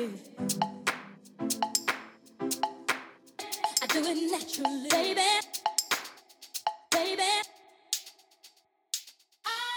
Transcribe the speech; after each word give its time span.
baby. 0.00 0.18
I 3.82 3.86
do 3.88 3.98
it 4.02 4.30
naturally, 4.30 4.88
baby. 4.88 5.20
Baby. 6.90 7.22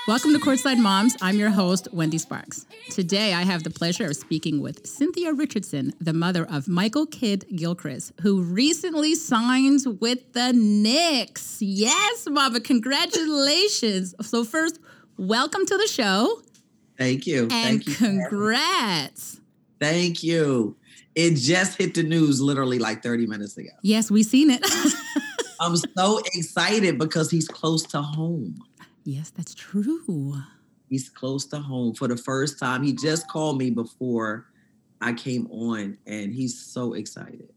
Welcome 0.07 0.33
to 0.33 0.39
Courtside 0.39 0.79
Moms. 0.79 1.15
I'm 1.21 1.37
your 1.37 1.49
host, 1.49 1.87
Wendy 1.93 2.17
Sparks. 2.17 2.65
Today, 2.89 3.33
I 3.33 3.43
have 3.43 3.63
the 3.63 3.69
pleasure 3.69 4.05
of 4.05 4.15
speaking 4.15 4.61
with 4.61 4.85
Cynthia 4.85 5.33
Richardson, 5.33 5.93
the 5.99 6.13
mother 6.13 6.45
of 6.49 6.67
Michael 6.67 7.05
Kidd 7.05 7.45
Gilchrist, 7.55 8.13
who 8.21 8.41
recently 8.43 9.15
signed 9.15 9.81
with 9.99 10.33
the 10.33 10.53
Knicks. 10.53 11.61
Yes, 11.61 12.27
Mama, 12.29 12.59
congratulations. 12.59 14.13
So, 14.21 14.43
first, 14.43 14.79
welcome 15.17 15.65
to 15.65 15.77
the 15.77 15.87
show 15.87 16.41
Thank 16.97 17.25
you. 17.27 17.43
and 17.43 17.51
Thank 17.51 17.87
you. 17.87 17.93
for 17.93 18.05
having 18.05 18.19
congrats. 18.29 19.41
Thank 19.83 20.23
you. 20.23 20.77
It 21.13 21.35
just 21.35 21.77
hit 21.77 21.93
the 21.93 22.03
news 22.03 22.39
literally 22.39 22.79
like 22.79 23.03
30 23.03 23.27
minutes 23.27 23.57
ago. 23.57 23.71
Yes, 23.81 24.09
we've 24.09 24.25
seen 24.25 24.49
it. 24.49 24.65
I'm 25.59 25.75
so 25.75 26.21
excited 26.33 26.97
because 26.97 27.29
he's 27.29 27.49
close 27.49 27.83
to 27.87 28.01
home. 28.01 28.63
yes, 29.03 29.29
that's 29.31 29.53
true. 29.53 30.35
He's 30.89 31.09
close 31.09 31.45
to 31.47 31.59
home 31.59 31.95
for 31.95 32.07
the 32.07 32.15
first 32.15 32.59
time. 32.59 32.81
He 32.81 32.93
just 32.93 33.27
called 33.27 33.57
me 33.57 33.71
before 33.71 34.45
I 35.01 35.11
came 35.11 35.47
on 35.51 35.97
and 36.07 36.33
he's 36.33 36.57
so 36.57 36.93
excited. 36.93 37.49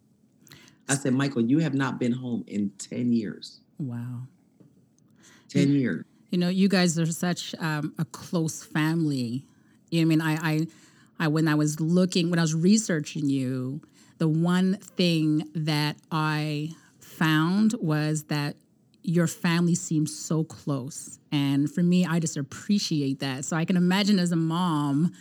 I 0.88 0.96
said, 0.96 1.14
Michael, 1.14 1.42
you 1.42 1.60
have 1.60 1.74
not 1.74 2.00
been 2.00 2.12
home 2.12 2.42
in 2.48 2.70
10 2.78 3.12
years. 3.12 3.60
Wow. 3.78 4.22
10 5.48 5.70
years. 5.70 6.04
You 6.30 6.38
know, 6.38 6.48
you 6.48 6.68
guys 6.68 6.98
are 6.98 7.06
such 7.06 7.54
um, 7.60 7.94
a 8.00 8.04
close 8.04 8.64
family. 8.64 9.46
You 9.90 10.04
know, 10.04 10.16
what 10.16 10.24
I 10.24 10.34
mean, 10.34 10.38
I, 10.42 10.50
I, 10.50 10.66
I, 11.18 11.28
when 11.28 11.48
I 11.48 11.54
was 11.54 11.80
looking, 11.80 12.30
when 12.30 12.38
I 12.38 12.42
was 12.42 12.54
researching 12.54 13.28
you, 13.28 13.80
the 14.18 14.28
one 14.28 14.76
thing 14.76 15.48
that 15.54 15.96
I 16.10 16.70
found 17.00 17.74
was 17.80 18.24
that 18.24 18.56
your 19.02 19.26
family 19.26 19.74
seems 19.74 20.16
so 20.16 20.42
close, 20.44 21.18
and 21.30 21.70
for 21.70 21.82
me, 21.82 22.04
I 22.04 22.18
just 22.18 22.36
appreciate 22.36 23.20
that. 23.20 23.44
So 23.44 23.56
I 23.56 23.64
can 23.64 23.76
imagine 23.76 24.18
as 24.18 24.32
a 24.32 24.36
mom 24.36 25.12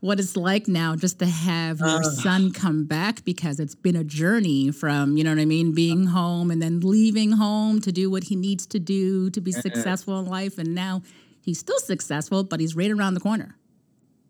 what 0.00 0.18
it's 0.18 0.36
like 0.36 0.66
now 0.66 0.96
just 0.96 1.18
to 1.18 1.26
have 1.26 1.78
your 1.80 1.98
Ugh. 2.02 2.04
son 2.04 2.52
come 2.52 2.84
back 2.84 3.22
because 3.24 3.60
it's 3.60 3.74
been 3.74 3.96
a 3.96 4.04
journey 4.04 4.70
from 4.70 5.18
you 5.18 5.22
know 5.22 5.30
what 5.30 5.38
i 5.38 5.44
mean 5.44 5.74
being 5.74 6.06
home 6.06 6.50
and 6.50 6.62
then 6.62 6.80
leaving 6.80 7.32
home 7.32 7.82
to 7.82 7.92
do 7.92 8.10
what 8.10 8.24
he 8.24 8.34
needs 8.34 8.64
to 8.64 8.78
do 8.78 9.28
to 9.28 9.42
be 9.42 9.52
successful 9.52 10.18
in 10.18 10.24
life 10.24 10.56
and 10.56 10.74
now 10.74 11.02
he's 11.42 11.58
still 11.58 11.78
successful 11.80 12.42
but 12.42 12.60
he's 12.60 12.74
right 12.74 12.90
around 12.90 13.12
the 13.12 13.20
corner 13.20 13.56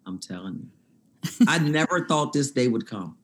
I'm 0.07 0.19
telling 0.19 0.55
you. 0.55 0.69
I 1.47 1.59
never 1.59 2.07
thought 2.07 2.33
this 2.33 2.51
day 2.51 2.69
would 2.69 2.87
come. 2.87 3.17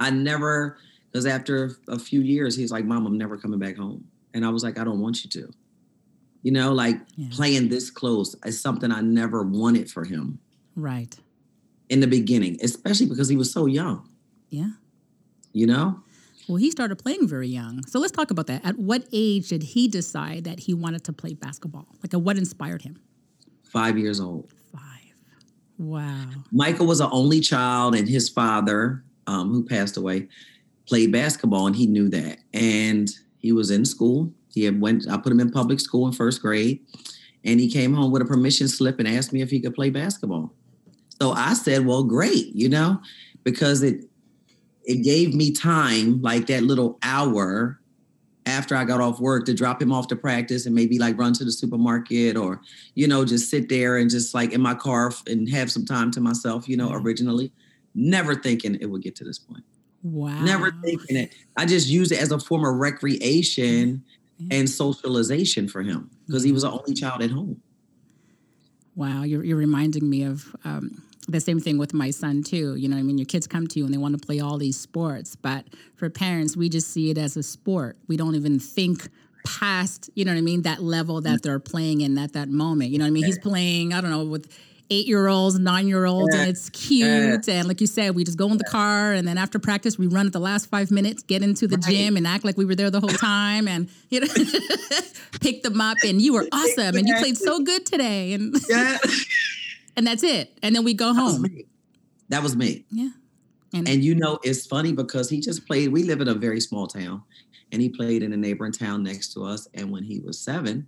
I 0.00 0.10
never, 0.10 0.78
because 1.10 1.26
after 1.26 1.72
a 1.88 1.98
few 1.98 2.20
years, 2.20 2.56
he's 2.56 2.70
like, 2.70 2.84
Mom, 2.84 3.06
I'm 3.06 3.18
never 3.18 3.36
coming 3.36 3.58
back 3.58 3.76
home. 3.76 4.04
And 4.34 4.44
I 4.44 4.48
was 4.50 4.62
like, 4.62 4.78
I 4.78 4.84
don't 4.84 5.00
want 5.00 5.24
you 5.24 5.30
to. 5.30 5.50
You 6.42 6.52
know, 6.52 6.72
like 6.72 7.00
Yeah. 7.16 7.28
playing 7.32 7.68
this 7.68 7.90
close 7.90 8.34
is 8.44 8.60
something 8.60 8.92
I 8.92 9.00
never 9.00 9.42
wanted 9.42 9.90
for 9.90 10.04
him 10.04 10.38
right 10.76 11.16
in 11.88 12.00
the 12.00 12.06
beginning, 12.06 12.58
especially 12.62 13.06
because 13.06 13.28
he 13.28 13.36
was 13.36 13.50
so 13.52 13.66
young, 13.66 14.08
yeah 14.50 14.70
you 15.52 15.66
know? 15.66 16.00
well 16.46 16.56
he 16.58 16.70
started 16.70 16.96
playing 16.96 17.26
very 17.26 17.48
young 17.48 17.84
so 17.86 17.98
let's 17.98 18.12
talk 18.12 18.30
about 18.30 18.46
that 18.46 18.64
at 18.64 18.78
what 18.78 19.02
age 19.12 19.48
did 19.48 19.62
he 19.62 19.88
decide 19.88 20.44
that 20.44 20.60
he 20.60 20.74
wanted 20.74 21.02
to 21.02 21.12
play 21.12 21.32
basketball 21.34 21.86
like 22.02 22.12
what 22.12 22.36
inspired 22.38 22.82
him 22.82 23.00
Five 23.64 23.98
years 23.98 24.18
old. 24.20 24.52
Wow 25.78 26.26
Michael 26.52 26.86
was 26.86 27.00
an 27.00 27.08
only 27.12 27.40
child, 27.40 27.94
and 27.94 28.08
his 28.08 28.28
father, 28.28 29.04
um, 29.26 29.50
who 29.50 29.64
passed 29.64 29.96
away, 29.96 30.28
played 30.86 31.12
basketball, 31.12 31.66
and 31.66 31.76
he 31.76 31.86
knew 31.86 32.08
that. 32.08 32.38
And 32.54 33.10
he 33.38 33.52
was 33.52 33.70
in 33.70 33.84
school. 33.84 34.32
He 34.52 34.64
had 34.64 34.80
went. 34.80 35.08
I 35.08 35.16
put 35.18 35.32
him 35.32 35.40
in 35.40 35.50
public 35.50 35.80
school 35.80 36.06
in 36.06 36.12
first 36.12 36.40
grade, 36.42 36.80
and 37.44 37.60
he 37.60 37.70
came 37.70 37.94
home 37.94 38.10
with 38.10 38.22
a 38.22 38.24
permission 38.24 38.68
slip 38.68 38.98
and 38.98 39.06
asked 39.06 39.32
me 39.32 39.42
if 39.42 39.50
he 39.50 39.60
could 39.60 39.74
play 39.74 39.90
basketball. 39.90 40.52
So 41.20 41.32
I 41.32 41.54
said, 41.54 41.86
"Well, 41.86 42.04
great," 42.04 42.54
you 42.54 42.68
know, 42.68 43.00
because 43.44 43.82
it 43.82 44.04
it 44.84 45.04
gave 45.04 45.34
me 45.34 45.52
time, 45.52 46.22
like 46.22 46.46
that 46.46 46.62
little 46.62 46.98
hour 47.02 47.77
after 48.48 48.74
I 48.74 48.84
got 48.84 49.00
off 49.00 49.20
work 49.20 49.44
to 49.46 49.54
drop 49.54 49.80
him 49.80 49.92
off 49.92 50.08
to 50.08 50.16
practice 50.16 50.66
and 50.66 50.74
maybe 50.74 50.98
like 50.98 51.18
run 51.18 51.32
to 51.34 51.44
the 51.44 51.52
supermarket 51.52 52.36
or, 52.36 52.60
you 52.94 53.06
know, 53.06 53.24
just 53.24 53.50
sit 53.50 53.68
there 53.68 53.96
and 53.98 54.10
just 54.10 54.34
like 54.34 54.52
in 54.52 54.60
my 54.60 54.74
car 54.74 55.12
and 55.26 55.48
have 55.50 55.70
some 55.70 55.84
time 55.84 56.10
to 56.12 56.20
myself, 56.20 56.68
you 56.68 56.76
know, 56.76 56.88
Yeah. 56.90 56.96
originally. 56.98 57.52
Never 57.94 58.34
thinking 58.34 58.76
it 58.80 58.86
would 58.86 59.02
get 59.02 59.14
to 59.16 59.24
this 59.24 59.38
point. 59.38 59.64
wow 60.02 60.42
Never 60.44 60.70
thinking 60.82 61.16
it. 61.16 61.34
I 61.56 61.66
just 61.66 61.88
used 61.88 62.12
it 62.12 62.20
as 62.20 62.30
a 62.32 62.38
form 62.38 62.64
of 62.64 62.74
recreation 62.76 64.02
Yeah. 64.38 64.58
and 64.58 64.70
socialization 64.70 65.68
for 65.68 65.82
him 65.82 66.10
because 66.26 66.42
he 66.44 66.52
was 66.52 66.62
the 66.62 66.70
only 66.70 66.94
child 66.94 67.22
at 67.22 67.30
home. 67.30 67.60
Wow, 68.94 69.22
you're, 69.22 69.44
you're 69.44 69.56
reminding 69.56 70.08
me 70.08 70.24
of 70.24 70.56
um, 70.64 71.02
the 71.28 71.40
same 71.40 71.60
thing 71.60 71.78
with 71.78 71.94
my 71.94 72.10
son, 72.10 72.42
too. 72.42 72.74
You 72.76 72.88
know, 72.88 72.96
I 72.96 73.02
mean, 73.02 73.18
your 73.18 73.26
kids 73.26 73.46
come 73.46 73.66
to 73.68 73.78
you 73.78 73.84
and 73.84 73.92
they 73.92 73.98
want 73.98 74.20
to 74.20 74.26
play 74.26 74.40
all 74.40 74.58
these 74.58 74.78
sports, 74.78 75.36
but 75.36 75.66
for 75.94 76.08
parents, 76.10 76.56
we 76.56 76.68
just 76.68 76.88
see 76.88 77.10
it 77.10 77.18
as 77.18 77.36
a 77.36 77.42
sport. 77.42 77.96
We 78.08 78.16
don't 78.16 78.34
even 78.34 78.58
think 78.58 79.08
past, 79.44 80.10
you 80.14 80.24
know 80.24 80.32
what 80.32 80.38
I 80.38 80.42
mean, 80.42 80.62
that 80.62 80.82
level 80.82 81.20
that 81.22 81.38
mm. 81.38 81.42
they're 81.42 81.58
playing 81.58 82.00
in 82.00 82.18
at 82.18 82.32
that 82.34 82.48
moment. 82.48 82.90
You 82.90 82.98
know 82.98 83.04
what 83.04 83.08
I 83.08 83.12
mean? 83.12 83.24
He's 83.24 83.38
playing, 83.38 83.92
I 83.94 84.00
don't 84.00 84.10
know, 84.10 84.24
with 84.24 84.50
eight 84.90 85.06
year 85.06 85.28
olds, 85.28 85.58
nine 85.58 85.86
year 85.86 86.06
olds, 86.06 86.34
and 86.34 86.48
it's 86.48 86.70
cute. 86.70 87.48
And 87.48 87.68
like 87.68 87.80
you 87.80 87.86
said, 87.86 88.14
we 88.14 88.24
just 88.24 88.38
go 88.38 88.50
in 88.50 88.58
the 88.58 88.64
car 88.64 89.12
and 89.12 89.26
then 89.26 89.38
after 89.38 89.58
practice, 89.58 89.98
we 89.98 90.06
run 90.06 90.26
at 90.26 90.32
the 90.32 90.40
last 90.40 90.66
five 90.66 90.90
minutes, 90.90 91.22
get 91.22 91.42
into 91.42 91.66
the 91.66 91.76
Right. 91.76 91.94
gym 91.94 92.16
and 92.16 92.26
act 92.26 92.44
like 92.44 92.56
we 92.56 92.64
were 92.64 92.74
there 92.74 92.90
the 92.90 93.00
whole 93.00 93.08
time 93.10 93.68
and, 93.68 93.88
you 94.10 94.20
know, 94.20 94.26
pick 95.40 95.62
them 95.62 95.80
up 95.80 95.98
and 96.04 96.20
you 96.20 96.32
were 96.34 96.46
awesome 96.52 96.96
and 96.96 97.06
you 97.06 97.14
played 97.16 97.36
so 97.36 97.60
good 97.60 97.86
today. 97.86 98.32
And, 98.32 98.56
Yeah. 98.68 98.98
and 99.98 100.06
that's 100.06 100.22
it. 100.22 100.56
And 100.62 100.74
then 100.74 100.84
we 100.84 100.94
go 100.94 101.12
that 101.12 101.22
was 101.22 101.32
home. 101.34 101.42
me. 101.42 101.66
That 102.28 102.42
was 102.42 102.56
me. 102.56 102.86
Yeah. 102.90 103.08
And, 103.74 103.88
And 103.88 104.02
you 104.02 104.14
know, 104.14 104.38
it's 104.42 104.64
funny 104.66 104.92
because 104.92 105.28
he 105.28 105.40
just 105.40 105.66
played. 105.66 105.92
We 105.92 106.04
live 106.04 106.20
in 106.20 106.28
a 106.28 106.34
very 106.34 106.60
small 106.60 106.86
town, 106.86 107.22
and 107.72 107.82
he 107.82 107.88
played 107.88 108.22
in 108.22 108.32
a 108.32 108.36
neighboring 108.36 108.72
town 108.72 109.02
next 109.02 109.32
to 109.34 109.44
us. 109.44 109.66
And 109.74 109.90
when 109.90 110.04
he 110.04 110.20
was 110.20 110.38
seven, 110.38 110.86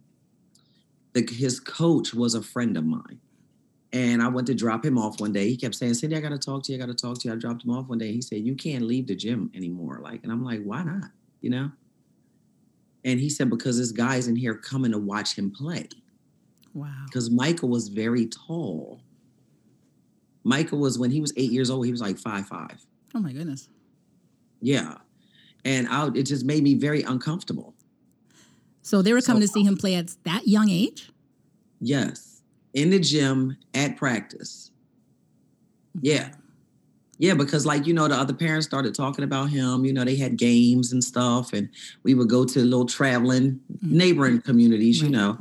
the, 1.12 1.28
his 1.30 1.60
coach 1.60 2.14
was 2.14 2.34
a 2.34 2.42
friend 2.42 2.76
of 2.76 2.84
mine. 2.86 3.20
And 3.92 4.22
I 4.22 4.28
went 4.28 4.46
to 4.46 4.54
drop 4.54 4.84
him 4.84 4.96
off 4.96 5.20
one 5.20 5.32
day. 5.32 5.48
He 5.48 5.56
kept 5.56 5.74
saying, 5.74 5.94
Cindy, 5.94 6.16
I 6.16 6.20
got 6.20 6.28
to 6.28 6.38
talk 6.38 6.62
to 6.64 6.72
you. 6.72 6.78
I 6.78 6.86
got 6.86 6.96
to 6.96 7.02
talk 7.02 7.18
to 7.18 7.28
you. 7.28 7.34
I 7.34 7.36
dropped 7.36 7.64
him 7.64 7.70
off 7.70 7.88
one 7.88 7.98
day. 7.98 8.12
He 8.12 8.22
said, 8.22 8.38
You 8.38 8.54
can't 8.54 8.84
leave 8.84 9.08
the 9.08 9.16
gym 9.16 9.50
anymore. 9.54 10.00
Like, 10.02 10.22
and 10.22 10.30
I'm 10.30 10.44
like, 10.44 10.62
Why 10.62 10.84
not? 10.84 11.10
You 11.40 11.50
know? 11.50 11.72
And 13.04 13.18
he 13.18 13.28
said, 13.28 13.50
Because 13.50 13.76
this 13.76 13.90
guy's 13.90 14.28
in 14.28 14.36
here 14.36 14.54
coming 14.54 14.92
to 14.92 14.98
watch 14.98 15.36
him 15.36 15.50
play 15.50 15.88
wow. 16.74 17.04
because 17.06 17.30
Michael 17.30 17.68
was 17.68 17.88
very 17.88 18.26
tall. 18.26 19.00
Michael 20.44 20.78
was 20.78 20.98
when 20.98 21.10
he 21.10 21.20
was 21.20 21.32
eight 21.36 21.52
years 21.52 21.70
old, 21.70 21.84
he 21.86 21.92
was 21.92 22.00
like 22.00 22.18
five 22.18 22.46
five. 22.46 22.84
Oh 23.14 23.20
my 23.20 23.32
goodness. 23.32 23.68
Yeah, 24.60 24.96
and 25.64 25.88
I, 25.88 26.08
it 26.14 26.24
just 26.24 26.44
made 26.44 26.62
me 26.62 26.74
very 26.74 27.02
uncomfortable. 27.02 27.74
So 28.82 29.02
they 29.02 29.12
were 29.12 29.20
coming 29.20 29.42
So- 29.42 29.46
to 29.48 29.52
see 29.52 29.62
him 29.64 29.76
play 29.76 29.94
at 29.96 30.14
that 30.24 30.46
young 30.48 30.70
age? 30.70 31.10
Yes, 31.80 32.42
in 32.74 32.90
the 32.90 32.98
gym 32.98 33.56
at 33.74 33.96
practice. 33.96 34.70
Yeah, 36.00 36.30
yeah, 37.18 37.34
because 37.34 37.66
like 37.66 37.86
you 37.86 37.92
know, 37.94 38.06
the 38.08 38.14
other 38.14 38.32
parents 38.34 38.66
started 38.66 38.94
talking 38.94 39.24
about 39.24 39.50
him. 39.50 39.84
You 39.84 39.92
know, 39.92 40.04
they 40.04 40.16
had 40.16 40.36
games 40.36 40.92
and 40.92 41.02
stuff, 41.02 41.52
and 41.52 41.68
we 42.02 42.14
would 42.14 42.28
go 42.28 42.44
to 42.44 42.60
little 42.60 42.86
traveling 42.86 43.60
Mhm. 43.84 43.90
neighboring 43.90 44.40
communities. 44.40 45.02
Right. 45.02 45.10
You 45.10 45.16
know, 45.16 45.38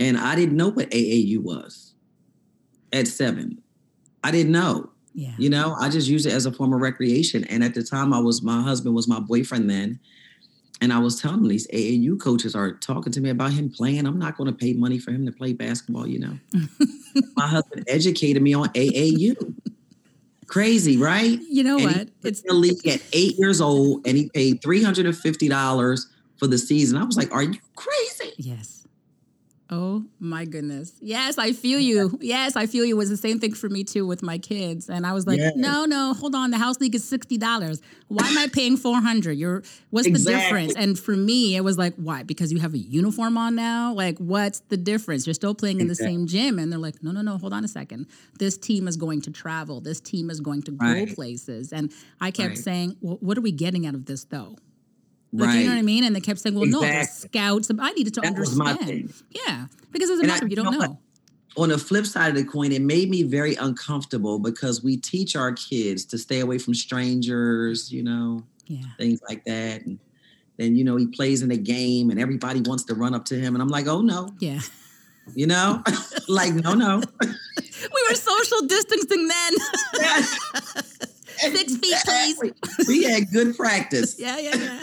and 0.00 0.18
I 0.18 0.34
didn't 0.34 0.56
know 0.56 0.70
what 0.70 0.90
AAU 0.90 1.38
was 1.38 1.94
at 2.92 3.06
seven. 3.06 3.62
I 4.24 4.30
didn't 4.30 4.50
know. 4.50 4.90
Yeah. 5.14 5.34
You 5.38 5.50
know, 5.50 5.76
I 5.78 5.90
just 5.90 6.08
used 6.08 6.26
it 6.26 6.32
as 6.32 6.46
a 6.46 6.52
form 6.52 6.72
of 6.72 6.80
recreation. 6.80 7.44
And 7.44 7.62
at 7.62 7.74
the 7.74 7.82
time, 7.82 8.12
I 8.14 8.18
was 8.18 8.42
my 8.42 8.62
husband 8.62 8.94
was 8.94 9.06
my 9.06 9.20
boyfriend 9.20 9.68
then, 9.68 10.00
and 10.80 10.92
I 10.92 10.98
was 10.98 11.20
telling 11.20 11.40
him 11.40 11.48
these 11.48 11.68
AAU 11.68 12.18
coaches 12.18 12.54
are 12.54 12.72
talking 12.72 13.12
to 13.12 13.20
me 13.20 13.28
about 13.28 13.52
him 13.52 13.70
playing. 13.70 14.06
I'm 14.06 14.18
not 14.18 14.36
going 14.36 14.50
to 14.50 14.56
pay 14.56 14.72
money 14.72 14.98
for 14.98 15.10
him 15.10 15.26
to 15.26 15.32
play 15.32 15.52
basketball. 15.52 16.06
You 16.06 16.20
know, 16.20 16.38
my 17.36 17.46
husband 17.46 17.84
educated 17.88 18.42
me 18.42 18.54
on 18.54 18.68
AAU. 18.70 19.54
Crazy, 20.46 20.96
right? 20.96 21.38
You 21.48 21.62
know 21.62 21.78
And 21.78 21.84
what? 21.96 22.08
It's 22.22 22.42
the 22.42 22.54
league 22.54 22.86
at 22.86 23.02
eight 23.12 23.36
years 23.38 23.60
old, 23.60 24.06
and 24.06 24.16
he 24.16 24.30
paid 24.30 24.62
three 24.62 24.82
hundred 24.82 25.06
and 25.06 25.16
fifty 25.16 25.48
dollars 25.48 26.08
for 26.38 26.46
the 26.46 26.58
season. 26.58 26.96
I 26.98 27.04
was 27.04 27.16
like, 27.16 27.32
"Are 27.32 27.42
you 27.42 27.58
crazy?" 27.76 28.32
yes. 28.38 28.79
Oh 29.72 30.04
my 30.18 30.46
goodness. 30.46 30.94
Yes, 31.00 31.38
I 31.38 31.52
feel 31.52 31.78
you. 31.78 32.18
Yes, 32.20 32.56
I 32.56 32.66
feel 32.66 32.84
you. 32.84 32.96
It 32.96 32.98
was 32.98 33.08
the 33.08 33.16
same 33.16 33.38
thing 33.38 33.54
for 33.54 33.68
me 33.68 33.84
too 33.84 34.04
with 34.04 34.20
my 34.20 34.36
kids. 34.36 34.90
And 34.90 35.06
I 35.06 35.12
was 35.12 35.28
like, 35.28 35.38
Yeah. 35.38 35.50
no, 35.54 35.84
no, 35.84 36.12
hold 36.12 36.34
on. 36.34 36.50
The 36.50 36.58
house 36.58 36.80
league 36.80 36.96
is 36.96 37.04
$60. 37.08 37.80
Why 38.08 38.26
am 38.26 38.36
I 38.36 38.48
paying 38.48 38.76
400? 38.76 39.34
You're 39.38 39.62
what's 39.90 40.08
the 40.08 40.18
difference? 40.18 40.74
And 40.74 40.98
for 40.98 41.14
me, 41.16 41.54
it 41.54 41.60
was 41.62 41.78
like, 41.78 41.94
why? 41.94 42.24
Because 42.24 42.52
you 42.52 42.58
have 42.58 42.74
a 42.74 42.78
uniform 42.78 43.38
on 43.38 43.54
now? 43.54 43.92
Like, 43.92 44.18
what's 44.18 44.58
the 44.70 44.76
difference? 44.76 45.24
You're 45.24 45.34
still 45.34 45.54
playing 45.54 45.80
in 45.80 45.86
the 45.86 45.92
Exactly. 45.92 46.14
same 46.16 46.26
gym. 46.26 46.58
And 46.58 46.72
they're 46.72 46.78
like, 46.80 47.00
no, 47.04 47.12
no, 47.12 47.20
no, 47.22 47.38
hold 47.38 47.52
on 47.52 47.64
a 47.64 47.68
second. 47.68 48.06
This 48.40 48.58
team 48.58 48.88
is 48.88 48.96
going 48.96 49.20
to 49.22 49.30
travel. 49.30 49.80
This 49.80 50.00
team 50.00 50.30
is 50.30 50.40
going 50.40 50.62
to 50.62 50.72
go 50.72 50.84
Right. 50.86 51.14
places. 51.14 51.72
And 51.72 51.92
I 52.20 52.32
kept 52.32 52.48
Right. 52.56 52.58
saying, 52.58 52.96
well, 53.00 53.18
what 53.20 53.38
are 53.38 53.42
we 53.42 53.52
getting 53.52 53.86
out 53.86 53.94
of 53.94 54.06
this 54.06 54.24
though? 54.24 54.56
Like, 55.32 55.46
right. 55.48 55.58
you 55.60 55.66
know 55.66 55.72
what 55.74 55.78
I 55.78 55.82
mean? 55.82 56.04
And 56.04 56.14
they 56.16 56.20
kept 56.20 56.40
saying, 56.40 56.54
well, 56.56 56.66
no, 56.66 56.80
they're 56.80 57.04
scouts. 57.04 57.70
I 57.78 57.92
needed 57.92 58.14
to 58.14 58.20
That 58.22 58.36
was 58.36 58.56
my 58.56 58.72
understand. 58.72 59.14
thing. 59.14 59.26
Yeah, 59.46 59.66
because 59.92 60.10
it 60.10 60.14
doesn't 60.14 60.24
I- 60.24 60.28
matter. 60.34 60.46
you 60.46 60.50
you 60.50 60.56
don't 60.56 60.72
know 60.72 60.78
know. 60.86 60.98
on 61.56 61.68
the 61.68 61.78
flip 61.78 62.04
side 62.06 62.30
of 62.30 62.34
the 62.36 62.44
coin, 62.44 62.72
it 62.72 62.82
made 62.82 63.08
me 63.10 63.22
very 63.22 63.54
uncomfortable 63.54 64.38
because 64.40 64.82
we 64.82 64.96
teach 64.96 65.36
our 65.36 65.52
kids 65.52 66.04
to 66.06 66.18
stay 66.18 66.40
away 66.40 66.58
from 66.58 66.74
strangers, 66.74 67.92
you 67.92 68.02
know, 68.02 68.42
Yeah. 68.66 68.82
things 68.98 69.20
like 69.28 69.44
that. 69.44 69.84
And 69.86 69.98
then, 70.56 70.74
you 70.76 70.82
know, 70.84 70.96
he 70.96 71.06
plays 71.06 71.42
in 71.42 71.50
a 71.52 71.56
game 71.56 72.10
and 72.10 72.20
everybody 72.20 72.60
wants 72.60 72.84
to 72.84 72.94
run 72.94 73.14
up 73.14 73.24
to 73.26 73.36
him. 73.38 73.54
And 73.54 73.62
I'm 73.62 73.68
like, 73.68 73.86
oh 73.86 74.00
no, 74.02 74.30
Yeah. 74.40 74.60
you 75.36 75.46
know, 75.46 75.82
like, 76.28 76.54
no, 76.54 76.74
no. 76.74 77.02
We 77.82 78.06
were 78.10 78.14
social 78.14 78.66
distancing 78.66 79.26
then. 79.26 79.52
Six 81.38 81.76
feet, 81.76 81.94
please. 82.04 82.88
We 82.88 83.04
had 83.04 83.30
good 83.32 83.56
practice. 83.56 84.16
yeah, 84.18 84.36
yeah, 84.38 84.54
yeah. 84.56 84.82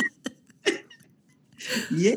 Yeah. 1.92 2.16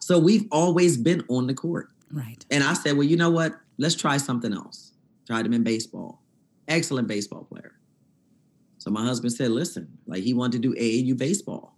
So 0.00 0.18
we've 0.18 0.46
always 0.50 0.96
been 0.96 1.24
on 1.28 1.46
the 1.46 1.54
court. 1.54 1.90
Right. 2.10 2.44
And 2.50 2.64
I 2.64 2.72
said, 2.74 2.94
well, 2.96 3.06
you 3.06 3.16
know 3.16 3.30
what? 3.30 3.54
Let's 3.78 3.94
try 3.94 4.16
something 4.16 4.52
else. 4.52 4.92
Tried 5.26 5.46
him 5.46 5.52
in 5.52 5.62
baseball. 5.62 6.20
Excellent 6.68 7.06
baseball 7.08 7.44
player. 7.44 7.74
So 8.78 8.90
my 8.90 9.04
husband 9.04 9.32
said, 9.32 9.50
listen, 9.50 9.98
like 10.06 10.22
he 10.22 10.34
wanted 10.34 10.62
to 10.62 10.68
do 10.68 10.74
AAU 10.74 11.16
baseball. 11.16 11.76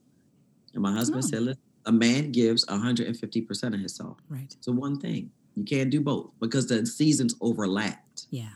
And 0.72 0.82
my 0.82 0.92
husband 0.92 1.24
Oh. 1.24 1.28
said, 1.28 1.42
listen, 1.42 1.62
a 1.84 1.92
man 1.92 2.30
gives 2.32 2.64
150% 2.66 3.62
of 3.74 3.80
himself. 3.80 4.18
Right. 4.28 4.52
It's 4.56 4.66
a 4.68 4.72
one 4.72 4.98
thing. 4.98 5.30
You 5.54 5.64
can't 5.64 5.90
do 5.90 6.00
both 6.00 6.30
because 6.40 6.66
the 6.68 6.86
seasons 6.86 7.34
overlapped. 7.42 8.26
Yeah. 8.30 8.48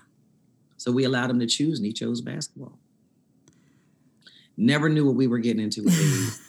So 0.78 0.92
we 0.92 1.04
allowed 1.04 1.30
him 1.30 1.40
to 1.40 1.46
choose 1.46 1.78
and 1.78 1.86
he 1.86 1.92
chose 1.92 2.20
basketball. 2.20 2.78
Never 4.56 4.88
knew 4.88 5.04
what 5.04 5.16
we 5.16 5.26
were 5.26 5.38
getting 5.38 5.62
into 5.62 5.82
with 5.82 5.92
AAU. 5.94 6.40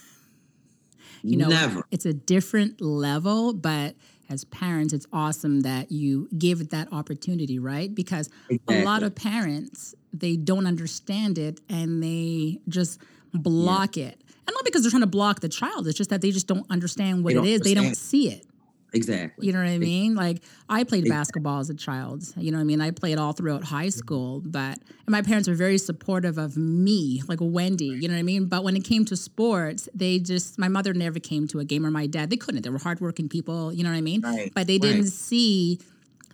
You 1.27 1.37
know, 1.37 1.49
Never. 1.49 1.83
it's 1.91 2.05
a 2.05 2.13
different 2.13 2.79
level, 2.81 3.53
but 3.53 3.95
as 4.29 4.45
parents, 4.45 4.93
it's 4.93 5.05
awesome 5.11 5.61
that 5.61 5.91
you 5.91 6.29
give 6.37 6.61
it 6.61 6.69
that 6.71 6.91
opportunity, 6.91 7.59
right? 7.59 7.93
Because 7.93 8.29
a 8.69 8.83
lot 8.83 9.03
of 9.03 9.15
parents, 9.15 9.93
they 10.13 10.35
don't 10.35 10.65
understand 10.65 11.37
it 11.37 11.59
and 11.69 12.01
they 12.01 12.59
just 12.67 13.01
block 13.33 13.97
it. 13.97 14.21
And 14.47 14.53
not 14.53 14.63
because 14.63 14.81
they're 14.81 14.91
trying 14.91 15.01
to 15.01 15.07
block 15.07 15.41
the 15.41 15.49
child, 15.49 15.87
it's 15.87 15.97
just 15.97 16.09
that 16.09 16.21
they 16.21 16.31
just 16.31 16.47
don't 16.47 16.65
understand 16.69 17.23
what 17.23 17.33
They 17.33 17.39
it 17.39 17.43
don't 17.43 17.47
is. 17.47 17.61
They 17.61 17.73
don't 17.73 17.97
see 17.97 18.29
it. 18.29 18.45
Exactly. 18.93 19.45
You 19.45 19.53
know 19.53 19.59
what 19.59 19.67
I 19.67 19.77
mean? 19.77 20.15
Like 20.15 20.41
I 20.69 20.83
played 20.83 21.03
Exactly. 21.03 21.09
basketball 21.09 21.59
as 21.59 21.69
a 21.69 21.73
child. 21.75 22.23
You 22.37 22.51
know 22.51 22.57
what 22.57 22.61
I 22.61 22.65
mean? 22.65 22.79
I 22.81 22.91
played 22.91 23.17
all 23.17 23.33
throughout 23.33 23.63
high 23.65 23.89
school, 23.89 24.41
but 24.45 24.79
and 24.79 25.09
my 25.09 25.21
parents 25.21 25.47
were 25.49 25.55
very 25.55 25.77
supportive 25.77 26.37
of 26.37 26.55
me, 26.57 27.21
like 27.27 27.39
Wendy. 27.41 27.85
You 27.85 28.07
know 28.07 28.13
what 28.13 28.19
I 28.19 28.23
mean? 28.23 28.45
But 28.45 28.63
when 28.63 28.75
it 28.77 28.83
came 28.85 29.03
to 29.05 29.15
sports, 29.17 29.89
they 29.93 30.19
just 30.19 30.57
my 30.57 30.69
mother 30.69 30.93
never 30.93 31.19
came 31.19 31.47
to 31.49 31.59
a 31.59 31.65
game 31.65 31.85
or 31.85 31.91
my 31.91 32.07
dad. 32.07 32.29
They 32.29 32.37
couldn't. 32.37 32.61
They 32.63 32.69
were 32.69 32.79
hardworking 32.79 33.27
people. 33.29 33.73
You 33.73 33.83
know 33.83 33.89
what 33.91 33.97
I 33.97 34.01
mean? 34.01 34.21
Right, 34.21 34.51
But 34.55 34.67
they 34.67 34.73
right. 34.75 34.81
didn't 34.81 35.07
see 35.07 35.79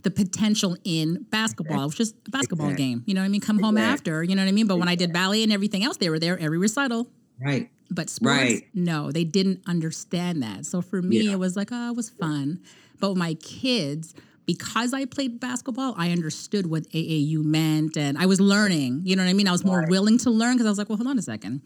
the 0.04 0.12
potential 0.12 0.78
in 0.84 1.26
basketball. 1.32 1.82
It 1.82 1.86
was 1.86 1.96
just 1.96 2.16
a 2.28 2.32
basketball 2.32 2.68
Exactly. 2.68 2.86
game. 2.86 3.04
You 3.08 3.14
know 3.16 3.22
what 3.22 3.26
I 3.26 3.30
mean? 3.30 3.42
Come 3.42 3.60
home 3.60 3.78
after. 3.78 4.22
You 4.22 4.36
know 4.36 4.44
what 4.44 4.50
I 4.50 4.52
mean? 4.52 4.68
But 4.68 4.78
when 4.78 4.90
I 4.90 4.96
did 4.96 5.12
ballet 5.14 5.44
and 5.44 5.52
everything 5.52 5.84
else, 5.84 5.98
they 5.98 6.10
were 6.10 6.20
there 6.20 6.38
every 6.38 6.58
recital. 6.58 7.08
Right. 7.40 7.70
But 7.92 8.10
sports, 8.10 8.38
Right. 8.38 8.68
no, 8.74 9.12
they 9.12 9.24
didn't 9.24 9.62
understand 9.68 10.42
that. 10.44 10.66
So 10.66 10.82
for 10.82 11.02
me, 11.02 11.22
Yeah. 11.22 11.34
it 11.34 11.40
was 11.40 11.56
like, 11.56 11.70
oh, 11.72 11.90
it 11.90 11.96
was 11.96 12.10
fun. 12.10 12.60
But 13.00 13.10
with 13.10 13.18
my 13.20 13.36
kids, 13.36 14.14
because 14.46 14.94
I 14.94 15.06
played 15.06 15.40
basketball, 15.40 15.94
I 15.98 16.12
understood 16.12 16.66
what 16.68 16.84
AAU 16.94 17.44
meant 17.44 17.96
and 17.98 18.18
I 18.18 18.26
was 18.26 18.40
learning. 18.42 19.02
You 19.06 19.16
know 19.16 19.24
what 19.24 19.30
I 19.30 19.34
mean? 19.34 19.48
I 19.48 19.52
was 19.52 19.64
more 19.64 19.80
Right. 19.80 19.90
willing 19.90 20.18
to 20.20 20.30
learn 20.32 20.54
because 20.56 20.66
I 20.66 20.70
was 20.70 20.78
like, 20.78 20.90
well, 20.90 20.98
hold 20.98 21.08
on 21.08 21.18
a 21.20 21.22
second. 21.22 21.62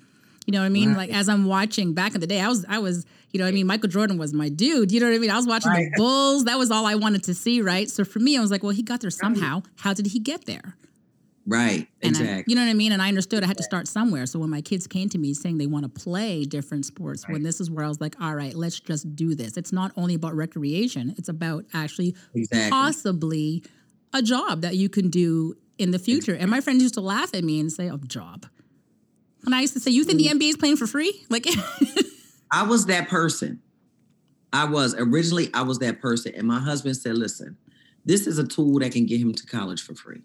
You 0.46 0.52
know 0.54 0.60
what 0.60 0.66
I 0.66 0.70
mean? 0.70 0.90
Right. 0.90 1.10
Like 1.10 1.10
as 1.12 1.28
I'm 1.30 1.46
watching 1.46 1.94
back 1.94 2.14
in 2.16 2.22
the 2.22 2.28
day, 2.28 2.40
I 2.40 2.48
was, 2.48 2.66
I 2.70 2.80
was, 2.80 3.06
you 3.32 3.38
know 3.40 3.46
what 3.46 3.50
I 3.50 3.54
mean? 3.54 3.68
Michael 3.68 3.90
Jordan 3.90 4.18
was 4.18 4.34
my 4.34 4.48
dude. 4.50 4.92
You 4.92 5.00
know 5.00 5.08
what 5.10 5.16
I 5.16 5.20
mean? 5.20 5.30
I 5.32 5.36
was 5.38 5.46
watching 5.48 5.72
Right. 5.72 5.90
the 5.94 5.98
Bulls. 6.02 6.46
That 6.46 6.58
was 6.58 6.72
all 6.72 6.86
I 6.86 6.96
wanted 6.96 7.24
to 7.24 7.34
see, 7.34 7.62
right? 7.62 7.90
So 7.90 8.04
for 8.06 8.20
me, 8.20 8.38
I 8.38 8.42
was 8.42 8.50
like, 8.52 8.64
well, 8.64 8.72
he 8.72 8.82
got 8.84 9.02
there 9.02 9.10
somehow. 9.12 9.64
How 9.78 9.94
did 9.94 10.08
he 10.08 10.20
get 10.20 10.46
there? 10.46 10.76
Right. 11.48 11.88
And 12.04 12.16
I- 12.16 12.20
exactly. 12.20 12.44
you 12.52 12.56
know 12.56 12.64
what 12.64 12.70
I 12.70 12.74
mean? 12.74 12.92
And 12.92 13.02
I 13.02 13.08
understood 13.08 13.44
I 13.44 13.48
had 13.48 13.58
to 13.58 13.64
start 13.64 13.88
somewhere. 13.88 14.26
So 14.26 14.38
when 14.40 14.50
my 14.50 14.62
kids 14.62 14.86
came 14.86 15.10
to 15.10 15.18
me 15.18 15.34
saying 15.34 15.58
they 15.58 15.66
want 15.66 15.84
to 15.84 16.02
play 16.02 16.44
different 16.44 16.86
sports, 16.86 17.28
when 17.28 17.44
this 17.44 17.62
is 17.62 17.72
where 17.72 17.86
I 17.86 17.88
was 17.88 18.02
like, 18.02 18.16
all 18.22 18.36
right, 18.36 18.54
let's 18.54 18.80
just 18.80 19.16
do 19.16 19.34
this. 19.34 19.58
It's 19.58 19.72
not 19.72 19.92
only 19.96 20.16
about 20.16 20.36
recreation, 20.36 21.16
it's 21.18 21.30
about 21.30 21.66
actually 21.74 22.16
exactly. 22.36 22.70
possibly 22.70 23.64
a 24.14 24.22
job 24.22 24.62
that 24.62 24.76
you 24.76 24.90
can 24.90 25.10
do 25.10 25.56
in 25.78 25.92
the 25.92 26.00
future. 26.00 26.36
And 26.36 26.52
my 26.52 26.62
friends 26.62 26.84
used 26.84 26.96
to 26.96 27.02
laugh 27.02 27.34
at 27.34 27.44
me 27.44 27.60
and 27.60 27.72
say, 27.72 27.90
oh, 27.90 27.98
job. 27.98 28.46
And 29.46 29.56
I 29.56 29.62
used 29.62 29.74
to 29.74 29.80
say, 29.80 29.92
you 29.92 30.04
think 30.04 30.20
the 30.20 30.28
mm-hmm. 30.28 30.40
NBA 30.40 30.50
is 30.50 30.58
playing 30.58 30.78
for 30.78 30.88
free? 30.88 31.26
Like, 31.30 31.46
I 32.52 32.64
was 32.64 32.88
that 32.88 33.08
person. 33.08 33.62
I 34.54 34.66
was 34.66 34.96
originally 34.98 35.50
I 35.54 35.62
was 35.62 35.80
that 35.80 36.02
person, 36.02 36.34
and 36.36 36.48
my 36.48 36.60
husband 36.60 36.96
said, 36.98 37.18
"Listen, 37.18 37.58
this 38.06 38.28
is 38.28 38.40
a 38.40 38.48
tool 38.48 38.80
that 38.80 38.92
can 38.92 39.06
get 39.06 39.20
him 39.20 39.34
to 39.34 39.46
college 39.46 39.82
for 39.82 39.94
free." 39.94 40.22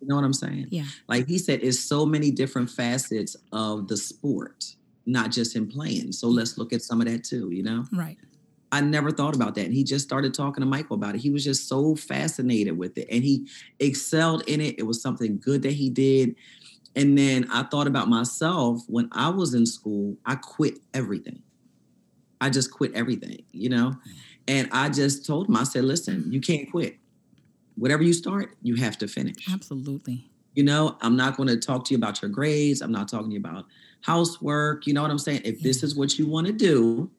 You 0.00 0.08
know 0.08 0.16
what 0.16 0.24
I'm 0.24 0.32
saying? 0.32 0.68
Yeah. 0.70 0.84
Like 1.08 1.28
he 1.28 1.38
said, 1.38 1.60
it's 1.62 1.78
so 1.78 2.06
many 2.06 2.30
different 2.30 2.70
facets 2.70 3.36
of 3.52 3.88
the 3.88 3.96
sport, 3.96 4.76
not 5.06 5.30
just 5.30 5.54
him 5.54 5.68
playing. 5.68 6.12
So 6.12 6.28
let's 6.28 6.56
look 6.56 6.72
at 6.72 6.82
some 6.82 7.00
of 7.00 7.06
that 7.06 7.24
too. 7.24 7.50
You 7.52 7.62
know, 7.62 7.84
Right. 7.92 8.16
I 8.72 8.80
never 8.80 9.10
thought 9.10 9.34
about 9.34 9.56
that, 9.56 9.64
and 9.64 9.74
he 9.74 9.82
just 9.82 10.04
started 10.04 10.32
talking 10.32 10.62
to 10.62 10.66
Michael 10.66 10.94
about 10.94 11.16
it. 11.16 11.20
He 11.20 11.30
was 11.30 11.42
just 11.44 11.68
so 11.68 11.96
fascinated 11.96 12.78
with 12.78 12.96
it, 12.96 13.08
and 13.10 13.24
he 13.24 13.48
excelled 13.80 14.42
in 14.48 14.60
it. 14.60 14.78
It 14.78 14.84
was 14.84 15.02
something 15.02 15.38
good 15.38 15.62
that 15.62 15.72
he 15.72 15.90
did. 15.90 16.36
And 16.96 17.16
then 17.16 17.46
I 17.52 17.64
thought 17.64 17.86
about 17.86 18.08
myself 18.08 18.82
when 18.86 19.08
I 19.12 19.28
was 19.28 19.54
in 19.54 19.66
school, 19.66 20.16
I 20.26 20.34
quit 20.36 20.78
everything. 20.92 21.42
I 22.40 22.50
just 22.50 22.70
quit 22.70 22.92
everything, 22.94 23.42
you 23.52 23.68
know? 23.68 23.90
Mm. 23.90 24.12
And 24.48 24.68
I 24.72 24.88
just 24.88 25.26
told 25.26 25.48
him, 25.48 25.56
I 25.56 25.64
said, 25.64 25.84
listen, 25.84 26.24
you 26.32 26.40
can't 26.40 26.70
quit. 26.70 26.96
Whatever 27.80 28.02
you 28.02 28.12
start, 28.12 28.56
you 28.62 28.74
have 28.76 28.98
to 28.98 29.08
finish. 29.08 29.50
Absolutely. 29.50 30.30
You 30.54 30.64
know, 30.64 30.98
I'm 31.00 31.16
not 31.16 31.36
going 31.36 31.48
to 31.48 31.56
talk 31.56 31.86
to 31.86 31.94
you 31.94 31.96
about 31.96 32.20
your 32.20 32.30
grades. 32.30 32.82
I'm 32.82 32.92
not 32.92 33.08
talking 33.08 33.28
to 33.30 33.34
you 33.34 33.40
about 33.40 33.64
housework. 34.02 34.86
You 34.86 34.92
know 34.92 35.00
what 35.00 35.10
I'm 35.10 35.18
saying? 35.18 35.40
If 35.44 35.60
this 35.62 35.82
is 35.82 35.94
what 35.96 36.18
you 36.18 36.26
want 36.26 36.46
to 36.46 36.52
do, 36.52 37.10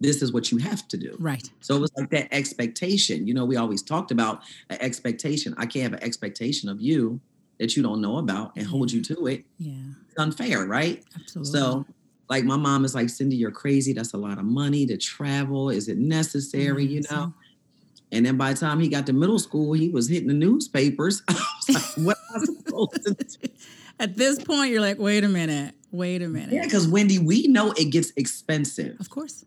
this 0.00 0.22
is 0.22 0.32
what 0.32 0.50
you 0.50 0.56
have 0.56 0.88
to 0.88 0.96
do. 0.96 1.16
Right. 1.20 1.46
So 1.60 1.76
it 1.76 1.80
was 1.80 1.90
like 1.98 2.08
that 2.10 2.28
expectation. 2.32 3.26
You 3.26 3.34
know, 3.34 3.44
we 3.44 3.56
always 3.56 3.82
talked 3.82 4.10
about 4.10 4.40
an 4.70 4.78
expectation. 4.80 5.54
I 5.58 5.66
can't 5.66 5.82
have 5.82 5.92
an 5.92 6.02
expectation 6.02 6.70
of 6.70 6.80
you 6.80 7.20
that 7.58 7.76
you 7.76 7.82
don't 7.82 8.00
know 8.00 8.16
about 8.16 8.56
and 8.56 8.66
hold 8.66 8.90
you 8.90 9.02
to 9.02 9.26
it. 9.26 9.44
Yeah. 9.58 9.74
It's 10.08 10.18
unfair, 10.18 10.64
right? 10.64 11.04
Absolutely. 11.14 11.52
So, 11.52 11.84
like, 12.30 12.44
my 12.44 12.56
mom 12.56 12.86
is 12.86 12.94
like, 12.94 13.10
Cindy, 13.10 13.36
you're 13.36 13.50
crazy. 13.50 13.92
That's 13.92 14.14
a 14.14 14.16
lot 14.16 14.38
of 14.38 14.44
money 14.46 14.86
to 14.86 14.96
travel. 14.96 15.68
Is 15.68 15.88
it 15.88 15.98
necessary? 15.98 16.86
You 16.86 17.00
Yes. 17.00 17.10
know? 17.10 17.34
And 18.12 18.26
then 18.26 18.36
by 18.36 18.52
the 18.52 18.58
time 18.58 18.80
he 18.80 18.88
got 18.88 19.06
to 19.06 19.12
middle 19.12 19.38
school, 19.38 19.72
he 19.72 19.88
was 19.88 20.08
hitting 20.08 20.28
the 20.28 20.34
newspapers. 20.34 21.22
I 21.28 21.32
was 21.34 21.96
like, 21.96 22.06
what 22.06 22.16
am 22.34 22.42
I 22.42 22.44
supposed 22.44 23.04
to 23.04 23.14
do? 23.14 23.52
At 24.00 24.16
this 24.16 24.42
point, 24.42 24.72
you're 24.72 24.80
like, 24.80 24.98
wait 24.98 25.24
a 25.24 25.28
minute. 25.28 25.74
Wait 25.92 26.22
a 26.22 26.28
minute. 26.28 26.52
Yeah, 26.52 26.64
because 26.64 26.88
Wendy, 26.88 27.18
we 27.18 27.46
know 27.48 27.72
it 27.72 27.90
gets 27.90 28.12
expensive. 28.16 28.98
Of 28.98 29.10
course. 29.10 29.44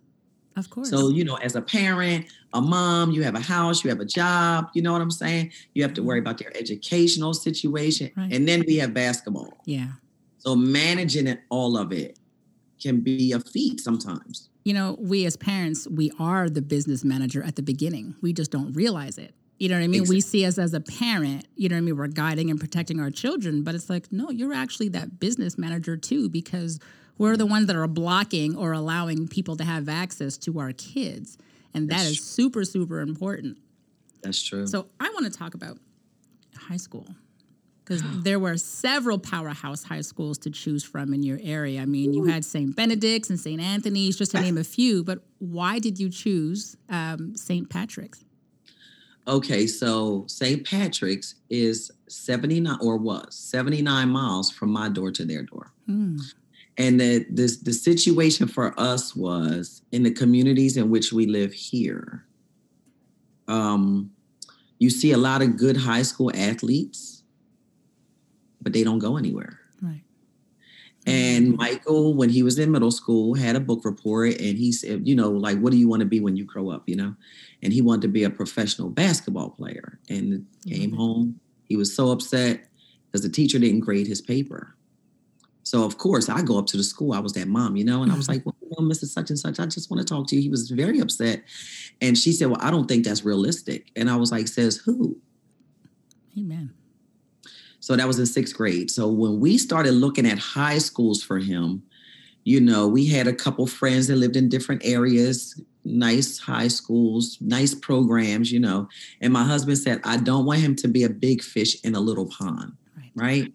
Of 0.56 0.70
course. 0.70 0.90
So, 0.90 1.10
you 1.10 1.24
know, 1.24 1.36
as 1.36 1.56
a 1.56 1.62
parent, 1.62 2.28
a 2.54 2.62
mom, 2.62 3.12
you 3.12 3.24
have 3.24 3.34
a 3.34 3.40
house, 3.40 3.84
you 3.84 3.90
have 3.90 4.00
a 4.00 4.06
job, 4.06 4.70
you 4.74 4.84
know 4.84 4.92
what 4.92 5.02
I'm 5.02 5.10
saying? 5.10 5.52
You 5.74 5.82
have 5.82 5.94
to 5.96 6.04
worry 6.04 6.20
about 6.20 6.38
their 6.38 6.56
educational 6.56 7.34
situation. 7.34 8.12
Right. 8.16 8.32
And 8.32 8.48
then 8.48 8.64
we 8.68 8.78
have 8.78 8.94
basketball. 8.94 9.58
yeah. 9.66 9.88
So 10.38 10.58
managing 10.58 11.28
it, 11.28 11.40
all 11.50 11.78
of 11.78 11.94
it 11.94 12.20
can 12.82 13.00
be 13.00 13.32
a 13.32 13.40
feat 13.40 13.80
sometimes. 13.80 14.50
You 14.64 14.74
know, 14.74 14.96
we 15.00 15.26
as 15.26 15.36
parents, 15.36 15.88
we 15.88 16.12
are 16.20 16.50
the 16.50 16.62
business 16.62 17.04
manager 17.04 17.44
at 17.44 17.56
the 17.56 17.62
beginning. 17.62 18.16
We 18.22 18.34
just 18.34 18.52
don't 18.52 18.74
realize 18.74 19.18
it. 19.18 19.34
You 19.60 19.70
know 19.70 19.76
what 19.76 19.84
I 19.84 19.88
mean? 19.88 20.06
We 20.08 20.20
see 20.20 20.46
us 20.46 20.58
as 20.58 20.74
a 20.74 20.82
parent, 20.82 21.48
you 21.56 21.70
know 21.70 21.76
what 21.76 21.80
I 21.80 21.82
mean? 21.82 21.98
We're 21.98 22.08
guiding 22.08 22.50
and 22.50 22.60
protecting 22.60 23.00
our 23.00 23.12
children, 23.12 23.64
but 23.64 23.76
it's 23.76 23.90
like, 23.90 24.12
no, 24.12 24.30
you're 24.30 24.54
actually 24.54 24.90
that 24.90 25.20
business 25.20 25.58
manager 25.58 25.96
too, 25.96 26.28
because 26.28 26.80
we're 27.18 27.38
the 27.38 27.46
ones 27.46 27.68
that 27.68 27.76
are 27.76 27.88
blocking 27.88 28.58
or 28.58 28.74
allowing 28.74 29.28
people 29.28 29.56
to 29.58 29.64
have 29.64 29.88
access 29.88 30.38
to 30.40 30.60
our 30.60 30.74
kids. 30.74 31.38
And 31.74 31.90
that 31.90 31.98
That's 31.98 32.10
is 32.10 32.24
super, 32.24 32.66
super 32.66 33.00
important. 33.00 33.58
That's 34.22 34.42
true. 34.42 34.68
So 34.68 34.88
I 35.00 35.10
want 35.10 35.32
to 35.32 35.38
talk 35.38 35.54
about 35.54 35.78
high 36.58 36.78
school 36.78 37.08
because 37.84 38.02
there 38.24 38.40
were 38.40 38.58
several 38.58 39.20
powerhouse 39.20 39.84
high 39.84 40.02
schools 40.02 40.38
to 40.40 40.50
choose 40.50 40.84
from 40.84 41.14
in 41.14 41.24
your 41.24 41.40
area. 41.42 41.82
I 41.82 41.86
mean, 41.86 42.14
you 42.14 42.26
had 42.26 42.46
St. 42.46 42.76
Benedict's 42.76 43.30
and 43.30 43.40
St. 43.40 43.62
Anthony's, 43.62 44.18
just 44.18 44.32
to 44.32 44.42
name 44.42 44.58
a 44.58 44.64
few. 44.64 45.04
But 45.04 45.20
why 45.40 45.80
did 45.80 46.00
you 46.00 46.10
choose 46.10 46.76
um, 46.90 47.36
St. 47.36 47.70
Patrick's? 47.70 48.24
Okay, 49.28 49.68
so 49.68 50.26
St. 50.28 50.66
Patrick's 50.68 51.36
is 51.50 51.92
79 52.10 52.78
or 52.82 52.98
was 52.98 53.36
79 53.36 54.10
miles 54.10 54.52
from 54.52 54.70
my 54.72 54.90
door 54.90 55.12
to 55.12 55.24
their 55.24 55.44
door. 55.44 55.72
Hmm. 55.86 56.18
And 56.78 57.00
the 57.00 57.26
this 57.30 57.58
the 57.58 57.72
situation 57.72 58.48
for 58.48 58.74
us 58.80 59.16
was 59.16 59.84
in 59.92 60.04
the 60.04 60.12
communities 60.12 60.76
in 60.76 60.90
which 60.90 61.14
we 61.14 61.28
live 61.28 61.54
here. 61.54 62.26
Um, 63.48 64.12
you 64.80 64.90
see 64.90 65.12
a 65.12 65.18
lot 65.18 65.42
of 65.42 65.56
good 65.56 65.78
high 65.78 66.02
school 66.02 66.32
athletes, 66.34 67.23
but 68.64 68.74
they 68.74 68.84
don't 68.84 69.00
go 69.00 69.18
anywhere. 69.18 69.60
Right. 69.82 70.02
And 71.06 71.58
Michael, 71.58 72.14
when 72.16 72.30
he 72.30 72.44
was 72.44 72.58
in 72.58 72.72
middle 72.72 72.92
school, 72.92 73.34
had 73.34 73.58
a 73.58 73.60
book 73.60 73.84
report 73.84 74.40
and 74.40 74.58
he 74.58 74.72
said, 74.72 75.06
you 75.06 75.16
know, 75.16 75.30
like, 75.32 75.60
what 75.60 75.72
do 75.72 75.78
you 75.78 75.90
want 75.90 76.00
to 76.00 76.06
be 76.06 76.22
when 76.22 76.38
you 76.38 76.46
grow 76.46 76.70
up? 76.70 76.84
You 76.88 76.96
know, 76.96 77.16
and 77.62 77.74
he 77.74 77.82
wanted 77.82 78.04
to 78.04 78.08
be 78.08 78.24
a 78.24 78.30
professional 78.30 78.90
basketball 78.90 79.50
player. 79.50 80.00
And 80.10 80.46
came 80.66 80.92
Mhm. 80.92 80.96
home, 80.96 81.40
he 81.66 81.76
was 81.76 81.94
so 81.94 82.12
upset 82.12 82.70
because 83.06 83.22
the 83.22 83.30
teacher 83.30 83.60
didn't 83.60 83.82
grade 83.82 84.08
his 84.08 84.22
paper. 84.22 84.76
So 85.64 85.84
of 85.84 85.98
course, 85.98 86.30
I 86.30 86.42
go 86.42 86.58
up 86.58 86.68
to 86.68 86.78
the 86.78 86.84
school. 86.84 87.12
I 87.14 87.20
was 87.20 87.34
that 87.34 87.48
mom, 87.50 87.76
you 87.76 87.84
know, 87.84 88.02
and 88.02 88.12
I 88.12 88.16
was 88.16 88.28
like, 88.30 88.46
"Well, 88.46 88.56
know, 88.80 88.88
Mrs. 88.88 89.08
Such 89.08 89.30
and 89.30 89.40
Such, 89.40 89.60
I 89.60 89.66
just 89.66 89.90
want 89.90 90.00
to 90.00 90.06
talk 90.06 90.28
to 90.28 90.36
you." 90.36 90.42
He 90.42 90.50
was 90.50 90.70
very 90.70 91.00
upset, 91.00 91.44
and 92.02 92.18
she 92.18 92.32
said, 92.34 92.50
"Well, 92.50 92.60
I 92.62 92.70
don't 92.72 92.88
think 92.88 93.06
that's 93.06 93.24
realistic." 93.24 93.92
And 93.96 94.10
I 94.10 94.16
was 94.16 94.32
like, 94.32 94.48
"Says 94.48 94.78
who?" 94.78 95.18
Amen. 96.38 96.74
So 97.84 97.98
that 97.98 98.08
was 98.08 98.18
in 98.18 98.26
sixth 98.26 98.56
grade. 98.56 98.90
So 98.90 99.10
when 99.10 99.42
we 99.42 99.58
started 99.58 99.92
looking 99.92 100.26
at 100.26 100.40
high 100.40 100.78
schools 100.78 101.22
for 101.22 101.38
him, 101.38 101.84
you 102.46 102.62
know, 102.62 102.88
we 102.88 103.08
had 103.08 103.28
a 103.28 103.34
couple 103.34 103.68
friends 103.68 104.08
that 104.08 104.16
lived 104.16 104.38
in 104.38 104.48
different 104.48 104.84
areas, 104.86 105.60
nice 105.84 106.40
high 106.40 106.70
schools, 106.70 107.38
nice 107.42 107.76
programs, 107.76 108.54
you 108.54 108.60
know. 108.62 108.88
And 109.20 109.34
my 109.34 109.44
husband 109.44 109.80
said, 109.80 110.00
I 110.06 110.16
don't 110.16 110.46
want 110.46 110.62
him 110.62 110.78
to 110.78 110.88
be 110.88 111.04
a 111.04 111.10
big 111.10 111.44
fish 111.44 111.76
in 111.84 111.94
a 111.94 112.00
little 112.00 112.28
pond, 112.28 112.72
Right. 112.96 113.12
right? 113.16 113.54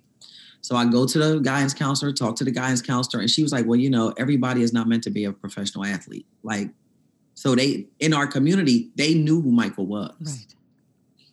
So 0.60 0.76
I 0.76 0.84
go 0.84 1.06
to 1.06 1.18
the 1.18 1.38
guidance 1.38 1.72
counselor, 1.72 2.12
talk 2.12 2.36
to 2.36 2.44
the 2.44 2.50
guidance 2.50 2.82
counselor, 2.82 3.22
and 3.22 3.30
she 3.30 3.42
was 3.42 3.50
like, 3.50 3.64
Well, 3.64 3.80
you 3.80 3.88
know, 3.88 4.12
everybody 4.18 4.60
is 4.60 4.74
not 4.74 4.88
meant 4.88 5.04
to 5.04 5.10
be 5.10 5.24
a 5.24 5.32
professional 5.32 5.86
athlete. 5.86 6.26
Like, 6.42 6.68
so 7.32 7.54
they 7.54 7.86
in 7.98 8.12
our 8.12 8.26
community, 8.26 8.90
they 8.94 9.14
knew 9.14 9.40
who 9.40 9.52
Michael 9.52 9.86
was. 9.86 10.12
Right. 10.20 10.54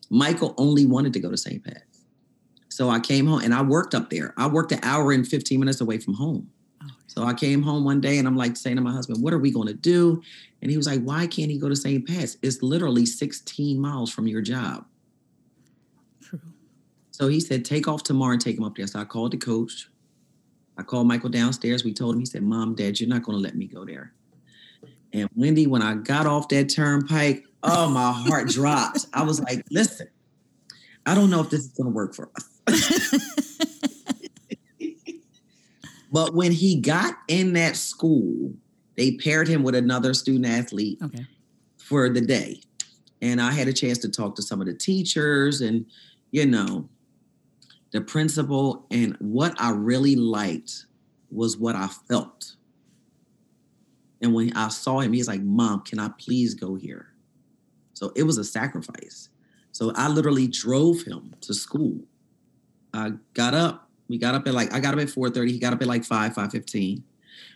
Michael 0.10 0.54
only 0.58 0.86
wanted 0.86 1.12
to 1.12 1.20
go 1.20 1.30
to 1.30 1.36
St. 1.36 1.62
Pat's. 1.62 1.82
So 2.76 2.90
I 2.90 3.00
came 3.00 3.26
home 3.26 3.40
and 3.40 3.54
I 3.54 3.62
worked 3.62 3.96
up 3.96 4.10
there. 4.10 4.34
I 4.36 4.48
worked 4.48 4.74
an 4.74 4.82
hour 4.84 5.14
and 5.14 5.26
15 5.26 5.58
minutes 5.62 5.80
away 5.80 5.98
from 5.98 6.14
home. 6.14 6.52
Oh, 6.84 6.88
So 7.08 7.24
I 7.24 7.34
came 7.34 7.62
home 7.62 7.86
one 7.86 8.02
day 8.02 8.18
and 8.18 8.28
I'm 8.28 8.36
like 8.36 8.58
saying 8.58 8.76
to 8.76 8.82
my 8.82 8.92
husband, 8.92 9.24
What 9.24 9.34
are 9.34 9.40
we 9.40 9.50
going 9.50 9.70
to 9.70 9.74
do? 9.74 10.22
And 10.62 10.70
he 10.70 10.76
was 10.76 10.86
like, 10.86 11.02
Why 11.02 11.26
can't 11.26 11.50
he 11.50 11.58
go 11.58 11.70
to 11.70 11.76
St. 11.76 12.06
Pat's? 12.06 12.36
It's 12.42 12.62
literally 12.62 13.06
16 13.06 13.80
miles 13.80 14.12
from 14.12 14.28
your 14.28 14.42
job. 14.42 14.86
true. 16.22 16.42
So 17.12 17.30
he 17.30 17.40
said, 17.40 17.64
Take 17.64 17.88
off 17.88 18.04
tomorrow 18.04 18.34
and 18.34 18.42
take 18.42 18.58
him 18.58 18.66
up 18.66 18.76
there. 18.76 18.88
So 18.88 19.00
I 19.00 19.06
called 19.06 19.32
the 19.32 19.38
coach. 19.38 19.88
I 20.78 20.84
called 20.84 21.08
Michael 21.08 21.30
downstairs. 21.30 21.86
We 21.86 21.94
told 21.94 22.16
him, 22.16 22.20
He 22.20 22.26
said, 22.26 22.44
Mom, 22.44 22.76
Dad, 22.76 23.00
you're 23.00 23.08
not 23.08 23.24
going 23.24 23.38
to 23.38 23.42
let 23.42 23.56
me 23.56 23.68
go 23.68 23.86
there. 23.86 24.12
And 25.14 25.30
Wendy, 25.34 25.66
when 25.66 25.82
I 25.82 25.94
got 25.94 26.28
off 26.28 26.50
that 26.50 26.68
turnpike, 26.68 27.46
oh, 27.64 27.90
my 27.90 28.12
heart 28.12 28.50
dropped. 28.50 29.06
I 29.14 29.24
was 29.24 29.40
like, 29.40 29.64
Listen, 29.72 30.10
I 31.06 31.16
don't 31.16 31.30
know 31.30 31.40
if 31.40 31.50
this 31.50 31.62
is 31.62 31.72
going 31.72 31.88
to 31.88 31.96
work 31.96 32.14
for 32.14 32.30
us. 32.36 32.50
but 36.12 36.34
when 36.34 36.52
he 36.52 36.80
got 36.80 37.16
in 37.28 37.54
that 37.54 37.76
school, 37.76 38.54
they 38.96 39.12
paired 39.14 39.48
him 39.48 39.64
with 39.64 39.76
another 39.76 40.14
student 40.14 40.46
athlete 40.46 41.00
Okay. 41.04 41.26
for 41.78 42.10
the 42.10 42.22
day. 42.22 42.62
And 43.22 43.42
I 43.42 43.52
had 43.52 43.68
a 43.68 43.74
chance 43.74 43.98
to 44.00 44.10
talk 44.10 44.36
to 44.36 44.42
some 44.42 44.62
of 44.62 44.68
the 44.68 44.74
teachers 44.74 45.62
and, 45.62 45.86
you 46.32 46.46
know, 46.46 46.90
the 47.92 48.02
principal. 48.02 48.86
And 48.92 49.16
what 49.20 49.56
I 49.60 49.72
really 49.72 50.16
liked 50.16 50.86
was 51.32 51.58
what 51.58 51.76
I 51.76 51.88
felt. 51.88 52.56
And 54.22 54.34
when 54.34 54.56
I 54.56 54.70
saw 54.70 55.00
him, 55.00 55.14
he's 55.14 55.28
like, 55.28 55.42
Mom, 55.42 55.82
can 55.82 56.00
I 56.00 56.10
please 56.18 56.54
go 56.54 56.76
here? 56.76 57.08
So 57.94 58.12
it 58.16 58.24
was 58.24 58.38
a 58.38 58.44
sacrifice. 58.44 59.30
So 59.72 59.92
I 59.96 60.08
literally 60.08 60.48
drove 60.48 61.02
him 61.02 61.34
to 61.42 61.54
school. 61.54 62.00
I 62.96 63.12
got 63.34 63.54
up. 63.54 63.90
We 64.08 64.18
got 64.18 64.36
up 64.36 64.48
at 64.48 64.54
like, 64.54 64.74
I 64.74 64.80
got 64.80 64.94
up 64.94 65.00
at 65.00 65.08
4:30. 65.08 65.50
He 65.52 65.60
got 65.60 65.74
up 65.74 65.82
at 65.82 65.88
like 65.88 66.06
5, 66.06 66.34
5:15. 66.34 67.04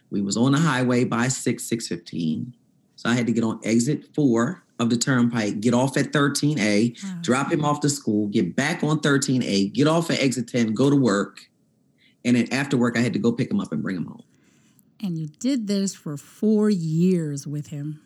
We 0.10 0.22
was 0.22 0.36
on 0.38 0.52
the 0.54 0.60
highway 0.60 1.04
by 1.04 1.28
6, 1.28 1.64
6:15. 1.70 2.54
So 2.96 3.10
I 3.10 3.14
had 3.14 3.28
to 3.28 3.32
get 3.32 3.44
on 3.44 3.60
exit 3.64 4.14
four 4.14 4.64
of 4.80 4.90
the 4.90 4.98
turnpike, 4.98 5.60
get 5.62 5.74
off 5.74 5.96
at 5.98 6.12
13A, 6.12 6.96
Wow. 7.04 7.10
Hmm. 7.10 7.22
drop 7.22 7.52
him 7.52 7.64
off 7.66 7.80
to 7.82 7.90
school, 7.90 8.28
get 8.28 8.56
back 8.56 8.84
on 8.84 9.00
13A, 9.00 9.68
get 9.74 9.88
off 9.88 10.10
at 10.10 10.20
exit 10.20 10.48
10, 10.48 10.74
go 10.74 10.90
to 10.90 10.96
work. 10.96 11.50
And 12.26 12.36
then 12.36 12.52
after 12.52 12.76
work, 12.78 12.98
I 12.98 13.02
had 13.02 13.14
to 13.14 13.20
go 13.20 13.32
pick 13.32 13.52
him 13.52 13.60
up 13.60 13.72
and 13.72 13.82
bring 13.82 13.96
him 13.98 14.06
home. 14.06 14.24
And 15.02 15.18
you 15.18 15.28
did 15.40 15.68
this 15.68 15.96
for 15.96 16.18
four 16.18 16.70
years 16.70 17.48
with 17.48 17.68
him. 17.68 18.02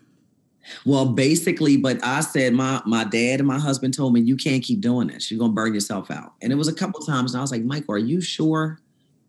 Well, 0.85 1.05
basically, 1.05 1.77
but 1.77 2.03
I 2.03 2.21
said 2.21 2.53
my 2.53 2.81
my 2.85 3.03
dad 3.03 3.39
and 3.39 3.47
my 3.47 3.59
husband 3.59 3.93
told 3.93 4.13
me 4.13 4.21
you 4.21 4.35
can't 4.35 4.63
keep 4.63 4.81
doing 4.81 5.07
this. 5.07 5.29
You're 5.29 5.39
gonna 5.39 5.53
burn 5.53 5.73
yourself 5.73 6.09
out. 6.09 6.33
And 6.41 6.51
it 6.51 6.55
was 6.55 6.67
a 6.67 6.73
couple 6.73 7.01
times, 7.01 7.33
and 7.33 7.39
I 7.39 7.41
was 7.41 7.51
like, 7.51 7.63
Michael, 7.63 7.95
are 7.95 7.97
you 7.97 8.21
sure 8.21 8.79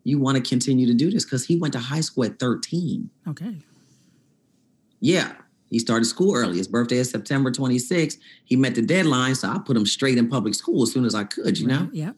you 0.05 0.19
want 0.19 0.37
to 0.37 0.43
continue 0.43 0.87
to 0.87 0.95
do 0.95 1.11
this? 1.11 1.25
Because 1.25 1.47
he 1.47 1.57
went 1.57 1.73
to 1.73 1.81
high 1.81 2.01
school 2.01 2.25
at 2.25 2.39
13. 2.39 3.11
Okay. 3.29 3.57
Yeah, 5.01 5.33
he 5.71 5.79
started 5.79 6.05
school 6.05 6.35
early. 6.35 6.57
His 6.57 6.69
birthday 6.69 6.97
is 6.97 7.11
September 7.11 7.51
26th. 7.51 8.19
He 8.45 8.57
met 8.57 8.75
the 8.75 8.83
deadline, 8.83 9.35
so 9.35 9.49
I 9.49 9.59
put 9.59 9.77
him 9.77 9.87
straight 9.87 10.19
in 10.19 10.29
public 10.29 10.55
school 10.55 10.83
as 10.83 10.93
soon 10.93 11.05
as 11.05 11.15
I 11.15 11.25
could. 11.25 11.59
You 11.59 11.67
know. 11.67 11.81
Right. 11.81 11.95
Yep. 11.95 12.17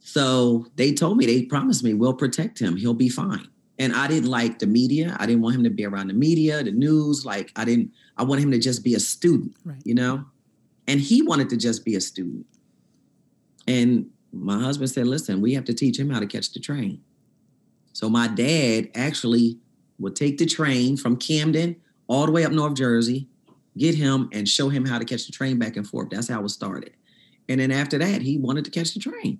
So 0.00 0.66
they 0.76 0.92
told 0.92 1.16
me, 1.16 1.24
they 1.24 1.42
promised 1.42 1.82
me, 1.82 1.94
we'll 1.94 2.12
protect 2.12 2.58
him. 2.58 2.76
He'll 2.76 2.92
be 2.94 3.08
fine. 3.08 3.48
And 3.78 3.94
I 3.94 4.06
didn't 4.06 4.28
like 4.28 4.58
the 4.58 4.66
media. 4.66 5.16
I 5.18 5.26
didn't 5.26 5.40
want 5.40 5.56
him 5.56 5.64
to 5.64 5.70
be 5.70 5.86
around 5.86 6.08
the 6.08 6.14
media, 6.14 6.62
the 6.62 6.72
news. 6.72 7.24
Like 7.24 7.50
I 7.56 7.64
didn't, 7.64 7.90
I 8.16 8.22
wanted 8.22 8.42
him 8.42 8.50
to 8.52 8.58
just 8.58 8.84
be 8.84 8.94
a 8.94 9.00
student, 9.00 9.56
Right. 9.64 9.80
you 9.84 9.94
know? 9.94 10.24
And 10.86 11.00
he 11.00 11.22
wanted 11.22 11.48
to 11.50 11.56
just 11.56 11.84
be 11.84 11.94
a 11.96 12.00
student. 12.00 12.46
And 13.66 14.10
my 14.32 14.60
husband 14.60 14.90
said, 14.90 15.06
listen, 15.06 15.40
we 15.40 15.54
have 15.54 15.64
to 15.64 15.74
teach 15.74 15.98
him 15.98 16.10
how 16.10 16.20
to 16.20 16.26
catch 16.26 16.52
the 16.52 16.60
train. 16.60 17.00
So 17.92 18.08
my 18.08 18.28
dad 18.28 18.90
actually 18.94 19.58
would 19.98 20.16
take 20.16 20.38
the 20.38 20.46
train 20.46 20.96
from 20.96 21.16
Camden 21.16 21.76
all 22.06 22.26
the 22.26 22.32
way 22.32 22.44
up 22.44 22.52
North 22.52 22.74
Jersey, 22.74 23.28
get 23.78 23.94
him 23.94 24.28
and 24.32 24.48
show 24.48 24.68
him 24.68 24.84
how 24.84 24.98
to 24.98 25.04
catch 25.04 25.26
the 25.26 25.32
train 25.32 25.58
back 25.58 25.76
and 25.76 25.86
forth. 25.86 26.10
That's 26.10 26.28
how 26.28 26.44
it 26.44 26.48
started. 26.50 26.90
And 27.48 27.60
then 27.60 27.70
after 27.70 27.98
that, 27.98 28.22
he 28.22 28.38
wanted 28.38 28.64
to 28.66 28.70
catch 28.70 28.94
the 28.94 29.00
train. 29.00 29.38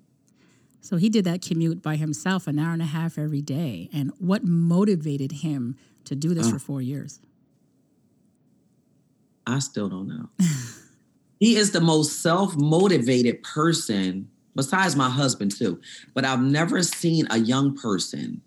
So 0.81 0.97
he 0.97 1.09
did 1.09 1.25
that 1.25 1.41
commute 1.41 1.81
by 1.81 1.95
himself, 1.95 2.47
an 2.47 2.59
hour 2.59 2.71
and 2.73 2.81
a 2.81 2.85
half 2.85 3.17
every 3.17 3.41
day. 3.41 3.89
And 3.91 4.11
what 4.19 4.43
motivated 4.43 5.31
him 5.31 5.75
to 6.05 6.15
do 6.15 6.33
this 6.33 6.47
Oh. 6.47 6.51
for 6.51 6.59
four 6.59 6.81
years? 6.81 7.19
I 9.47 9.59
still 9.59 9.89
don't 9.89 10.07
know. 10.07 10.29
he 11.39 11.55
is 11.55 11.71
the 11.71 11.81
most 11.81 12.21
self 12.21 12.55
motivated 12.55 13.43
person, 13.43 14.29
besides 14.55 14.95
my 14.95 15.09
husband, 15.09 15.55
too. 15.55 15.79
But 16.13 16.25
I've 16.25 16.41
never 16.41 16.81
seen 16.83 17.27
a 17.29 17.37
young 17.37 17.75
person 17.75 18.41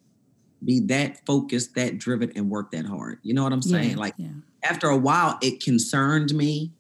be 0.65 0.81
that 0.81 1.25
focused, 1.25 1.75
that 1.77 1.99
driven, 1.99 2.33
and 2.35 2.51
work 2.51 2.73
that 2.73 2.85
hard. 2.85 3.19
You 3.23 3.35
know 3.35 3.45
what 3.45 3.53
I'm 3.53 3.63
saying? 3.63 3.93
Yeah, 3.93 3.97
Like, 3.97 4.15
yeah. 4.17 4.29
after 4.65 4.89
a 4.89 4.97
while, 4.97 5.39
it 5.41 5.63
concerned 5.63 6.35
me. 6.35 6.73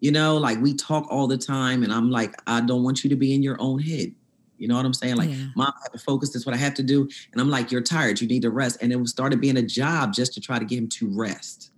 You 0.00 0.10
know, 0.12 0.38
like 0.38 0.58
we 0.60 0.72
talk 0.74 1.06
all 1.10 1.26
the 1.26 1.36
time, 1.36 1.82
and 1.82 1.92
I'm 1.92 2.10
like, 2.10 2.34
I 2.46 2.60
don't 2.62 2.82
want 2.82 3.04
you 3.04 3.10
to 3.10 3.16
be 3.16 3.34
in 3.34 3.42
your 3.42 3.60
own 3.60 3.78
head. 3.80 4.14
You 4.60 4.68
know 4.68 4.76
what 4.76 4.84
I'm 4.84 4.94
saying? 4.94 5.16
Like, 5.16 5.30
Yeah. 5.30 5.46
mom, 5.56 5.72
I 5.74 5.80
have 5.84 5.92
to 5.92 5.98
focus. 5.98 6.30
This 6.30 6.42
is 6.42 6.46
what 6.46 6.54
I 6.54 6.58
have 6.58 6.74
to 6.74 6.82
do. 6.82 7.08
And 7.32 7.40
I'm 7.40 7.48
like, 7.48 7.72
you're 7.72 7.80
tired. 7.80 8.20
You 8.20 8.28
need 8.28 8.42
to 8.42 8.50
rest. 8.50 8.78
And 8.82 8.92
it 8.92 9.08
started 9.08 9.40
being 9.40 9.56
a 9.56 9.62
job 9.62 10.12
just 10.12 10.34
to 10.34 10.40
try 10.40 10.58
to 10.58 10.64
get 10.66 10.78
him 10.78 10.88
to 10.88 11.08
rest. 11.08 11.69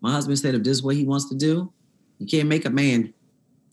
My 0.00 0.12
husband 0.12 0.38
said, 0.38 0.54
if 0.54 0.62
this 0.62 0.78
is 0.78 0.82
what 0.82 0.96
he 0.96 1.04
wants 1.04 1.28
to 1.28 1.34
do, 1.34 1.72
you 2.18 2.26
can't 2.26 2.48
make 2.48 2.64
a 2.64 2.70
man 2.70 3.12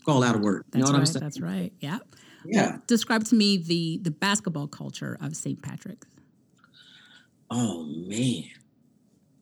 call 0.05 0.23
out 0.23 0.35
of 0.35 0.41
work. 0.41 0.65
You 0.73 0.79
That's 0.79 0.91
know 0.91 0.91
what 0.91 0.93
right. 0.93 0.99
I'm 0.99 1.05
saying? 1.13 1.23
That's 1.23 1.41
right. 1.41 1.73
Yeah. 1.79 1.99
Yeah. 2.45 2.77
Describe 2.87 3.25
to 3.25 3.35
me 3.35 3.57
the 3.57 3.99
the 4.01 4.11
basketball 4.11 4.67
culture 4.67 5.17
of 5.21 5.35
St. 5.35 5.61
Patrick's. 5.61 6.07
Oh 7.49 7.83
man. 7.83 8.43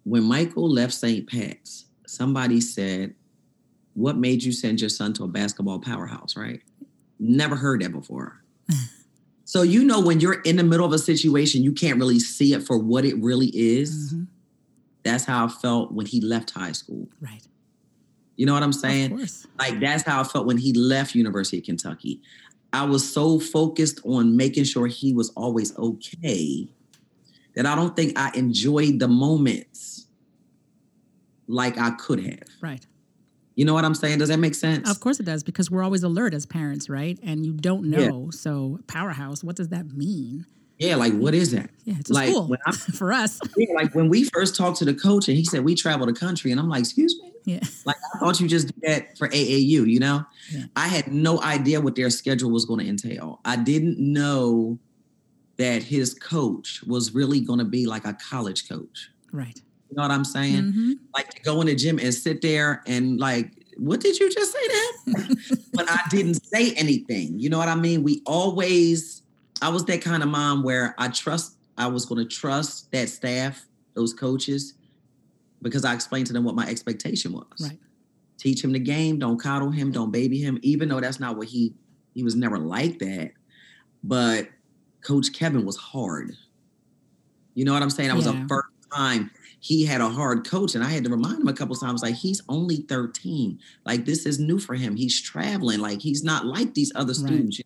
When 0.04 0.24
Michael 0.24 0.70
left 0.70 0.94
St. 0.94 1.27
Pat's, 1.27 1.86
somebody 2.06 2.62
said, 2.62 3.15
What 3.94 4.18
made 4.18 4.44
you 4.44 4.51
send 4.51 4.80
your 4.82 4.89
son 4.89 5.13
to 5.13 5.24
a 5.24 5.27
basketball 5.27 5.80
powerhouse, 5.80 6.36
right? 6.36 6.62
Never 7.20 7.56
heard 7.56 7.82
that 7.82 7.92
before. 7.92 8.42
so 9.46 9.62
you 9.62 9.84
know 9.84 10.01
when 10.01 10.20
you're 10.20 10.42
in 10.42 10.58
the 10.58 10.63
middle 10.63 10.86
of 10.86 10.94
a 10.94 11.00
situation, 11.00 11.63
you 11.63 11.72
can't 11.74 12.00
really 12.00 12.20
see 12.20 12.54
it 12.54 12.63
for 12.63 12.77
what 12.77 13.06
it 13.06 13.15
really 13.22 13.48
is. 13.48 14.13
Mhm. 14.13 14.27
That's 15.06 15.24
how 15.24 15.46
I 15.46 15.48
felt 15.48 15.94
when 15.94 16.06
he 16.08 16.20
left 16.20 16.50
high 16.52 16.74
school. 16.74 17.08
Right. 17.22 17.48
You 18.36 18.46
know 18.46 18.54
what 18.54 18.64
I'm 18.64 18.70
Of 18.70 18.76
saying? 18.76 19.12
course. 19.12 19.48
Like 19.58 19.80
that's 19.80 20.04
how 20.04 20.20
I 20.20 20.24
felt 20.26 20.46
when 20.48 20.58
he 20.58 20.74
left 20.74 21.16
University 21.16 21.60
of 21.60 21.64
Kentucky. 21.64 22.22
I 22.74 22.84
was 22.84 23.10
so 23.10 23.40
focused 23.40 24.02
on 24.04 24.36
making 24.36 24.66
sure 24.66 24.88
he 24.88 25.14
was 25.14 25.30
always 25.38 25.78
okay 25.78 26.68
that 27.56 27.66
I 27.66 27.76
don't 27.76 27.96
think 27.96 28.20
I 28.20 28.32
enjoyed 28.36 29.00
the 29.00 29.08
moments 29.08 30.08
like 31.48 31.78
I 31.78 31.92
could 31.92 32.20
have. 32.26 32.50
Right. 32.60 32.86
You 33.56 33.64
know 33.64 33.74
what 33.74 33.86
I'm 33.86 33.96
saying? 33.96 34.18
Does 34.20 34.28
that 34.30 34.40
make 34.40 34.56
sense? 34.56 34.90
Of 34.90 35.00
course 35.00 35.20
it 35.22 35.26
does, 35.26 35.42
because 35.44 35.72
we're 35.72 35.84
always 35.84 36.04
alert 36.04 36.34
as 36.34 36.46
parents, 36.46 36.90
right? 36.90 37.18
And 37.24 37.46
you 37.46 37.54
don't 37.54 37.86
Yeah. 37.90 38.10
know. 38.10 38.30
So 38.32 38.80
powerhouse, 38.88 39.44
what 39.44 39.56
does 39.56 39.70
that 39.70 39.94
mean? 39.94 40.46
Yeah, 40.77 40.96
like 40.98 41.13
what 41.13 41.34
is 41.34 41.51
that? 41.51 41.70
Yeah, 41.86 41.96
it's 42.00 42.10
a 42.10 42.13
Like, 42.13 42.29
school 42.29 42.48
when 42.48 42.60
I- 42.65 42.72
for 42.94 43.13
us. 43.13 43.39
Yeah, 43.55 43.74
like 43.75 43.96
when 43.96 44.10
we 44.10 44.25
first 44.25 44.55
talked 44.55 44.77
to 44.79 44.86
the 44.86 44.94
coach 44.94 45.27
and 45.29 45.38
he 45.38 45.46
said 45.46 45.63
we 45.63 45.74
travel 45.75 46.05
the 46.05 46.13
country, 46.13 46.51
and 46.51 46.60
I'm 46.60 46.67
like, 46.70 46.82
excuse 46.82 47.15
me? 47.22 47.32
Yeah. 47.46 47.60
Like 47.86 47.96
I 48.15 48.20
thought 48.20 48.39
you 48.39 48.48
just 48.48 48.67
did 48.67 48.82
that 48.89 49.17
for 49.17 49.29
AAU, 49.29 49.88
you 49.89 50.00
know? 50.00 50.25
Yeah. 50.51 50.63
I 50.75 50.88
had 50.88 51.08
no 51.13 51.41
idea 51.41 51.79
what 51.79 51.96
their 51.96 52.10
schedule 52.10 52.50
was 52.51 52.65
going 52.65 52.79
to 52.84 52.89
entail. 52.89 53.39
I 53.46 53.55
didn't 53.55 54.00
know 54.00 54.79
that 55.58 55.84
his 55.84 56.13
coach 56.15 56.82
was 56.88 57.13
really 57.13 57.39
going 57.39 57.60
to 57.60 57.65
be 57.65 57.86
like 57.86 58.03
a 58.05 58.13
college 58.13 58.67
coach. 58.67 59.10
Right. 59.32 59.55
You 59.89 59.96
know 59.96 60.01
what 60.01 60.12
I'm 60.12 60.25
saying? 60.25 60.63
Mhm. 60.63 60.94
Like 61.13 61.29
to 61.36 61.41
go 61.44 61.62
in 61.62 61.67
the 61.67 61.75
gym 61.75 62.00
and 62.00 62.13
sit 62.13 62.41
there 62.41 62.82
and 62.88 63.20
like, 63.20 63.51
what 63.77 64.00
did 64.01 64.20
you 64.20 64.29
just 64.34 64.51
say 64.51 64.67
that? 64.67 65.63
but 65.74 65.86
I 65.89 66.00
didn't 66.10 66.44
say 66.46 66.74
anything. 66.74 67.39
You 67.39 67.50
know 67.50 67.60
what 67.60 67.70
I 67.70 67.75
mean? 67.75 68.01
We 68.03 68.22
always, 68.25 69.22
I 69.62 69.70
was 69.70 69.86
that 69.86 70.02
kind 70.02 70.22
of 70.24 70.30
mom 70.30 70.64
where 70.64 70.96
I 70.98 71.08
trust, 71.10 71.58
I 71.78 71.88
was 71.88 72.06
going 72.06 72.28
to 72.28 72.36
trust 72.36 72.92
that 72.92 73.10
staff, 73.10 73.66
those 73.94 74.14
coaches, 74.14 74.74
because 75.62 75.86
I 75.86 75.94
explained 75.94 76.28
to 76.28 76.34
them 76.34 76.44
what 76.44 76.56
my 76.56 76.68
expectation 76.68 77.34
was. 77.34 77.46
Right. 77.70 77.80
Teach 78.38 78.64
him 78.64 78.72
the 78.74 78.80
game, 78.80 79.18
don't 79.18 79.40
coddle 79.42 79.72
him, 79.72 79.92
don't 79.92 80.12
baby 80.12 80.38
him, 80.40 80.60
even 80.62 80.90
though 80.90 81.00
that's 81.00 81.20
not 81.20 81.38
what 81.38 81.48
he, 81.48 81.74
he 82.14 82.24
was 82.24 82.36
never 82.36 82.58
like 82.60 83.00
that. 83.00 83.32
But 84.04 84.50
Coach 85.02 85.34
Kevin 85.34 85.66
was 85.66 85.78
hard. 85.78 86.36
You 87.54 87.64
know 87.66 87.74
what 87.74 87.82
I'm 87.82 87.90
saying? 87.90 88.10
That 88.10 88.16
was 88.18 88.26
Yeah. 88.26 88.42
the 88.42 88.48
first 88.48 88.68
time 88.94 89.32
he 89.62 89.86
had 89.86 90.02
a 90.02 90.10
hard 90.10 90.46
coach. 90.46 90.76
And 90.76 90.84
I 90.84 90.90
had 90.90 91.04
to 91.06 91.10
remind 91.10 91.40
him 91.40 91.48
a 91.48 91.54
couple 91.54 91.76
times, 91.76 92.04
like, 92.04 92.16
he's 92.16 92.42
only 92.50 92.78
13. 92.78 93.58
Like, 93.86 94.06
this 94.06 94.26
is 94.26 94.38
new 94.38 94.60
for 94.60 94.76
him. 94.76 94.96
He's 94.96 95.20
traveling. 95.20 95.80
Like, 95.80 96.02
he's 96.02 96.24
not 96.24 96.46
like 96.46 96.74
these 96.74 96.92
other 96.94 97.14
Right. 97.14 97.26
students. 97.28 97.62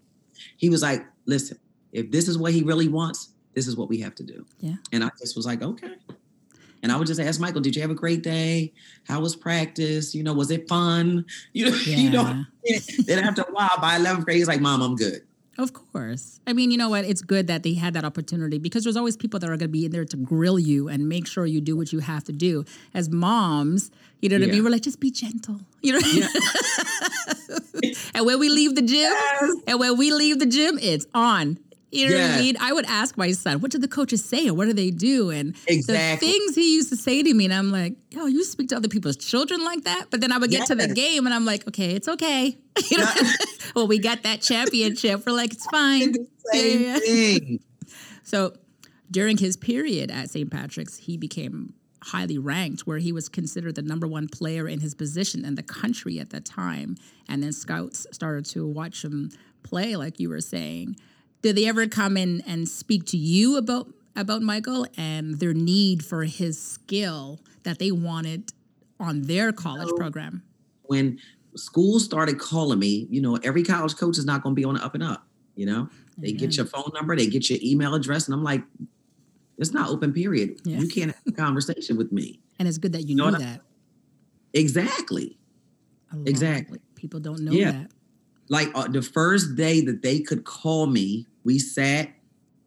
He 0.57 0.69
was 0.69 0.81
like, 0.81 1.05
listen, 1.25 1.57
if 1.91 2.11
this 2.11 2.27
is 2.27 2.37
what 2.37 2.53
he 2.53 2.63
really 2.63 2.87
wants, 2.87 3.29
this 3.53 3.67
is 3.67 3.75
what 3.75 3.89
we 3.89 3.99
have 3.99 4.15
to 4.15 4.23
do. 4.23 4.45
Yeah. 4.59 4.75
And 4.91 5.03
I 5.03 5.09
just 5.19 5.35
was 5.35 5.45
like, 5.45 5.61
okay. 5.61 5.95
And 6.81 6.91
I 6.91 6.97
would 6.97 7.07
just 7.07 7.19
ask 7.19 7.41
Michael, 7.41 7.61
did 7.61 7.75
you 7.75 7.81
have 7.81 7.91
a 7.91 7.95
great 7.95 8.21
day? 8.23 8.71
How 9.05 9.19
was 9.19 9.35
practice? 9.35 10.15
You 10.15 10.23
know, 10.23 10.33
was 10.33 10.49
it 10.51 10.67
fun? 10.69 11.25
You 11.53 11.71
know, 11.71 11.77
you 11.85 12.09
know, 12.09 12.43
Yeah. 12.63 12.79
then 13.05 13.23
after 13.23 13.41
a 13.41 13.51
while, 13.51 13.77
by 13.81 13.97
11th 13.97 14.25
grade, 14.25 14.37
he's 14.37 14.47
like, 14.47 14.61
Mom, 14.61 14.81
I'm 14.81 14.95
good. 14.95 15.21
Of 15.57 15.73
course. 15.73 16.39
I 16.47 16.53
mean, 16.53 16.71
you 16.71 16.77
know 16.77 16.87
what? 16.87 17.03
It's 17.03 17.21
good 17.21 17.47
that 17.47 17.63
they 17.63 17.73
had 17.73 17.93
that 17.95 18.05
opportunity 18.05 18.59
because 18.59 18.85
there's 18.85 18.95
always 18.95 19.17
people 19.17 19.41
that 19.41 19.47
are 19.47 19.57
going 19.57 19.59
to 19.59 19.67
be 19.67 19.83
in 19.83 19.91
there 19.91 20.05
to 20.05 20.15
grill 20.15 20.57
you 20.57 20.87
and 20.87 21.09
make 21.09 21.27
sure 21.27 21.45
you 21.45 21.59
do 21.59 21.75
what 21.75 21.91
you 21.91 21.99
have 21.99 22.23
to 22.25 22.31
do. 22.31 22.63
As 22.93 23.09
moms, 23.09 23.91
you 24.21 24.29
know 24.29 24.37
what 24.37 24.47
I 24.47 24.51
mean? 24.53 24.63
We're 24.63 24.69
like, 24.69 24.83
just 24.83 25.01
be 25.01 25.11
gentle. 25.11 25.59
You 25.81 25.93
know? 25.93 25.99
Yeah. 25.99 26.27
and 28.13 28.25
when 28.25 28.39
we 28.39 28.47
leave 28.47 28.75
the 28.75 28.81
gym, 28.81 29.11
and 29.67 29.79
when 29.81 29.97
we 29.97 30.11
leave 30.13 30.39
the 30.39 30.45
gym, 30.45 30.79
it's 30.81 31.05
on. 31.13 31.59
You 31.91 32.09
know 32.09 32.21
what 32.21 32.31
I 32.31 32.37
mean? 32.39 32.55
I 32.59 32.71
would 32.71 32.85
ask 32.85 33.17
my 33.17 33.31
son, 33.31 33.61
what 33.61 33.71
do 33.71 33.79
the 33.79 33.87
coaches 33.87 34.23
say 34.23 34.47
or 34.47 34.53
what 34.53 34.65
do 34.65 34.73
they 34.73 34.91
do? 34.91 35.31
And 35.31 35.55
Exactly. 35.67 36.27
the 36.27 36.33
things 36.33 36.55
he 36.55 36.75
used 36.75 36.89
to 36.89 36.95
say 36.95 37.23
to 37.23 37.33
me, 37.33 37.45
and 37.45 37.53
I'm 37.53 37.71
like, 37.71 37.95
yo, 38.11 38.27
you 38.27 38.43
speak 38.43 38.69
to 38.69 38.75
other 38.75 38.87
people's 38.87 39.17
children 39.17 39.63
like 39.65 39.85
that? 39.85 40.05
But 40.11 40.21
then 40.21 40.31
I 40.31 40.37
would 40.37 40.51
get 40.51 40.67
to 40.67 40.75
the 40.75 40.87
game 40.93 41.25
and 41.25 41.33
I'm 41.33 41.45
like, 41.45 41.67
okay, 41.67 41.91
it's 41.95 42.07
okay. 42.07 42.57
You 42.89 42.97
know? 42.99 43.11
Well, 43.75 43.87
we 43.87 43.99
got 43.99 44.23
that 44.23 44.41
championship. 44.41 45.25
We're 45.25 45.33
like, 45.33 45.53
it's 45.53 45.65
fine. 45.67 46.13
Same 46.51 46.99
thing. 47.01 47.59
So 48.23 48.53
during 49.11 49.37
his 49.37 49.57
period 49.57 50.09
at 50.09 50.29
St. 50.29 50.49
Patrick's, 50.49 50.97
he 50.97 51.17
became 51.17 51.73
highly 52.01 52.37
ranked, 52.37 52.87
where 52.87 52.97
he 52.97 53.11
was 53.11 53.29
considered 53.29 53.75
the 53.75 53.81
number 53.81 54.07
one 54.07 54.27
player 54.27 54.67
in 54.67 54.79
his 54.79 54.95
position 54.95 55.45
in 55.45 55.55
the 55.55 55.63
country 55.63 56.19
at 56.19 56.29
that 56.31 56.45
time. 56.45 56.95
And 57.27 57.43
then 57.43 57.51
scouts 57.51 58.07
started 58.11 58.45
to 58.47 58.65
watch 58.65 59.03
him 59.03 59.29
play, 59.63 59.95
like 59.95 60.19
you 60.19 60.29
were 60.29 60.41
saying. 60.41 60.95
Did 61.41 61.55
they 61.55 61.67
ever 61.67 61.87
come 61.87 62.17
in 62.17 62.41
and 62.45 62.67
speak 62.67 63.05
to 63.07 63.17
you 63.17 63.57
about 63.57 63.87
about 64.15 64.41
Michael 64.41 64.85
and 64.97 65.39
their 65.39 65.53
need 65.53 66.03
for 66.03 66.23
his 66.25 66.61
skill 66.61 67.39
that 67.63 67.79
they 67.79 67.91
wanted 67.91 68.51
on 68.99 69.21
their 69.23 69.51
college 69.53 69.89
program? 69.95 70.43
When 70.83 71.19
schools 71.55 72.03
started 72.03 72.37
calling 72.39 72.79
me, 72.79 73.07
you 73.09 73.21
know, 73.21 73.37
every 73.37 73.63
college 73.63 73.95
coach 73.95 74.17
is 74.17 74.25
not 74.25 74.43
going 74.43 74.55
to 74.55 74.59
be 74.59 74.65
on 74.65 74.75
the 74.75 74.83
up 74.83 74.95
and 74.95 75.03
up. 75.03 75.25
You 75.55 75.65
know, 75.67 75.89
they 76.17 76.31
get 76.33 76.57
your 76.57 76.65
phone 76.65 76.91
number, 76.93 77.15
they 77.15 77.27
get 77.27 77.49
your 77.49 77.59
email 77.61 77.93
address, 77.95 78.27
and 78.27 78.33
I'm 78.33 78.43
like, 78.43 78.63
it's 79.57 79.71
not 79.73 79.89
open 79.89 80.13
period. 80.13 80.59
Yeah. 80.63 80.79
You 80.79 80.87
can't 80.87 81.11
have 81.11 81.21
a 81.27 81.31
conversation 81.31 81.97
with 81.97 82.11
me. 82.11 82.39
And 82.57 82.67
it's 82.67 82.77
good 82.77 82.93
that 82.93 83.03
you 83.07 83.15
know 83.15 83.25
knew 83.27 83.33
what 83.33 83.41
I- 83.41 83.45
that. 83.45 83.61
Exactly. 84.53 85.37
Exactly. 86.25 86.79
People 86.95 87.19
don't 87.19 87.41
know 87.41 87.51
Yeah. 87.51 87.71
that. 87.71 87.91
Like 88.49 88.69
uh, 88.75 88.87
the 88.87 89.01
first 89.01 89.55
day 89.55 89.81
that 89.81 90.01
they 90.01 90.19
could 90.19 90.43
call 90.43 90.87
me, 90.87 91.25
we 91.43 91.59
sat. 91.59 92.09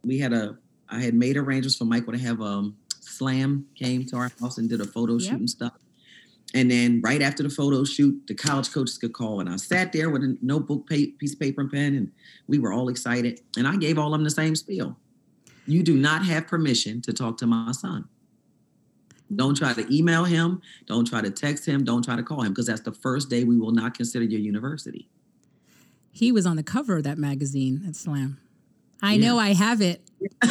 We 0.05 0.19
had 0.19 0.33
a. 0.33 0.57
I 0.89 1.01
had 1.01 1.15
made 1.15 1.37
arrangements 1.37 1.77
for 1.77 1.85
Michael 1.85 2.13
to 2.13 2.19
have 2.19 2.41
um 2.41 2.77
slam 3.01 3.67
came 3.75 4.05
to 4.07 4.17
our 4.17 4.31
house 4.41 4.59
and 4.59 4.69
did 4.69 4.81
a 4.81 4.87
photo 4.87 5.19
shoot 5.19 5.33
and 5.33 5.51
stuff. 5.51 5.73
And 6.55 6.71
then 6.71 7.01
right 7.03 7.23
after 7.23 7.43
the 7.43 7.49
photo 7.49 7.83
shoot, 7.85 8.27
the 8.27 8.35
college 8.35 8.71
coaches 8.73 8.99
could 8.99 9.13
call, 9.13 9.41
and 9.41 9.49
I 9.49 9.57
sat 9.57 9.93
there 9.93 10.11
with 10.11 10.23
a 10.23 10.37
notebook, 10.43 10.89
pa- 10.89 11.13
piece 11.19 11.33
of 11.33 11.41
paper, 11.41 11.63
and 11.63 11.71
pen, 11.71 11.95
and 11.95 12.13
we 12.47 12.59
were 12.59 12.73
all 12.73 12.89
excited. 12.89 13.41
And 13.57 13.67
I 13.67 13.77
gave 13.77 13.99
all 13.99 14.09
of 14.09 14.13
them 14.13 14.25
the 14.25 14.31
same 14.31 14.55
spiel. 14.55 14.97
You 15.67 15.83
do 15.83 15.97
not 15.97 16.25
have 16.27 16.47
permission 16.47 17.01
to 17.03 17.13
talk 17.13 17.39
to 17.39 17.47
my 17.47 17.73
son. 17.73 18.09
Don't 19.35 19.57
try 19.57 19.73
to 19.73 19.95
email 19.95 20.25
him. 20.25 20.61
Don't 20.87 21.07
try 21.07 21.23
to 21.23 21.31
text 21.31 21.65
him. 21.65 21.85
Don't 21.85 22.05
try 22.05 22.17
to 22.17 22.23
call 22.23 22.43
him 22.43 22.53
because 22.53 22.67
that's 22.67 22.83
the 22.83 22.93
first 22.93 23.31
day 23.31 23.45
we 23.45 23.59
will 23.59 23.73
not 23.73 23.95
consider 23.97 24.25
your 24.25 24.41
university. 24.41 25.09
He 26.13 26.31
was 26.31 26.47
on 26.47 26.57
the 26.57 26.63
cover 26.63 26.99
of 26.99 27.05
that 27.05 27.19
magazine 27.19 27.83
at 27.89 27.97
Slam. 27.97 28.39
I 29.03 29.15
Yeah. 29.15 29.27
know 29.29 29.39
I 29.39 29.55
have 29.55 29.81
it. 29.81 30.01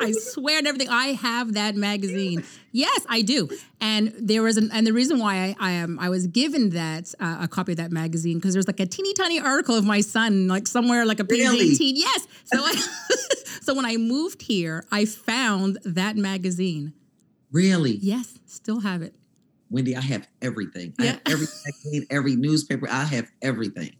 I 0.00 0.10
swear 0.12 0.60
to 0.60 0.66
everything, 0.68 0.88
I 0.88 1.08
have 1.12 1.54
that 1.54 1.76
magazine. 1.76 2.42
Yes, 2.72 3.06
I 3.08 3.22
do. 3.22 3.48
And 3.80 4.12
there 4.18 4.42
was 4.42 4.56
an, 4.56 4.70
and 4.72 4.84
the 4.86 4.92
reason 4.92 5.18
why 5.20 5.36
I 5.36 5.56
I, 5.60 5.78
um, 5.80 5.98
I 6.00 6.08
was 6.08 6.26
given 6.26 6.70
that 6.70 7.14
uh, 7.20 7.38
a 7.42 7.48
copy 7.48 7.72
of 7.72 7.78
that 7.78 7.92
magazine 7.92 8.38
because 8.38 8.54
there's 8.54 8.66
like 8.66 8.80
a 8.80 8.86
teeny 8.86 9.14
tiny 9.14 9.38
article 9.38 9.76
of 9.76 9.84
my 9.84 10.00
son 10.00 10.48
like 10.48 10.66
somewhere 10.66 11.06
like 11.06 11.20
a 11.20 11.24
page 11.24 11.38
Really? 11.40 11.70
18. 11.72 11.96
Yes. 11.96 12.26
So 12.46 12.58
I, 12.60 12.72
so 13.62 13.74
when 13.74 13.84
I 13.86 13.96
moved 13.96 14.42
here, 14.42 14.84
I 14.90 15.04
found 15.04 15.78
that 15.84 16.16
magazine. 16.16 16.92
Really? 17.52 17.92
Yes, 18.02 18.38
still 18.46 18.80
have 18.80 19.00
it. 19.02 19.14
Wendy, 19.70 19.94
I 19.96 20.00
have 20.00 20.26
everything. 20.42 20.92
I 20.98 21.04
Yeah. 21.04 21.10
have 21.12 21.20
every 21.26 21.46
magazine, 21.66 22.06
every 22.10 22.34
newspaper. 22.36 22.88
I 22.90 23.04
have 23.04 23.30
everything. 23.42 23.94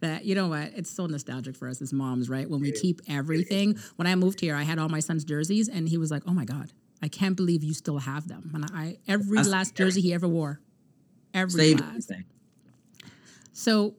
That 0.00 0.24
you 0.24 0.34
know 0.34 0.48
what? 0.48 0.72
It's 0.74 0.90
so 0.90 1.06
nostalgic 1.06 1.56
for 1.56 1.68
us 1.68 1.80
as 1.82 1.92
moms 1.92 2.28
right? 2.28 2.48
When 2.48 2.60
we 2.60 2.72
keep 2.72 3.00
everything. 3.08 3.78
when 3.96 4.06
i 4.06 4.14
moved 4.14 4.40
here 4.40 4.54
i 4.54 4.62
had 4.62 4.78
all 4.78 4.88
my 4.88 5.00
son's 5.00 5.24
jerseys 5.24 5.68
and 5.68 5.88
he 5.88 5.96
was 5.98 6.10
like 6.10 6.22
oh 6.26 6.32
my 6.32 6.44
god 6.44 6.72
i 7.02 7.08
can't 7.08 7.36
believe 7.36 7.62
you 7.62 7.74
still 7.74 7.98
have 7.98 8.28
them. 8.28 8.50
And 8.54 8.64
i 8.74 8.98
every 9.08 9.38
I 9.38 9.42
last 9.42 9.74
jersey 9.74 10.00
he 10.00 10.12
ever 10.14 10.28
wore. 10.28 10.60
Every 11.34 11.60
Save 11.60 11.80
last. 11.80 12.10
everything. 12.10 12.24
so 13.52 13.94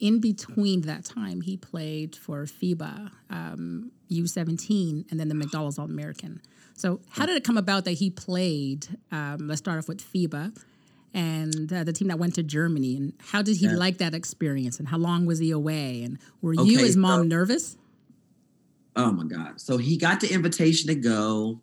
in 0.00 0.20
between 0.20 0.82
that 0.82 1.04
time 1.04 1.40
he 1.40 1.56
played 1.56 2.14
for 2.16 2.44
fiba 2.44 3.10
um, 3.30 3.90
u17 4.10 5.10
and 5.10 5.18
then 5.20 5.28
the 5.28 5.34
mcdonald's 5.34 5.78
all-american. 5.78 6.40
So 6.76 7.00
how 7.10 7.24
did 7.26 7.36
it 7.36 7.44
come 7.44 7.56
about 7.56 7.84
that 7.84 7.92
he 7.92 8.10
played 8.10 8.86
um, 9.12 9.38
let's 9.48 9.60
start 9.60 9.78
off 9.78 9.88
with 9.88 10.00
fiba 10.02 10.56
and 11.14 11.72
uh, 11.72 11.84
the 11.84 11.92
team 11.92 12.08
that 12.08 12.18
went 12.18 12.34
to 12.34 12.42
Germany. 12.42 12.96
And 12.96 13.12
how 13.18 13.40
did 13.40 13.56
he 13.56 13.66
Yeah. 13.66 13.76
like 13.76 13.98
that 13.98 14.14
experience? 14.14 14.78
And 14.78 14.88
how 14.88 14.98
long 14.98 15.24
was 15.24 15.38
he 15.38 15.50
away? 15.52 16.02
And 16.02 16.18
were 16.42 16.52
you, 16.54 16.76
Okay, 16.78 16.88
as 16.88 16.96
mom, 16.96 17.20
so- 17.20 17.22
nervous? 17.24 17.76
Oh 18.96 19.10
my 19.12 19.24
God. 19.24 19.60
So 19.60 19.76
he 19.78 19.96
got 19.96 20.20
the 20.20 20.32
invitation 20.32 20.88
to 20.88 20.94
go, 20.94 21.60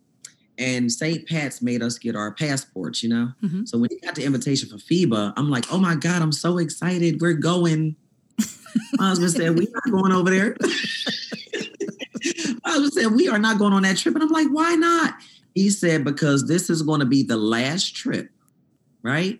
and 0.57 0.91
St. 0.91 1.25
Pat's 1.27 1.61
made 1.61 1.81
us 1.81 1.97
get 1.97 2.15
our 2.15 2.33
passports, 2.33 3.01
you 3.03 3.09
know? 3.09 3.31
Mhm. 3.43 3.67
So 3.67 3.77
when 3.77 3.89
he 3.89 3.99
got 3.99 4.15
the 4.15 4.23
invitation 4.25 4.67
for 4.69 4.75
FIBA, 4.77 5.33
I'm 5.37 5.49
like, 5.49 5.65
oh 5.71 5.77
my 5.77 5.95
God, 5.95 6.21
I'm 6.21 6.31
so 6.33 6.57
excited. 6.57 7.21
We're 7.21 7.33
going. 7.33 7.95
My 8.97 9.07
husband 9.09 9.31
said, 9.31 9.57
We're 9.57 9.67
not 9.73 9.91
going 9.91 10.11
over 10.11 10.29
there. 10.29 10.55
My 12.63 12.71
husband 12.71 12.93
said, 12.93 13.07
We 13.13 13.27
are 13.27 13.39
not 13.39 13.57
going 13.59 13.73
on 13.73 13.83
that 13.83 13.97
trip. 13.97 14.15
And 14.15 14.23
I'm 14.23 14.29
like, 14.29 14.47
Why 14.47 14.75
not? 14.75 15.15
He 15.55 15.69
said, 15.69 16.03
Because 16.03 16.47
this 16.47 16.69
is 16.69 16.81
going 16.81 16.99
to 16.99 17.05
be 17.05 17.23
the 17.23 17.37
last 17.37 17.95
trip, 17.95 18.29
right? 19.03 19.39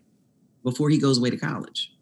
Before 0.64 0.90
he 0.90 0.98
goes 0.98 1.18
away 1.18 1.30
to 1.30 1.38
college. 1.38 1.94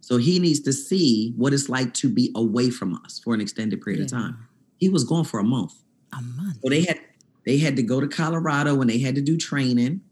So 0.00 0.18
he 0.18 0.38
needs 0.38 0.60
to 0.60 0.72
see 0.72 1.32
what 1.36 1.54
it's 1.54 1.68
like 1.68 1.94
to 1.94 2.08
be 2.08 2.30
away 2.34 2.70
from 2.70 2.94
us 3.04 3.18
for 3.18 3.32
an 3.32 3.40
extended 3.40 3.80
period 3.80 4.02
of 4.02 4.10
time. 4.10 4.46
He 4.76 4.88
was 4.88 5.02
gone 5.02 5.24
for 5.24 5.40
a 5.40 5.44
month. 5.44 5.72
A 6.12 6.20
month. 6.20 6.58
So 6.62 6.68
they 6.68 6.82
had 6.82 7.00
they 7.46 7.58
had 7.58 7.76
to 7.76 7.82
go 7.82 8.00
to 8.00 8.08
Colorado 8.08 8.80
and 8.80 8.90
they 8.90 8.98
had 8.98 9.14
to 9.14 9.22
do 9.22 9.36
training 9.36 10.02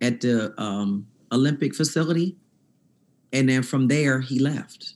at 0.00 0.20
the 0.20 0.52
um, 0.60 1.06
Olympic 1.32 1.74
facility, 1.74 2.36
and 3.32 3.48
then 3.48 3.62
from 3.62 3.88
there 3.88 4.20
he 4.20 4.38
left. 4.38 4.94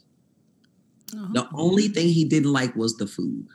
Oh. 1.17 1.29
The 1.33 1.49
only 1.55 1.89
thing 1.89 2.09
he 2.09 2.25
didn't 2.25 2.53
like 2.53 2.75
was 2.77 2.97
the 2.97 3.07
food. 3.07 3.47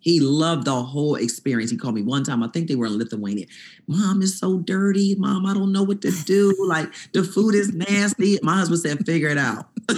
He 0.00 0.18
loved 0.20 0.64
the 0.64 0.82
whole 0.82 1.14
experience. 1.14 1.70
He 1.70 1.76
called 1.76 1.94
me 1.94 2.02
one 2.02 2.24
time. 2.24 2.42
I 2.42 2.48
think 2.48 2.68
they 2.68 2.74
were 2.74 2.86
in 2.86 2.98
Lithuania. 2.98 3.46
Mom 3.86 4.22
is 4.22 4.38
so 4.38 4.58
dirty. 4.58 5.14
Mom, 5.16 5.46
I 5.46 5.54
don't 5.54 5.72
know 5.72 5.82
what 5.82 6.02
to 6.02 6.10
do. 6.24 6.54
Like 6.66 6.92
the 7.12 7.22
food 7.22 7.54
is 7.54 7.72
nasty. 7.72 8.38
My 8.42 8.56
husband 8.56 8.80
said, 8.80 9.04
figure 9.06 9.28
it 9.28 9.38
out. 9.38 9.68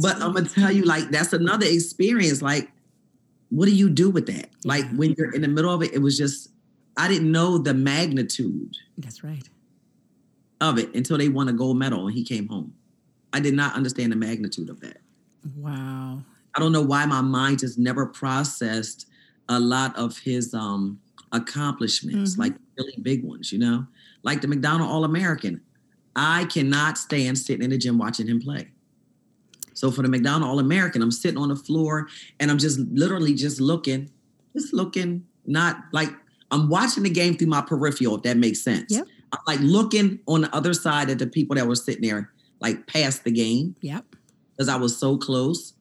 But 0.00 0.16
I'm 0.22 0.32
gonna 0.32 0.48
tell 0.48 0.70
you, 0.70 0.84
like, 0.84 1.10
that's 1.10 1.32
another 1.32 1.66
experience. 1.66 2.40
Like, 2.40 2.70
what 3.50 3.66
do 3.66 3.74
you 3.74 3.88
do 3.90 4.10
with 4.10 4.26
that? 4.26 4.50
Like 4.64 4.88
when 4.94 5.14
you're 5.16 5.34
in 5.34 5.42
the 5.42 5.48
middle 5.48 5.72
of 5.72 5.82
it, 5.82 5.92
it 5.92 5.98
was 5.98 6.16
just 6.16 6.50
I 6.96 7.08
didn't 7.08 7.30
know 7.30 7.58
the 7.58 7.74
magnitude 7.74 8.76
that's 8.96 9.22
right. 9.22 9.48
of 10.60 10.78
it 10.78 10.94
until 10.94 11.18
they 11.18 11.28
won 11.28 11.48
a 11.48 11.52
gold 11.52 11.78
medal 11.78 12.06
and 12.06 12.14
he 12.14 12.24
came 12.24 12.48
home. 12.48 12.74
I 13.32 13.40
did 13.40 13.54
not 13.54 13.74
understand 13.74 14.12
the 14.12 14.16
magnitude 14.16 14.68
of 14.68 14.80
that. 14.80 14.98
Wow. 15.56 16.22
I 16.58 16.60
don't 16.60 16.72
know 16.72 16.82
why 16.82 17.06
my 17.06 17.20
mind 17.20 17.60
just 17.60 17.78
never 17.78 18.04
processed 18.04 19.06
a 19.48 19.60
lot 19.60 19.96
of 19.96 20.18
his 20.18 20.52
um 20.54 20.98
accomplishments, 21.30 22.34
Mhm. 22.34 22.38
like 22.38 22.54
really 22.76 22.94
big 23.00 23.22
ones, 23.22 23.52
you 23.52 23.60
know, 23.60 23.86
like 24.24 24.40
the 24.40 24.48
McDonald 24.48 24.90
All 24.90 25.04
American. 25.04 25.60
I 26.16 26.46
cannot 26.46 26.98
stand 26.98 27.38
sitting 27.38 27.62
in 27.62 27.70
the 27.70 27.78
gym 27.78 27.96
watching 27.96 28.26
him 28.26 28.40
play. 28.40 28.72
So 29.72 29.92
for 29.92 30.02
the 30.02 30.08
McDonald 30.08 30.50
All 30.50 30.58
American, 30.58 31.00
I'm 31.00 31.12
sitting 31.12 31.38
on 31.38 31.48
the 31.48 31.54
floor 31.54 32.08
and 32.40 32.50
I'm 32.50 32.58
just 32.58 32.80
literally 32.80 33.34
just 33.34 33.60
looking, 33.60 34.10
just 34.56 34.72
looking, 34.74 35.24
not 35.46 35.76
like 35.92 36.10
I'm 36.50 36.68
watching 36.68 37.04
the 37.04 37.10
game 37.10 37.36
through 37.36 37.46
my 37.48 37.60
peripheral, 37.60 38.16
if 38.16 38.22
that 38.22 38.36
makes 38.36 38.60
sense. 38.62 38.90
Yep. 38.92 39.06
I'm 39.32 39.38
like 39.46 39.60
looking 39.60 40.18
on 40.26 40.40
the 40.40 40.52
other 40.52 40.74
side 40.74 41.08
at 41.08 41.20
the 41.20 41.26
people 41.28 41.54
that 41.54 41.68
were 41.68 41.76
sitting 41.76 42.02
there, 42.02 42.32
like 42.60 42.88
past 42.88 43.22
the 43.22 43.30
game 43.30 43.76
Yep. 43.80 44.16
because 44.56 44.68
I 44.68 44.74
was 44.74 44.96
so 44.96 45.16
close. 45.16 45.74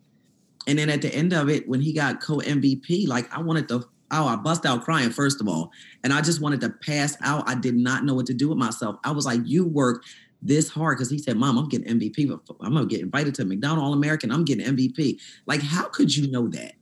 And 0.68 0.78
then 0.78 0.90
at 0.90 1.02
the 1.02 1.14
end 1.16 1.34
of 1.34 1.50
it, 1.50 1.68
when 1.68 1.82
he 1.82 1.94
got 1.94 2.22
co 2.22 2.38
MVP, 2.38 3.08
like 3.08 3.34
I 3.36 3.42
wanted 3.42 3.68
to, 3.70 3.86
oh, 4.12 4.28
I 4.28 4.36
bust 4.36 4.66
out 4.66 4.84
crying 4.84 5.10
first 5.10 5.42
of 5.42 5.48
all, 5.48 5.72
and 6.04 6.14
I 6.14 6.22
just 6.22 6.42
wanted 6.42 6.62
to 6.62 6.70
pass 6.70 7.18
out. 7.24 7.50
I 7.50 7.56
did 7.56 7.76
not 7.76 8.04
know 8.04 8.14
what 8.14 8.26
to 8.28 8.34
do 8.34 8.50
with 8.50 8.58
myself. 8.58 8.98
I 9.04 9.12
was 9.12 9.26
like, 9.26 9.42
"You 9.46 9.66
work 9.66 10.04
this 10.42 10.70
hard," 10.70 10.98
because 10.98 11.10
he 11.10 11.18
said, 11.18 11.38
"Mom, 11.38 11.58
I'm 11.58 11.70
getting 11.70 11.88
MVP. 11.88 12.30
I'm 12.62 12.74
gonna 12.74 12.86
get 12.86 13.00
invited 13.00 13.34
to 13.36 13.46
McDonald 13.46 13.86
All 13.86 13.94
American. 13.94 14.30
I'm 14.30 14.44
getting 14.44 14.66
MVP." 14.66 15.20
Like, 15.46 15.62
how 15.62 15.86
could 15.86 16.16
you 16.16 16.30
know 16.30 16.50
that? 16.50 16.74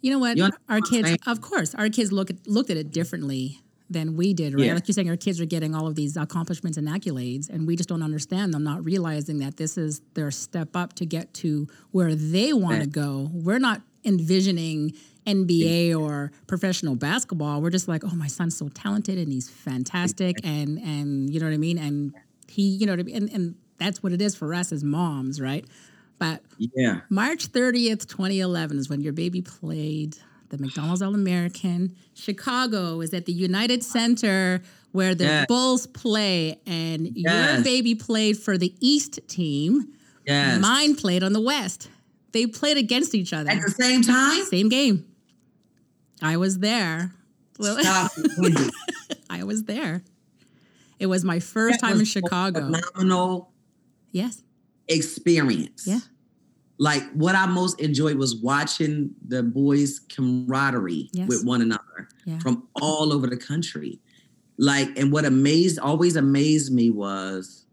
You 0.00 0.12
know 0.12 0.18
what? 0.18 0.36
You 0.38 0.44
our 0.44 0.48
what 0.48 0.70
I'm 0.70 0.82
kids, 0.82 1.08
saying? 1.08 1.18
of 1.26 1.42
course, 1.42 1.74
our 1.74 1.90
kids 1.90 2.12
look 2.12 2.30
at, 2.30 2.46
looked 2.46 2.70
at 2.70 2.78
it 2.78 2.92
differently 2.92 3.60
than 3.88 4.16
we 4.16 4.34
did, 4.34 4.54
right? 4.54 4.64
Yeah. 4.66 4.74
Like 4.74 4.88
you're 4.88 4.94
saying, 4.94 5.08
our 5.08 5.16
kids 5.16 5.40
are 5.40 5.46
getting 5.46 5.74
all 5.74 5.86
of 5.86 5.94
these 5.94 6.16
accomplishments 6.16 6.76
and 6.76 6.88
accolades, 6.88 7.48
and 7.48 7.66
we 7.66 7.76
just 7.76 7.88
don't 7.88 8.02
understand 8.02 8.52
them, 8.52 8.64
not 8.64 8.84
realizing 8.84 9.38
that 9.38 9.56
this 9.56 9.78
is 9.78 10.00
their 10.14 10.30
step 10.30 10.74
up 10.74 10.94
to 10.94 11.06
get 11.06 11.32
to 11.34 11.68
where 11.92 12.14
they 12.14 12.52
want 12.52 12.80
to 12.82 12.88
go. 12.88 13.30
We're 13.32 13.58
not 13.58 13.82
envisioning 14.04 14.92
NBA 15.26 15.98
or 15.98 16.32
professional 16.46 16.94
basketball. 16.94 17.60
We're 17.60 17.70
just 17.70 17.88
like, 17.88 18.04
oh, 18.04 18.14
my 18.14 18.28
son's 18.28 18.56
so 18.56 18.68
talented 18.68 19.18
and 19.18 19.32
he's 19.32 19.48
fantastic, 19.48 20.36
and 20.44 20.78
and 20.78 21.32
you 21.32 21.40
know 21.40 21.46
what 21.46 21.54
I 21.54 21.58
mean, 21.58 21.78
and 21.78 22.14
he, 22.48 22.62
you 22.62 22.86
know 22.86 22.92
what 22.92 23.00
I 23.00 23.04
mean, 23.04 23.16
and, 23.16 23.30
and 23.30 23.54
that's 23.78 24.02
what 24.02 24.12
it 24.12 24.22
is 24.22 24.34
for 24.34 24.54
us 24.54 24.72
as 24.72 24.82
moms, 24.82 25.40
right? 25.40 25.64
But 26.18 26.42
Yeah, 26.58 27.00
March 27.10 27.52
30th, 27.52 28.06
2011 28.06 28.78
is 28.78 28.88
when 28.88 29.00
your 29.00 29.12
baby 29.12 29.42
played 29.42 30.16
the 30.50 30.58
McDonald's 30.58 31.02
All 31.02 31.14
American. 31.14 31.94
Chicago 32.14 33.00
is 33.00 33.12
at 33.14 33.26
the 33.26 33.32
United 33.32 33.82
Center 33.82 34.62
where 34.92 35.14
the 35.14 35.24
Yes. 35.24 35.46
Bulls 35.46 35.86
play, 35.86 36.60
and 36.66 37.16
your 37.16 37.60
baby 37.62 37.94
played 37.94 38.38
for 38.38 38.56
the 38.56 38.74
East 38.80 39.20
team. 39.28 39.88
yes. 40.26 40.60
Mine 40.60 40.94
played 40.96 41.22
on 41.22 41.32
the 41.32 41.40
West. 41.40 41.90
They 42.32 42.46
played 42.46 42.76
against 42.76 43.14
each 43.14 43.32
other. 43.32 43.50
at 43.50 43.60
the 43.62 43.70
same 43.70 44.02
time. 44.02 44.44
Same 44.44 44.68
game. 44.68 45.04
I 46.22 46.36
was 46.36 46.58
there. 46.60 47.12
Stop. 47.60 48.12
I 49.30 49.44
was 49.44 49.64
there. 49.64 50.02
It 50.98 51.06
was 51.06 51.24
my 51.24 51.40
first 51.40 51.80
That 51.80 51.88
time 51.88 51.98
in 52.00 52.04
Chicago. 52.06 52.60
Phenomenal 52.72 53.52
Yes. 54.12 54.42
experience. 54.88 55.86
Yeah. 55.86 56.00
Like 56.78 57.02
what 57.12 57.34
I 57.34 57.46
most 57.46 57.80
enjoyed 57.80 58.16
was 58.16 58.36
watching 58.36 59.10
the 59.26 59.42
boys' 59.42 59.98
camaraderie 59.98 61.08
Yes. 61.12 61.28
with 61.28 61.44
one 61.44 61.62
another 61.62 62.08
Yeah. 62.24 62.38
from 62.38 62.68
all 62.74 63.12
over 63.12 63.26
the 63.26 63.36
country. 63.36 64.00
Like, 64.58 64.98
and 64.98 65.12
what 65.12 65.24
amazed, 65.24 65.78
always 65.78 66.16
amazed 66.16 66.72
me 66.72 66.90
was 66.90 67.64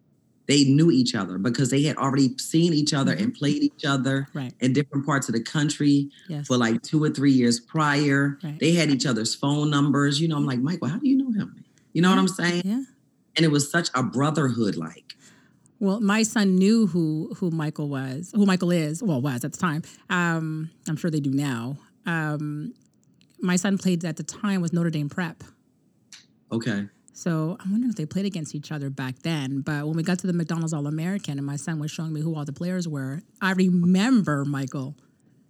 they 0.47 0.65
knew 0.65 0.91
each 0.91 1.15
other 1.15 1.37
because 1.37 1.69
they 1.69 1.83
had 1.83 1.95
already 1.97 2.37
seen 2.37 2.73
each 2.73 2.93
other 2.93 3.13
and 3.13 3.27
mm-hmm. 3.27 3.39
played 3.39 3.63
each 3.63 3.85
other 3.85 4.27
Right. 4.33 4.53
in 4.59 4.73
different 4.73 5.05
parts 5.05 5.29
of 5.29 5.33
the 5.33 5.41
country 5.41 6.09
Yes. 6.27 6.47
for 6.47 6.57
like 6.57 6.81
two 6.81 7.01
or 7.01 7.09
three 7.09 7.31
years 7.31 7.59
prior. 7.59 8.37
Right. 8.43 8.59
They 8.59 8.73
had 8.73 8.89
each 8.89 9.05
other's 9.05 9.33
phone 9.33 9.69
numbers. 9.69 10.19
You 10.19 10.27
know, 10.27 10.35
I'm 10.35 10.45
like, 10.45 10.59
Michael, 10.59 10.89
how 10.89 10.99
do 10.99 11.07
you 11.07 11.17
know 11.17 11.31
him? 11.31 11.63
You 11.93 12.01
know 12.01 12.09
what 12.09 12.19
I'm 12.19 12.27
saying? 12.27 12.63
Yeah. 12.65 12.83
And 13.35 13.45
it 13.45 13.51
was 13.51 13.69
such 13.71 13.89
a 13.95 14.03
brotherhood, 14.03 14.75
like. 14.75 15.15
Well, 15.83 15.99
my 15.99 16.23
son 16.23 16.55
knew 16.55 16.87
who 16.87 17.33
who 17.37 17.51
Michael 17.51 17.89
was, 17.89 18.31
who 18.33 18.45
Michael 18.45 18.71
is. 18.71 19.03
Well, 19.03 19.19
was 19.19 19.43
at 19.43 19.51
the 19.51 19.57
time. 19.57 19.81
Um, 20.09 20.69
I'm 20.87 20.95
sure 20.95 21.11
they 21.11 21.19
do 21.19 21.29
now. 21.31 21.75
Um, 22.05 22.73
my 23.41 23.57
son 23.57 23.77
played 23.77 24.05
at 24.05 24.15
the 24.15 24.23
time 24.23 24.61
with 24.61 24.71
Notre 24.71 24.89
Dame 24.89 25.09
Prep, 25.09 25.43
Okay. 26.53 26.87
so 27.11 27.57
I'm 27.59 27.71
wondering 27.71 27.89
if 27.89 27.97
they 27.97 28.05
played 28.05 28.25
against 28.25 28.55
each 28.55 28.71
other 28.71 28.89
back 28.89 29.19
then. 29.23 29.59
But 29.59 29.85
when 29.85 29.97
we 29.97 30.03
got 30.03 30.19
to 30.19 30.27
the 30.27 30.31
McDonald's 30.31 30.71
All 30.71 30.87
American, 30.87 31.37
and 31.37 31.45
my 31.45 31.57
son 31.57 31.79
was 31.79 31.91
showing 31.91 32.13
me 32.13 32.21
who 32.21 32.33
all 32.33 32.45
the 32.45 32.53
players 32.53 32.87
were, 32.87 33.21
I 33.41 33.51
remember 33.51 34.45
Michael. 34.45 34.95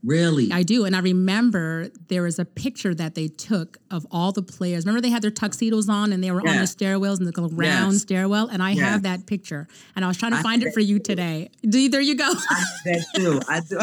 Really? 0.04 0.52
I 0.52 0.64
do, 0.64 0.84
and 0.84 0.96
I 0.96 1.00
remember 1.00 1.88
there 2.10 2.24
was 2.24 2.38
a 2.38 2.44
picture 2.44 2.94
that 2.94 3.16
they 3.16 3.30
took 3.30 3.78
of 3.90 4.06
all 4.12 4.34
the 4.34 4.42
players. 4.44 4.86
Remember 4.86 5.00
they 5.02 5.10
had 5.10 5.22
their 5.22 5.32
tuxedos 5.32 5.88
on 5.88 6.12
and 6.12 6.22
they 6.22 6.30
were 6.32 6.42
on 6.42 6.58
the 6.58 6.64
stairwells 6.64 7.20
and 7.20 7.28
the 7.28 7.32
round 7.56 7.94
Yes. 7.94 8.02
stairwell, 8.02 8.48
and 8.50 8.62
I 8.62 8.72
Yes. 8.72 8.80
have 8.84 9.04
that 9.04 9.26
picture, 9.28 9.68
and 9.96 10.04
I 10.04 10.10
was 10.10 10.18
trying 10.18 10.34
to 10.34 10.42
find 10.44 10.62
it 10.62 10.74
for 10.74 10.82
you 10.82 11.00
today. 11.00 11.50
Do 11.68 11.88
there 11.90 12.02
you 12.02 12.16
go. 12.16 12.30
I 12.30 12.64
that 12.86 13.06
too. 13.16 13.42
I 13.48 13.60
do. 13.62 13.80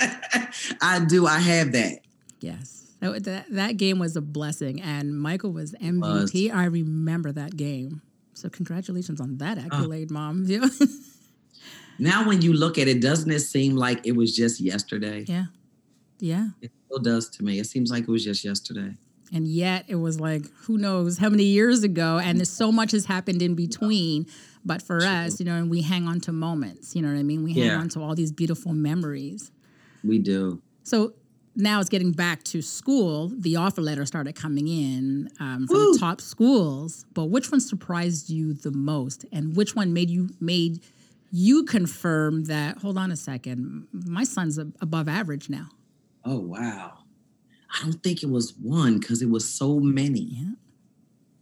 I 0.80 1.04
do. 1.04 1.26
I 1.26 1.38
have 1.38 1.72
that. 1.72 1.98
Yes. 2.40 2.86
That, 3.00 3.24
that, 3.24 3.46
that 3.50 3.76
game 3.76 3.98
was 3.98 4.16
a 4.16 4.20
blessing, 4.22 4.80
and 4.80 5.20
Michael 5.20 5.52
was 5.52 5.72
MVP. 5.74 6.52
I 6.52 6.64
remember 6.64 7.30
that 7.32 7.56
game. 7.56 8.00
So, 8.34 8.48
congratulations 8.48 9.20
on 9.20 9.36
that 9.38 9.58
accolade, 9.58 10.10
Mom. 10.10 10.44
Yeah. 10.46 10.66
Now, 12.00 12.24
when 12.28 12.42
you 12.42 12.52
look 12.52 12.78
at 12.78 12.86
it, 12.86 13.00
doesn't 13.02 13.28
it 13.30 13.40
seem 13.40 13.74
like 13.74 14.06
it 14.06 14.12
was 14.12 14.34
just 14.36 14.60
yesterday? 14.60 15.24
yeah. 15.26 15.46
Yeah. 16.20 16.48
It 16.60 16.70
still 16.86 16.98
does 16.98 17.28
to 17.30 17.44
me. 17.44 17.58
It 17.58 17.66
seems 17.66 17.90
like 17.90 18.02
it 18.04 18.08
was 18.08 18.24
just 18.24 18.44
yesterday. 18.44 18.94
And 19.32 19.46
yet, 19.46 19.84
it 19.88 19.96
was 19.96 20.18
like, 20.18 20.46
who 20.62 20.78
knows 20.78 21.18
how 21.18 21.28
many 21.28 21.44
years 21.44 21.82
ago, 21.84 22.18
and 22.18 22.38
there's 22.38 22.48
so 22.50 22.72
much 22.72 22.92
has 22.92 23.04
happened 23.04 23.42
in 23.42 23.54
between. 23.54 24.26
But 24.64 24.80
for 24.82 25.02
us, 25.04 25.38
you 25.38 25.44
know, 25.46 25.54
and 25.54 25.68
we 25.70 25.82
hang 25.82 26.08
on 26.08 26.20
to 26.20 26.32
moments, 26.32 26.96
you 26.96 27.02
know 27.02 27.08
what 27.12 27.18
I 27.18 27.22
mean? 27.22 27.44
We 27.44 27.52
hang 27.52 27.64
Yeah. 27.64 27.78
on 27.78 27.88
to 27.90 28.00
all 28.00 28.14
these 28.14 28.32
beautiful 28.32 28.72
memories. 28.72 29.50
We 30.02 30.18
do. 30.18 30.62
So 30.82 31.12
now 31.54 31.78
it's 31.80 31.90
getting 31.90 32.12
back 32.12 32.42
to 32.44 32.62
school. 32.62 33.28
The 33.28 33.56
offer 33.56 33.82
letter 33.82 34.06
started 34.06 34.34
coming 34.34 34.66
in 34.68 35.28
um, 35.40 35.66
from 35.66 35.76
Woo. 35.76 35.98
top 35.98 36.20
schools, 36.22 37.04
but 37.12 37.26
which 37.26 37.50
one 37.52 37.60
surprised 37.60 38.30
you 38.30 38.54
the 38.54 38.70
most, 38.70 39.26
and 39.30 39.54
which 39.56 39.74
one 39.76 39.92
made 39.92 40.08
you 40.08 40.30
made 40.40 40.80
you 41.30 41.64
confirm 41.64 42.44
that? 42.44 42.78
Hold 42.78 42.96
on 42.96 43.10
a 43.10 43.16
second, 43.16 43.86
my 43.92 44.24
son's 44.24 44.56
above 44.56 45.08
average 45.08 45.50
now. 45.50 45.68
Oh 46.30 46.38
wow. 46.40 46.92
I 47.74 47.82
don't 47.84 48.02
think 48.02 48.22
it 48.22 48.28
was 48.30 48.54
one 48.60 48.98
because 48.98 49.22
it 49.22 49.30
was 49.30 49.48
so 49.48 49.78
many. 49.80 50.20
Yeah, 50.20 50.50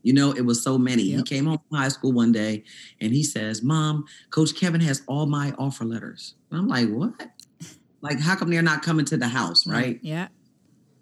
You 0.02 0.12
know, 0.12 0.32
it 0.32 0.42
was 0.42 0.62
so 0.62 0.76
many. 0.78 1.02
He 1.04 1.22
came 1.22 1.46
home 1.46 1.60
from 1.68 1.78
high 1.78 1.88
school 1.88 2.12
one 2.12 2.32
day 2.32 2.64
and 3.00 3.12
he 3.12 3.22
says, 3.22 3.62
Mom, 3.62 4.04
Coach 4.30 4.54
Kevin 4.54 4.80
has 4.80 5.02
all 5.06 5.26
my 5.26 5.52
offer 5.58 5.84
letters. 5.84 6.34
And 6.50 6.58
I'm 6.60 6.68
like, 6.68 6.88
what? 6.88 7.14
Like, 8.00 8.20
how 8.20 8.34
come 8.36 8.50
they're 8.50 8.62
not 8.62 8.82
coming 8.82 9.06
to 9.06 9.16
the 9.16 9.28
house? 9.28 9.66
Right. 9.66 9.98
Yeah, 10.02 10.28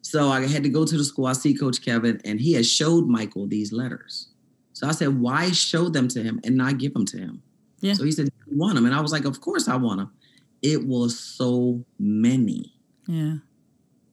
So 0.02 0.28
I 0.28 0.46
had 0.46 0.62
to 0.62 0.68
go 0.68 0.84
to 0.84 0.96
the 0.96 1.04
school. 1.04 1.26
I 1.26 1.32
see 1.32 1.54
Coach 1.54 1.82
Kevin, 1.84 2.20
and 2.24 2.40
he 2.40 2.52
has 2.54 2.66
showed 2.70 3.06
Michael 3.08 3.46
these 3.46 3.72
letters. 3.72 4.28
So 4.74 4.86
I 4.86 4.92
said, 4.92 5.20
"Why 5.20 5.50
show 5.52 5.88
them 5.88 6.08
to 6.08 6.22
him 6.22 6.40
and 6.44 6.56
not 6.56 6.78
give 6.78 6.92
them 6.94 7.06
to 7.06 7.18
him?" 7.18 7.42
Yeah. 7.80 7.94
So 7.94 8.04
he 8.04 8.12
said, 8.12 8.28
"You 8.46 8.58
want 8.58 8.74
them?" 8.76 8.86
And 8.86 8.94
I 8.94 9.00
was 9.00 9.12
like, 9.12 9.24
"Of 9.24 9.40
course 9.40 9.68
I 9.68 9.76
want 9.76 9.98
them." 10.00 10.10
It 10.62 10.86
was 10.86 11.18
so 11.18 11.84
many. 11.98 12.74
yeah, 13.06 13.36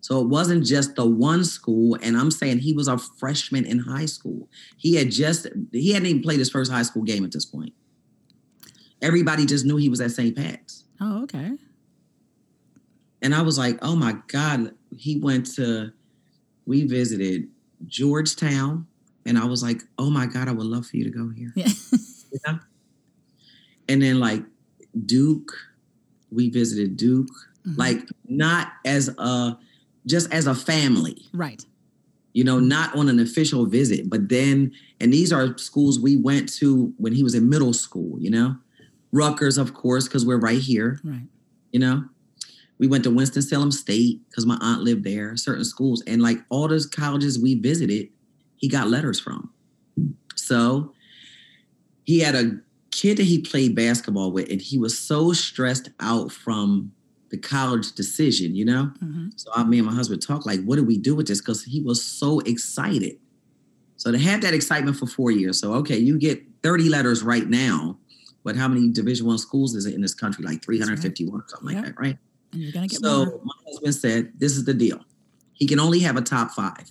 So 0.02 0.20
it 0.20 0.28
wasn't 0.28 0.66
just 0.66 0.96
the 0.96 1.06
one 1.06 1.44
school. 1.46 1.98
And 2.02 2.18
I'm 2.18 2.32
saying 2.32 2.60
he 2.60 2.74
was 2.74 2.88
a 2.88 2.98
freshman 2.98 3.66
in 3.66 3.80
high 3.80 4.08
school. 4.08 4.50
He 4.78 4.96
had 4.96 5.12
just 5.12 5.48
he 5.72 5.94
hadn't 5.94 6.08
even 6.08 6.22
played 6.24 6.40
his 6.40 6.50
first 6.50 6.72
high 6.72 6.82
school 6.84 7.04
game 7.04 7.24
at 7.24 7.32
this 7.32 7.46
point. 7.46 7.74
Everybody 9.02 9.46
just 9.46 9.66
knew 9.66 9.78
he 9.78 9.90
was 9.90 10.02
at 10.02 10.12
St. 10.12 10.36
Pat's. 10.36 10.86
Oh, 11.00 11.24
okay. 11.24 11.52
And 13.22 13.34
I 13.36 13.42
was 13.42 13.58
like, 13.58 13.78
oh 13.82 13.96
my 13.96 14.16
God. 14.28 14.74
He 14.96 15.20
went 15.20 15.46
to, 15.56 15.92
we 16.66 16.86
visited 16.86 17.48
Georgetown. 17.88 18.88
And 19.26 19.38
I 19.38 19.46
was 19.46 19.62
like, 19.64 19.82
oh 20.00 20.10
my 20.10 20.26
God, 20.26 20.48
I 20.48 20.52
would 20.52 20.66
love 20.66 20.88
for 20.88 20.98
you 20.98 21.04
to 21.04 21.10
go 21.12 21.30
here. 21.30 21.52
Yeah, 21.56 21.68
You 22.32 22.40
know? 22.48 22.60
And 23.88 24.02
then 24.02 24.20
like 24.20 24.44
Duke, 25.06 25.52
we 26.32 26.50
visited 26.50 26.98
Duke. 26.98 27.30
Mhm. 27.68 27.78
like 27.78 28.10
not 28.28 28.74
as 28.86 29.08
a 29.20 29.56
just 30.06 30.32
as 30.34 30.48
a 30.48 30.56
family 30.56 31.28
right. 31.34 31.64
you 32.34 32.44
know, 32.44 32.60
not 32.60 32.96
on 32.96 33.10
an 33.10 33.20
official 33.20 33.66
visit, 33.66 34.10
but 34.10 34.30
then, 34.30 34.72
and 35.00 35.12
these 35.14 35.32
are 35.34 35.58
schools 35.58 36.00
we 36.00 36.16
went 36.16 36.52
to 36.54 36.94
when 36.98 37.14
he 37.14 37.24
was 37.24 37.36
in 37.36 37.50
middle 37.50 37.74
school, 37.74 38.20
you 38.20 38.30
know, 38.32 38.56
Rutgers, 39.12 39.58
of 39.58 39.74
course, 39.74 40.08
because 40.08 40.26
we're 40.26 40.40
right 40.40 40.58
here, 40.60 41.00
Right. 41.04 41.28
you 41.72 41.80
know. 41.80 42.06
We 42.80 42.88
went 42.88 43.04
to 43.04 43.12
Winston-Salem 43.12 43.72
State 43.72 44.22
because 44.30 44.46
my 44.48 44.58
aunt 44.62 44.82
lived 44.82 45.04
there, 45.04 45.38
certain 45.38 45.66
schools, 45.66 46.02
and 46.08 46.22
like 46.22 46.40
all 46.50 46.68
those 46.68 46.88
colleges 46.88 47.38
we 47.38 47.54
visited, 47.56 48.08
he 48.56 48.68
got 48.68 48.88
letters 48.90 49.20
from. 49.20 49.52
So 50.36 50.94
he 52.06 52.20
had 52.22 52.34
a 52.34 52.58
kid 52.90 53.18
that 53.18 53.24
he 53.26 53.40
played 53.42 53.76
basketball 53.76 54.32
with, 54.32 54.50
and 54.50 54.60
he 54.62 54.80
was 54.80 54.98
so 54.98 55.32
stressed 55.34 55.90
out 56.00 56.32
from 56.32 56.92
the 57.32 57.38
college 57.38 57.94
decision, 57.94 58.54
you 58.56 58.66
know. 58.66 58.92
hmm 59.00 59.28
So 59.38 59.50
I, 59.56 59.64
me 59.64 59.80
and 59.80 59.88
my 59.88 59.94
husband 59.94 60.22
talked 60.22 60.46
like, 60.46 60.62
what 60.64 60.76
do 60.76 60.84
we 60.84 60.98
do 60.98 61.16
with 61.16 61.28
this? 61.28 61.40
Because 61.42 61.64
he 61.64 61.82
was 61.82 62.04
so 62.04 62.40
excited. 62.42 63.18
So 63.98 64.12
to 64.12 64.18
have 64.20 64.42
that 64.42 64.54
excitement 64.54 64.98
for 64.98 65.08
four 65.08 65.32
years. 65.32 65.60
So 65.60 65.74
okay, 65.76 65.98
you 65.98 66.20
get 66.20 66.42
30 66.64 66.90
letters 66.90 67.24
right 67.24 67.48
now, 67.48 67.98
but 68.44 68.56
how 68.56 68.68
many 68.68 68.90
Division 68.90 69.26
One 69.28 69.38
schools 69.38 69.76
is 69.76 69.86
it 69.86 69.94
in 69.96 70.02
this 70.02 70.14
country? 70.14 70.44
Like 70.44 70.64
351 70.64 71.40
or 71.40 71.46
something 71.48 71.70
Yep. 71.76 71.84
like 71.86 71.86
that, 71.96 72.02
right? 72.02 72.18
And 72.54 72.62
you're 72.62 72.72
gonna 72.72 72.88
get 72.88 73.00
So 73.00 73.26
more. 73.26 73.42
my 73.44 73.54
husband 73.68 73.96
said, 73.96 74.32
this 74.38 74.58
is 74.58 74.66
the 74.66 74.74
deal. 74.74 75.00
He 75.54 75.68
can 75.68 75.80
only 75.80 76.00
have 76.00 76.18
a 76.18 76.22
top 76.22 76.52
five. 76.52 76.90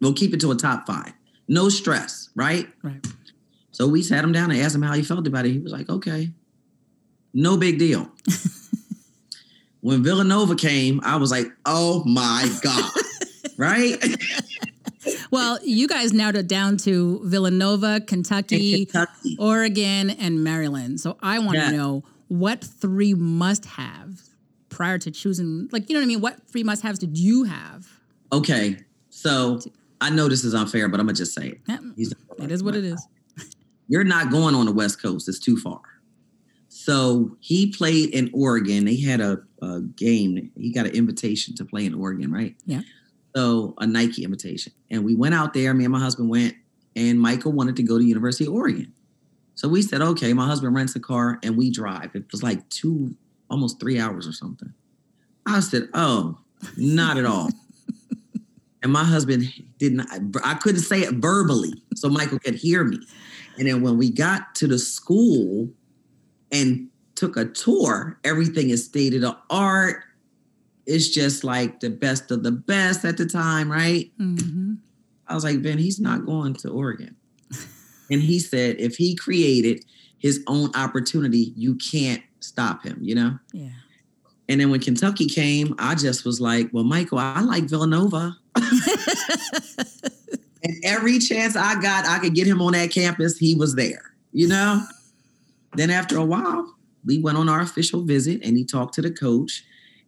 We'll 0.00 0.12
keep 0.14 0.34
it 0.34 0.40
to 0.40 0.50
a 0.50 0.54
top 0.56 0.86
five. 0.86 1.12
No 1.48 1.68
stress, 1.68 2.28
right? 2.34 2.68
Right. 2.82 3.04
So 3.72 3.88
we 3.88 4.02
sat 4.02 4.22
him 4.22 4.32
down 4.32 4.50
and 4.50 4.60
asked 4.60 4.74
him 4.74 4.82
how 4.82 4.92
he 4.92 5.02
felt 5.02 5.26
about 5.26 5.46
it. 5.46 5.52
He 5.52 5.58
was 5.58 5.72
like, 5.72 5.88
okay, 5.88 6.30
no 7.34 7.56
big 7.56 7.78
deal. 7.78 8.08
when 9.80 10.02
Villanova 10.02 10.54
came, 10.54 11.00
I 11.04 11.16
was 11.16 11.30
like, 11.30 11.48
oh 11.66 12.02
my 12.04 12.48
God. 12.62 12.90
right? 13.58 13.96
Well, 15.30 15.58
you 15.62 15.86
guys 15.86 16.12
narrowed 16.12 16.36
it 16.36 16.48
down 16.48 16.76
to 16.78 17.20
Villanova, 17.24 18.00
Kentucky, 18.00 18.86
Kentucky. 18.86 19.36
Oregon, 19.38 20.10
and 20.10 20.42
Maryland. 20.42 21.00
So 21.00 21.18
I 21.22 21.38
want 21.40 21.52
to 21.58 21.64
Yeah. 21.64 21.70
know 21.70 22.04
what 22.28 22.64
three 22.64 23.12
must 23.14 23.66
have 23.66 24.22
prior 24.70 24.98
to 24.98 25.10
choosing, 25.10 25.68
like, 25.72 25.88
you 25.90 25.94
know 25.94 26.00
what 26.00 26.04
I 26.04 26.08
mean? 26.08 26.20
What 26.20 26.48
three 26.48 26.62
must 26.64 26.82
haves 26.82 26.98
did 26.98 27.18
you 27.18 27.44
have? 27.44 27.86
Okay. 28.32 28.78
So 29.10 29.60
I 30.00 30.10
know 30.10 30.28
this 30.28 30.42
is 30.44 30.54
unfair, 30.54 30.88
but 30.88 30.98
I'm 31.00 31.06
going 31.06 31.14
to 31.14 31.20
just 31.20 31.34
say 31.34 31.48
it. 31.48 31.60
Yeah, 31.68 31.78
it 32.38 32.50
is 32.50 32.62
what 32.62 32.74
it 32.74 32.84
is. 32.84 33.06
You're 33.88 34.04
not 34.04 34.30
going 34.30 34.54
on 34.54 34.64
the 34.66 34.72
West 34.72 35.00
Coast. 35.02 35.28
It's 35.28 35.38
too 35.38 35.56
far. 35.58 35.80
So 36.84 37.34
he 37.40 37.72
played 37.72 38.10
in 38.10 38.30
Oregon. 38.34 38.84
They 38.84 39.00
had 39.00 39.22
a, 39.22 39.38
a 39.62 39.80
game. 39.80 40.52
He 40.54 40.70
got 40.70 40.84
an 40.84 40.92
invitation 40.92 41.54
to 41.54 41.64
play 41.64 41.86
in 41.86 41.94
Oregon, 41.94 42.30
right? 42.30 42.54
Yeah. 42.66 42.82
So 43.34 43.72
a 43.78 43.86
Nike 43.86 44.22
invitation. 44.22 44.70
And 44.90 45.02
we 45.02 45.14
went 45.14 45.34
out 45.34 45.54
there. 45.54 45.72
Me 45.72 45.84
and 45.86 45.92
my 45.92 45.98
husband 45.98 46.28
went, 46.28 46.54
and 46.94 47.18
Michael 47.18 47.52
wanted 47.52 47.76
to 47.76 47.82
go 47.82 47.96
to 47.96 48.04
University 48.04 48.44
of 48.44 48.52
Oregon. 48.52 48.92
So 49.54 49.66
we 49.66 49.80
said, 49.80 50.02
okay, 50.02 50.34
my 50.34 50.44
husband 50.44 50.76
rents 50.76 50.94
a 50.94 51.00
car 51.00 51.38
and 51.42 51.56
we 51.56 51.70
drive. 51.70 52.10
It 52.12 52.30
was 52.30 52.42
like 52.42 52.68
two, 52.68 53.16
almost 53.48 53.80
three 53.80 53.98
hours 53.98 54.28
or 54.28 54.32
something. 54.32 54.74
I 55.46 55.60
said, 55.60 55.88
oh, 55.94 56.36
not 56.76 57.16
at 57.16 57.24
all. 57.24 57.48
and 58.82 58.92
my 58.92 59.04
husband 59.04 59.50
didn't, 59.78 60.06
I 60.44 60.52
couldn't 60.52 60.82
say 60.82 61.00
it 61.00 61.14
verbally 61.14 61.82
so 61.94 62.10
Michael 62.10 62.40
could 62.40 62.56
hear 62.56 62.84
me. 62.84 62.98
And 63.56 63.66
then 63.66 63.80
when 63.80 63.96
we 63.96 64.10
got 64.10 64.54
to 64.56 64.66
the 64.66 64.78
school 64.78 65.70
and 66.52 66.88
took 67.14 67.36
a 67.36 67.44
tour, 67.46 68.18
everything 68.24 68.70
is 68.70 68.84
state 68.84 69.14
of 69.14 69.20
the 69.20 69.36
art. 69.50 70.02
It's 70.86 71.08
just 71.08 71.44
like 71.44 71.80
the 71.80 71.90
best 71.90 72.30
of 72.30 72.42
the 72.42 72.52
best 72.52 73.04
at 73.04 73.16
the 73.16 73.26
time, 73.26 73.70
right? 73.70 74.10
hmm 74.18 74.74
I 75.26 75.34
was 75.34 75.42
like, 75.42 75.62
Ben, 75.62 75.78
he's 75.78 75.98
not 75.98 76.26
going 76.26 76.52
to 76.56 76.68
Oregon. 76.68 77.16
and 78.10 78.20
he 78.20 78.38
said, 78.38 78.76
if 78.78 78.96
he 78.96 79.14
created 79.16 79.82
his 80.18 80.42
own 80.46 80.70
opportunity, 80.74 81.54
you 81.56 81.76
can't 81.76 82.22
stop 82.40 82.82
him, 82.84 82.98
you 83.00 83.14
know? 83.14 83.38
Yeah. 83.52 83.70
And 84.48 84.60
then 84.60 84.70
when 84.70 84.80
Kentucky 84.80 85.26
came, 85.26 85.74
I 85.78 85.94
just 85.94 86.26
was 86.26 86.40
like, 86.40 86.68
well, 86.72 86.84
Michael, 86.84 87.18
I 87.18 87.40
like 87.40 87.64
Villanova. 87.64 88.36
and 90.62 90.74
every 90.84 91.18
chance 91.18 91.56
I 91.56 91.80
got, 91.80 92.06
I 92.06 92.18
could 92.18 92.34
get 92.34 92.46
him 92.46 92.60
on 92.60 92.72
that 92.72 92.90
campus, 92.90 93.38
he 93.38 93.54
was 93.54 93.74
there, 93.74 94.12
you 94.32 94.48
know? 94.48 94.82
Then 95.76 95.90
after 95.90 96.16
a 96.18 96.24
while, 96.24 96.74
we 97.04 97.18
went 97.18 97.36
on 97.38 97.48
our 97.48 97.60
official 97.60 98.02
visit 98.02 98.42
and 98.44 98.56
he 98.56 98.64
talked 98.64 98.94
to 98.94 99.02
the 99.02 99.10
coach. 99.10 99.64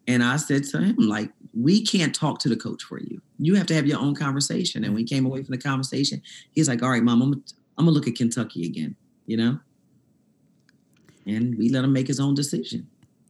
And 0.08 0.22
I 0.22 0.36
said 0.36 0.64
to 0.64 0.78
him, 0.78 0.96
like, 0.98 1.32
we 1.52 1.84
can't 1.84 2.14
talk 2.14 2.38
to 2.40 2.48
the 2.48 2.56
coach 2.56 2.82
for 2.84 3.00
you. 3.00 3.20
You 3.38 3.54
have 3.56 3.66
to 3.66 3.74
have 3.74 3.86
your 3.86 3.98
own 3.98 4.14
conversation. 4.14 4.84
And 4.84 4.94
we 4.94 5.04
came 5.04 5.26
away 5.26 5.42
from 5.42 5.52
the 5.52 5.60
conversation. 5.60 6.22
He's 6.52 6.68
like, 6.68 6.82
all 6.82 6.90
right, 6.90 7.02
mom, 7.02 7.22
I'm, 7.22 7.44
I'm 7.76 7.84
gonna 7.84 7.90
look 7.90 8.06
at 8.06 8.14
Kentucky 8.14 8.64
again, 8.66 8.94
you 9.26 9.36
know? 9.36 9.58
And 11.26 11.58
we 11.58 11.68
let 11.70 11.84
him 11.84 11.92
make 11.92 12.06
his 12.06 12.20
own 12.20 12.34
decision. 12.34 12.86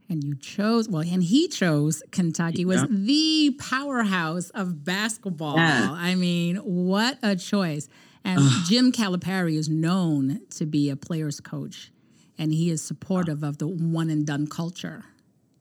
And 0.09 0.23
you 0.23 0.37
chose, 0.37 0.89
well, 0.89 1.03
and 1.03 1.23
he 1.25 1.49
chose 1.49 2.03
Kentucky 2.13 2.65
was 2.65 2.83
Yeah. 2.83 2.87
the 2.91 3.57
powerhouse 3.59 4.51
of 4.51 4.85
basketball. 4.85 5.57
Yeah. 5.57 5.91
I 5.91 6.15
mean, 6.15 6.57
what 6.59 7.19
a 7.23 7.35
choice. 7.37 7.89
And. 8.25 8.41
Jim 8.67 8.93
Calipari 8.93 9.57
is 9.57 9.69
known 9.69 10.41
to 10.51 10.67
be 10.67 10.91
a 10.91 10.97
player's 10.97 11.41
coach, 11.41 11.91
and 12.39 12.53
he 12.53 12.71
is 12.71 12.83
supportive 12.83 13.43
of 13.43 13.59
the 13.59 13.67
one 13.67 14.11
and 14.11 14.27
done 14.27 14.47
culture. 14.47 15.05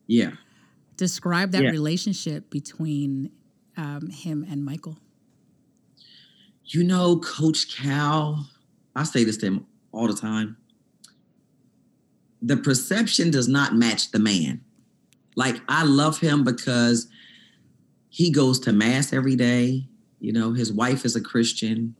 Yeah. 0.06 0.32
Describe 0.96 1.52
that 1.52 1.62
Yeah. 1.64 1.70
relationship 1.70 2.50
between 2.50 3.30
um, 3.76 4.08
him 4.08 4.46
and 4.48 4.64
Michael. 4.64 4.96
You 6.64 6.82
know, 6.82 7.18
Coach 7.18 7.76
Cal, 7.76 8.48
I 8.94 9.04
say 9.04 9.22
this 9.24 9.36
to 9.38 9.46
him 9.46 9.66
all 9.92 10.06
the 10.08 10.14
time. 10.14 10.56
The 12.42 12.56
perception 12.56 13.30
does 13.30 13.48
not 13.48 13.74
match 13.76 14.10
the 14.10 14.18
man. 14.18 14.62
Like, 15.34 15.60
I 15.68 15.84
love 15.84 16.18
him 16.20 16.44
because 16.44 17.08
he 18.08 18.30
goes 18.30 18.58
to 18.60 18.72
mass 18.72 19.12
every 19.12 19.36
day. 19.36 19.86
You 20.20 20.32
know, 20.32 20.52
his 20.52 20.72
wife 20.72 21.04
is 21.04 21.14
a 21.16 21.20
Christian. 21.20 21.94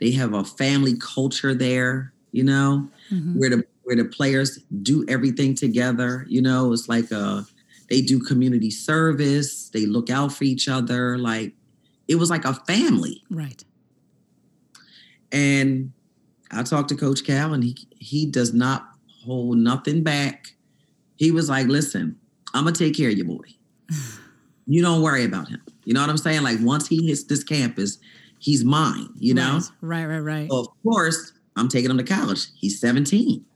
They 0.00 0.12
have 0.12 0.32
a 0.32 0.44
family 0.44 0.96
culture 0.98 1.54
there, 1.54 2.12
you 2.32 2.44
know, 2.44 2.90
Mhm. 3.10 3.36
where 3.36 3.50
the 3.50 3.64
where 3.88 3.96
the 3.96 4.04
players 4.04 4.58
do 4.82 5.02
everything 5.08 5.54
together. 5.54 6.26
You 6.28 6.42
know, 6.42 6.74
it's 6.74 6.90
like 6.90 7.10
a 7.10 7.46
they 7.88 8.02
do 8.02 8.20
community 8.20 8.70
service, 8.70 9.70
they 9.70 9.86
look 9.86 10.10
out 10.10 10.30
for 10.30 10.44
each 10.44 10.68
other. 10.68 11.16
Like 11.16 11.54
it 12.06 12.16
was 12.16 12.28
like 12.28 12.44
a 12.44 12.52
family. 12.52 13.24
Right. 13.30 13.64
And 15.32 15.94
I 16.50 16.64
talked 16.64 16.90
to 16.90 16.96
Coach 16.96 17.24
Cal, 17.24 17.54
and 17.54 17.64
he 17.64 17.76
he 17.98 18.26
does 18.26 18.52
not 18.52 18.90
hold 19.24 19.56
nothing 19.56 20.02
back. 20.02 20.48
He 21.16 21.30
was 21.30 21.48
like, 21.48 21.66
"Listen, 21.66 22.18
I'm 22.52 22.64
gonna 22.64 22.76
take 22.76 22.94
care 22.94 23.08
of 23.08 23.16
your 23.16 23.26
boy. 23.26 23.46
You 24.70 24.82
don't 24.82 25.00
worry 25.00 25.24
about 25.24 25.48
him. 25.48 25.62
You 25.86 25.94
know 25.94 26.02
what 26.02 26.10
I'm 26.10 26.18
saying? 26.18 26.42
Like 26.42 26.58
once 26.60 26.86
he 26.86 27.06
hits 27.06 27.24
this 27.24 27.42
campus, 27.42 27.96
he's 28.38 28.66
mine. 28.66 29.08
You 29.18 29.32
know. 29.32 29.60
Right, 29.80 30.04
right, 30.04 30.18
right. 30.18 30.40
right. 30.40 30.50
So 30.50 30.58
of 30.58 30.68
course, 30.82 31.32
I'm 31.56 31.68
taking 31.68 31.90
him 31.90 31.96
to 31.96 32.04
college. 32.04 32.48
He's 32.54 32.78
17. 32.78 33.46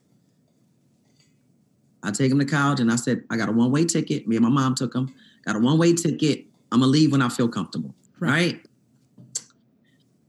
I 2.03 2.11
take 2.11 2.33
him 2.33 2.39
to 2.39 2.45
college, 2.45 2.81
and 2.81 2.91
I 2.91 2.97
said, 2.97 3.25
I 3.31 3.37
got 3.37 3.49
a 3.49 3.53
one 3.53 3.71
way 3.71 3.85
ticket. 3.85 4.27
Me 4.27 4.37
and 4.37 4.45
my 4.45 4.51
mom 4.51 4.75
took 4.75 4.95
him. 4.95 5.15
Got 5.45 5.57
a 5.57 5.59
one 5.59 5.79
way 5.79 5.95
ticket. 5.95 6.47
I'm 6.71 6.81
gonna 6.81 6.91
leave 6.91 7.13
when 7.13 7.23
I 7.23 7.29
feel 7.29 7.49
comfortable. 7.49 7.95
Right. 8.19 8.31
right? 8.31 8.67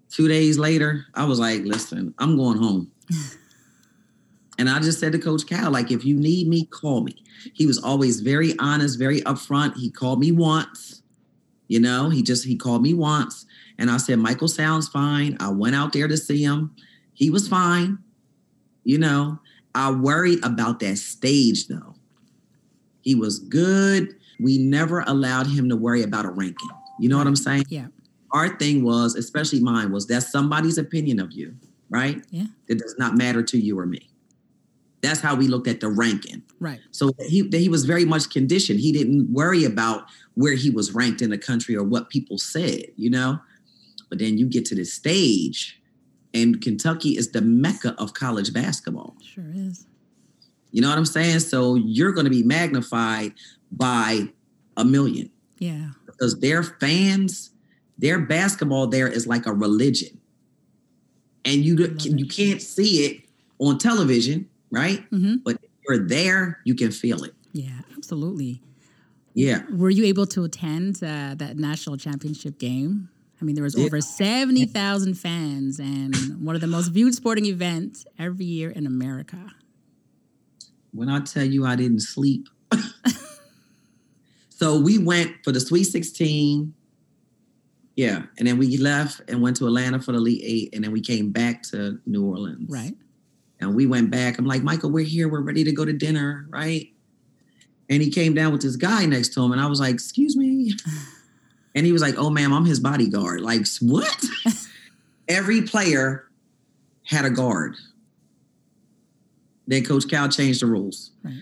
Two 0.10 0.28
days 0.28 0.60
later, 0.60 1.06
I 1.16 1.26
was 1.26 1.40
like, 1.40 1.64
listen, 1.64 2.14
I'm 2.20 2.38
going 2.38 2.60
home. 2.60 2.92
and 4.60 4.70
I 4.70 4.80
just 4.80 5.00
said 5.00 5.12
to 5.14 5.20
Coach 5.20 5.48
Cal, 5.48 5.72
like, 5.72 5.90
if 5.90 6.06
you 6.06 6.16
need 6.16 6.48
me, 6.48 6.66
call 6.66 7.02
me. 7.02 7.24
He 7.54 7.66
was 7.66 7.82
always 7.82 8.22
very 8.22 8.54
honest, 8.60 9.00
very 9.00 9.22
upfront. 9.22 9.76
He 9.76 9.90
called 9.90 10.20
me 10.20 10.32
once, 10.32 11.02
you 11.68 11.80
know, 11.80 12.10
he 12.10 12.22
just 12.22 12.46
he 12.46 12.56
called 12.56 12.84
me 12.84 12.94
once. 12.94 13.46
And 13.78 13.90
I 13.90 13.98
said, 13.98 14.20
Michael 14.20 14.48
sounds 14.48 14.88
fine. 14.88 15.38
I 15.40 15.50
went 15.50 15.76
out 15.76 15.94
there 15.94 16.08
to 16.08 16.18
see 16.18 16.44
him. 16.44 16.76
He 17.14 17.32
was 17.32 17.48
fine. 17.48 17.98
You 18.84 19.00
know, 19.00 19.40
I 19.76 19.92
worried 19.92 20.44
about 20.44 20.80
that 20.82 20.98
stage 20.98 21.68
though. 21.68 21.96
He 23.02 23.16
was 23.16 23.40
good. 23.40 24.16
We 24.40 24.58
never 24.58 25.02
allowed 25.02 25.48
him 25.48 25.70
to 25.70 25.76
worry 25.76 26.04
about 26.04 26.26
a 26.26 26.30
ranking. 26.30 26.70
You 27.00 27.10
know 27.10 27.18
what 27.18 27.28
I'm 27.28 27.36
saying? 27.36 27.66
Yeah. 27.70 27.88
our 28.32 28.50
thing 28.58 28.84
was, 28.84 29.16
especially 29.16 29.60
mine, 29.60 29.92
was 29.92 30.08
that's 30.08 30.32
somebody's 30.32 30.78
opinion 30.78 31.20
of 31.20 31.32
you, 31.32 31.56
right? 31.90 32.24
Yeah. 32.32 32.46
It 32.68 32.80
does 32.80 32.96
not 32.98 33.16
matter 33.16 33.44
to 33.44 33.58
you 33.58 33.78
or 33.80 33.86
me. 33.86 34.10
That's 35.02 35.20
how 35.20 35.36
we 35.36 35.48
looked 35.48 35.68
at 35.68 35.82
the 35.82 35.90
ranking. 35.90 36.44
Right. 36.60 36.80
So 36.92 37.12
he 37.20 37.48
he 37.52 37.70
was 37.70 37.86
very 37.86 38.06
much 38.06 38.30
conditioned. 38.30 38.80
He 38.80 38.92
didn't 38.92 39.32
worry 39.34 39.66
about 39.66 40.06
where 40.36 40.54
he 40.56 40.70
was 40.70 40.94
ranked 40.94 41.22
in 41.22 41.30
the 41.30 41.38
country 41.38 41.76
or 41.76 41.84
what 41.84 42.10
people 42.10 42.38
said, 42.38 42.86
you 42.96 43.10
know. 43.10 43.40
But 44.10 44.20
then 44.20 44.38
you 44.38 44.48
get 44.48 44.66
to 44.66 44.76
this 44.76 44.94
stage, 44.94 45.82
and 46.34 46.62
Kentucky 46.62 47.12
is 47.17 47.32
the 47.32 47.41
mecca 47.41 47.96
of 47.98 48.13
college 48.13 48.54
basketball. 48.54 49.15
Sure 49.24 49.46
is. 49.54 49.86
You 50.72 50.82
know 50.82 50.89
what 50.89 50.98
I'm 50.98 51.06
saying? 51.06 51.39
So 51.41 51.76
you're 51.76 52.12
going 52.13 52.26
to 52.26 52.32
be 52.32 52.41
magnified 52.43 53.34
by 53.72 54.28
a 54.78 54.84
million 54.84 55.30
Yeah. 55.60 55.89
because 56.06 56.39
their 56.39 56.63
fans, 56.63 57.52
their 58.00 58.19
basketball 58.19 58.88
there 58.88 59.08
is 59.08 59.28
like 59.28 59.46
a 59.46 59.54
religion, 59.54 60.19
and 61.46 61.63
you 61.63 61.96
you 62.00 62.26
can't 62.26 62.62
see 62.62 63.06
it 63.06 63.26
on 63.60 63.78
television, 63.78 64.48
right? 64.72 65.06
hmm 65.12 65.36
But 65.43 65.56
if 65.62 65.69
you're 65.88 66.08
there, 66.08 66.60
you 66.63 66.74
can 66.76 66.91
feel 66.91 67.24
it. 67.24 67.34
Yeah, 67.52 67.82
absolutely. 67.96 68.62
Yeah. 69.36 69.63
Were 69.72 69.89
you 69.89 70.06
able 70.06 70.26
to 70.28 70.43
attend 70.43 70.98
uh, 71.04 71.36
that 71.36 71.58
national 71.58 71.98
championship 71.98 72.58
game? 72.60 73.10
I 73.43 73.45
mean, 73.45 73.56
there 73.56 73.63
was 73.65 73.75
over 73.75 73.99
70,000 73.99 75.15
fans 75.15 75.77
and 75.77 76.15
one 76.45 76.56
of 76.56 76.62
the 76.62 76.67
most 76.67 76.88
viewed 76.88 77.13
sporting 77.13 77.45
events 77.45 78.06
every 78.17 78.45
year 78.45 78.71
in 78.71 78.88
America. 78.88 79.51
When 80.93 81.10
I 81.10 81.19
tell 81.19 81.43
you 81.43 81.65
I 81.65 81.75
didn't 81.75 81.99
sleep. 81.99 82.47
so 84.49 84.79
we 84.79 84.97
went 84.97 85.43
for 85.43 85.51
the 85.51 85.60
Sweet 85.60 85.84
16. 85.84 86.73
Yeah. 87.97 88.23
And 88.38 88.47
then 88.47 88.58
we 88.58 88.77
left 88.77 89.19
and 89.27 89.41
went 89.41 89.58
to 89.58 89.67
Atlanta 89.67 89.99
for 89.99 90.13
the 90.13 90.19
Elite 90.19 90.41
Eight. 90.41 90.69
And 90.73 90.82
then 90.82 90.93
we 90.93 91.01
came 91.01 91.32
back 91.32 91.63
to 91.63 91.99
New 92.06 92.25
Orleans. 92.25 92.69
Right. 92.69 92.95
And 93.60 93.75
we 93.75 93.88
went 93.88 94.10
back. 94.10 94.39
I'm 94.39 94.45
like, 94.45 94.63
Michael, 94.63 94.89
we're 94.89 95.03
here. 95.03 95.27
We're 95.27 95.41
ready 95.41 95.65
to 95.65 95.73
go 95.73 95.84
to 95.84 95.91
dinner. 95.91 96.45
Right. 96.47 96.93
And 97.89 98.01
he 98.01 98.10
came 98.10 98.34
down 98.34 98.53
with 98.53 98.62
this 98.62 98.77
guy 98.77 99.06
next 99.06 99.34
to 99.34 99.43
him. 99.43 99.51
And 99.51 99.60
I 99.60 99.65
was 99.65 99.82
like, 99.82 99.95
excuse 99.95 100.38
me. 100.38 100.71
And 101.76 101.86
he 101.86 101.92
was 101.92 102.02
like, 102.02 102.16
oh, 102.18 102.30
ma'am, 102.30 102.54
I'm 102.54 102.66
his 102.66 102.80
bodyguard. 102.80 103.42
Like, 103.42 103.66
what? 103.82 104.26
Every 105.28 105.62
player 105.62 106.28
had 107.06 107.26
a 107.26 107.30
guard. 107.30 107.76
Then 109.68 109.84
Coach 109.84 110.08
Cal 110.10 110.30
changed 110.30 110.62
the 110.62 110.68
rules. 110.68 111.12
Right. 111.24 111.42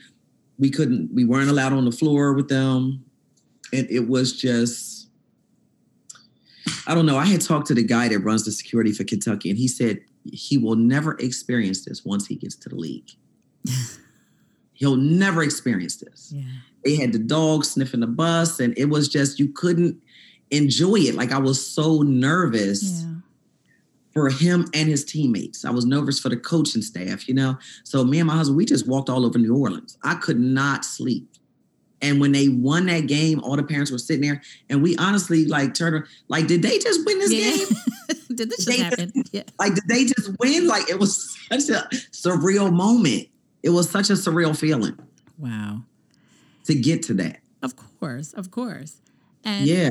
We 0.60 0.70
couldn't, 0.70 1.14
we 1.14 1.26
weren't 1.26 1.50
allowed 1.50 1.74
on 1.74 1.86
the 1.86 1.92
floor 1.92 2.34
with 2.34 2.48
them. 2.48 3.04
And 3.74 3.90
it 3.90 4.08
was 4.08 4.40
just, 4.40 5.08
I 6.86 6.94
don't 6.94 7.06
know. 7.06 7.18
I 7.18 7.26
had 7.26 7.42
talked 7.42 7.68
to 7.68 7.74
the 7.74 7.84
guy 7.84 8.08
that 8.10 8.20
runs 8.20 8.46
the 8.46 8.52
security 8.52 8.92
for 8.92 9.04
Kentucky, 9.04 9.50
and 9.50 9.58
he 9.58 9.68
said 9.68 10.02
he 10.32 10.58
will 10.58 10.76
never 10.76 11.14
experience 11.14 11.86
this 11.86 12.06
once 12.06 12.28
he 12.28 12.36
gets 12.36 12.56
to 12.58 12.70
the 12.70 12.76
league. 12.76 13.10
He'll 14.74 14.98
never 14.98 15.44
experience 15.44 15.98
this. 15.98 16.34
Yeah. 16.36 16.44
They 16.84 16.96
had 16.96 17.14
the 17.14 17.20
dog 17.20 17.66
sniffing 17.66 18.00
the 18.00 18.08
bus, 18.08 18.60
and 18.60 18.78
it 18.78 18.86
was 18.86 19.08
just, 19.08 19.40
you 19.40 19.48
couldn't 19.50 20.02
enjoy 20.52 20.96
it. 20.98 21.16
Like 21.16 21.32
I 21.32 21.38
was 21.40 21.66
so 21.66 22.02
nervous 22.02 23.02
Yeah. 23.04 23.14
for 24.14 24.30
him 24.30 24.68
and 24.74 24.88
his 24.90 25.04
teammates. 25.06 25.66
I 25.66 25.72
was 25.72 25.86
nervous 25.86 26.20
for 26.20 26.30
the 26.30 26.38
coaching 26.38 26.82
staff, 26.82 27.28
you 27.28 27.34
know. 27.34 27.58
So 27.84 28.04
me 28.04 28.20
and 28.20 28.28
my 28.28 28.36
husband, 28.36 28.58
we 28.58 28.66
just 28.66 28.88
walked 28.88 29.10
all 29.10 29.26
over 29.26 29.40
New 29.40 29.56
Orleans. 29.56 29.98
I 30.04 30.16
could 30.16 30.40
not 30.40 30.86
sleep. 30.86 31.28
And 32.04 32.20
when 32.20 32.32
they 32.32 32.50
won 32.50 32.88
that 32.88 33.02
game, 33.08 33.40
all 33.44 33.56
the 33.56 33.62
parents 33.64 33.92
were 33.92 34.00
sitting 34.00 34.24
there, 34.28 34.42
and 34.72 34.82
we 34.82 34.98
honestly 34.98 35.46
like 35.46 35.76
turned 35.76 36.04
like, 36.30 36.48
did 36.48 36.64
they 36.64 36.80
just 36.80 37.06
win 37.06 37.20
this 37.20 37.32
Yeah. 37.32 37.52
game? 37.58 37.68
Did 38.36 38.50
this 38.50 38.66
They 38.66 38.78
just 38.78 38.90
just- 38.90 39.00
happen? 39.02 39.24
Yeah. 39.34 39.44
Like, 39.60 39.76
did 39.76 39.84
they 39.90 40.06
just 40.06 40.32
win? 40.40 40.66
Like, 40.66 40.90
it 40.90 40.98
was 41.00 41.38
such 41.52 41.70
a 41.70 41.88
surreal 42.12 42.72
moment. 42.74 43.28
It 43.62 43.70
was 43.72 43.90
such 43.90 44.10
a 44.10 44.14
surreal 44.14 44.56
feeling 44.58 44.98
Wow. 45.38 45.84
to 46.64 46.74
get 46.74 47.04
to 47.04 47.14
that. 47.16 47.42
Of 47.62 47.76
course. 47.76 48.32
Of 48.34 48.50
course. 48.50 49.02
And 49.44 49.68
Yeah. 49.68 49.90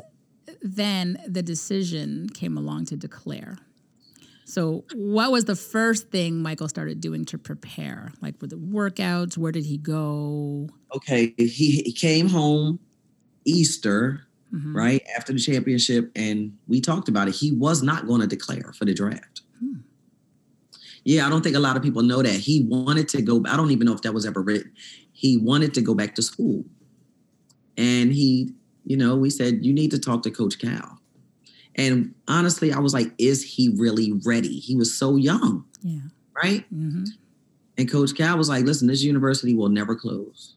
Then 0.62 1.18
the 1.26 1.42
decision 1.42 2.28
came 2.30 2.56
along 2.56 2.86
to 2.86 2.96
declare. 2.96 3.58
So, 4.44 4.84
what 4.94 5.30
was 5.30 5.44
the 5.44 5.54
first 5.54 6.10
thing 6.10 6.42
Michael 6.42 6.68
started 6.68 7.00
doing 7.00 7.24
to 7.26 7.38
prepare? 7.38 8.12
Like, 8.20 8.40
were 8.40 8.48
the 8.48 8.56
workouts? 8.56 9.38
Where 9.38 9.52
did 9.52 9.64
he 9.64 9.78
go? 9.78 10.68
Okay. 10.96 11.32
He, 11.36 11.82
he 11.82 11.92
came 11.92 12.28
home 12.28 12.80
Easter, 13.44 14.26
Mhm. 14.52 14.74
right 14.74 15.02
after 15.16 15.32
the 15.32 15.38
championship, 15.38 16.10
and 16.16 16.52
we 16.66 16.80
talked 16.80 17.08
about 17.08 17.28
it. 17.28 17.36
He 17.36 17.52
was 17.52 17.82
not 17.84 18.08
going 18.08 18.20
to 18.20 18.26
declare 18.26 18.72
for 18.76 18.84
the 18.84 18.92
draft. 18.92 19.42
Hmm. 19.60 19.74
Yeah, 21.04 21.24
I 21.26 21.30
don't 21.30 21.42
think 21.42 21.54
a 21.54 21.60
lot 21.60 21.76
of 21.76 21.82
people 21.84 22.02
know 22.02 22.20
that 22.20 22.34
he 22.34 22.64
wanted 22.64 23.06
to 23.10 23.22
go. 23.22 23.44
I 23.46 23.56
don't 23.56 23.70
even 23.70 23.86
know 23.86 23.94
if 23.94 24.02
that 24.02 24.12
was 24.12 24.26
ever 24.26 24.42
written. 24.42 24.72
He 25.12 25.36
wanted 25.36 25.72
to 25.74 25.80
go 25.80 25.94
back 25.94 26.16
to 26.16 26.22
school, 26.22 26.64
and 27.76 28.12
he, 28.12 28.52
you 28.90 28.96
know, 28.96 29.14
we 29.14 29.30
said 29.30 29.64
you 29.64 29.72
need 29.72 29.92
to 29.92 30.00
talk 30.00 30.20
to 30.24 30.32
Coach 30.32 30.58
Cal. 30.58 30.98
And 31.76 32.12
honestly, 32.26 32.72
I 32.72 32.80
was 32.80 32.92
like, 32.92 33.12
is 33.18 33.40
he 33.44 33.72
really 33.78 34.14
ready? 34.26 34.58
He 34.58 34.74
was 34.74 34.92
so 34.98 35.14
young, 35.14 35.64
Yeah. 35.80 36.00
right? 36.42 36.64
hmm 36.70 37.04
And 37.78 37.88
Coach 37.88 38.16
Cal 38.16 38.36
was 38.36 38.48
like, 38.48 38.64
listen, 38.64 38.88
this 38.88 39.04
university 39.04 39.54
will 39.54 39.68
never 39.68 39.94
close. 39.94 40.56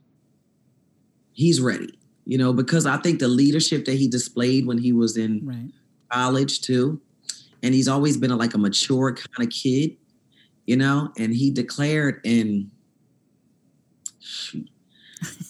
He's 1.34 1.62
ready, 1.62 1.94
you 2.26 2.40
know, 2.40 2.54
because 2.54 2.88
I 2.88 2.98
think 2.98 3.20
the 3.20 3.28
leadership 3.28 3.86
that 3.86 3.98
he 3.98 4.08
displayed 4.08 4.66
when 4.66 4.80
he 4.80 4.94
was 4.94 5.16
in 5.16 5.46
Right. 5.46 5.70
college 6.12 6.62
too. 6.62 7.00
And 7.62 7.76
he's 7.76 7.88
always 7.88 8.18
been 8.18 8.32
a, 8.32 8.36
like 8.36 8.56
a 8.56 8.58
mature 8.58 9.14
kind 9.14 9.48
of 9.48 9.54
kid, 9.54 9.96
you 10.66 10.76
know, 10.76 11.12
and 11.20 11.36
he 11.36 11.52
declared 11.52 12.20
and 12.26 12.72
shoot, 14.20 14.68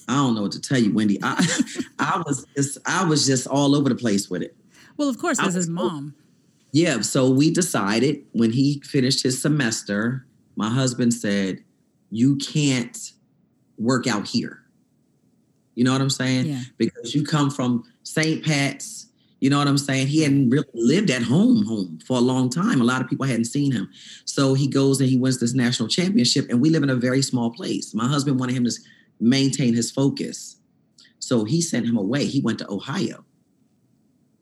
I 0.07 0.15
don't 0.15 0.35
know 0.35 0.41
what 0.43 0.51
to 0.53 0.61
tell 0.61 0.79
you, 0.79 0.93
Wendy. 0.93 1.19
I 1.21 1.45
I 1.99 2.21
was 2.25 2.45
just 2.55 2.77
I 2.85 3.05
was 3.05 3.25
just 3.25 3.47
all 3.47 3.75
over 3.75 3.89
the 3.89 3.95
place 3.95 4.29
with 4.29 4.41
it. 4.41 4.55
Well, 4.97 5.09
of 5.09 5.17
course, 5.17 5.39
as 5.39 5.53
his 5.53 5.69
mom. 5.69 6.15
Yeah, 6.71 7.01
so 7.01 7.29
we 7.29 7.51
decided 7.51 8.23
when 8.31 8.51
he 8.51 8.81
finished 8.83 9.21
his 9.21 9.39
semester, 9.41 10.25
my 10.55 10.69
husband 10.69 11.13
said, 11.13 11.63
"You 12.09 12.35
can't 12.37 12.97
work 13.77 14.07
out 14.07 14.27
here." 14.27 14.63
You 15.75 15.83
know 15.83 15.91
what 15.91 16.01
I'm 16.01 16.09
saying? 16.09 16.47
Yeah. 16.47 16.61
Because 16.77 17.15
you 17.15 17.23
come 17.23 17.49
from 17.49 17.83
St. 18.03 18.43
Pat's. 18.43 19.07
You 19.39 19.49
know 19.49 19.57
what 19.57 19.67
I'm 19.67 19.77
saying? 19.77 20.07
He 20.07 20.21
hadn't 20.21 20.49
really 20.49 20.65
lived 20.73 21.09
at 21.09 21.21
home 21.21 21.65
home 21.65 21.99
for 22.05 22.17
a 22.17 22.21
long 22.21 22.49
time. 22.49 22.79
A 22.79 22.85
lot 22.85 23.01
of 23.01 23.09
people 23.09 23.25
hadn't 23.25 23.45
seen 23.45 23.73
him. 23.73 23.89
So 24.23 24.53
he 24.53 24.67
goes 24.67 25.01
and 25.01 25.09
he 25.09 25.17
wins 25.17 25.39
this 25.39 25.53
national 25.53 25.89
championship 25.89 26.45
and 26.49 26.61
we 26.61 26.69
live 26.69 26.81
in 26.81 26.89
a 26.89 26.95
very 26.95 27.21
small 27.21 27.51
place. 27.51 27.93
My 27.93 28.07
husband 28.07 28.39
wanted 28.39 28.55
him 28.55 28.63
to 28.63 28.71
maintain 29.19 29.73
his 29.73 29.91
focus. 29.91 30.57
So 31.19 31.45
he 31.45 31.61
sent 31.61 31.85
him 31.85 31.97
away. 31.97 32.25
He 32.25 32.41
went 32.41 32.59
to 32.59 32.69
Ohio 32.69 33.23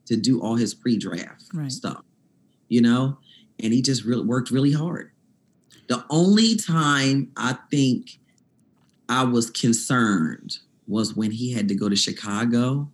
to 0.05 0.15
do 0.17 0.41
all 0.41 0.55
his 0.55 0.73
pre-draft 0.73 1.45
Right. 1.53 1.71
stuff. 1.71 2.03
You 2.69 2.81
know? 2.81 3.17
And 3.59 3.71
he 3.73 3.81
just 3.81 4.03
really 4.03 4.23
worked 4.25 4.49
really 4.51 4.71
hard. 4.71 5.11
The 5.87 6.03
only 6.09 6.55
time 6.55 7.31
I 7.37 7.57
think 7.69 8.19
I 9.09 9.23
was 9.23 9.49
concerned 9.51 10.57
was 10.87 11.15
when 11.15 11.31
he 11.31 11.51
had 11.51 11.67
to 11.67 11.75
go 11.75 11.87
to 11.89 11.95
Chicago 11.95 12.89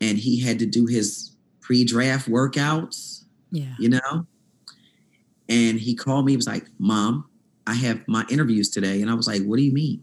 and 0.00 0.18
he 0.18 0.40
had 0.40 0.58
to 0.58 0.66
do 0.66 0.86
his 0.86 1.32
pre-draft 1.60 2.28
workouts, 2.28 3.24
Yeah. 3.52 3.74
you 3.78 3.88
know? 3.90 4.26
And 5.48 5.78
he 5.78 5.94
called 5.94 6.26
me, 6.26 6.32
he 6.32 6.36
was 6.36 6.46
like, 6.46 6.66
Mom, 6.78 7.26
I 7.66 7.74
have 7.74 8.06
my 8.08 8.24
interviews 8.28 8.68
today. 8.68 9.00
And 9.02 9.10
I 9.10 9.14
was 9.14 9.26
like, 9.26 9.42
What 9.44 9.56
do 9.58 9.62
you 9.62 9.72
mean? 9.72 10.02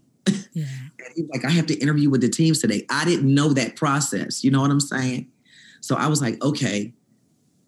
Yeah. 0.52 0.64
And 0.64 0.68
he 0.98 1.02
was 1.02 1.03
like, 1.32 1.44
I 1.44 1.50
have 1.50 1.66
to 1.66 1.74
interview 1.74 2.10
with 2.10 2.20
the 2.20 2.28
teams 2.28 2.60
today. 2.60 2.86
I 2.90 3.04
didn't 3.04 3.32
know 3.32 3.52
that 3.52 3.76
process. 3.76 4.44
You 4.44 4.50
know 4.50 4.60
what 4.60 4.70
I'm 4.70 4.80
saying? 4.80 5.28
So 5.80 5.96
I 5.96 6.06
was 6.06 6.20
like, 6.20 6.42
okay, 6.42 6.94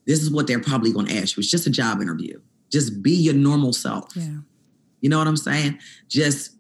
this 0.06 0.22
is 0.22 0.30
what 0.30 0.46
they're 0.46 0.60
probably 0.60 0.92
going 0.92 1.06
to 1.06 1.16
ask 1.16 1.36
you. 1.36 1.40
It's 1.40 1.50
just 1.50 1.66
a 1.66 1.70
job 1.70 2.00
interview. 2.00 2.40
Just 2.70 3.02
be 3.02 3.12
your 3.12 3.34
normal 3.34 3.72
self. 3.72 4.16
Yeah. 4.16 4.38
You 5.00 5.10
know 5.10 5.18
what 5.18 5.28
I'm 5.28 5.36
saying? 5.36 5.78
Just 6.08 6.52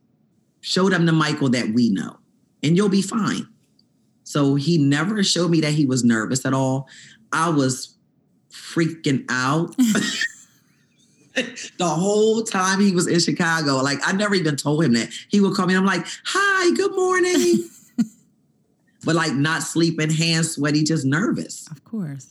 show 0.60 0.88
them 0.88 1.06
the 1.06 1.12
Michael 1.12 1.48
that 1.50 1.68
we 1.70 1.90
know, 1.90 2.18
and 2.62 2.76
you'll 2.76 2.88
be 2.88 3.02
fine. 3.02 3.48
So 4.24 4.56
he 4.56 4.78
never 4.78 5.22
showed 5.22 5.50
me 5.50 5.60
that 5.60 5.72
he 5.72 5.86
was 5.86 6.04
nervous 6.04 6.44
at 6.44 6.52
all. 6.52 6.88
I 7.32 7.48
was 7.48 7.96
freaking 8.50 9.24
out. 9.28 9.74
the 11.78 11.86
whole 11.86 12.42
time 12.42 12.80
he 12.80 12.92
was 12.92 13.06
in 13.06 13.20
Chicago, 13.20 13.76
like 13.76 13.98
I 14.06 14.12
never 14.12 14.34
even 14.34 14.56
told 14.56 14.84
him 14.84 14.94
that. 14.94 15.10
He 15.28 15.40
would 15.40 15.54
call 15.54 15.66
me, 15.66 15.74
I'm 15.76 15.84
like, 15.84 16.06
hi, 16.24 16.74
good 16.74 16.94
morning. 16.96 17.68
but 19.04 19.14
like 19.14 19.32
not 19.34 19.62
sleeping, 19.62 20.10
hands 20.10 20.52
sweaty, 20.52 20.82
just 20.82 21.04
nervous, 21.04 21.68
Of 21.70 21.84
course. 21.84 22.26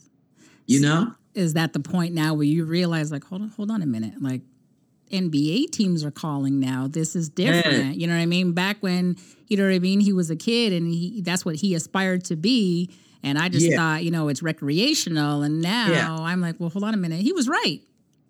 you 0.66 0.80
know? 0.80 1.12
Is 1.34 1.54
that 1.54 1.72
the 1.72 1.80
point 1.80 2.14
now 2.14 2.34
where 2.34 2.46
you 2.46 2.64
realize, 2.64 3.12
like, 3.12 3.24
hold 3.24 3.42
on, 3.42 3.48
hold 3.50 3.70
on 3.70 3.82
a 3.82 3.86
minute, 3.86 4.14
like. 4.20 4.42
NBA 5.12 5.70
teams 5.70 6.04
are 6.04 6.10
calling 6.10 6.58
now. 6.58 6.88
This 6.88 7.14
is 7.14 7.28
different. 7.28 7.94
You 7.94 8.08
know 8.08 8.14
what 8.16 8.20
I 8.22 8.26
mean? 8.26 8.54
Back 8.54 8.78
when, 8.80 9.16
you 9.46 9.56
know 9.56 9.62
what 9.62 9.72
I 9.72 9.78
mean, 9.78 10.00
he 10.00 10.12
was 10.12 10.30
a 10.30 10.34
kid 10.36 10.72
and 10.72 10.88
he 10.92 11.20
that's 11.20 11.44
what 11.44 11.54
he 11.54 11.76
aspired 11.76 12.24
to 12.24 12.34
be. 12.34 12.90
And 13.22 13.38
I 13.38 13.48
just 13.48 13.66
Yeah. 13.70 13.76
thought, 13.76 14.02
you 14.02 14.10
know, 14.10 14.26
it's 14.26 14.42
recreational. 14.42 15.42
And 15.42 15.62
now 15.62 15.92
Yeah. 15.92 16.12
I'm 16.12 16.40
like, 16.40 16.56
well, 16.58 16.70
hold 16.70 16.82
on 16.82 16.92
a 16.92 16.96
minute. 16.96 17.20
He 17.20 17.32
was 17.32 17.46
right. 17.48 17.82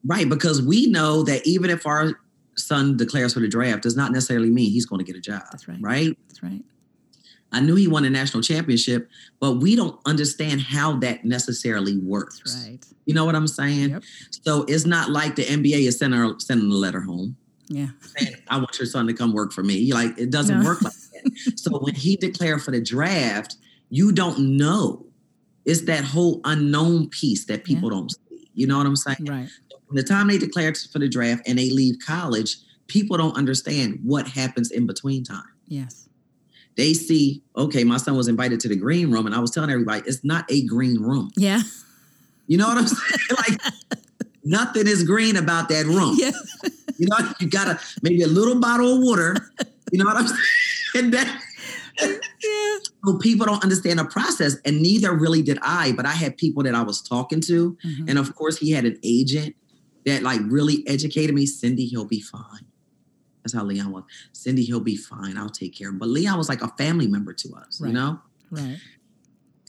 Right, 0.05 0.28
because 0.28 0.62
we 0.62 0.86
know 0.86 1.22
that 1.24 1.47
even 1.47 1.70
if 1.70 1.86
our 1.86 2.12
son 2.57 2.97
declares 2.97 3.34
for 3.34 3.40
the 3.40 3.49
draft, 3.49 3.82
does 3.82 3.97
not 3.97 4.12
necessarily 4.12 4.51
mean 4.51 4.70
he's 4.70 4.86
going 4.86 4.99
to 4.99 5.05
get 5.05 5.16
a 5.16 5.20
job. 5.20 5.42
That's 5.51 5.66
right. 5.68 5.78
Right? 5.80 6.18
That's 6.28 6.42
right. 6.42 6.62
I 7.53 7.61
knew 7.61 7.74
he 7.76 7.88
won 7.88 8.05
a 8.05 8.11
national 8.11 8.42
championship, 8.42 9.09
but 9.40 9.55
we 9.55 9.76
don't 9.76 9.99
understand 10.05 10.61
how 10.61 10.99
that 10.99 11.24
necessarily 11.24 11.97
works. 11.99 12.40
That's 12.44 12.66
right. 12.68 12.86
You 13.05 13.14
know 13.14 13.24
what 13.24 13.34
I'm 13.34 13.47
saying? 13.47 13.90
Yep. 13.90 14.03
So 14.42 14.64
it's 14.68 14.84
not 14.84 15.11
like 15.11 15.36
the 15.36 15.44
NBA 15.44 15.86
is 15.86 15.99
sending 15.99 16.20
a, 16.20 16.38
sending 16.40 16.70
a 16.70 16.74
letter 16.74 17.01
home. 17.01 17.36
Yeah. 17.68 17.88
saying, 18.18 18.34
I 18.49 18.57
want 18.59 18.78
your 18.78 18.86
son 18.86 19.07
to 19.07 19.14
come 19.14 19.32
work 19.32 19.53
for 19.53 19.62
me. 19.62 19.92
Like 19.92 20.18
it 20.18 20.30
doesn't 20.30 20.61
No. 20.61 20.64
work 20.66 20.82
like 20.82 20.92
that. 20.92 21.53
so 21.59 21.78
when 21.78 21.94
he 21.94 22.16
declared 22.16 22.62
for 22.62 22.72
the 22.72 22.80
draft, 22.80 23.57
you 23.90 24.12
don't 24.12 24.57
know. 24.57 25.07
It's 25.64 25.82
that 25.82 26.05
whole 26.05 26.40
unknown 26.44 27.09
piece 27.11 27.47
that 27.47 27.64
people 27.64 27.90
don't 27.90 28.11
see. 28.11 28.51
You 28.55 28.66
know 28.66 28.78
what 28.78 28.86
I'm 28.86 28.97
saying? 28.97 29.24
Right. 29.28 29.49
From 29.87 29.97
the 29.97 30.03
time 30.03 30.28
they 30.28 30.39
declare 30.39 30.72
for 30.74 30.99
the 30.99 31.09
draft 31.09 31.43
and 31.47 31.59
they 31.59 31.70
leave 31.70 31.97
college, 32.05 32.57
people 32.89 33.16
don't 33.16 33.37
understand 33.37 34.01
what 34.03 34.26
happens 34.26 34.70
in 34.70 34.87
between 34.87 35.24
time. 35.24 35.45
Yes. 35.68 36.09
They 36.76 36.93
see, 36.93 37.43
okay, 37.57 37.84
my 37.84 37.97
son 37.97 38.16
was 38.16 38.28
invited 38.28 38.61
to 38.61 38.68
the 38.68 38.76
green 38.76 39.11
room, 39.11 39.26
and 39.26 39.34
I 39.34 39.39
was 39.39 39.51
telling 39.51 39.70
everybody 39.70 40.03
it's 40.07 40.22
not 40.24 40.45
a 40.51 40.64
green 40.66 41.01
room. 41.01 41.30
Yeah. 41.37 41.62
You 42.49 42.59
know 42.59 42.68
what 42.68 42.78
I'm 42.78 42.87
saying? 42.87 43.20
like 43.49 43.61
nothing 44.45 44.87
is 44.87 45.03
green 45.03 45.37
about 45.37 45.68
that 45.70 45.87
room. 45.87 46.16
Yeah. 46.18 46.32
You 46.99 47.07
know, 47.09 47.16
you 47.41 47.49
gotta 47.49 47.78
maybe 48.03 48.22
a 48.22 48.26
little 48.28 48.59
bottle 48.61 48.95
of 48.97 49.03
water. 49.03 49.37
You 49.93 49.99
know 49.99 50.05
what 50.07 50.16
I'm 50.16 50.26
saying? 50.26 50.41
And 50.95 51.12
that, 51.12 51.43
Yeah. 52.01 52.16
so 53.05 53.18
people 53.18 53.45
don't 53.47 53.62
understand 53.62 53.99
the 53.99 54.05
process, 54.07 54.57
and 54.64 54.80
neither 54.80 55.12
really 55.12 55.43
did 55.43 55.59
I. 55.62 55.93
But 55.93 56.07
I 56.07 56.12
had 56.12 56.37
people 56.39 56.62
that 56.62 56.74
I 56.74 56.80
was 56.82 57.03
talking 57.03 57.41
to, 57.43 57.76
Mhm. 57.84 58.09
and 58.09 58.18
of 58.18 58.34
course, 58.34 58.57
he 58.59 58.70
had 58.70 58.84
an 58.87 58.99
agent 59.03 59.55
that 60.07 60.22
like 60.22 60.40
really 60.46 60.82
educated 60.86 61.34
me. 61.34 61.44
Cindy, 61.46 61.84
he'll 61.86 62.04
be 62.07 62.20
fine. 62.20 62.64
That's 63.42 63.54
how 63.54 63.64
Leon 63.64 63.92
was. 63.92 64.04
Cindy, 64.32 64.64
he'll 64.64 64.80
be 64.80 64.96
fine. 64.96 65.36
I'll 65.36 65.48
take 65.50 65.76
care 65.76 65.88
of 65.88 65.94
him. 65.94 65.98
But 65.98 66.09
Leon 66.09 66.38
was 66.38 66.48
like 66.48 66.62
a 66.62 66.68
family 66.78 67.07
member 67.07 67.32
to 67.34 67.54
us, 67.54 67.80
Right. 67.80 67.88
you 67.88 67.94
know. 67.94 68.20
Right. 68.50 68.78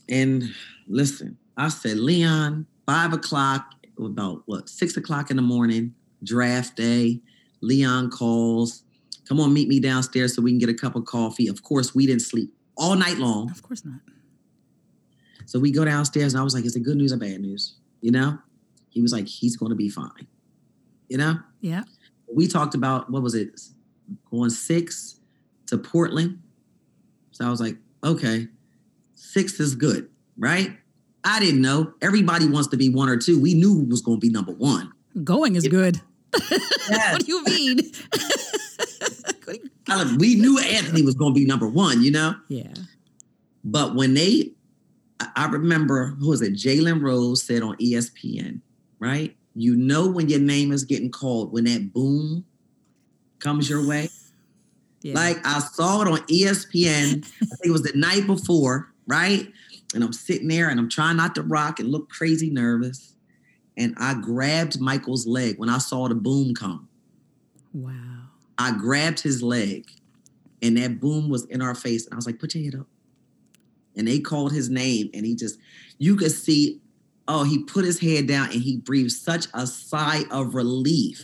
And 0.10 0.44
listen, 0.88 1.38
I 1.58 1.68
said, 1.70 1.98
Leon, 1.98 2.66
five 2.86 3.14
o'clock, 3.14 3.72
about 4.00 4.44
what, 4.46 4.70
six 4.70 4.96
o'clock 4.96 5.30
in 5.32 5.36
the 5.36 5.42
morning, 5.44 5.94
draft 6.24 6.76
day. 6.76 7.20
Leon 7.62 8.10
calls, 8.12 8.84
come 9.28 9.40
on, 9.40 9.54
meet 9.54 9.68
me 9.68 9.80
downstairs 9.80 10.36
so 10.36 10.42
we 10.42 10.52
can 10.52 10.60
get 10.60 10.70
a 10.70 10.74
cup 10.74 10.96
of 10.96 11.06
coffee. 11.06 11.48
Of 11.48 11.64
course, 11.64 11.94
we 11.96 12.06
didn't 12.06 12.22
sleep 12.22 12.54
all 12.78 12.96
night 12.96 13.18
long. 13.18 13.50
Of 13.52 13.62
course 13.64 13.84
not. 13.84 14.00
So 15.46 15.60
we 15.60 15.72
go 15.72 15.84
downstairs 15.86 16.34
and 16.34 16.42
I 16.42 16.44
was 16.44 16.54
like, 16.54 16.66
is 16.66 16.76
it 16.76 16.82
good 16.84 16.98
news 16.98 17.12
or 17.14 17.18
bad 17.18 17.42
news? 17.42 17.76
You 18.02 18.12
know? 18.12 18.38
He 18.98 19.02
was 19.04 19.12
like, 19.14 19.28
he's 19.28 19.56
going 19.56 19.70
to 19.70 19.76
be 19.76 19.90
fine. 19.90 20.26
You 21.08 21.18
know? 21.18 21.36
Yeah. 21.62 21.84
We 22.34 22.48
talked 22.48 22.74
about, 22.74 23.12
what 23.12 23.22
was 23.22 23.36
it, 23.36 23.60
going 24.32 24.50
six 24.50 25.20
to 25.68 25.78
Portland. 25.78 26.42
So 27.32 27.46
I 27.46 27.50
was 27.52 27.62
like, 27.62 27.78
okay, 28.04 28.48
six 29.14 29.60
is 29.60 29.76
good, 29.76 30.10
right? 30.36 30.76
I 31.24 31.40
didn't 31.40 31.62
know. 31.62 31.94
Everybody 32.02 32.48
wants 32.48 32.70
to 32.70 32.78
be 32.78 32.90
one 32.90 33.08
or 33.08 33.18
two. 33.18 33.40
We 33.40 33.54
knew 33.54 33.82
it 33.84 33.88
was 33.90 34.02
going 34.02 34.20
to 34.20 34.26
be 34.26 34.32
number 34.34 34.54
one. 34.54 34.92
Going 35.24 35.56
is 35.56 35.64
Yeah. 35.66 35.70
good. 35.70 36.02
Yes. 36.90 37.14
What 37.14 37.26
do 37.26 37.32
you 37.32 37.44
mean? 37.44 37.80
Like, 39.88 40.18
we 40.20 40.36
knew 40.36 40.60
Anthony 40.60 41.02
was 41.02 41.16
going 41.16 41.34
to 41.34 41.40
be 41.40 41.46
number 41.46 41.68
one, 41.68 42.04
you 42.04 42.12
know? 42.12 42.36
yeah. 42.50 42.74
But 43.64 43.96
when 43.96 44.14
they, 44.16 44.52
I- 45.36 45.48
remember, 45.48 46.08
who 46.20 46.28
was 46.30 46.42
it? 46.42 46.54
Jalen 46.54 47.02
Rose 47.02 47.42
said 47.44 47.62
on 47.64 47.78
ESPN, 47.78 48.60
right? 49.00 49.36
You 49.56 49.76
know 49.76 50.08
when 50.08 50.30
your 50.30 50.40
name 50.40 50.72
is 50.72 50.84
getting 50.84 51.12
called, 51.12 51.52
when 51.52 51.66
that 51.66 51.94
boom 51.94 52.46
comes 53.40 53.70
your 53.70 53.88
way. 53.88 54.10
Yeah. 55.04 55.14
Like 55.14 55.38
I 55.46 55.60
saw 55.60 56.02
it 56.02 56.08
on 56.08 56.18
ESPN. 56.22 57.24
I 57.24 57.46
think 57.46 57.66
it 57.66 57.72
was 57.72 57.84
the 57.84 57.96
night 57.96 58.26
before, 58.26 58.92
right? 59.06 59.48
And 59.94 60.04
I'm 60.04 60.12
sitting 60.12 60.48
there 60.48 60.70
and 60.70 60.80
I'm 60.80 60.90
trying 60.90 61.18
not 61.18 61.36
to 61.36 61.44
rock 61.44 61.80
and 61.80 61.90
look 61.90 62.10
crazy 62.10 62.50
nervous. 62.50 63.14
And 63.78 63.94
I 64.00 64.16
grabbed 64.16 64.82
Michael's 64.82 65.28
leg 65.28 65.60
when 65.60 65.70
I 65.70 65.78
saw 65.78 66.08
the 66.08 66.16
boom 66.16 66.56
come. 66.56 66.90
wow. 67.74 68.24
I 68.58 68.72
grabbed 68.72 69.20
his 69.20 69.44
leg 69.44 69.86
and 70.62 70.78
that 70.78 71.00
boom 71.00 71.30
was 71.30 71.46
in 71.46 71.62
our 71.62 71.76
face. 71.76 72.06
And 72.06 72.14
I 72.14 72.16
was 72.16 72.26
like, 72.26 72.40
put 72.40 72.56
your 72.56 72.64
head 72.64 72.80
up. 72.80 72.88
And 73.96 74.08
they 74.08 74.20
called 74.20 74.52
his 74.52 74.70
name 74.70 75.10
and 75.14 75.26
he 75.26 75.36
just, 75.36 75.60
you 76.00 76.16
could 76.16 76.32
see, 76.32 76.82
oh, 77.28 77.44
he 77.44 77.60
put 77.64 77.84
his 77.86 78.00
head 78.00 78.28
down 78.28 78.46
and 78.52 78.62
he 78.62 78.78
breathed 78.78 79.12
such 79.12 79.48
a 79.54 79.68
sigh 79.68 80.24
of 80.32 80.56
relief. 80.56 81.24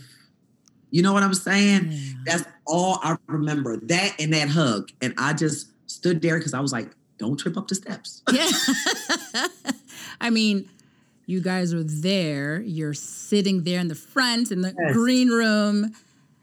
You 0.92 1.02
know 1.02 1.14
what 1.14 1.24
I'm 1.24 1.34
saying? 1.34 1.88
Yeah. 1.92 2.14
That's 2.26 2.44
all 2.68 3.00
I 3.02 3.16
remember. 3.28 3.78
That 3.78 4.16
and 4.20 4.34
that 4.34 4.50
hug. 4.50 4.92
And 5.02 5.14
I 5.18 5.34
just 5.34 5.68
stood 5.90 6.22
there 6.22 6.38
because 6.38 6.54
I 6.54 6.60
was 6.60 6.72
like, 6.72 6.90
don't 7.18 7.38
trip 7.38 7.58
up 7.58 7.68
the 7.68 7.76
steps. 7.76 8.22
Yeah. 8.32 8.50
I 10.22 10.30
mean, 10.30 10.70
you 11.26 11.42
guys 11.42 11.74
are 11.74 11.84
there. 11.84 12.62
You're 12.62 12.94
sitting 12.94 13.64
there 13.64 13.80
in 13.80 13.88
the 13.88 13.96
front 13.96 14.52
in 14.52 14.62
the 14.62 14.74
Yes. 14.78 14.94
green 14.94 15.30
room. 15.30 15.94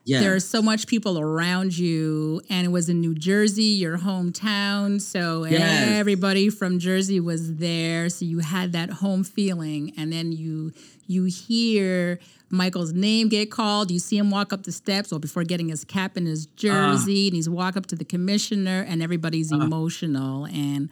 Yeah. 0.04 0.20
There's 0.20 0.46
so 0.46 0.62
much 0.62 0.86
people 0.86 1.18
around 1.18 1.76
you, 1.76 2.40
and 2.48 2.66
it 2.66 2.70
was 2.70 2.88
in 2.88 3.00
New 3.00 3.14
Jersey, 3.14 3.64
your 3.64 3.98
hometown. 3.98 5.00
So 5.00 5.44
Yes. 5.44 5.90
everybody 5.90 6.48
from 6.48 6.78
Jersey 6.78 7.20
was 7.20 7.56
there. 7.56 8.08
So 8.08 8.24
you 8.24 8.38
had 8.38 8.72
that 8.72 8.90
home 8.90 9.24
feeling, 9.24 9.92
and 9.96 10.12
then 10.12 10.32
you 10.32 10.72
you 11.06 11.24
hear 11.24 12.18
Michael's 12.48 12.92
name 12.92 13.28
get 13.28 13.50
called. 13.50 13.90
You 13.90 13.98
see 13.98 14.16
him 14.16 14.30
walk 14.30 14.52
up 14.52 14.62
the 14.62 14.72
steps, 14.72 15.12
or 15.12 15.18
before 15.20 15.44
getting 15.44 15.68
his 15.68 15.84
cap 15.84 16.16
and 16.16 16.26
his 16.26 16.46
ah. 16.46 16.52
jersey, 16.56 17.28
and 17.28 17.36
he's 17.36 17.48
walk 17.48 17.76
up 17.76 17.86
to 17.86 17.96
the 17.96 18.04
commissioner, 18.04 18.84
and 18.88 19.02
everybody's 19.02 19.52
ah. 19.52 19.60
emotional. 19.60 20.46
And 20.46 20.88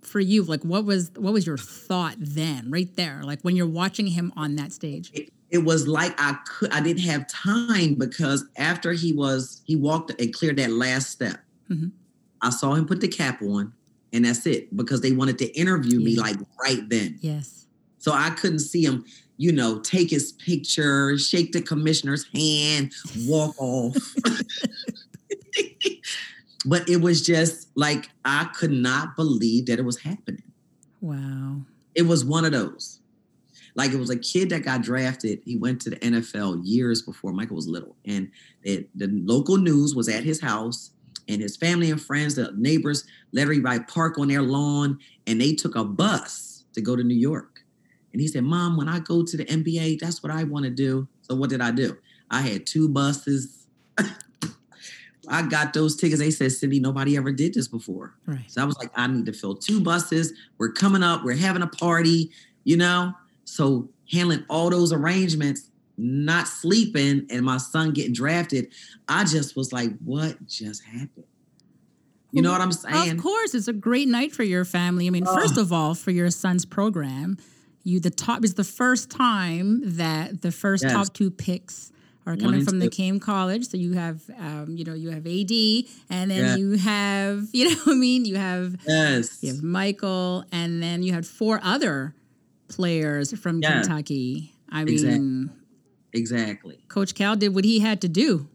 for 0.00 0.20
you, 0.20 0.44
like, 0.44 0.62
what 0.62 0.84
was 0.84 1.10
what 1.16 1.32
was 1.32 1.44
your 1.44 1.58
thought 1.58 2.14
then, 2.18 2.70
right 2.70 2.94
there, 2.94 3.22
like 3.24 3.40
when 3.42 3.56
you're 3.56 3.66
watching 3.66 4.06
him 4.06 4.32
on 4.36 4.54
that 4.56 4.72
stage? 4.72 5.10
it, 5.12 5.32
it 5.50 5.58
was 5.58 5.86
like 5.86 6.14
I 6.18 6.36
could 6.46 6.72
I 6.72 6.80
didn't 6.80 7.02
have 7.04 7.28
time 7.28 7.94
because 7.94 8.44
after 8.56 8.92
he 8.92 9.12
was 9.12 9.62
he 9.66 9.76
walked 9.76 10.18
and 10.20 10.32
cleared 10.34 10.56
that 10.56 10.70
last 10.70 11.10
step, 11.10 11.38
Mhm. 11.70 11.92
I 12.42 12.50
saw 12.50 12.74
him 12.74 12.86
put 12.86 13.00
the 13.00 13.08
cap 13.08 13.40
on, 13.42 13.72
and 14.12 14.24
that's 14.24 14.46
it 14.46 14.74
because 14.76 15.00
they 15.00 15.12
wanted 15.12 15.38
to 15.38 15.46
interview 15.58 16.00
me 16.00 16.16
like 16.16 16.36
right 16.62 16.88
then. 16.88 17.18
Yes. 17.20 17.66
So 17.98 18.12
I 18.12 18.30
couldn't 18.30 18.58
see 18.58 18.84
him, 18.84 19.04
you 19.38 19.50
know, 19.52 19.78
take 19.78 20.10
his 20.10 20.32
picture, 20.32 21.16
shake 21.16 21.52
the 21.52 21.62
commissioner's 21.62 22.26
hand, 22.34 22.92
walk 23.26 23.54
off. 23.58 23.96
but 26.66 26.88
it 26.88 27.00
was 27.00 27.22
just 27.22 27.68
like 27.74 28.10
I 28.24 28.50
could 28.54 28.70
not 28.72 29.16
believe 29.16 29.66
that 29.66 29.78
it 29.78 29.84
was 29.84 29.98
happening. 29.98 30.42
Wow. 31.00 31.62
It 31.94 32.02
was 32.02 32.24
one 32.24 32.44
of 32.44 32.52
those. 32.52 33.00
Like 33.74 33.92
it 33.92 33.98
was 33.98 34.10
a 34.10 34.18
kid 34.18 34.50
that 34.50 34.62
got 34.62 34.82
drafted. 34.82 35.40
He 35.44 35.56
went 35.56 35.80
to 35.82 35.90
the 35.90 35.96
NFL 35.96 36.60
years 36.64 37.02
before 37.02 37.32
Michael 37.32 37.56
was 37.56 37.66
little, 37.66 37.96
and 38.04 38.30
it, 38.62 38.88
the 38.96 39.08
local 39.08 39.56
news 39.56 39.94
was 39.94 40.08
at 40.08 40.22
his 40.22 40.40
house, 40.40 40.90
and 41.28 41.42
his 41.42 41.56
family 41.56 41.90
and 41.90 42.00
friends, 42.00 42.36
the 42.36 42.52
neighbors, 42.56 43.04
let 43.32 43.42
everybody 43.42 43.80
park 43.84 44.18
on 44.18 44.28
their 44.28 44.42
lawn, 44.42 44.98
and 45.26 45.40
they 45.40 45.54
took 45.54 45.74
a 45.74 45.84
bus 45.84 46.64
to 46.74 46.80
go 46.80 46.94
to 46.94 47.02
New 47.02 47.16
York. 47.16 47.64
And 48.12 48.20
he 48.20 48.28
said, 48.28 48.44
"Mom, 48.44 48.76
when 48.76 48.88
I 48.88 49.00
go 49.00 49.24
to 49.24 49.36
the 49.36 49.44
NBA, 49.44 49.98
that's 49.98 50.22
what 50.22 50.30
I 50.30 50.44
want 50.44 50.64
to 50.64 50.70
do." 50.70 51.08
So 51.22 51.34
what 51.34 51.50
did 51.50 51.60
I 51.60 51.72
do? 51.72 51.96
I 52.30 52.42
had 52.42 52.66
two 52.66 52.88
buses. 52.88 53.66
I 55.28 55.42
got 55.42 55.72
those 55.72 55.96
tickets. 55.96 56.20
They 56.20 56.30
said, 56.30 56.52
"Cindy, 56.52 56.78
nobody 56.78 57.16
ever 57.16 57.32
did 57.32 57.54
this 57.54 57.66
before." 57.66 58.14
Right. 58.26 58.48
So 58.48 58.62
I 58.62 58.64
was 58.66 58.78
like, 58.78 58.90
I 58.94 59.08
need 59.08 59.26
to 59.26 59.32
fill 59.32 59.56
two 59.56 59.80
buses. 59.80 60.32
We're 60.58 60.72
coming 60.72 61.02
up. 61.02 61.24
We're 61.24 61.34
having 61.34 61.62
a 61.62 61.66
party, 61.66 62.30
you 62.62 62.76
know? 62.76 63.14
So 63.44 63.90
handling 64.10 64.44
all 64.48 64.70
those 64.70 64.92
arrangements, 64.92 65.70
not 65.96 66.48
sleeping, 66.48 67.26
and 67.30 67.44
my 67.44 67.58
son 67.58 67.92
getting 67.92 68.12
drafted, 68.12 68.72
I 69.08 69.24
just 69.24 69.56
was 69.56 69.72
like, 69.72 69.90
what 70.04 70.44
just 70.46 70.82
happened? 70.84 71.26
You 72.32 72.42
know 72.42 72.50
what 72.50 72.60
I'm 72.60 72.72
saying? 72.72 73.12
Of 73.18 73.22
course, 73.22 73.54
it's 73.54 73.68
a 73.68 73.72
great 73.72 74.08
night 74.08 74.32
for 74.32 74.42
your 74.42 74.64
family. 74.64 75.06
I 75.06 75.10
mean, 75.10 75.24
first 75.24 75.56
of 75.56 75.72
all, 75.72 75.94
for 75.94 76.10
your 76.10 76.30
son's 76.30 76.64
program, 76.64 77.38
you 77.84 78.00
the 78.00 78.10
top 78.10 78.44
is 78.44 78.54
the 78.54 78.64
first 78.64 79.08
time 79.10 79.82
that 79.96 80.42
the 80.42 80.50
first 80.50 80.82
Yes. 80.82 80.92
top 80.92 81.14
two 81.14 81.30
picks 81.30 81.92
are 82.26 82.36
coming 82.36 82.64
from 82.64 82.80
the. 82.80 82.88
Came 82.88 83.20
College. 83.20 83.68
So 83.68 83.76
you 83.76 83.92
have, 83.92 84.22
um, 84.38 84.76
you 84.76 84.84
know, 84.84 84.94
you 84.94 85.10
have 85.10 85.26
AD, 85.26 85.86
and 86.10 86.30
then 86.30 86.40
Yeah. 86.40 86.56
you 86.56 86.72
have, 86.72 87.46
you 87.52 87.68
know, 87.68 87.76
what 87.84 87.92
I 87.92 87.98
mean, 87.98 88.24
you 88.24 88.36
have 88.36 88.76
Yes. 88.84 89.38
you 89.40 89.52
have 89.52 89.62
Michael, 89.62 90.44
and 90.50 90.82
then 90.82 91.02
you 91.04 91.12
had 91.12 91.26
four 91.26 91.60
other 91.62 92.14
players 92.68 93.36
from 93.38 93.60
Yeah. 93.62 93.80
Kentucky. 93.80 94.54
I 94.70 94.84
mean, 94.84 94.94
Exactly. 94.94 95.50
Exactly. 96.12 96.78
Coach 96.88 97.14
Cal 97.14 97.36
did 97.36 97.54
what 97.54 97.64
he 97.64 97.80
had 97.80 98.00
to 98.02 98.08
do. 98.08 98.48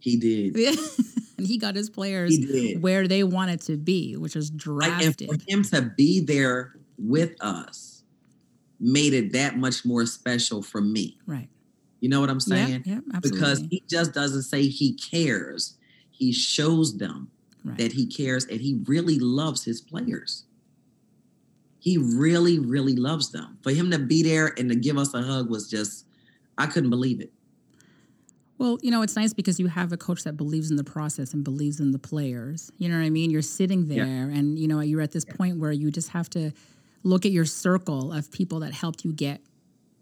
He 0.00 0.16
did. 0.16 0.56
and 1.38 1.46
he 1.46 1.58
got 1.58 1.74
his 1.76 1.88
players 1.88 2.36
where 2.80 3.06
they 3.06 3.22
wanted 3.24 3.60
to 3.62 3.76
be, 3.76 4.16
which 4.16 4.34
was 4.34 4.50
Like, 4.66 4.90
and 4.92 5.00
drafted. 5.16 5.28
for 5.28 5.36
him 5.46 5.62
to 5.64 5.92
be 5.96 6.20
there 6.20 6.74
with 6.98 7.34
us 7.40 8.02
made 8.80 9.12
it 9.12 9.32
that 9.32 9.56
much 9.56 9.84
more 9.84 10.04
special 10.06 10.60
for 10.62 10.80
me. 10.80 11.18
right. 11.26 11.48
You 12.00 12.08
know 12.08 12.20
what 12.20 12.30
I'm 12.30 12.40
Yeah, 12.48 12.66
saying? 12.66 12.82
yeah, 12.84 12.98
absolutely. 13.14 13.30
because 13.30 13.60
he 13.70 13.82
just 13.88 14.12
doesn't 14.12 14.42
say 14.42 14.66
he 14.66 14.94
cares. 14.94 15.74
He 16.10 16.32
shows 16.32 16.98
them 16.98 17.30
Right. 17.64 17.78
that 17.78 17.92
he 17.92 18.06
cares 18.06 18.44
and 18.46 18.60
he 18.60 18.80
really 18.86 19.20
loves 19.20 19.62
his 19.62 19.80
players. 19.80 20.42
He 21.82 21.98
really, 21.98 22.60
really 22.60 22.94
loves 22.94 23.32
them. 23.32 23.58
For 23.62 23.72
him 23.72 23.90
to 23.90 23.98
be 23.98 24.22
there 24.22 24.54
and 24.56 24.68
to 24.70 24.76
give 24.76 24.96
us 24.96 25.12
a 25.14 25.20
hug 25.20 25.50
was 25.50 25.68
just, 25.68 26.06
I 26.56 26.66
couldn't 26.66 26.90
believe 26.90 27.20
it. 27.20 27.32
Well, 28.56 28.78
you 28.82 28.92
know, 28.92 29.02
it's 29.02 29.16
nice 29.16 29.32
because 29.32 29.58
you 29.58 29.66
have 29.66 29.92
a 29.92 29.96
coach 29.96 30.22
that 30.22 30.36
believes 30.36 30.70
in 30.70 30.76
the 30.76 30.84
process 30.84 31.34
and 31.34 31.42
believes 31.42 31.80
in 31.80 31.90
the 31.90 31.98
players. 31.98 32.70
You 32.78 32.88
know 32.88 32.96
what 32.98 33.04
I 33.04 33.10
mean? 33.10 33.32
You're 33.32 33.42
sitting 33.42 33.88
there 33.88 34.06
Yeah. 34.06 34.38
and, 34.38 34.56
you 34.60 34.68
know, 34.68 34.78
you're 34.78 35.00
at 35.00 35.10
this 35.10 35.24
point 35.24 35.58
where 35.58 35.72
you 35.72 35.90
just 35.90 36.10
have 36.10 36.30
to 36.30 36.52
look 37.02 37.26
at 37.26 37.32
your 37.32 37.44
circle 37.46 38.12
of 38.12 38.30
people 38.30 38.60
that 38.60 38.72
helped 38.72 39.04
you 39.04 39.12
get, 39.12 39.40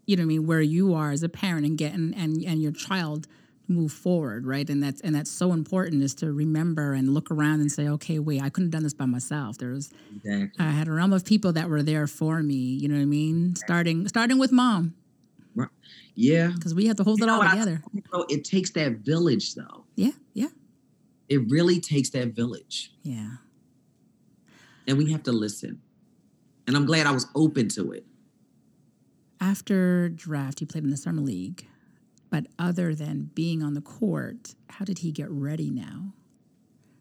you 0.05 0.15
know 0.15 0.21
what 0.21 0.25
I 0.25 0.27
mean, 0.27 0.45
where 0.45 0.61
you 0.61 0.93
are 0.93 1.09
as 1.09 1.23
a 1.23 1.29
parent 1.29 1.65
and 1.65 1.79
get 1.79 1.93
and, 1.93 2.13
and, 2.15 2.43
and 2.45 2.61
your 2.61 2.73
child 2.73 3.25
move 3.71 3.91
forward, 3.91 4.45
right? 4.45 4.69
And 4.69 4.81
that's 4.83 5.01
and 5.01 5.15
that's 5.15 5.31
so 5.31 5.53
important 5.53 6.03
is 6.03 6.13
to 6.15 6.31
remember 6.31 6.93
and 6.93 7.13
look 7.13 7.31
around 7.31 7.61
and 7.61 7.71
say, 7.71 7.87
okay, 7.87 8.19
wait, 8.19 8.41
I 8.41 8.49
couldn't 8.49 8.67
have 8.67 8.71
done 8.71 8.83
this 8.83 8.93
by 8.93 9.05
myself. 9.05 9.57
There's 9.57 9.91
Exactly. 10.15 10.63
I 10.65 10.69
had 10.71 10.87
a 10.87 10.91
realm 10.91 11.13
of 11.13 11.25
people 11.25 11.53
that 11.53 11.69
were 11.69 11.81
there 11.83 12.07
for 12.07 12.43
me, 12.43 12.55
you 12.55 12.87
know 12.87 12.95
what 12.95 13.01
I 13.01 13.05
mean? 13.05 13.55
Starting 13.55 14.07
starting 14.07 14.37
with 14.37 14.51
mom, 14.51 14.93
Yeah. 16.15 16.51
because 16.53 16.75
we 16.75 16.85
have 16.87 16.97
to 16.97 17.03
hold 17.03 17.19
You 17.19 17.25
it 17.25 17.29
all 17.29 17.39
what 17.39 17.47
I- 17.47 17.51
together. 17.51 17.81
You 17.93 18.03
know, 18.13 18.25
it 18.29 18.43
takes 18.43 18.69
that 18.71 18.97
village, 18.99 19.55
though. 19.55 19.85
Yeah, 19.95 20.11
yeah, 20.33 20.49
It 21.29 21.49
really 21.49 21.79
takes 21.79 22.09
that 22.11 22.35
village, 22.35 22.91
yeah. 23.03 23.37
and 24.87 24.97
we 24.97 25.11
have 25.11 25.23
to 25.23 25.31
listen. 25.31 25.81
And 26.67 26.75
I'm 26.75 26.85
glad 26.85 27.07
I 27.07 27.11
was 27.11 27.25
open 27.35 27.69
to 27.69 27.91
it. 27.91 28.05
after 29.39 30.07
draft, 30.09 30.59
he 30.59 30.65
played 30.65 30.83
in 30.83 30.91
the 30.91 30.97
summer 30.97 31.21
league. 31.21 31.65
But 32.31 32.47
other 32.57 32.95
than 32.95 33.29
being 33.35 33.61
on 33.61 33.75
the 33.75 33.81
court, 33.81 34.55
how 34.69 34.83
did 34.85 34.99
he 34.99 35.11
get 35.11 35.29
ready 35.29 35.69
now 35.69 36.13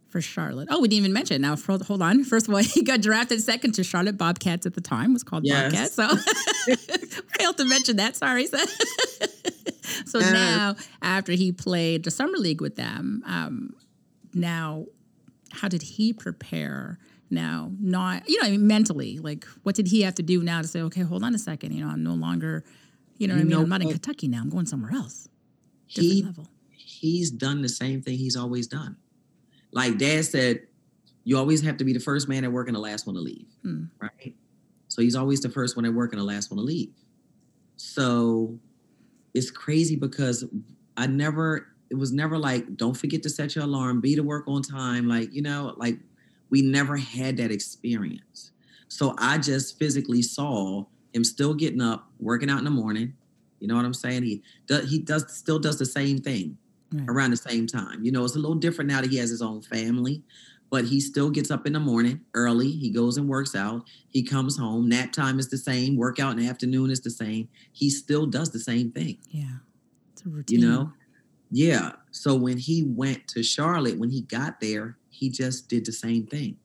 for 0.09 0.21
Charlotte? 0.21 0.69
Oh, 0.71 0.81
we 0.81 0.89
didn't 0.89 0.99
even 1.05 1.13
mention. 1.15 1.41
Now, 1.41 1.55
for, 1.57 1.79
hold 1.83 2.03
on. 2.03 2.25
First 2.25 2.49
of 2.49 2.53
all, 2.55 2.61
he 2.63 2.83
got 2.83 3.01
drafted 3.01 3.41
second 3.41 3.73
to 3.77 3.85
Charlotte 3.85 4.19
Bobcats 4.19 4.67
at 4.67 4.75
the 4.75 4.81
time. 4.83 5.13
Was 5.15 5.23
called 5.23 5.45
Yes. 5.47 5.95
Bobcats. 5.97 6.27
So 6.27 6.75
failed 7.39 7.57
to 7.59 7.65
mention 7.65 7.97
that. 7.97 8.17
Sorry. 8.17 8.47
So, 10.07 10.19
so 10.19 10.19
Yes. 10.21 10.33
now, 10.33 10.77
after 11.03 11.33
he 11.33 11.53
played 11.53 12.05
the 12.05 12.11
summer 12.11 12.37
league 12.39 12.61
with 12.61 12.77
them, 12.77 13.23
um, 13.27 13.75
now, 14.35 14.87
how 15.53 15.69
did 15.69 15.83
he 15.83 16.13
prepare? 16.13 16.99
Now, 17.33 17.71
not 17.81 18.29
you 18.29 18.41
know, 18.41 18.49
I 18.49 18.51
mean, 18.53 18.67
mentally, 18.67 19.19
like 19.19 19.45
what 19.63 19.75
did 19.77 19.87
he 19.89 20.03
have 20.03 20.15
to 20.17 20.23
do 20.23 20.43
now 20.43 20.63
to 20.63 20.69
say, 20.69 20.81
okay, 20.83 21.03
hold 21.03 21.23
on 21.23 21.33
a 21.35 21.39
second, 21.39 21.73
you 21.75 21.85
know, 21.85 21.91
I'm 21.91 22.03
no 22.03 22.15
longer, 22.15 22.65
you 23.21 23.29
know, 23.29 23.35
what 23.35 23.41
I 23.41 23.45
mean, 23.45 23.51
know 23.51 23.63
I'm 23.63 23.69
not 23.69 23.83
in? 23.83 23.89
Kentucky 23.91 24.29
now, 24.29 24.41
I'm 24.41 24.49
going 24.51 24.67
somewhere 24.67 24.93
else, 24.93 25.29
different 25.89 26.13
He 26.15 26.23
level. 26.25 26.49
he's 26.71 27.31
done 27.31 27.63
the 27.63 27.69
same 27.69 28.03
thing 28.03 28.17
he's 28.19 28.37
always 28.37 28.67
done. 28.67 28.97
Like 29.73 29.99
Dad 29.99 30.25
said, 30.25 30.63
you 31.25 31.37
always 31.37 31.61
have 31.63 31.77
to 31.77 31.85
be 31.85 31.93
the 31.93 32.01
first 32.01 32.29
man 32.29 32.45
at 32.45 32.51
work 32.51 32.67
and 32.67 32.75
the 32.75 32.81
last 32.81 33.07
one 33.07 33.15
to 33.15 33.21
leave, 33.21 33.47
Hmm. 33.63 33.85
right? 34.01 34.35
So 34.89 35.03
he's 35.03 35.15
always 35.15 35.41
the 35.41 35.51
first 35.51 35.77
one 35.77 35.85
at 35.85 35.93
work 35.95 36.13
and 36.13 36.21
the 36.21 36.25
last 36.25 36.51
one 36.51 36.57
to 36.59 36.65
leave. 36.65 36.91
So 37.77 38.59
it's 39.35 39.51
crazy 39.51 39.97
because 39.97 40.45
I 40.97 41.07
never, 41.07 41.69
it 41.91 41.95
was 41.95 42.13
never 42.13 42.39
like, 42.39 42.77
don't 42.77 42.97
forget 42.97 43.23
to 43.25 43.31
set 43.31 43.55
your 43.55 43.65
alarm, 43.65 44.01
be 44.01 44.15
to 44.17 44.23
work 44.23 44.45
on 44.49 44.63
time. 44.63 45.07
Like, 45.09 45.33
you 45.33 45.43
know, 45.43 45.75
like 45.77 45.99
we 46.49 46.63
never 46.63 46.97
had 46.97 47.37
that 47.37 47.51
experience. 47.53 48.51
So 48.89 49.15
I 49.19 49.39
just 49.39 49.79
physically 49.79 50.23
saw 50.23 50.87
him 51.13 51.25
still 51.25 51.55
getting 51.55 51.81
up, 51.81 52.09
working 52.19 52.51
out 52.51 52.59
in 52.59 52.65
the 52.65 52.71
morning. 52.71 53.15
You 53.59 53.69
know 53.69 53.77
what 53.77 53.85
I'm 53.85 53.95
saying? 53.95 54.23
He 54.23 54.43
does, 54.67 54.91
he 54.91 54.99
does 54.99 55.37
still 55.37 55.59
does 55.59 55.79
the 55.79 55.87
same 55.87 56.19
thing 56.19 56.57
Right. 56.93 57.05
around 57.09 57.31
the 57.31 57.37
same 57.37 57.67
time. 57.69 58.03
You 58.05 58.11
know, 58.11 58.25
it's 58.25 58.35
a 58.35 58.39
little 58.39 58.57
different 58.57 58.91
now 58.91 59.01
that 59.01 59.11
he 59.11 59.17
has 59.19 59.31
his 59.31 59.43
own 59.43 59.63
family, 59.63 60.25
but 60.71 60.85
he 60.85 61.01
still 61.01 61.31
gets 61.31 61.49
up 61.51 61.65
in 61.67 61.73
the 61.75 61.79
morning 61.81 62.21
early. 62.35 62.71
He 62.71 62.91
goes 62.91 63.17
and 63.17 63.29
works 63.29 63.55
out. 63.55 63.85
He 64.09 64.25
comes 64.25 64.57
home. 64.57 64.89
Nap 64.89 65.13
time 65.13 65.39
is 65.39 65.49
the 65.49 65.57
same. 65.59 65.97
Workout 65.97 66.33
in 66.33 66.39
the 66.39 66.49
afternoon 66.49 66.91
is 66.91 67.01
the 67.01 67.11
same. 67.11 67.49
He 67.73 67.91
still 67.91 68.27
does 68.27 68.51
the 68.51 68.59
same 68.59 68.91
thing. 68.91 69.19
Yeah, 69.31 69.59
it's 70.13 70.25
a 70.27 70.29
routine. 70.31 70.61
You 70.61 70.67
know? 70.69 70.93
Yeah. 71.53 71.93
So 72.11 72.35
when 72.35 72.59
he 72.59 72.83
went 72.83 73.29
to 73.29 73.43
Charlotte, 73.45 73.99
when 73.99 74.11
he 74.11 74.23
got 74.23 74.61
there, 74.61 74.97
he 75.11 75.29
just 75.31 75.69
did 75.69 75.85
the 75.85 75.93
same 75.93 76.27
thing. 76.27 76.57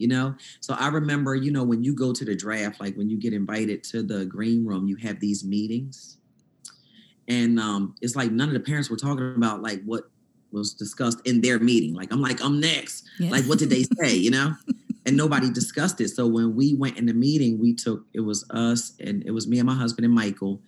You 0.00 0.08
know? 0.08 0.34
So 0.60 0.74
I 0.74 0.88
remember, 0.88 1.34
you 1.34 1.52
know, 1.52 1.62
when 1.62 1.84
you 1.84 1.94
go 1.94 2.12
to 2.12 2.24
the 2.24 2.34
draft, 2.34 2.80
like 2.80 2.96
when 2.96 3.08
you 3.08 3.18
get 3.18 3.32
invited 3.32 3.84
to 3.84 4.02
the 4.02 4.24
green 4.24 4.64
room, 4.64 4.88
you 4.88 4.96
have 4.96 5.20
these 5.20 5.44
meetings. 5.44 6.16
And 7.28 7.60
um, 7.60 7.94
it's 8.00 8.16
like 8.16 8.32
none 8.32 8.48
of 8.48 8.54
the 8.54 8.60
parents 8.60 8.90
were 8.90 8.96
talking 8.96 9.34
about 9.36 9.62
like 9.62 9.82
what 9.84 10.10
was 10.50 10.74
discussed 10.74 11.20
in 11.24 11.40
their 11.40 11.60
meeting. 11.60 11.94
Like, 11.94 12.12
I'm 12.12 12.20
like, 12.20 12.42
I'm 12.42 12.58
next. 12.58 13.08
Yeah. 13.20 13.30
Like, 13.30 13.44
what 13.44 13.58
did 13.58 13.70
they 13.70 13.84
say? 14.02 14.14
You 14.14 14.30
know? 14.32 14.54
And 15.06 15.16
nobody 15.16 15.50
discussed 15.50 16.00
it. 16.00 16.08
So 16.08 16.26
when 16.26 16.56
we 16.56 16.74
went 16.74 16.98
in 16.98 17.06
the 17.06 17.14
meeting, 17.14 17.60
we 17.60 17.74
took 17.74 18.04
it 18.12 18.20
was 18.20 18.44
us 18.50 18.94
and 19.00 19.22
it 19.24 19.30
was 19.30 19.46
me 19.46 19.58
and 19.58 19.66
my 19.66 19.74
husband 19.74 20.04
and 20.04 20.14
Michael 20.14 20.60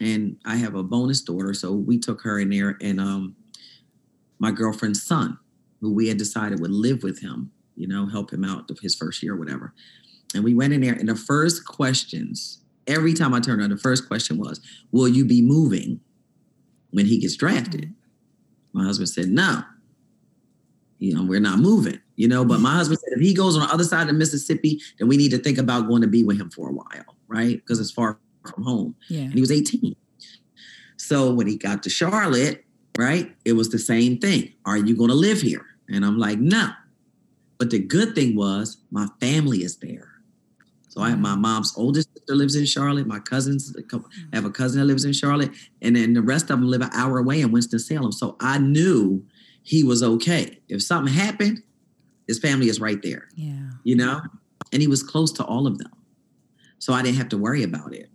and 0.00 0.36
I 0.44 0.56
have 0.56 0.74
a 0.74 0.82
bonus 0.82 1.20
daughter, 1.20 1.54
so 1.54 1.72
we 1.72 1.98
took 1.98 2.22
her 2.22 2.38
in 2.38 2.50
there, 2.50 2.76
and 2.80 3.00
um, 3.00 3.36
my 4.38 4.50
girlfriend's 4.50 5.02
son, 5.02 5.38
who 5.80 5.92
we 5.92 6.08
had 6.08 6.18
decided 6.18 6.60
would 6.60 6.70
live 6.70 7.02
with 7.02 7.20
him, 7.20 7.52
you 7.76 7.86
know, 7.86 8.06
help 8.06 8.32
him 8.32 8.44
out 8.44 8.70
of 8.70 8.78
his 8.80 8.94
first 8.94 9.22
year 9.22 9.34
or 9.34 9.36
whatever. 9.36 9.74
And 10.34 10.44
we 10.44 10.54
went 10.54 10.72
in 10.72 10.80
there, 10.80 10.94
and 10.94 11.08
the 11.08 11.16
first 11.16 11.66
questions, 11.66 12.60
every 12.86 13.14
time 13.14 13.34
I 13.34 13.40
turned 13.40 13.60
around, 13.60 13.70
the 13.70 13.76
first 13.76 14.08
question 14.08 14.38
was, 14.38 14.60
"Will 14.90 15.08
you 15.08 15.24
be 15.24 15.42
moving 15.42 16.00
when 16.90 17.06
he 17.06 17.18
gets 17.18 17.36
drafted?" 17.36 17.94
My 18.72 18.84
husband 18.84 19.08
said, 19.08 19.28
"No." 19.28 19.62
You 20.98 21.14
know, 21.14 21.24
we're 21.24 21.40
not 21.40 21.58
moving. 21.58 22.00
You 22.16 22.28
know, 22.28 22.44
but 22.44 22.60
my 22.60 22.74
husband 22.74 23.00
said, 23.00 23.18
if 23.18 23.20
he 23.20 23.34
goes 23.34 23.56
on 23.56 23.62
the 23.62 23.74
other 23.74 23.84
side 23.84 24.08
of 24.08 24.14
Mississippi, 24.14 24.80
then 24.98 25.08
we 25.08 25.16
need 25.16 25.32
to 25.32 25.38
think 25.38 25.58
about 25.58 25.88
going 25.88 26.02
to 26.02 26.08
be 26.08 26.22
with 26.22 26.40
him 26.40 26.48
for 26.48 26.68
a 26.68 26.72
while, 26.72 27.16
right? 27.26 27.56
Because 27.56 27.80
it's 27.80 27.90
far 27.90 28.18
from 28.48 28.62
home 28.62 28.94
yeah, 29.08 29.22
and 29.22 29.34
he 29.34 29.40
was 29.40 29.50
18. 29.50 29.96
So 30.96 31.34
when 31.34 31.46
he 31.46 31.56
got 31.56 31.82
to 31.82 31.90
Charlotte, 31.90 32.64
right, 32.96 33.34
it 33.44 33.54
was 33.54 33.70
the 33.70 33.78
same 33.78 34.18
thing. 34.18 34.52
Are 34.64 34.76
you 34.76 34.96
going 34.96 35.10
to 35.10 35.16
live 35.16 35.40
here? 35.40 35.66
And 35.88 36.04
I'm 36.04 36.18
like, 36.18 36.38
no. 36.38 36.70
But 37.58 37.70
the 37.70 37.78
good 37.78 38.14
thing 38.14 38.36
was 38.36 38.78
my 38.90 39.06
family 39.20 39.58
is 39.62 39.76
there. 39.76 40.10
So 40.88 41.00
I 41.00 41.10
have 41.10 41.18
my 41.18 41.34
mm. 41.34 41.40
mom's 41.40 41.76
oldest 41.76 42.08
sister 42.14 42.36
lives 42.36 42.54
in 42.54 42.66
Charlotte. 42.66 43.06
My 43.06 43.18
cousins, 43.18 43.72
mm. 43.72 44.04
I 44.32 44.36
have 44.36 44.44
a 44.44 44.50
cousin 44.50 44.80
that 44.80 44.86
lives 44.86 45.04
in 45.04 45.12
Charlotte, 45.12 45.50
and 45.82 45.96
then 45.96 46.14
the 46.14 46.22
rest 46.22 46.50
of 46.50 46.60
them 46.60 46.68
live 46.68 46.82
an 46.82 46.90
hour 46.92 47.18
away 47.18 47.40
in 47.40 47.50
Winston 47.50 47.80
Salem. 47.80 48.12
So 48.12 48.36
I 48.40 48.58
knew 48.58 49.24
he 49.62 49.82
was 49.82 50.02
okay. 50.02 50.60
If 50.68 50.82
something 50.82 51.12
happened, 51.12 51.62
his 52.26 52.38
family 52.38 52.68
is 52.68 52.80
right 52.80 53.02
there 53.02 53.28
yeah. 53.34 53.70
you 53.82 53.94
know 53.94 54.20
and 54.72 54.82
he 54.82 54.88
was 54.88 55.02
close 55.02 55.32
to 55.32 55.44
all 55.44 55.66
of 55.66 55.78
them 55.78 55.90
so 56.78 56.92
i 56.92 57.02
didn't 57.02 57.16
have 57.16 57.28
to 57.28 57.38
worry 57.38 57.62
about 57.62 57.92
it 57.94 58.08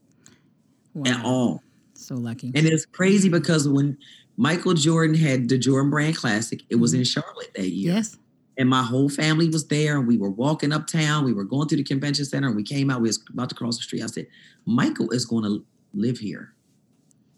Wow. 0.94 1.12
at 1.12 1.24
all 1.24 1.64
So 1.94 2.16
lucky. 2.16 2.48
and 2.56 2.66
it's 2.66 2.86
crazy 2.86 3.30
because 3.30 3.68
when 3.70 3.98
michael 4.38 4.74
jordan 4.74 5.16
had 5.16 5.48
the 5.50 5.58
jordan 5.58 5.92
brand 5.92 6.16
classic 6.18 6.62
it 6.70 6.76
was 6.76 6.94
in 6.94 7.02
mm-hmm. 7.02 7.22
charlotte 7.22 7.52
that 7.56 7.70
year 7.70 7.96
yes. 7.96 8.18
And 8.60 8.70
my 8.70 8.84
whole 8.84 9.10
family 9.10 9.50
was 9.50 9.68
there 9.68 9.98
and 9.98 10.08
we 10.08 10.18
were 10.18 10.30
walking 10.30 10.72
uptown 10.72 11.26
we 11.26 11.34
were 11.34 11.44
going 11.44 11.68
through 11.68 11.78
the 11.78 11.84
convention 11.84 12.26
center 12.26 12.48
and 12.48 12.56
we 12.56 12.64
came 12.64 12.92
out 12.92 13.02
we 13.02 13.08
was 13.10 13.24
about 13.34 13.50
to 13.50 13.56
cross 13.56 13.78
the 13.78 13.84
street 13.84 14.04
i 14.04 14.06
said 14.08 14.28
michael 14.66 15.10
is 15.12 15.26
going 15.26 15.44
to 15.44 15.66
live 15.94 16.18
here 16.20 16.54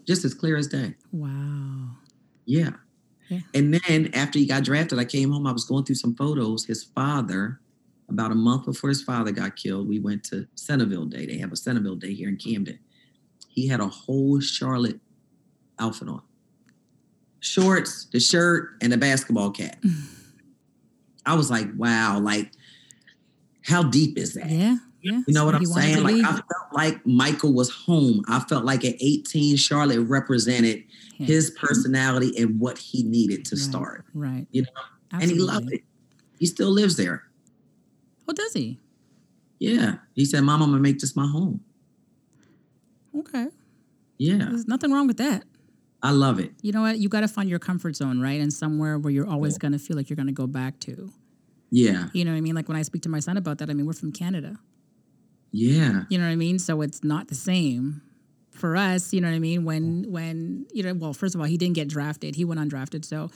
just 0.05 0.25
as 0.25 0.33
clear 0.33 0.57
as 0.57 0.67
day 0.67 0.93
Wow. 1.13 1.91
yeah. 2.45 2.71
Yeah. 3.29 3.39
And 3.53 3.73
then 3.73 4.09
after 4.13 4.39
he 4.39 4.45
got 4.45 4.65
drafted, 4.65 4.99
I 4.99 5.05
came 5.05 5.31
home. 5.31 5.47
I 5.47 5.53
was 5.53 5.63
going 5.63 5.85
through 5.85 5.95
some 5.95 6.15
photos. 6.15 6.65
His 6.65 6.83
father, 6.83 7.61
about 8.09 8.31
a 8.33 8.35
month 8.35 8.65
before 8.65 8.89
his 8.89 9.01
father 9.01 9.31
got 9.31 9.55
killed, 9.55 9.87
we 9.87 9.99
went 9.99 10.25
to 10.25 10.45
Centerville 10.55 11.05
Day. 11.05 11.25
They 11.25 11.37
have 11.37 11.53
a 11.53 11.55
Centerville 11.55 11.95
Day 11.95 12.13
here 12.13 12.27
in 12.27 12.35
Camden. 12.35 12.77
He 13.47 13.69
had 13.69 13.79
a 13.79 13.87
whole 13.87 14.41
Charlotte 14.41 14.99
outfit 15.79 16.09
on 16.09 16.21
shorts, 17.39 18.05
the 18.11 18.19
shirt, 18.19 18.71
and 18.81 18.91
the 18.91 18.97
basketball 18.97 19.51
cap. 19.51 19.81
I 21.25 21.35
was 21.35 21.51
like, 21.51 21.67
wow, 21.75 22.19
like, 22.19 22.51
how 23.63 23.83
deep 23.83 24.17
is 24.17 24.33
that? 24.33 24.49
Yeah. 24.49 24.77
Yeah. 25.01 25.21
You 25.27 25.33
know 25.33 25.45
what 25.45 25.55
I'm 25.55 25.65
saying? 25.65 26.03
Like 26.03 26.23
I 26.23 26.31
felt 26.31 26.73
like 26.73 27.05
Michael 27.07 27.53
was 27.53 27.71
home. 27.71 28.23
I 28.27 28.39
felt 28.41 28.65
like 28.65 28.85
at 28.85 28.95
18, 28.99 29.55
Charlotte 29.55 30.01
represented 30.01 30.83
Yeah. 31.17 31.25
his 31.25 31.49
mm-hmm. 31.49 31.65
personality 31.65 32.33
and 32.37 32.59
what 32.59 32.77
he 32.77 33.03
needed 33.03 33.45
to 33.45 33.55
Right. 33.55 33.63
start. 33.63 34.05
Right. 34.13 34.47
You 34.51 34.63
know, 34.63 35.19
and 35.19 35.23
he 35.31 35.39
loved 35.39 35.73
it. 35.73 35.81
He 36.37 36.45
still 36.45 36.69
lives 36.69 36.97
there. 36.97 37.23
Oh, 38.27 38.33
does 38.33 38.53
he? 38.53 38.79
Yeah. 39.59 39.95
He 40.13 40.25
said, 40.25 40.43
Mom, 40.43 40.61
I'm 40.61 40.69
gonna 40.69 40.81
make 40.81 40.99
this 40.99 41.15
my 41.15 41.25
home. 41.25 41.61
Okay. 43.17 43.47
Yeah. 44.17 44.45
There's 44.49 44.67
nothing 44.67 44.91
wrong 44.91 45.07
with 45.07 45.17
that. 45.17 45.43
I 46.03 46.11
love 46.11 46.39
it. 46.39 46.51
You 46.61 46.71
know 46.71 46.81
what? 46.81 46.97
You 46.97 47.09
got 47.09 47.21
to 47.21 47.27
find 47.27 47.49
your 47.49 47.59
comfort 47.59 47.95
zone, 47.95 48.19
right? 48.21 48.41
And 48.41 48.51
somewhere 48.51 48.97
where 48.97 49.11
you're 49.13 49.27
always 49.29 49.57
going 49.57 49.73
to 49.73 49.79
feel 49.79 49.95
like 49.95 50.09
you're 50.09 50.15
going 50.17 50.27
to 50.27 50.33
go 50.33 50.47
back 50.47 50.79
to. 50.81 51.11
Yeah. 51.69 52.07
You 52.13 52.25
know 52.25 52.31
what 52.31 52.37
I 52.37 52.41
mean? 52.41 52.55
Like 52.55 52.67
when 52.67 52.77
I 52.77 52.81
speak 52.81 53.03
to 53.03 53.09
my 53.09 53.19
son 53.19 53.37
about 53.37 53.59
that, 53.59 53.69
I 53.69 53.73
mean, 53.73 53.85
we're 53.85 53.93
from 53.93 54.11
Canada. 54.11 54.57
Yeah. 55.51 56.03
You 56.09 56.17
know 56.17 56.25
what 56.25 56.31
I 56.31 56.35
mean? 56.35 56.59
So 56.59 56.81
it's 56.81 57.03
not 57.03 57.27
the 57.27 57.35
same 57.35 58.01
for 58.51 58.75
us. 58.75 59.13
You 59.13 59.21
know 59.21 59.29
what 59.29 59.35
I 59.35 59.39
mean? 59.39 59.63
When 59.63 60.11
when 60.11 60.65
you 60.73 60.83
know, 60.83 60.93
well, 60.93 61.13
first 61.13 61.35
of 61.35 61.41
all, 61.41 61.47
he 61.47 61.57
didn't 61.57 61.75
get 61.75 61.87
drafted. 61.87 62.35
He 62.35 62.45
went 62.45 62.59
undrafted. 62.59 63.05
So 63.05 63.29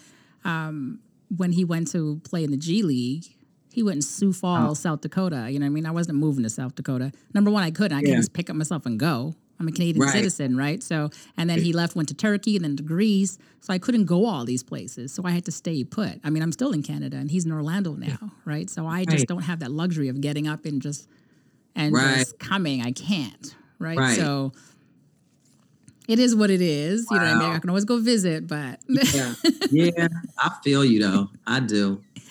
um, 0.44 1.00
when 1.36 1.52
he 1.52 1.64
went 1.66 1.90
to 1.92 2.20
play 2.24 2.44
in 2.44 2.52
the 2.52 2.58
G 2.58 2.84
League, 2.84 3.26
he 3.72 3.84
went 3.84 3.98
in 3.98 4.02
Sioux 4.02 4.32
Falls, 4.34 4.80
South 4.80 5.02
Dakota. 5.02 5.48
You 5.50 5.60
know 5.60 5.66
what 5.66 5.72
I 5.72 5.74
mean? 5.74 5.86
I 5.86 5.92
wasn't 5.92 6.18
moving 6.18 6.44
to 6.44 6.50
South 6.50 6.76
Dakota. 6.76 7.12
Number 7.34 7.52
one, 7.52 7.64
I 7.64 7.72
couldn't. 7.72 7.98
I 7.98 8.00
Yeah. 8.02 8.06
couldn't 8.06 8.20
just 8.22 8.34
pick 8.34 8.50
up 8.50 8.56
myself 8.56 8.86
and 8.86 8.98
go. 9.00 9.36
I'm 9.60 9.68
a 9.68 9.72
Canadian 9.72 10.02
Right. 10.04 10.12
citizen, 10.14 10.58
right? 10.58 10.84
So, 10.84 11.10
and 11.38 11.50
then 11.50 11.60
he 11.62 11.72
left, 11.74 11.96
went 11.96 12.10
to 12.10 12.14
Turkey, 12.14 12.56
and 12.56 12.66
then 12.66 12.76
to 12.78 12.84
Greece. 12.84 13.38
So 13.62 13.74
I 13.74 13.78
couldn't 13.80 14.06
go 14.06 14.26
all 14.26 14.44
these 14.46 14.64
places. 14.64 15.14
So 15.14 15.24
I 15.26 15.32
had 15.32 15.46
to 15.46 15.52
stay 15.52 15.84
put. 15.84 16.20
I 16.24 16.30
mean, 16.30 16.44
I'm 16.44 16.52
still 16.52 16.72
in 16.72 16.84
Canada, 16.84 17.18
and 17.18 17.32
he's 17.32 17.46
in 17.46 17.52
Orlando 17.52 17.94
now, 17.94 18.32
right? 18.46 18.70
So 18.70 18.86
I 18.88 19.06
just 19.06 19.14
Right. 19.22 19.28
don't 19.28 19.44
have 19.44 19.60
that 19.60 19.72
luxury 19.72 20.10
of 20.10 20.20
getting 20.22 20.48
up 20.48 20.66
and 20.66 20.82
just 20.82 21.08
and 21.76 21.94
Right. 21.94 22.18
just 22.20 22.40
coming. 22.40 22.82
I 22.82 22.92
can't, 22.92 23.56
right? 23.80 24.16
So 24.18 24.54
it 26.08 26.20
is 26.20 26.36
what 26.36 26.50
it 26.50 26.62
is. 26.62 27.10
You 27.12 27.20
know, 27.20 27.26
what 27.26 27.36
I 27.36 27.40
mean, 27.40 27.54
I 27.54 27.60
can 27.60 27.70
always 27.70 27.86
go 27.86 28.00
visit, 28.00 28.48
but 28.48 28.80
Yeah. 28.90 29.34
yeah. 29.72 30.08
I 30.40 30.52
feel 30.64 30.84
you 30.86 31.00
though. 31.02 31.30
I 31.48 31.60
do. 31.60 32.02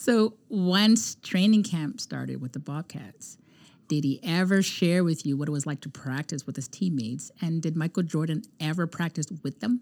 So 0.00 0.34
once 0.48 1.16
training 1.22 1.64
camp 1.64 2.00
started 2.00 2.40
with 2.40 2.52
the 2.52 2.60
Bobcats, 2.60 3.36
did 3.88 4.04
he 4.04 4.20
ever 4.22 4.62
share 4.62 5.02
with 5.02 5.26
you 5.26 5.36
what 5.36 5.48
it 5.48 5.52
was 5.52 5.66
like 5.66 5.80
to 5.80 5.88
practice 5.88 6.46
with 6.46 6.56
his 6.56 6.68
teammates? 6.68 7.30
And 7.40 7.62
did 7.62 7.76
Michael 7.76 8.02
Jordan 8.02 8.42
ever 8.60 8.86
practice 8.86 9.26
with 9.42 9.60
them? 9.60 9.80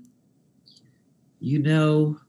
You 1.40 1.58
know, 1.58 2.20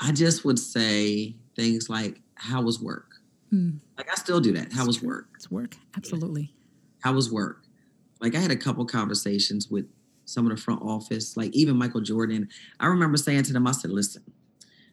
I 0.00 0.12
just 0.12 0.44
would 0.44 0.58
say 0.58 1.36
things 1.56 1.90
like, 1.90 2.20
how 2.34 2.62
was 2.62 2.80
work? 2.80 3.16
Hmm. 3.50 3.70
Like 3.98 4.10
I 4.10 4.14
still 4.14 4.40
do 4.40 4.52
that. 4.52 4.72
How 4.72 4.86
was 4.86 5.02
work? 5.02 5.28
It's 5.34 5.50
work, 5.50 5.76
absolutely. 5.96 6.54
How 7.02 7.12
was 7.12 7.30
work? 7.30 7.64
Like 8.20 8.34
I 8.34 8.38
had 8.38 8.50
a 8.50 8.56
couple 8.56 8.84
conversations 8.86 9.68
with 9.68 9.86
some 10.24 10.46
of 10.46 10.56
the 10.56 10.62
front 10.62 10.82
office, 10.82 11.36
like 11.36 11.50
even 11.52 11.76
Michael 11.76 12.00
Jordan. 12.00 12.48
I 12.78 12.86
remember 12.86 13.16
saying 13.16 13.42
to 13.44 13.52
them, 13.52 13.66
I 13.66 13.72
said, 13.72 13.90
listen, 13.90 14.22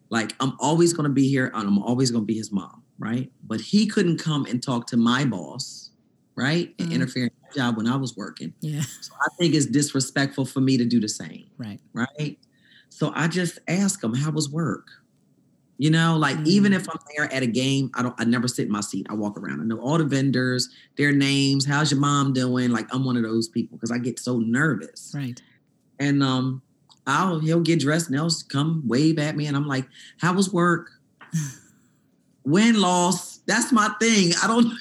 like 0.10 0.34
I'm 0.40 0.54
always 0.60 0.94
going 0.94 1.08
to 1.08 1.14
be 1.14 1.30
here 1.30 1.52
and 1.54 1.68
I'm 1.68 1.80
always 1.80 2.12
going 2.12 2.24
to 2.24 2.28
be 2.28 2.38
his 2.38 2.52
mom, 2.52 2.84
right? 3.00 3.32
But 3.44 3.62
he 3.62 3.88
couldn't 3.88 4.18
come 4.18 4.46
and 4.46 4.62
talk 4.62 4.88
to 4.88 4.98
my 4.98 5.26
boss, 5.26 5.92
right? 6.36 6.74
And 6.80 6.90
Mhm. 6.90 6.94
interfere 6.96 7.24
in 7.26 7.32
my 7.44 7.50
job 7.64 7.78
when 7.78 7.88
I 7.88 7.96
was 7.96 8.16
working. 8.16 8.54
Yeah, 8.62 8.82
So 9.02 9.14
I 9.22 9.28
think 9.40 9.54
it's 9.56 9.66
disrespectful 9.66 10.46
for 10.46 10.62
me 10.62 10.78
to 10.78 10.86
do 10.86 11.00
the 11.00 11.10
same. 11.10 11.46
right. 11.58 11.80
right? 11.94 12.38
So 12.90 13.12
I 13.16 13.28
just 13.28 13.60
ask 13.68 14.02
them, 14.02 14.14
how 14.14 14.32
was 14.32 14.50
work? 14.50 14.88
You 15.80 15.92
know, 15.92 16.18
like 16.18 16.38
even 16.46 16.74
if 16.74 16.90
I'm 16.90 16.98
there 17.16 17.32
at 17.32 17.44
a 17.44 17.48
game, 17.48 17.92
I 17.94 18.02
don't 18.02 18.16
I 18.18 18.24
never 18.24 18.48
sit 18.48 18.66
in 18.66 18.72
my 18.72 18.82
seat. 18.82 19.06
I 19.10 19.14
walk 19.14 19.38
around. 19.38 19.62
I 19.62 19.64
know 19.64 19.80
all 19.80 20.00
the 20.00 20.06
vendors, 20.06 20.70
their 20.98 21.12
names, 21.12 21.66
how's 21.66 21.92
your 21.92 22.00
mom 22.00 22.34
doing? 22.34 22.72
Like 22.72 22.88
I'm 22.92 23.06
one 23.06 23.16
of 23.16 23.22
those 23.22 23.48
people 23.48 23.78
because 23.78 23.92
I 23.92 24.00
get 24.00 24.18
so 24.20 24.40
nervous. 24.40 25.12
Right. 25.16 25.40
And 26.00 26.24
um 26.24 26.64
I'll 27.06 27.40
he'll 27.40 27.62
get 27.62 27.80
dressed 27.80 28.08
and 28.10 28.16
he'll 28.16 28.32
come 28.50 28.82
wave 28.88 29.20
at 29.20 29.36
me 29.38 29.46
and 29.46 29.56
I'm 29.56 29.68
like, 29.68 29.88
how 30.20 30.34
was 30.34 30.52
work? 30.52 30.90
Win 32.48 32.80
loss. 32.80 33.40
That's 33.40 33.72
my 33.74 33.90
thing. 34.00 34.32
I 34.42 34.48
don't 34.48 34.74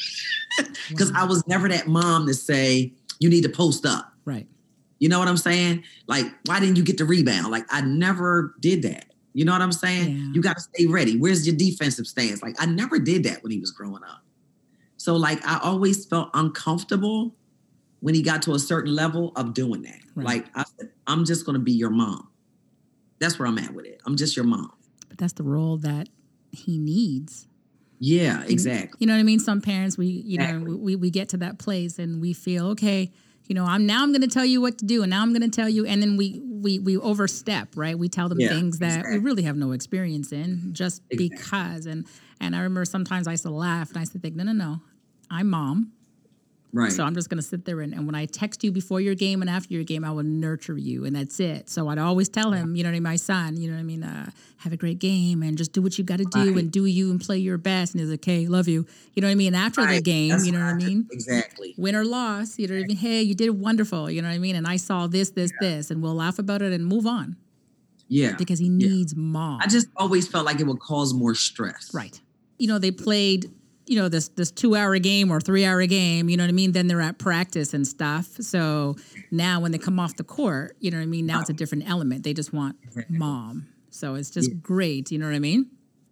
because 0.88 1.10
I 1.10 1.14
mm-hmm. 1.14 1.28
was 1.28 1.46
never 1.48 1.68
that 1.68 1.88
mom 1.88 2.26
to 2.26 2.34
say 2.34 2.92
you 3.18 3.28
need 3.28 3.42
to 3.42 3.48
post 3.48 3.84
up. 3.84 4.12
Right. 4.24 4.46
You 5.00 5.08
know 5.08 5.18
what 5.18 5.28
I'm 5.28 5.36
saying? 5.36 5.82
Like, 6.06 6.26
why 6.46 6.60
didn't 6.60 6.76
you 6.76 6.84
get 6.84 6.96
the 6.96 7.04
rebound? 7.04 7.50
Like, 7.50 7.64
I 7.70 7.80
never 7.80 8.54
did 8.60 8.82
that. 8.82 9.06
You 9.34 9.44
know 9.44 9.52
what 9.52 9.60
I'm 9.60 9.72
saying? 9.72 10.16
Yeah. 10.16 10.32
You 10.32 10.40
got 10.40 10.56
to 10.56 10.62
stay 10.62 10.86
ready. 10.86 11.18
Where's 11.18 11.46
your 11.46 11.56
defensive 11.56 12.06
stance? 12.06 12.42
Like, 12.42 12.54
I 12.58 12.66
never 12.66 12.98
did 12.98 13.24
that 13.24 13.42
when 13.42 13.52
he 13.52 13.58
was 13.58 13.72
growing 13.72 14.02
up. 14.04 14.22
So, 14.96 15.16
like, 15.16 15.44
I 15.46 15.58
always 15.62 16.06
felt 16.06 16.30
uncomfortable 16.34 17.34
when 18.00 18.14
he 18.14 18.22
got 18.22 18.42
to 18.42 18.54
a 18.54 18.58
certain 18.58 18.94
level 18.94 19.32
of 19.36 19.52
doing 19.52 19.82
that. 19.82 20.00
Right. 20.14 20.26
Like, 20.26 20.46
I 20.54 20.64
said, 20.78 20.90
I'm 21.06 21.24
just 21.24 21.44
going 21.44 21.54
to 21.54 21.62
be 21.62 21.72
your 21.72 21.90
mom. 21.90 22.28
That's 23.18 23.38
where 23.38 23.48
I'm 23.48 23.58
at 23.58 23.74
with 23.74 23.86
it. 23.86 24.00
I'm 24.06 24.16
just 24.16 24.36
your 24.36 24.44
mom. 24.46 24.72
But 25.08 25.18
that's 25.18 25.34
the 25.34 25.42
role 25.42 25.76
that 25.78 26.08
he 26.52 26.78
needs. 26.78 27.48
Yeah, 27.98 28.44
exactly. 28.46 28.98
You 29.00 29.06
know 29.06 29.14
what 29.14 29.20
I 29.20 29.24
mean? 29.24 29.38
Some 29.38 29.60
parents, 29.60 29.96
we, 29.96 30.06
you 30.06 30.38
know, 30.38 30.76
we, 30.76 30.96
we 30.96 31.10
get 31.10 31.30
to 31.30 31.36
that 31.38 31.58
place 31.58 31.98
and 31.98 32.20
we 32.20 32.32
feel, 32.32 32.68
okay, 32.68 33.10
you 33.46 33.54
know, 33.54 33.64
I'm 33.64 33.86
now 33.86 34.02
I'm 34.02 34.10
going 34.10 34.22
to 34.22 34.28
tell 34.28 34.44
you 34.44 34.60
what 34.60 34.78
to 34.78 34.84
do, 34.84 35.02
and 35.02 35.10
now 35.10 35.22
I'm 35.22 35.32
going 35.32 35.48
to 35.48 35.54
tell 35.54 35.68
you, 35.68 35.86
and 35.86 36.02
then 36.02 36.16
we 36.16 36.40
we 36.44 36.80
we 36.80 36.96
overstep, 36.96 37.68
right? 37.76 37.96
We 37.96 38.08
tell 38.08 38.28
them 38.28 38.38
Yeah, 38.40 38.48
things 38.48 38.80
that 38.80 39.06
we 39.08 39.18
really 39.18 39.44
have 39.44 39.56
no 39.56 39.70
experience 39.70 40.32
in, 40.32 40.70
just 40.72 41.02
Exactly. 41.10 41.28
because. 41.28 41.86
And 41.86 42.06
and 42.40 42.56
I 42.56 42.58
remember 42.58 42.84
sometimes 42.84 43.28
I 43.28 43.32
used 43.32 43.44
to 43.44 43.50
laugh 43.50 43.88
and 43.90 43.98
I 43.98 44.00
used 44.00 44.12
to 44.12 44.18
think, 44.18 44.34
no, 44.34 44.42
no, 44.42 44.52
no, 44.52 44.80
I'm 45.30 45.48
mom, 45.48 45.92
Right. 46.72 46.92
so 46.92 47.04
I'm 47.04 47.14
just 47.14 47.30
going 47.30 47.38
to 47.38 47.42
sit 47.46 47.64
there 47.64 47.80
and, 47.80 47.94
and 47.94 48.04
when 48.04 48.14
I 48.14 48.26
text 48.26 48.62
you 48.62 48.70
before 48.70 49.00
your 49.00 49.14
game 49.14 49.40
and 49.40 49.48
after 49.48 49.72
your 49.72 49.84
game, 49.84 50.04
I 50.04 50.10
will 50.10 50.24
nurture 50.24 50.76
you, 50.76 51.06
and 51.06 51.16
that's 51.16 51.40
it. 51.40 51.70
So 51.70 51.88
I'd 51.88 51.96
always 51.98 52.28
tell 52.28 52.52
him, 52.52 52.76
you 52.76 52.82
know 52.82 52.88
what 52.88 52.96
I 52.96 52.96
mean, 52.96 53.02
my 53.04 53.16
son, 53.16 53.56
you 53.56 53.68
know 53.70 53.74
what 53.76 53.80
I 53.80 53.84
mean, 53.84 54.02
uh, 54.02 54.30
have 54.58 54.72
a 54.74 54.76
great 54.76 54.98
game 54.98 55.42
and 55.42 55.56
just 55.56 55.72
do 55.72 55.80
what 55.80 55.96
you 55.96 56.04
got 56.04 56.18
to 56.18 56.24
do 56.26 56.52
Right. 56.52 56.58
and 56.58 56.70
do 56.70 56.84
you 56.84 57.10
and 57.10 57.18
play 57.20 57.38
your 57.38 57.56
best. 57.56 57.94
And 57.94 58.00
he's 58.00 58.10
like, 58.10 58.20
okay, 58.20 58.46
love 58.46 58.68
you, 58.68 58.84
you 59.14 59.22
know 59.22 59.28
what 59.28 59.32
I 59.32 59.36
mean. 59.36 59.54
After 59.54 59.86
the 59.86 60.02
game, 60.02 60.30
That's 60.30 60.44
you 60.46 60.52
know 60.52 60.58
what 60.58 60.74
I 60.74 60.74
mean 60.74 61.06
Exactly. 61.10 61.74
win 61.78 61.94
or 61.96 62.04
loss, 62.04 62.58
you 62.58 62.66
know 62.68 62.74
what 62.74 62.84
I 62.84 62.86
mean? 62.88 62.96
Hey, 62.98 63.22
you 63.22 63.34
did 63.34 63.50
wonderful, 63.50 64.10
you 64.10 64.20
know 64.20 64.28
what 64.28 64.34
I 64.34 64.38
mean? 64.38 64.56
And 64.56 64.66
I 64.66 64.76
saw 64.76 65.06
this, 65.06 65.30
this, 65.30 65.52
this, 65.60 65.90
and 65.90 66.02
we'll 66.02 66.14
laugh 66.14 66.38
about 66.38 66.60
it 66.62 66.72
and 66.72 66.84
move 66.86 67.06
on 67.06 67.36
Yeah. 68.08 68.34
because 68.36 68.58
he 68.58 68.68
needs 68.68 69.14
mom. 69.16 69.60
I 69.62 69.66
just 69.66 69.86
always 69.96 70.28
felt 70.28 70.44
like 70.44 70.60
it 70.60 70.66
would 70.66 70.80
cause 70.80 71.14
more 71.14 71.34
stress. 71.34 71.90
right. 71.94 72.20
You 72.58 72.68
know, 72.68 72.78
they 72.78 72.90
played, 72.90 73.50
you 73.86 73.96
know, 73.96 74.08
this 74.08 74.28
this 74.28 74.50
two 74.50 74.74
hour 74.74 74.98
game 74.98 75.30
or 75.30 75.40
three 75.40 75.64
hour 75.64 75.84
game, 75.86 76.28
you 76.28 76.36
know 76.36 76.42
what 76.44 76.48
I 76.48 76.52
mean? 76.52 76.72
Then 76.72 76.86
they're 76.88 77.00
at 77.00 77.18
practice 77.18 77.72
and 77.74 77.86
stuff. 77.86 78.26
So 78.40 78.96
now 79.30 79.60
when 79.60 79.72
they 79.72 79.78
come 79.78 79.98
off 80.00 80.16
the 80.16 80.24
court, 80.24 80.76
you 80.80 80.90
know 80.90 80.96
what 80.98 81.04
I 81.04 81.06
mean? 81.06 81.26
Now 81.26 81.40
it's 81.40 81.50
a 81.50 81.54
different 81.54 81.88
element. 81.88 82.24
They 82.24 82.34
just 82.34 82.52
want 82.52 82.76
mom. 83.08 83.68
So 83.90 84.14
it's 84.14 84.30
just 84.30 84.50
Yeah. 84.50 84.56
great, 84.60 85.10
you 85.10 85.18
know 85.18 85.26
what 85.26 85.34
I 85.34 85.38
mean? 85.38 85.70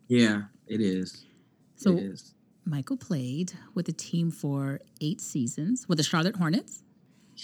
Yeah, 0.09 0.45
it 0.67 0.81
is. 0.81 1.25
So 1.77 1.97
it 1.97 2.05
is. 2.05 2.35
Michael 2.65 2.97
played 2.97 3.53
with 3.75 3.87
the 3.87 3.93
team 3.93 4.31
for 4.31 4.81
eight 5.01 5.21
seasons 5.21 5.87
with 5.89 5.99
the 5.99 6.05
Charlotte 6.05 6.37
Hornets 6.37 6.83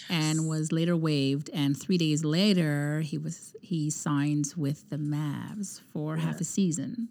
and 0.08 0.46
was 0.48 0.72
later 0.72 0.96
waived. 0.96 1.50
And 1.52 1.78
three 1.78 1.98
days 1.98 2.24
later, 2.24 3.00
he 3.00 3.18
was 3.18 3.54
he 3.60 3.90
signs 3.90 4.56
with 4.56 4.88
the 4.88 4.96
Mavs 4.96 5.80
for 5.92 6.16
half 6.16 6.40
a 6.40 6.44
season. 6.44 7.08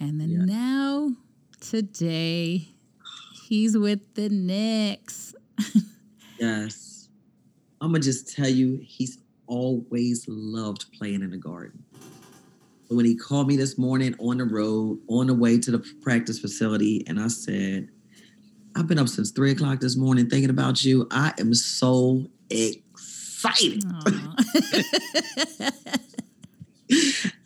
And 0.00 0.18
then 0.20 0.30
Yeah. 0.30 0.44
now, 0.44 1.16
today, 1.60 2.68
he's 3.48 3.76
with 3.76 4.14
the 4.14 4.28
Knicks. 4.28 5.34
Yes. 6.38 7.08
I'm 7.80 7.92
gonna 7.92 8.02
just 8.02 8.34
tell 8.34 8.48
you, 8.48 8.78
he's 8.82 9.18
always 9.46 10.26
loved 10.28 10.86
playing 10.98 11.22
in 11.22 11.30
the 11.30 11.36
garden. 11.36 11.82
When 12.88 13.04
he 13.04 13.16
called 13.16 13.48
me 13.48 13.56
this 13.56 13.78
morning 13.78 14.14
on 14.18 14.38
the 14.38 14.44
road, 14.44 15.00
on 15.08 15.26
the 15.26 15.34
way 15.34 15.58
to 15.58 15.70
the 15.70 15.84
practice 16.02 16.38
facility, 16.38 17.04
and 17.06 17.18
I 17.18 17.28
said, 17.28 17.88
I've 18.76 18.86
been 18.86 18.98
up 18.98 19.08
since 19.08 19.30
three 19.30 19.52
o'clock 19.52 19.80
this 19.80 19.96
morning 19.96 20.28
thinking 20.28 20.50
about 20.50 20.84
you. 20.84 21.08
I 21.10 21.32
am 21.38 21.54
so 21.54 22.26
excited. 22.50 23.82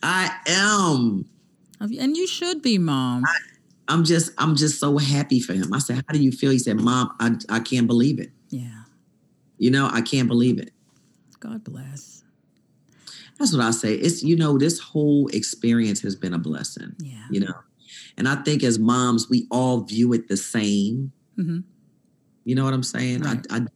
I 0.03 0.37
am. 0.47 1.27
and 1.81 2.17
you 2.17 2.27
should 2.27 2.61
be, 2.63 2.79
mom. 2.79 3.25
I'm 3.91 4.05
just, 4.05 4.33
I'm 4.39 4.55
just 4.57 4.79
so 4.79 4.97
happy 4.99 5.41
for 5.41 5.53
him. 5.53 5.73
I 5.75 5.79
said, 5.79 5.97
How 5.97 6.15
do 6.15 6.23
you 6.23 6.33
feel? 6.33 6.51
He 6.51 6.59
said, 6.59 6.81
Mom, 6.81 7.15
I, 7.21 7.33
I 7.49 7.61
can't 7.61 7.87
believe 7.87 8.21
it. 8.21 8.31
Yeah. 8.49 8.85
You 9.59 9.71
know, 9.71 9.91
I 9.93 10.01
can't 10.01 10.29
believe 10.29 10.59
it. 10.59 10.71
God 11.41 11.65
bless. 11.65 12.23
That's 13.39 13.53
what 13.53 13.63
I 13.63 13.71
say. 13.73 13.95
It's 13.95 14.23
you 14.23 14.37
know, 14.37 14.59
this 14.59 14.79
whole 14.79 15.29
experience 15.29 16.01
has 16.03 16.15
been 16.15 16.35
a 16.35 16.39
blessing. 16.39 16.95
Yeah. 16.99 17.27
You 17.31 17.41
know, 17.41 17.55
and 18.17 18.29
I 18.29 18.37
think 18.37 18.63
as 18.63 18.79
moms, 18.79 19.29
we 19.29 19.47
all 19.51 19.81
view 19.81 20.13
it 20.13 20.29
the 20.29 20.37
same. 20.37 21.13
hmm 21.37 21.61
You 22.45 22.55
know 22.55 22.65
what 22.65 22.75
I'm 22.75 22.83
saying? 22.83 23.23
Right. 23.23 23.45
I, 23.51 23.57
I 23.57 23.67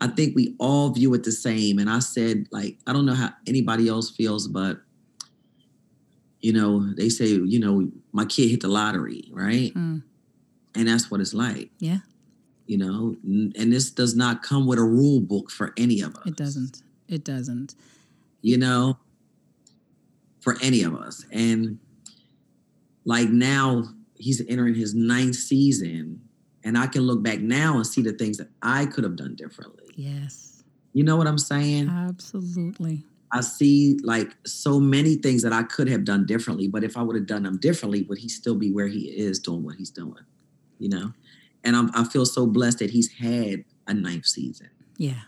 I 0.00 0.08
think 0.08 0.36
we 0.36 0.54
all 0.58 0.90
view 0.90 1.14
it 1.14 1.24
the 1.24 1.32
same. 1.32 1.78
And 1.78 1.88
I 1.88 2.00
said, 2.00 2.46
like, 2.50 2.78
I 2.86 2.92
don't 2.92 3.06
know 3.06 3.14
how 3.14 3.30
anybody 3.46 3.88
else 3.88 4.10
feels, 4.10 4.46
but 4.46 4.78
you 6.40 6.52
know, 6.52 6.92
they 6.94 7.08
say, 7.08 7.26
you 7.26 7.58
know, 7.58 7.90
my 8.12 8.24
kid 8.24 8.50
hit 8.50 8.60
the 8.60 8.68
lottery, 8.68 9.28
right? 9.32 9.74
Mm. 9.74 10.02
And 10.74 10.88
that's 10.88 11.10
what 11.10 11.20
it's 11.20 11.34
like. 11.34 11.70
Yeah. 11.78 11.98
You 12.66 12.78
know, 12.78 13.16
and 13.24 13.72
this 13.72 13.90
does 13.90 14.14
not 14.16 14.42
come 14.42 14.66
with 14.66 14.78
a 14.78 14.84
rule 14.84 15.20
book 15.20 15.50
for 15.50 15.72
any 15.76 16.00
of 16.00 16.16
us. 16.16 16.26
It 16.26 16.36
doesn't. 16.36 16.82
It 17.08 17.24
doesn't. 17.24 17.74
you 18.46 18.56
know, 18.56 18.96
for 20.40 20.56
any 20.62 20.84
of 20.84 20.94
us. 20.94 21.26
And 21.32 21.80
like 23.04 23.28
now, 23.28 23.84
he's 24.14 24.40
entering 24.48 24.76
his 24.76 24.94
ninth 24.94 25.34
season, 25.34 26.20
and 26.62 26.78
I 26.78 26.86
can 26.86 27.02
look 27.02 27.24
back 27.24 27.40
now 27.40 27.74
and 27.74 27.84
see 27.84 28.02
the 28.02 28.12
things 28.12 28.36
that 28.38 28.48
I 28.62 28.86
could 28.86 29.02
have 29.02 29.16
done 29.16 29.34
differently. 29.34 29.86
Yes. 29.96 30.62
You 30.92 31.02
know 31.02 31.16
what 31.16 31.26
I'm 31.26 31.38
saying? 31.38 31.88
Absolutely. 31.88 33.02
I 33.36 33.40
see 33.42 33.98
like 34.02 34.34
so 34.46 34.80
many 34.80 35.16
things 35.16 35.42
that 35.42 35.52
I 35.52 35.62
could 35.62 35.88
have 35.88 36.04
done 36.04 36.26
differently, 36.26 36.68
but 36.68 36.82
if 36.84 36.96
I 36.96 37.02
would 37.02 37.16
have 37.16 37.26
done 37.26 37.42
them 37.42 37.58
differently, 37.58 38.02
would 38.08 38.18
he 38.18 38.28
still 38.28 38.54
be 38.54 38.70
where 38.72 38.86
he 38.88 39.06
is 39.08 39.38
doing 39.38 39.62
what 39.62 39.76
he's 39.76 39.90
doing? 39.90 40.24
You 40.78 40.88
know? 40.88 41.12
And 41.64 41.76
I'm, 41.76 41.90
I 41.94 42.04
feel 42.04 42.24
so 42.26 42.46
blessed 42.46 42.78
that 42.78 42.90
he's 42.90 43.10
had 43.12 43.64
a 43.86 43.94
ninth 43.94 44.26
season, 44.26 44.70
Yeah. 44.98 45.22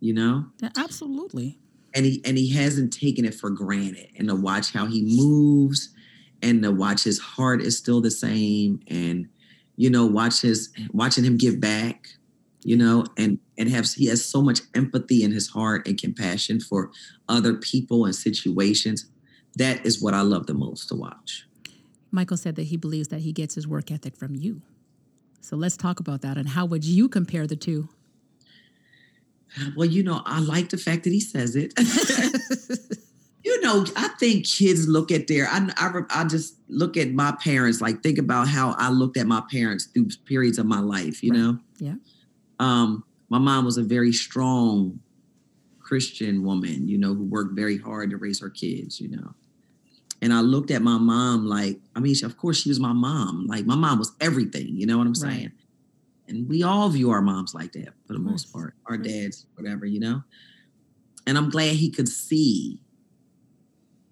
you 0.00 0.12
know? 0.12 0.46
Yeah, 0.62 0.70
Absolutely. 0.76 1.58
and 1.94 2.04
he 2.06 2.20
and 2.24 2.36
he 2.38 2.50
hasn't 2.52 2.92
taken 2.92 3.24
it 3.24 3.34
for 3.34 3.50
granted 3.50 4.08
and 4.16 4.28
to 4.28 4.34
watch 4.34 4.72
how 4.72 4.86
he 4.86 5.02
moves 5.02 5.90
and 6.42 6.62
to 6.62 6.70
watch 6.70 7.02
his 7.04 7.18
heart 7.18 7.60
is 7.62 7.76
still 7.78 8.00
the 8.00 8.10
same 8.10 8.80
and 8.88 9.28
you 9.76 9.88
know 9.90 10.04
watch 10.06 10.40
his 10.42 10.70
watching 10.92 11.24
him 11.24 11.36
give 11.38 11.60
back 11.60 12.08
you 12.66 12.76
know, 12.76 13.06
and 13.16 13.38
and 13.56 13.70
has 13.70 13.94
he 13.94 14.06
has 14.06 14.24
so 14.24 14.42
much 14.42 14.60
empathy 14.74 15.22
in 15.22 15.30
his 15.30 15.48
heart 15.48 15.86
and 15.86 15.96
compassion 16.00 16.58
for 16.58 16.90
other 17.28 17.54
people 17.54 18.04
and 18.04 18.14
situations. 18.14 19.06
That 19.54 19.86
is 19.86 20.02
what 20.02 20.14
I 20.14 20.22
love 20.22 20.46
the 20.46 20.54
most 20.54 20.88
to 20.88 20.96
watch. 20.96 21.46
Michael 22.10 22.36
said 22.36 22.56
that 22.56 22.64
he 22.64 22.76
believes 22.76 23.08
that 23.08 23.20
he 23.20 23.32
gets 23.32 23.54
his 23.54 23.68
work 23.68 23.90
ethic 23.92 24.16
from 24.16 24.34
you. 24.34 24.62
So 25.40 25.54
let's 25.56 25.76
talk 25.76 26.00
about 26.00 26.22
that 26.22 26.36
and 26.36 26.48
how 26.48 26.66
would 26.66 26.84
you 26.84 27.08
compare 27.08 27.46
the 27.46 27.54
two? 27.54 27.88
Well, 29.76 29.88
you 29.88 30.02
know, 30.02 30.22
I 30.26 30.40
like 30.40 30.70
the 30.70 30.76
fact 30.76 31.04
that 31.04 31.10
he 31.12 31.20
says 31.20 31.54
it. 31.54 31.72
you 33.44 33.60
know, 33.62 33.86
I 33.96 34.08
think 34.18 34.44
kids 34.46 34.88
look 34.88 35.12
at 35.12 35.28
their, 35.28 35.46
I, 35.48 35.70
I, 35.76 36.00
I 36.10 36.24
just 36.24 36.56
look 36.68 36.96
at 36.96 37.12
my 37.12 37.32
parents, 37.42 37.80
like 37.80 38.02
think 38.02 38.18
about 38.18 38.48
how 38.48 38.74
I 38.76 38.90
looked 38.90 39.16
at 39.16 39.26
my 39.26 39.42
parents 39.50 39.86
through 39.86 40.08
periods 40.26 40.58
of 40.58 40.66
my 40.66 40.80
life, 40.80 41.22
you 41.22 41.30
Right. 41.30 41.38
know? 41.38 41.58
Yeah. 41.78 41.94
Um, 42.58 43.04
my 43.28 43.38
mom 43.38 43.64
was 43.64 43.76
a 43.76 43.82
very 43.82 44.12
strong 44.12 45.00
Christian 45.80 46.42
woman, 46.42 46.88
you 46.88 46.98
know, 46.98 47.14
who 47.14 47.24
worked 47.24 47.54
very 47.54 47.78
hard 47.78 48.10
to 48.10 48.16
raise 48.16 48.40
her 48.40 48.50
kids, 48.50 49.00
you 49.00 49.08
know. 49.08 49.34
And 50.22 50.32
I 50.32 50.40
looked 50.40 50.70
at 50.70 50.82
my 50.82 50.98
mom 50.98 51.46
like, 51.46 51.78
I 51.94 52.00
mean, 52.00 52.14
of 52.24 52.36
course, 52.36 52.60
she 52.62 52.68
was 52.68 52.80
my 52.80 52.92
mom. 52.92 53.46
Like, 53.46 53.66
my 53.66 53.76
mom 53.76 53.98
was 53.98 54.12
everything, 54.20 54.76
you 54.76 54.86
know 54.86 54.98
what 54.98 55.06
I'm 55.06 55.12
Right. 55.12 55.32
saying? 55.32 55.52
And 56.28 56.48
we 56.48 56.62
all 56.62 56.88
view 56.88 57.10
our 57.10 57.22
moms 57.22 57.54
like 57.54 57.72
that 57.72 57.94
for 58.06 58.14
the 58.14 58.18
most 58.18 58.52
part, 58.52 58.74
our 58.86 58.96
dads, 58.96 59.46
whatever, 59.54 59.86
you 59.86 60.00
know? 60.00 60.22
And 61.26 61.38
I'm 61.38 61.50
glad 61.50 61.76
he 61.76 61.90
could 61.90 62.08
see 62.08 62.80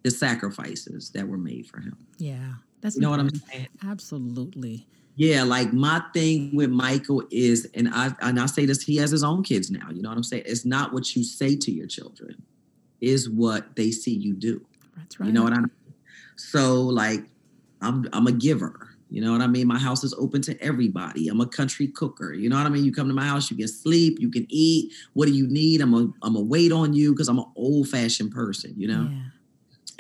the 0.05 0.11
sacrifices 0.11 1.11
that 1.11 1.27
were 1.27 1.39
made 1.39 1.67
for 1.67 1.81
him. 1.81 1.97
Yeah. 2.19 2.55
That's 2.83 2.97
You 2.97 3.03
know 3.03 3.11
what 3.11 3.21
I'm 3.21 3.31
saying? 3.51 3.69
Absolutely. 3.83 4.87
Yeah, 5.17 5.45
like 5.45 5.73
my 5.73 6.03
thing 6.13 6.55
with 6.57 6.71
Michael 6.71 7.23
is, 7.31 7.69
and 7.75 7.89
I 7.93 8.11
and 8.21 8.41
I 8.41 8.47
say 8.47 8.67
this, 8.67 8.83
he 8.83 8.97
has 8.97 9.11
his 9.11 9.23
own 9.23 9.45
kids 9.45 9.71
now. 9.71 9.89
You 9.93 10.03
know 10.03 10.09
what 10.09 10.17
I'm 10.17 10.25
saying? 10.25 10.43
It's 10.47 10.65
not 10.65 10.93
what 10.93 11.15
you 11.15 11.23
say 11.23 11.55
to 11.57 11.71
your 11.71 11.87
children, 11.87 12.43
is 13.01 13.31
what 13.31 13.77
they 13.77 13.91
see 13.93 14.15
you 14.15 14.35
do. 14.35 14.67
That's 14.97 15.21
right. 15.21 15.27
You 15.27 15.33
know 15.33 15.45
what 15.45 15.53
I 15.53 15.59
mean? 15.59 15.71
So 16.37 16.83
like, 16.83 17.25
I'm 17.81 18.09
I'm 18.13 18.27
a 18.27 18.33
giver. 18.33 18.91
You 19.09 19.21
know 19.21 19.31
what 19.31 19.43
I 19.43 19.47
mean? 19.47 19.69
My 19.69 19.79
house 19.79 20.03
is 20.03 20.13
open 20.15 20.43
to 20.43 20.61
everybody. 20.61 21.29
I'm 21.29 21.41
a 21.41 21.47
country 21.47 21.87
cooker. 21.87 22.33
You 22.33 22.49
know 22.49 22.57
what 22.57 22.67
I 22.67 22.71
mean? 22.71 22.85
You 22.85 22.93
come 22.93 23.07
to 23.07 23.15
my 23.15 23.27
house, 23.27 23.49
you 23.49 23.57
can 23.57 23.69
sleep, 23.69 24.19
you 24.19 24.29
can 24.29 24.47
eat. 24.49 24.93
What 25.13 25.27
do 25.27 25.33
you 25.33 25.47
need? 25.47 25.81
I'm 25.81 25.95
a 25.95 26.09
I'm 26.23 26.35
a 26.35 26.41
wait 26.41 26.73
on 26.73 26.93
you 26.93 27.13
because 27.13 27.29
I'm 27.29 27.39
an 27.39 27.47
old 27.55 27.89
fashioned 27.89 28.33
person. 28.33 28.75
You 28.77 28.89
know. 28.89 29.09
Yeah. 29.09 29.23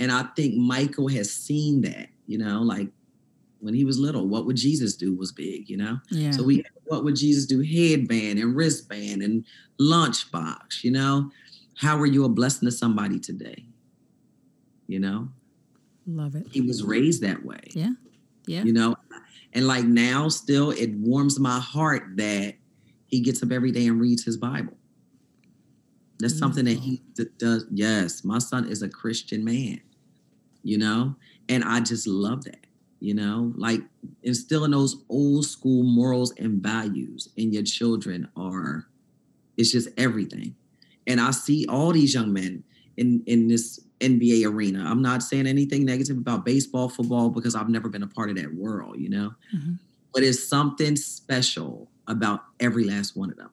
And 0.00 0.10
I 0.10 0.24
think 0.34 0.56
Michael 0.56 1.06
has 1.08 1.30
seen 1.30 1.82
that, 1.82 2.08
you 2.26 2.38
know, 2.38 2.62
like 2.62 2.88
when 3.64 3.74
he 3.74 3.84
was 3.84 3.98
little, 3.98 4.28
what 4.28 4.46
would 4.46 4.56
Jesus 4.56 4.94
do 4.94 5.14
was 5.14 5.32
big, 5.32 5.68
you 5.68 5.76
know? 5.76 5.98
Yeah. 6.10 6.30
So 6.30 6.44
we 6.44 6.62
what 6.84 7.02
would 7.04 7.16
Jesus 7.16 7.46
do? 7.46 7.60
Headband 7.60 8.38
and 8.38 8.54
wristband 8.54 9.22
and 9.22 9.44
lunchbox, 9.80 10.84
you 10.84 10.90
know? 10.90 11.30
How 11.76 11.98
are 11.98 12.06
you 12.06 12.24
a 12.24 12.28
blessing 12.28 12.66
to 12.66 12.72
somebody 12.72 13.18
today? 13.18 13.64
You 14.86 15.00
know? 15.00 15.28
Love 16.06 16.36
it. 16.36 16.46
He 16.50 16.60
was 16.60 16.82
raised 16.82 17.22
that 17.22 17.44
way. 17.44 17.62
Yeah. 17.72 17.92
Yeah. 18.46 18.62
You 18.62 18.72
know? 18.72 18.96
And 19.54 19.66
like 19.66 19.84
now 19.84 20.28
still 20.28 20.70
it 20.70 20.92
warms 20.94 21.40
my 21.40 21.58
heart 21.58 22.16
that 22.16 22.54
he 23.06 23.20
gets 23.20 23.42
up 23.42 23.50
every 23.50 23.72
day 23.72 23.86
and 23.86 24.00
reads 24.00 24.24
his 24.24 24.36
Bible. 24.36 24.76
That's 26.18 26.38
something 26.38 26.64
that 26.66 26.78
he 26.78 27.02
d- 27.14 27.26
does. 27.38 27.66
Yes, 27.70 28.24
my 28.24 28.38
son 28.38 28.66
is 28.68 28.82
a 28.82 28.88
Christian 28.88 29.44
man, 29.44 29.80
you 30.62 30.78
know, 30.78 31.16
and 31.48 31.64
I 31.64 31.80
just 31.80 32.06
love 32.06 32.44
that, 32.44 32.66
you 33.00 33.14
know, 33.14 33.52
like 33.56 33.80
instilling 34.22 34.70
those 34.70 35.04
old 35.08 35.44
school 35.44 35.82
morals 35.82 36.32
and 36.38 36.62
values 36.62 37.28
in 37.36 37.52
your 37.52 37.62
children 37.62 38.28
are, 38.36 38.86
it's 39.56 39.72
just 39.72 39.88
everything. 39.96 40.54
And 41.06 41.20
I 41.20 41.30
see 41.32 41.66
all 41.68 41.92
these 41.92 42.14
young 42.14 42.32
men 42.32 42.64
in 42.96 43.22
in 43.26 43.48
this 43.48 43.80
NBA 44.00 44.46
arena. 44.46 44.84
I'm 44.88 45.02
not 45.02 45.22
saying 45.22 45.46
anything 45.46 45.84
negative 45.84 46.18
about 46.18 46.44
baseball, 46.44 46.88
football, 46.88 47.30
because 47.30 47.54
I've 47.54 47.68
never 47.68 47.88
been 47.88 48.02
a 48.02 48.08
part 48.08 48.30
of 48.30 48.36
that 48.36 48.54
world, 48.54 48.98
you 48.98 49.08
know, 49.08 49.34
Mhm. 49.54 49.78
but 50.12 50.22
it's 50.22 50.42
something 50.42 50.96
special 50.96 51.90
about 52.06 52.40
every 52.60 52.84
last 52.84 53.16
one 53.16 53.30
of 53.30 53.36
them 53.36 53.50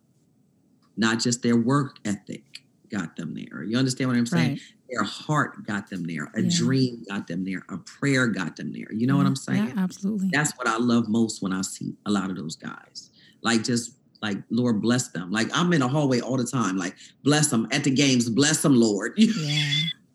not 0.98 1.20
just 1.20 1.42
their 1.42 1.58
work 1.58 1.98
ethic 2.06 2.44
got 2.90 3.16
them 3.16 3.34
there. 3.34 3.64
You 3.64 3.78
understand 3.78 4.10
what 4.10 4.18
I'm 4.18 4.26
saying? 4.26 4.50
Right. 4.50 4.60
Their 4.92 5.04
heart 5.04 5.66
got 5.66 5.90
them 5.90 6.04
there. 6.04 6.30
A 6.36 6.42
Yeah. 6.42 6.50
dream 6.54 7.04
got 7.08 7.28
them 7.28 7.46
there. 7.46 7.64
A 7.70 7.78
prayer 7.78 8.28
got 8.28 8.58
them 8.58 8.74
there. 8.74 8.92
You 8.92 9.08
know 9.08 9.16
what 9.18 9.26
I'm 9.26 9.36
saying? 9.38 9.68
Yeah, 9.70 9.74
absolutely. 9.84 10.30
That's 10.34 10.52
what 10.58 10.68
I 10.68 10.78
love 10.78 11.08
most 11.08 11.42
when 11.42 11.54
I 11.54 11.62
see 11.62 11.96
a 12.06 12.12
lot 12.12 12.30
of 12.30 12.36
those 12.36 12.56
guys. 12.58 13.10
Like 13.42 13.64
just 13.64 13.96
like 14.22 14.38
Lord 14.50 14.82
bless 14.82 15.08
them. 15.10 15.32
Like 15.32 15.50
I'm 15.54 15.72
in 15.74 15.80
the 15.80 15.88
hallway 15.88 16.20
all 16.20 16.36
the 16.38 16.44
time. 16.46 16.78
Like 16.78 16.96
bless 17.24 17.48
them 17.48 17.68
at 17.72 17.84
the 17.86 17.92
games. 17.92 18.30
Bless 18.30 18.62
them, 18.62 18.76
Lord. 18.76 19.14
Yeah. 19.18 19.30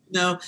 you 0.09 0.13
know, 0.13 0.39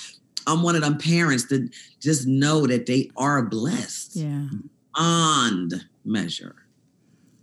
I'm 0.46 0.62
one 0.62 0.76
of 0.76 0.80
them 0.82 0.96
parents 0.96 1.46
that 1.46 1.68
just 2.00 2.26
know 2.26 2.66
that 2.66 2.86
they 2.86 3.10
are 3.16 3.42
blessed 3.44 4.16
Yeah. 4.16 4.48
beyond 4.96 5.86
measure. 6.04 6.54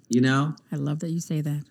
You 0.10 0.22
know? 0.22 0.56
I 0.72 0.78
love 0.78 1.00
that 1.00 1.10
you 1.12 1.20
say 1.20 1.42
that. 1.42 1.66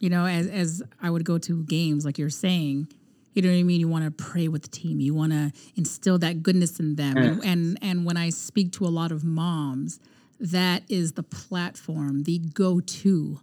You 0.00 0.08
know, 0.10 0.24
as 0.26 0.46
as 0.48 0.82
I 1.00 1.10
would 1.10 1.24
go 1.24 1.38
to 1.38 1.62
games, 1.64 2.04
like 2.04 2.18
you're 2.18 2.30
saying, 2.30 2.88
you 3.36 3.42
know 3.42 3.50
what 3.50 3.58
I 3.58 3.62
mean. 3.62 3.80
You 3.80 3.88
want 3.88 4.04
to 4.04 4.10
pray 4.10 4.48
with 4.48 4.62
the 4.62 4.68
team. 4.68 4.98
You 5.00 5.14
want 5.14 5.32
to 5.32 5.52
instill 5.76 6.18
that 6.20 6.42
goodness 6.42 6.80
in 6.80 6.96
them. 6.96 7.16
And, 7.18 7.44
and 7.44 7.78
and 7.82 8.04
when 8.06 8.16
I 8.16 8.30
speak 8.30 8.72
to 8.72 8.86
a 8.86 8.88
lot 8.88 9.12
of 9.12 9.22
moms, 9.24 10.00
that 10.40 10.82
is 10.88 11.12
the 11.12 11.22
platform, 11.22 12.22
the 12.24 12.38
go-to. 12.38 13.40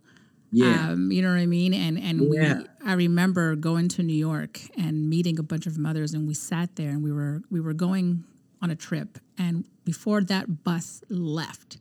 Yeah. 0.52 0.90
Um, 0.92 1.12
you 1.12 1.22
know 1.22 1.30
what 1.30 1.40
I 1.40 1.46
mean? 1.46 1.74
And 1.74 1.98
and 1.98 2.34
Yeah. 2.34 2.60
we, 2.60 2.66
I 2.86 2.94
remember 2.94 3.56
going 3.56 3.88
to 3.90 4.04
New 4.04 4.14
York 4.16 4.60
and 4.78 5.10
meeting 5.10 5.40
a 5.40 5.44
bunch 5.44 5.66
of 5.68 5.78
mothers, 5.78 6.14
and 6.14 6.28
we 6.28 6.34
sat 6.34 6.76
there 6.76 6.90
and 6.90 7.04
we 7.04 7.12
were 7.12 7.42
we 7.50 7.60
were 7.60 7.74
going 7.74 8.24
on 8.62 8.70
a 8.70 8.76
trip, 8.76 9.18
and 9.38 9.66
before 9.86 10.22
that 10.24 10.64
bus 10.64 11.04
left, 11.10 11.78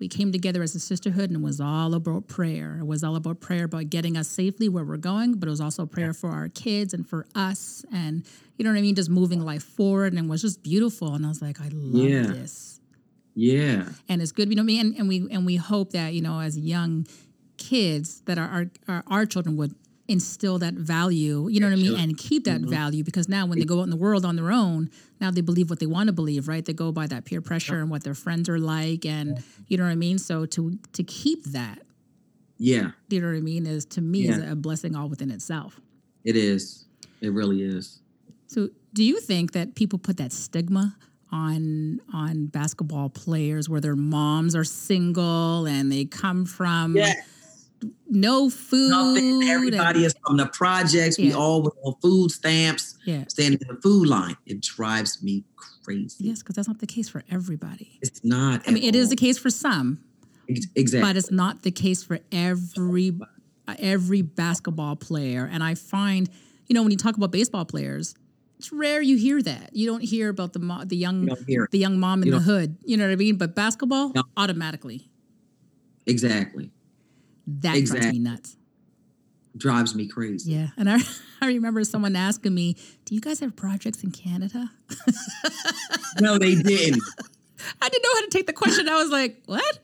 we 0.00 0.08
came 0.08 0.32
together 0.32 0.62
as 0.62 0.74
a 0.74 0.80
sisterhood 0.80 1.30
and 1.30 1.36
it 1.36 1.42
was 1.44 1.60
all 1.60 1.94
about 1.94 2.26
prayer. 2.26 2.78
It 2.80 2.86
was 2.86 3.04
all 3.04 3.16
about 3.16 3.38
prayer 3.40 3.64
about 3.66 3.90
getting 3.90 4.16
us 4.16 4.28
safely 4.28 4.68
where 4.68 4.84
we're 4.84 4.96
going, 4.96 5.34
but 5.34 5.46
it 5.46 5.50
was 5.50 5.60
also 5.60 5.84
prayer 5.86 6.14
for 6.14 6.30
our 6.30 6.48
kids 6.48 6.94
and 6.94 7.06
for 7.06 7.26
us 7.34 7.84
and 7.92 8.24
you 8.56 8.64
know 8.64 8.70
what 8.72 8.78
I 8.78 8.82
mean, 8.82 8.94
just 8.94 9.10
moving 9.10 9.40
life 9.44 9.62
forward 9.62 10.12
and 10.14 10.26
it 10.26 10.28
was 10.28 10.42
just 10.42 10.62
beautiful. 10.62 11.14
And 11.14 11.24
I 11.24 11.28
was 11.28 11.40
like, 11.42 11.60
I 11.60 11.68
love 11.72 12.08
Yeah. 12.08 12.26
this. 12.32 12.80
yeah. 13.34 13.84
And 14.08 14.20
it's 14.22 14.32
good, 14.32 14.48
you 14.48 14.56
know 14.56 14.62
what 14.62 14.72
I 14.72 14.74
mean? 14.74 14.86
And, 14.86 14.96
and 14.96 15.08
we 15.08 15.28
and 15.30 15.44
we 15.46 15.56
hope 15.56 15.92
that, 15.92 16.14
you 16.14 16.22
know, 16.22 16.40
as 16.40 16.58
young 16.58 17.06
kids 17.58 18.22
that 18.22 18.38
our, 18.38 18.66
our, 18.88 19.04
our 19.06 19.26
children 19.26 19.56
would 19.56 19.74
instill 20.10 20.58
that 20.58 20.74
value, 20.74 21.48
you 21.48 21.60
know 21.60 21.68
what 21.68 21.72
I 21.72 21.76
mean, 21.76 21.92
Sure. 21.92 21.98
and 21.98 22.18
keep 22.18 22.44
that 22.44 22.60
mm-hmm. 22.60 22.70
value 22.70 23.04
because 23.04 23.28
now 23.28 23.46
when 23.46 23.58
they 23.58 23.64
go 23.64 23.80
out 23.80 23.84
in 23.84 23.90
the 23.90 23.96
world 23.96 24.24
on 24.24 24.36
their 24.36 24.50
own, 24.50 24.90
now 25.20 25.30
they 25.30 25.40
believe 25.40 25.70
what 25.70 25.78
they 25.78 25.86
want 25.86 26.08
to 26.08 26.12
believe, 26.12 26.48
right? 26.48 26.64
They 26.64 26.72
go 26.72 26.90
by 26.92 27.06
that 27.06 27.24
peer 27.24 27.40
pressure 27.40 27.78
and 27.80 27.90
what 27.90 28.02
their 28.02 28.14
friends 28.14 28.48
are 28.48 28.58
like 28.58 29.06
and 29.06 29.42
you 29.68 29.76
know 29.76 29.84
what 29.84 29.90
I 29.90 29.96
mean? 29.96 30.18
So 30.18 30.46
to 30.46 30.78
to 30.92 31.02
keep 31.04 31.44
that, 31.44 31.82
Yeah. 32.58 32.90
you 33.08 33.20
know 33.20 33.28
what 33.28 33.36
I 33.36 33.40
mean, 33.40 33.66
is 33.66 33.84
to 33.86 34.00
me 34.00 34.28
is 34.28 34.38
a 34.38 34.56
blessing 34.56 34.96
all 34.96 35.08
within 35.08 35.30
itself. 35.30 35.80
It 36.24 36.36
is. 36.36 36.84
It 37.20 37.32
really 37.32 37.62
is. 37.62 38.00
So 38.46 38.68
do 38.92 39.04
you 39.04 39.20
think 39.20 39.52
that 39.52 39.74
people 39.74 39.98
put 39.98 40.16
that 40.16 40.32
stigma 40.32 40.96
on 41.32 42.00
on 42.12 42.46
basketball 42.46 43.08
players 43.08 43.68
where 43.68 43.80
their 43.80 43.94
moms 43.96 44.56
are 44.56 44.64
single 44.64 45.66
and 45.66 45.92
they 45.92 46.04
come 46.04 46.44
from 46.44 46.96
no 48.08 48.50
food 48.50 48.90
Nothing. 48.90 49.42
and- 49.42 49.50
Everybody 49.50 50.04
is 50.04 50.14
from 50.26 50.36
the 50.36 50.46
projects. 50.46 51.18
We 51.18 51.32
all 51.32 51.62
were 51.62 51.72
on 51.84 51.94
food 52.02 52.30
stamps, 52.30 52.96
yeah. 53.04 53.24
standing 53.28 53.60
in 53.60 53.74
the 53.74 53.80
food 53.80 54.08
line. 54.08 54.36
It 54.46 54.60
drives 54.60 55.22
me 55.22 55.44
crazy. 55.56 56.24
Yes, 56.24 56.40
because 56.40 56.56
that's 56.56 56.68
not 56.68 56.78
the 56.78 56.86
case 56.86 57.08
for 57.08 57.22
everybody. 57.30 57.98
It's 58.02 58.22
not. 58.24 58.62
I 58.66 58.70
mean, 58.72 58.82
it 58.84 58.94
is 58.94 59.08
the 59.10 59.16
case 59.16 59.38
for 59.38 59.50
some, 59.50 60.00
exactly. 60.48 61.00
but 61.00 61.16
it's 61.16 61.30
not 61.30 61.62
the 61.62 61.70
case 61.70 62.02
for 62.02 62.18
every 62.32 63.12
every 63.78 64.22
basketball 64.22 64.96
player. 64.96 65.48
And 65.50 65.62
I 65.62 65.74
find, 65.76 66.28
you 66.66 66.74
know, 66.74 66.82
when 66.82 66.90
you 66.90 66.96
talk 66.96 67.16
about 67.16 67.30
baseball 67.30 67.64
players, 67.64 68.14
it's 68.58 68.72
rare 68.72 69.00
you 69.00 69.16
hear 69.16 69.40
that. 69.42 69.70
You 69.74 69.86
don't 69.86 70.02
hear 70.02 70.28
about 70.28 70.52
the 70.54 70.58
mo- 70.58 70.84
the 70.84 70.96
young 70.96 71.22
You 71.22 71.28
don't 71.28 71.46
hear 71.48 71.64
it. 71.64 71.70
the 71.70 71.78
young 71.78 71.98
mom 72.00 72.22
in 72.22 72.26
You 72.28 72.32
the 72.34 72.40
hood. 72.40 72.76
You 72.84 72.96
know 72.96 73.06
what 73.06 73.12
I 73.12 73.16
mean? 73.16 73.36
But 73.36 73.54
basketball, 73.54 74.10
No. 74.14 74.24
automatically, 74.36 75.08
exactly. 76.06 76.70
That 77.46 77.84
drives 77.84 78.06
me 78.12 78.18
nuts. 78.18 78.56
Drives 79.56 79.94
me 79.96 80.06
crazy. 80.06 80.52
Yeah, 80.52 80.68
and 80.76 80.88
I 80.90 80.98
I 81.40 81.46
remember 81.46 81.82
someone 81.84 82.14
asking 82.16 82.54
me, 82.54 82.76
"Do 83.04 83.14
you 83.14 83.20
guys 83.20 83.40
have 83.40 83.56
projects 83.56 84.02
in 84.04 84.10
Canada?" 84.12 84.70
No, 86.20 86.38
they 86.38 86.54
didn't. 86.54 87.02
I 87.80 87.88
didn't 87.88 88.02
know 88.02 88.14
how 88.14 88.20
to 88.22 88.28
take 88.30 88.46
the 88.46 88.52
question. 88.52 88.88
I 88.88 88.96
was 88.96 89.10
like, 89.10 89.42
"What?" 89.46 89.78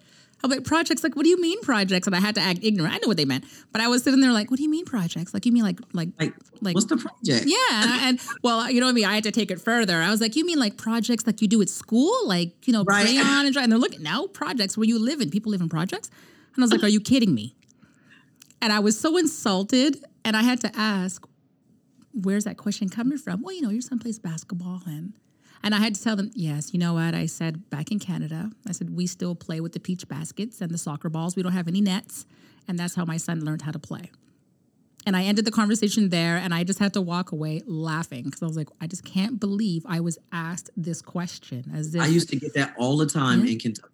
I'm 0.44 0.50
like, 0.50 0.64
"Projects? 0.64 1.02
Like, 1.02 1.16
what 1.16 1.22
do 1.24 1.28
you 1.30 1.40
mean 1.40 1.60
projects?" 1.62 2.06
And 2.06 2.14
I 2.16 2.20
had 2.20 2.34
to 2.36 2.40
act 2.40 2.60
ignorant. 2.62 2.94
I 2.94 2.98
knew 2.98 3.08
what 3.08 3.16
they 3.16 3.24
meant, 3.24 3.44
but 3.72 3.80
I 3.80 3.88
was 3.88 4.02
sitting 4.02 4.20
there 4.20 4.32
like, 4.32 4.50
"What 4.50 4.56
do 4.58 4.62
you 4.62 4.70
mean 4.70 4.84
projects? 4.84 5.32
Like, 5.34 5.46
you 5.46 5.52
mean 5.52 5.62
like 5.64 5.78
like 5.92 6.10
Like, 6.18 6.34
like 6.60 6.74
what's 6.74 6.86
the 6.86 6.96
project? 6.96 7.46
yeah?" 7.46 7.56
And, 7.82 8.02
and 8.02 8.20
well, 8.42 8.70
you 8.70 8.80
know 8.80 8.86
what 8.86 8.90
I 8.90 8.94
mean. 8.94 9.04
I 9.04 9.14
had 9.14 9.24
to 9.24 9.30
take 9.32 9.50
it 9.50 9.60
further. 9.60 10.00
I 10.02 10.10
was 10.10 10.20
like, 10.20 10.36
"You 10.36 10.44
mean 10.44 10.58
like 10.58 10.76
projects 10.76 11.26
like 11.26 11.40
you 11.42 11.48
do 11.48 11.60
at 11.62 11.68
school, 11.68 12.14
like 12.26 12.66
you 12.66 12.72
know, 12.72 12.84
Right. 12.84 13.04
crayon 13.04 13.46
and 13.46 13.52
dry?" 13.52 13.62
And 13.62 13.72
they're 13.72 13.78
looking 13.78 14.02
now 14.02 14.26
projects 14.26 14.76
where 14.76 14.86
you 14.86 14.98
live 14.98 15.20
in. 15.20 15.30
People 15.30 15.50
live 15.52 15.60
in 15.60 15.68
projects, 15.68 16.10
and 16.56 16.62
I 16.62 16.64
was 16.64 16.72
like, 16.72 16.82
"Are 16.82 16.88
you 16.88 17.00
kidding 17.00 17.34
me?" 17.34 17.54
And 18.60 18.72
I 18.72 18.80
was 18.80 18.98
so 18.98 19.16
insulted, 19.16 20.04
and 20.24 20.36
I 20.36 20.42
had 20.42 20.60
to 20.62 20.70
ask, 20.76 21.24
"Where's 22.12 22.44
that 22.44 22.56
question 22.56 22.88
coming 22.88 23.18
from?" 23.18 23.42
Well, 23.42 23.54
you 23.54 23.62
know, 23.62 23.70
your 23.70 23.82
son 23.82 23.98
plays 23.98 24.18
basketball, 24.18 24.82
and 24.86 25.12
and 25.62 25.74
I 25.74 25.78
had 25.78 25.94
to 25.94 26.02
tell 26.02 26.16
them, 26.16 26.30
"Yes, 26.34 26.72
you 26.72 26.78
know 26.78 26.94
what?" 26.94 27.14
I 27.14 27.26
said 27.26 27.68
back 27.70 27.92
in 27.92 27.98
Canada, 27.98 28.50
I 28.66 28.72
said 28.72 28.90
we 28.90 29.06
still 29.06 29.34
play 29.34 29.60
with 29.60 29.72
the 29.72 29.80
peach 29.80 30.08
baskets 30.08 30.60
and 30.60 30.70
the 30.70 30.78
soccer 30.78 31.08
balls. 31.08 31.36
We 31.36 31.42
don't 31.42 31.52
have 31.52 31.68
any 31.68 31.80
nets, 31.80 32.26
and 32.66 32.78
that's 32.78 32.94
how 32.94 33.04
my 33.04 33.16
son 33.18 33.44
learned 33.44 33.62
how 33.62 33.72
to 33.72 33.78
play. 33.78 34.10
And 35.06 35.16
I 35.16 35.22
ended 35.22 35.44
the 35.44 35.52
conversation 35.52 36.08
there, 36.08 36.36
and 36.36 36.52
I 36.52 36.64
just 36.64 36.80
had 36.80 36.92
to 36.94 37.00
walk 37.00 37.30
away 37.30 37.62
laughing 37.64 38.24
because 38.24 38.42
I 38.42 38.46
was 38.46 38.56
like, 38.56 38.70
I 38.80 38.88
just 38.88 39.04
can't 39.04 39.38
believe 39.38 39.84
I 39.86 40.00
was 40.00 40.18
asked 40.32 40.70
this 40.76 41.00
question. 41.00 41.70
As 41.72 41.94
if, 41.94 42.02
I 42.02 42.06
used 42.06 42.28
to 42.30 42.36
get 42.36 42.54
that 42.54 42.74
all 42.76 42.96
the 42.96 43.06
time 43.06 43.46
in 43.46 43.58
Kentucky. 43.58 43.88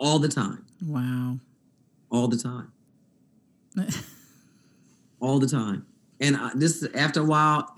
All 0.00 0.18
the 0.18 0.28
time. 0.28 0.64
wow, 0.84 1.38
All 2.10 2.26
the 2.26 2.36
time. 2.38 2.72
all 5.20 5.38
the 5.38 5.46
time. 5.46 5.86
And 6.20 6.36
I, 6.36 6.50
this 6.54 6.86
after 6.94 7.20
a 7.20 7.24
while, 7.24 7.74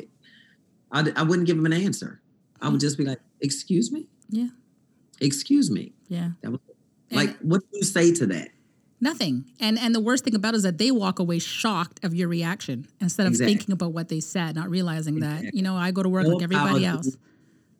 I, 0.91 1.11
I 1.17 1.23
wouldn't 1.23 1.47
give 1.47 1.59
him 1.59 1.67
an 1.67 1.73
answer. 1.73 2.21
I 2.61 2.69
would 2.69 2.79
mm. 2.79 2.81
just 2.81 2.97
be 2.97 3.05
like, 3.05 3.19
"Excuse 3.41 3.93
me, 3.93 4.07
yeah, 4.31 4.49
excuse 5.21 5.71
me." 5.71 5.93
yeah. 6.09 6.31
That 6.43 6.51
was 6.53 6.61
And- 7.11 7.17
like, 7.19 7.39
what 7.41 7.61
do 7.61 7.67
you 7.79 7.83
say 7.85 8.13
to 8.15 8.27
that? 8.27 8.49
Nothing. 9.01 9.47
And 9.59 9.79
and 9.81 9.93
the 9.95 10.01
worst 10.01 10.23
thing 10.25 10.35
about 10.37 10.55
it 10.55 10.59
is 10.59 10.63
that 10.63 10.79
they 10.79 10.93
walk 10.93 11.19
away 11.19 11.41
shocked 11.41 12.05
of 12.05 12.15
your 12.15 12.29
reaction 12.29 12.87
instead 13.01 13.27
of 13.27 13.33
Exactly. 13.33 13.55
thinking 13.55 13.73
about 13.73 13.93
what 13.93 14.09
they 14.09 14.21
said, 14.21 14.55
not 14.55 14.71
realizing 14.71 15.19
that, 15.21 15.53
you 15.55 15.61
know, 15.63 15.77
I 15.77 15.91
go 15.91 16.05
to 16.05 16.09
work 16.09 16.23
No 16.25 16.35
like 16.35 16.43
everybody 16.45 16.85
apology. 16.85 17.09
else. 17.09 17.17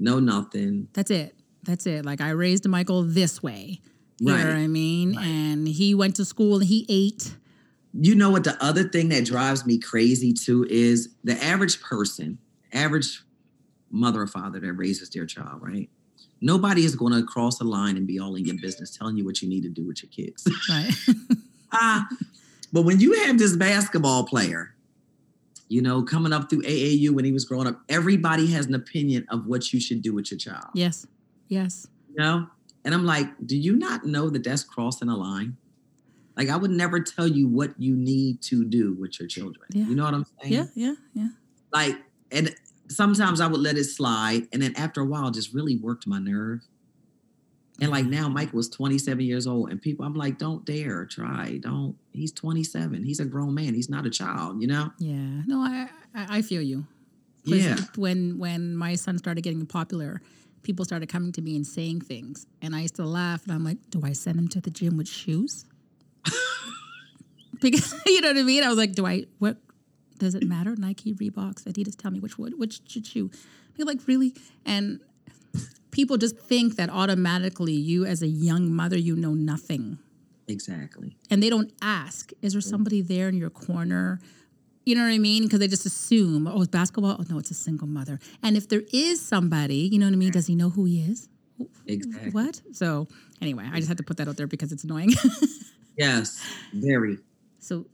No, 0.01 0.19
nothing. 0.19 0.89
That's 0.95 1.13
it. 1.13 1.37
That's 1.63 1.87
it. 1.87 2.05
Like 2.05 2.21
I 2.21 2.31
raised 2.31 2.67
Michael 2.67 3.05
this 3.05 3.41
way. 3.41 3.81
You 4.31 4.39
know 4.39 4.45
what 4.47 4.57
I 4.57 4.67
mean? 4.69 5.19
And 5.19 5.67
he 5.67 5.95
went 5.95 6.17
to 6.17 6.25
school 6.25 6.57
and 6.57 6.65
he 6.65 6.87
ate. 6.89 7.35
You 7.93 8.15
know 8.15 8.31
what? 8.31 8.45
The 8.45 8.57
other 8.63 8.85
thing 8.85 9.09
that 9.09 9.25
drives 9.25 9.67
me 9.67 9.79
crazy 9.79 10.33
too 10.33 10.67
is 10.71 11.11
the 11.25 11.43
average 11.43 11.81
person, 11.83 12.39
average 12.73 13.23
mother 13.91 14.23
or 14.23 14.27
father 14.27 14.61
that 14.61 14.73
raises 14.73 15.11
their 15.11 15.27
child, 15.27 15.61
right? 15.61 15.91
Nobody 16.41 16.85
is 16.85 16.97
going 16.97 17.13
to 17.13 17.25
cross 17.25 17.59
the 17.59 17.65
line 17.65 17.97
and 17.97 18.07
be 18.07 18.19
all 18.19 18.35
in 18.37 18.45
your 18.47 18.57
business 18.61 18.97
telling 18.97 19.17
you 19.17 19.25
what 19.25 19.43
you 19.43 19.49
need 19.49 19.63
to 19.63 19.69
do 19.69 19.87
with 19.87 20.03
your 20.03 20.11
kids. 20.11 20.47
Right. 20.69 20.95
Ah, 21.73 22.07
but 22.73 22.83
when 22.83 23.01
you 23.01 23.25
have 23.25 23.39
this 23.39 23.57
basketball 23.57 24.25
player, 24.25 24.75
you 25.69 25.81
know, 25.83 26.03
coming 26.03 26.33
up 26.33 26.51
through 26.51 26.63
AAU 26.63 27.11
when 27.11 27.25
he 27.25 27.33
was 27.33 27.45
growing 27.47 27.67
up, 27.67 27.81
everybody 27.89 28.47
has 28.53 28.67
an 28.67 28.75
opinion 28.75 29.27
of 29.31 29.47
what 29.47 29.73
you 29.73 29.81
should 29.81 30.03
do 30.03 30.15
with 30.15 30.31
your 30.31 30.39
child. 30.39 30.67
yes. 30.75 31.07
Yes. 31.49 31.87
You 32.11 32.23
know? 32.23 32.47
And 32.85 32.95
I'm 32.95 33.05
like, 33.05 33.29
do 33.45 33.57
you 33.57 33.77
not 33.77 34.05
know 34.05 34.31
that 34.31 34.45
that's 34.45 34.65
crossing 34.65 35.09
a 35.09 35.17
line? 35.17 35.57
Like, 36.37 36.49
I 36.49 36.57
would 36.57 36.71
never 36.71 37.01
tell 37.01 37.29
you 37.29 37.47
what 37.47 37.79
you 37.79 37.95
need 37.95 38.43
to 38.43 38.65
do 38.65 38.95
with 38.95 39.21
your 39.21 39.29
children. 39.29 39.67
Yeah. 39.71 39.85
You 39.85 39.95
know 39.95 40.05
what 40.05 40.15
I'm 40.15 40.27
saying? 40.41 40.53
Yeah. 40.53 40.65
Yeah. 40.75 40.95
Yeah. 41.15 41.29
Like, 41.73 41.97
and 42.31 42.55
sometimes 42.89 43.41
I 43.41 43.47
would 43.47 43.61
let 43.61 43.77
it 43.77 43.85
slide. 43.85 44.49
And 44.53 44.63
then 44.63 44.75
after 44.77 45.01
a 45.01 45.05
while, 45.05 45.31
just 45.31 45.53
really 45.53 45.77
worked 45.77 46.07
my 46.07 46.19
nerve. 46.19 46.61
And 47.81 47.91
like 47.91 48.07
now, 48.07 48.29
Mike 48.29 48.53
was 48.53 48.69
27 48.69 49.25
years 49.25 49.47
old, 49.47 49.71
and 49.71 49.81
people, 49.81 50.05
I'm 50.05 50.15
like, 50.15 50.39
don't 50.39 50.65
dare 50.65 51.05
try. 51.07 51.59
Don't. 51.61 51.97
He's 52.13 52.31
27. 52.31 53.03
He's 53.03 53.19
a 53.19 53.25
grown 53.25 53.55
man. 53.55 53.75
He's 53.75 53.89
not 53.89 54.07
a 54.07 54.11
child, 54.11 54.61
you 54.61 54.69
know? 54.69 54.93
Yeah. 54.99 55.43
No, 55.47 55.59
I 55.59 55.89
I, 56.15 56.39
I 56.39 56.43
feel 56.43 56.63
you. 56.63 56.87
Yeah. 57.45 57.77
When 57.97 58.39
when 58.39 58.77
my 58.77 58.95
son 58.95 59.19
started 59.19 59.43
getting 59.43 59.67
popular, 59.67 60.23
people 60.63 60.85
started 60.85 61.09
coming 61.09 61.33
to 61.33 61.43
me 61.43 61.57
and 61.57 61.67
saying 61.67 62.01
things, 62.03 62.47
and 62.61 62.75
I 62.75 62.83
used 62.83 62.97
to 62.97 63.05
laugh, 63.05 63.43
and 63.45 63.53
I'm 63.53 63.65
like, 63.65 63.79
"Do 63.91 64.01
I 64.05 64.13
send 64.13 64.39
him 64.39 64.49
to 64.49 64.61
the 64.61 64.71
gym 64.71 64.97
with 64.97 65.09
shoes?" 65.09 65.65
because 67.61 67.95
you 68.07 68.21
know 68.21 68.29
what 68.29 68.39
I 68.39 68.43
mean. 68.43 68.63
I 68.65 68.69
was 68.69 68.79
like, 68.79 68.93
"Do 68.93 69.07
I? 69.07 69.25
What 69.39 69.57
does 70.19 70.35
it 70.35 70.45
matter? 70.47 70.75
Nike, 70.77 71.15
Reeboks, 71.15 71.65
Adidas? 71.65 71.97
Tell 71.97 72.11
me 72.11 72.21
which 72.21 72.39
which 72.39 72.81
should 72.89 73.07
shoe?" 73.07 73.31
People 73.75 73.87
like 73.93 74.07
really, 74.07 74.35
and 74.67 75.01
people 75.91 76.17
just 76.17 76.39
think 76.39 76.77
that 76.77 76.91
automatically 76.91 77.73
you, 77.73 78.05
as 78.05 78.23
a 78.23 78.27
young 78.29 78.73
mother, 78.73 78.99
you 78.99 79.17
know 79.17 79.35
nothing 79.35 79.99
Exactly. 80.49 81.17
and 81.31 81.43
they 81.43 81.49
don't 81.49 81.73
ask, 81.81 82.33
is 82.43 82.53
there 82.53 82.61
somebody 82.61 83.01
there 83.01 83.29
in 83.29 83.37
your 83.37 83.49
corner? 83.51 84.21
You 84.85 84.97
know 84.97 85.03
what 85.03 85.13
I 85.13 85.19
mean? 85.19 85.45
Because 85.45 85.61
they 85.61 85.69
just 85.69 85.87
assume, 85.87 86.47
oh, 86.49 86.61
it's 86.63 86.69
basketball. 86.71 87.17
Oh, 87.19 87.25
no, 87.29 87.39
it's 87.39 87.51
a 87.51 87.55
single 87.55 87.87
mother. 87.87 88.19
And 88.43 88.57
if 88.57 88.69
there 88.69 88.83
is 88.93 89.21
somebody, 89.21 89.77
you 89.93 89.99
know 89.99 90.07
what 90.07 90.13
I 90.15 90.17
mean? 90.17 90.33
Does 90.33 90.47
he 90.49 90.57
know 90.57 90.71
who 90.71 90.85
he 90.87 91.03
is? 91.03 91.29
Exactly. 91.87 92.31
What? 92.33 92.61
So, 92.73 93.07
anyway, 93.41 93.69
I 93.73 93.77
just 93.77 93.89
had 93.89 93.99
to 93.99 94.03
put 94.03 94.17
that 94.17 94.27
out 94.29 94.37
there 94.37 94.47
because 94.49 94.73
it's 94.73 94.85
annoying. 94.85 95.11
Yes. 95.95 96.43
Very. 96.73 97.19
so, 97.59 97.85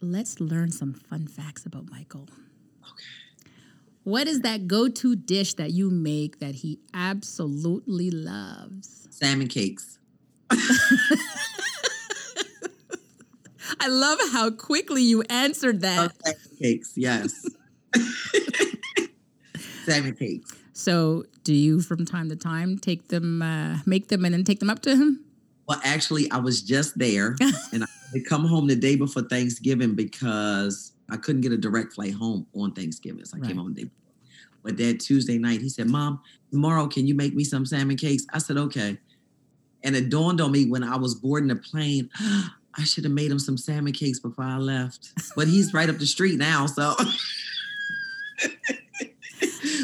let's 0.00 0.38
learn 0.40 0.70
some 0.70 0.94
fun 0.94 1.26
facts 1.26 1.66
about 1.66 1.90
Michael. 1.90 2.28
Okay. 2.84 3.04
What 4.04 4.28
is 4.28 4.42
that 4.42 4.68
go 4.68 4.88
to 4.88 5.16
dish 5.16 5.54
that 5.54 5.72
you 5.72 5.90
make 5.90 6.38
that 6.38 6.54
he 6.54 6.78
absolutely 6.94 8.12
loves? 8.12 9.08
Salmon 9.10 9.48
cakes. 9.48 9.98
I 13.80 13.88
love 13.88 14.18
how 14.32 14.50
quickly 14.50 15.02
you 15.02 15.22
answered 15.22 15.80
that. 15.82 16.12
Salmon 16.22 16.58
cakes. 16.60 16.92
Yes. 16.96 17.44
Salmon 19.84 20.14
cakes. 20.14 20.52
So, 20.72 21.24
do 21.44 21.54
you 21.54 21.80
from 21.80 22.04
time 22.06 22.28
to 22.30 22.36
time 22.36 22.78
take 22.78 23.08
them, 23.08 23.42
uh, 23.42 23.78
make 23.84 24.08
them, 24.08 24.24
and 24.24 24.32
then 24.34 24.44
take 24.44 24.60
them 24.60 24.70
up 24.70 24.80
to 24.82 24.96
him? 24.96 25.24
Well, 25.68 25.80
actually, 25.84 26.30
I 26.30 26.38
was 26.38 26.62
just 26.62 26.98
there, 26.98 27.36
and 27.72 27.84
I 27.84 27.86
had 27.86 28.12
to 28.14 28.24
come 28.28 28.44
home 28.46 28.66
the 28.66 28.76
day 28.76 28.96
before 28.96 29.22
Thanksgiving 29.22 29.94
because 29.94 30.92
I 31.10 31.16
couldn't 31.16 31.42
get 31.42 31.52
a 31.52 31.58
direct 31.58 31.92
flight 31.94 32.14
home 32.14 32.46
on 32.54 32.72
Thanksgiving. 32.72 33.24
So 33.24 33.36
I 33.36 33.40
Right. 33.40 33.48
came 33.48 33.58
home 33.58 33.74
the 33.74 33.82
day 33.82 33.84
before. 33.84 33.98
But 34.62 34.76
that 34.78 35.00
Tuesday 35.00 35.38
night, 35.38 35.60
he 35.60 35.68
said, 35.68 35.88
"Mom, 35.88 36.20
tomorrow 36.50 36.86
can 36.86 37.06
you 37.06 37.14
make 37.14 37.34
me 37.34 37.44
some 37.44 37.66
salmon 37.66 37.96
cakes?" 37.96 38.24
I 38.32 38.38
said, 38.38 38.56
"Okay." 38.56 38.98
And 39.84 39.96
it 39.96 40.08
dawned 40.08 40.40
on 40.40 40.52
me 40.52 40.66
when 40.66 40.84
I 40.84 40.96
was 40.96 41.16
boarding 41.16 41.48
the 41.48 41.56
plane, 41.56 42.08
I 42.76 42.84
should 42.84 43.04
have 43.04 43.12
made 43.12 43.30
him 43.30 43.38
some 43.38 43.58
salmon 43.58 43.92
cakes 43.92 44.18
before 44.18 44.44
I 44.44 44.56
left. 44.56 45.10
But 45.36 45.48
he's 45.48 45.74
right 45.74 45.90
up 45.90 45.98
the 45.98 46.06
street 46.06 46.38
now, 46.38 46.66
so. 46.66 46.94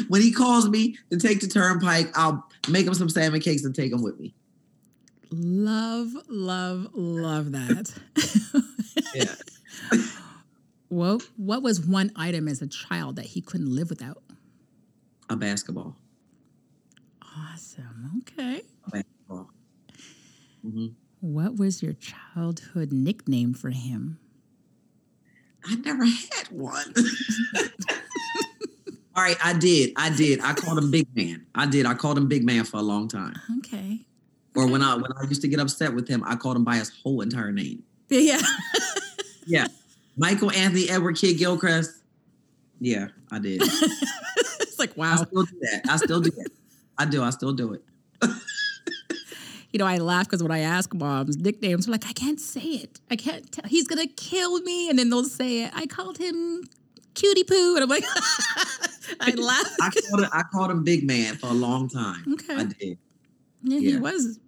when 0.07 0.21
he 0.21 0.31
calls 0.31 0.67
me 0.67 0.97
to 1.11 1.17
take 1.17 1.39
the 1.39 1.47
turnpike, 1.47 2.17
I'll 2.17 2.47
make 2.67 2.87
him 2.87 2.93
some 2.93 3.09
salmon 3.09 3.41
cakes 3.41 3.63
and 3.63 3.75
take 3.75 3.91
them 3.91 4.01
with 4.01 4.19
me. 4.19 4.33
Love, 5.31 6.09
love, 6.27 6.89
love 6.93 7.51
that. 7.51 7.93
Yeah. 9.13 9.35
Well, 10.91 11.21
what 11.37 11.61
was 11.61 11.79
one 11.79 12.11
item 12.15 12.47
as 12.47 12.63
a 12.63 12.67
child 12.67 13.17
that 13.17 13.25
he 13.25 13.41
couldn't 13.41 13.69
live 13.73 13.91
without? 13.91 14.23
A 15.29 15.35
basketball. 15.35 15.95
Awesome. 17.21 18.23
Okay. 18.23 18.63
A 18.87 18.89
basketball. 18.89 19.49
hmm 20.63 20.87
What 21.21 21.57
was 21.57 21.83
your 21.83 21.93
childhood 21.93 22.91
nickname 22.91 23.53
for 23.53 23.69
him? 23.69 24.19
I 25.65 25.75
never 25.75 26.05
had 26.05 26.47
one. 26.49 26.93
All 29.15 29.23
right, 29.23 29.37
I 29.43 29.53
did. 29.53 29.91
I 29.97 30.09
did. 30.15 30.39
I 30.41 30.53
called 30.53 30.77
him 30.77 30.91
Big 30.91 31.07
Man. 31.13 31.45
I 31.53 31.65
did. 31.65 31.85
I 31.85 31.93
called 31.93 32.17
him 32.17 32.29
Big 32.29 32.45
Man 32.45 32.63
for 32.63 32.77
a 32.77 32.81
long 32.81 33.09
time. 33.09 33.35
Okay. 33.57 33.99
Or 34.55 34.67
when 34.67 34.81
I 34.81 34.95
when 34.95 35.11
I 35.11 35.23
used 35.27 35.41
to 35.41 35.47
get 35.49 35.59
upset 35.59 35.93
with 35.93 36.07
him, 36.07 36.23
I 36.25 36.35
called 36.35 36.55
him 36.55 36.63
by 36.63 36.77
his 36.77 36.89
whole 37.03 37.21
entire 37.21 37.51
name. 37.51 37.83
Yeah. 38.09 38.39
Yeah. 39.45 39.67
Michael 40.15 40.51
Anthony 40.51 40.89
Edward 40.89 41.17
Kidd-Gilchrist. 41.17 41.91
Yeah, 42.79 43.07
I 43.31 43.39
did. 43.39 43.61
it's 43.63 44.77
like, 44.77 44.95
wow. 44.95 45.13
I 45.13 45.15
still 45.15 45.43
do 45.43 45.59
that. 45.61 45.81
I 45.89 45.97
still 45.97 46.21
do 46.21 46.31
that. 46.31 46.49
I 46.97 47.05
do. 47.05 47.23
I 47.23 47.29
still 47.31 47.53
do 47.53 47.73
it. 47.73 47.83
You 49.71 49.77
know, 49.79 49.85
I 49.85 49.97
laugh 49.97 50.25
because 50.25 50.41
when 50.41 50.51
I 50.51 50.59
ask 50.59 50.93
moms 50.93 51.37
nicknames, 51.37 51.85
they're 51.85 51.91
like, 51.91 52.07
I 52.07 52.13
can't 52.13 52.39
say 52.39 52.61
it. 52.61 52.99
I 53.11 53.15
can't 53.15 53.51
tell. 53.51 53.65
He's 53.67 53.87
going 53.87 54.05
to 54.05 54.11
kill 54.15 54.59
me. 54.61 54.89
And 54.89 54.97
then 54.97 55.09
they'll 55.09 55.23
say 55.25 55.63
it. 55.63 55.71
I 55.75 55.85
called 55.85 56.17
him 56.17 56.63
Cutie 57.13 57.43
Poo. 57.43 57.75
And 57.75 57.83
I'm 57.83 57.89
like, 57.89 58.03
I 59.19 59.31
laugh. 59.35 59.67
I 59.81 59.89
called 59.91 60.23
it, 60.23 60.29
I 60.33 60.43
called 60.51 60.71
him 60.71 60.83
Big 60.83 61.05
Man 61.05 61.35
for 61.35 61.47
a 61.47 61.53
long 61.53 61.87
time. 61.87 62.23
Okay. 62.33 62.55
I 62.55 62.63
did. 62.63 62.97
Yeah, 63.61 63.79
he 63.79 63.97
was. 63.97 64.39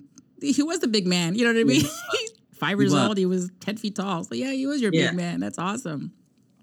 He 0.42 0.64
was 0.64 0.80
the 0.80 0.88
big 0.88 1.06
man. 1.06 1.36
You 1.36 1.44
know 1.46 1.54
what 1.54 1.60
I 1.60 1.66
mean? 1.66 1.84
Five 2.54 2.80
years 2.80 2.94
was. 2.94 3.08
old, 3.10 3.18
he 3.18 3.26
was 3.28 3.52
ten 3.60 3.78
feet 3.78 3.96
tall. 3.96 4.24
So 4.24 4.34
yeah, 4.34 4.52
he 4.52 4.66
was 4.66 4.82
your 4.82 4.92
Yeah. 4.94 5.10
big 5.10 5.18
man. 5.18 5.40
That's 5.40 5.60
awesome. 5.60 6.14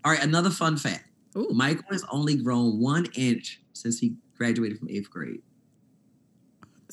All 0.04 0.10
right, 0.12 0.22
another 0.22 0.50
fun 0.50 0.76
fact. 0.76 1.04
Ooh. 1.36 1.48
Michael 1.52 1.84
has 1.90 2.04
only 2.10 2.36
grown 2.36 2.80
one 2.80 3.06
inch 3.14 3.60
since 3.72 3.98
he 4.00 4.14
graduated 4.36 4.78
from 4.78 4.88
eighth 4.90 5.10
grade. 5.10 5.42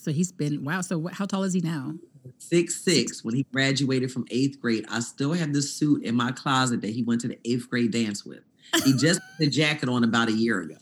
So 0.06 0.12
he's 0.12 0.32
been 0.32 0.64
wow. 0.64 0.82
So 0.82 1.02
wh- 1.02 1.14
how 1.14 1.26
tall 1.26 1.42
is 1.42 1.54
he 1.54 1.62
now? 1.62 1.96
Six 2.38 2.76
six 2.76 3.24
when 3.24 3.34
he 3.34 3.42
graduated 3.52 4.12
from 4.12 4.28
eighth 4.30 4.62
grade. 4.62 4.86
I 4.88 5.00
still 5.00 5.34
have 5.34 5.52
the 5.52 5.64
suit 5.64 6.04
in 6.04 6.14
my 6.14 6.32
closet 6.32 6.82
that 6.82 6.92
he 6.92 7.02
went 7.02 7.22
to 7.22 7.28
the 7.28 7.40
eighth 7.44 7.68
grade 7.72 7.90
dance 7.90 8.24
with. 8.24 8.42
He 8.84 8.94
just 8.98 9.20
put 9.20 9.46
the 9.46 9.50
jacket 9.50 9.90
on 9.90 10.04
about 10.04 10.28
a 10.28 10.32
year 10.32 10.62
ago. 10.62 10.78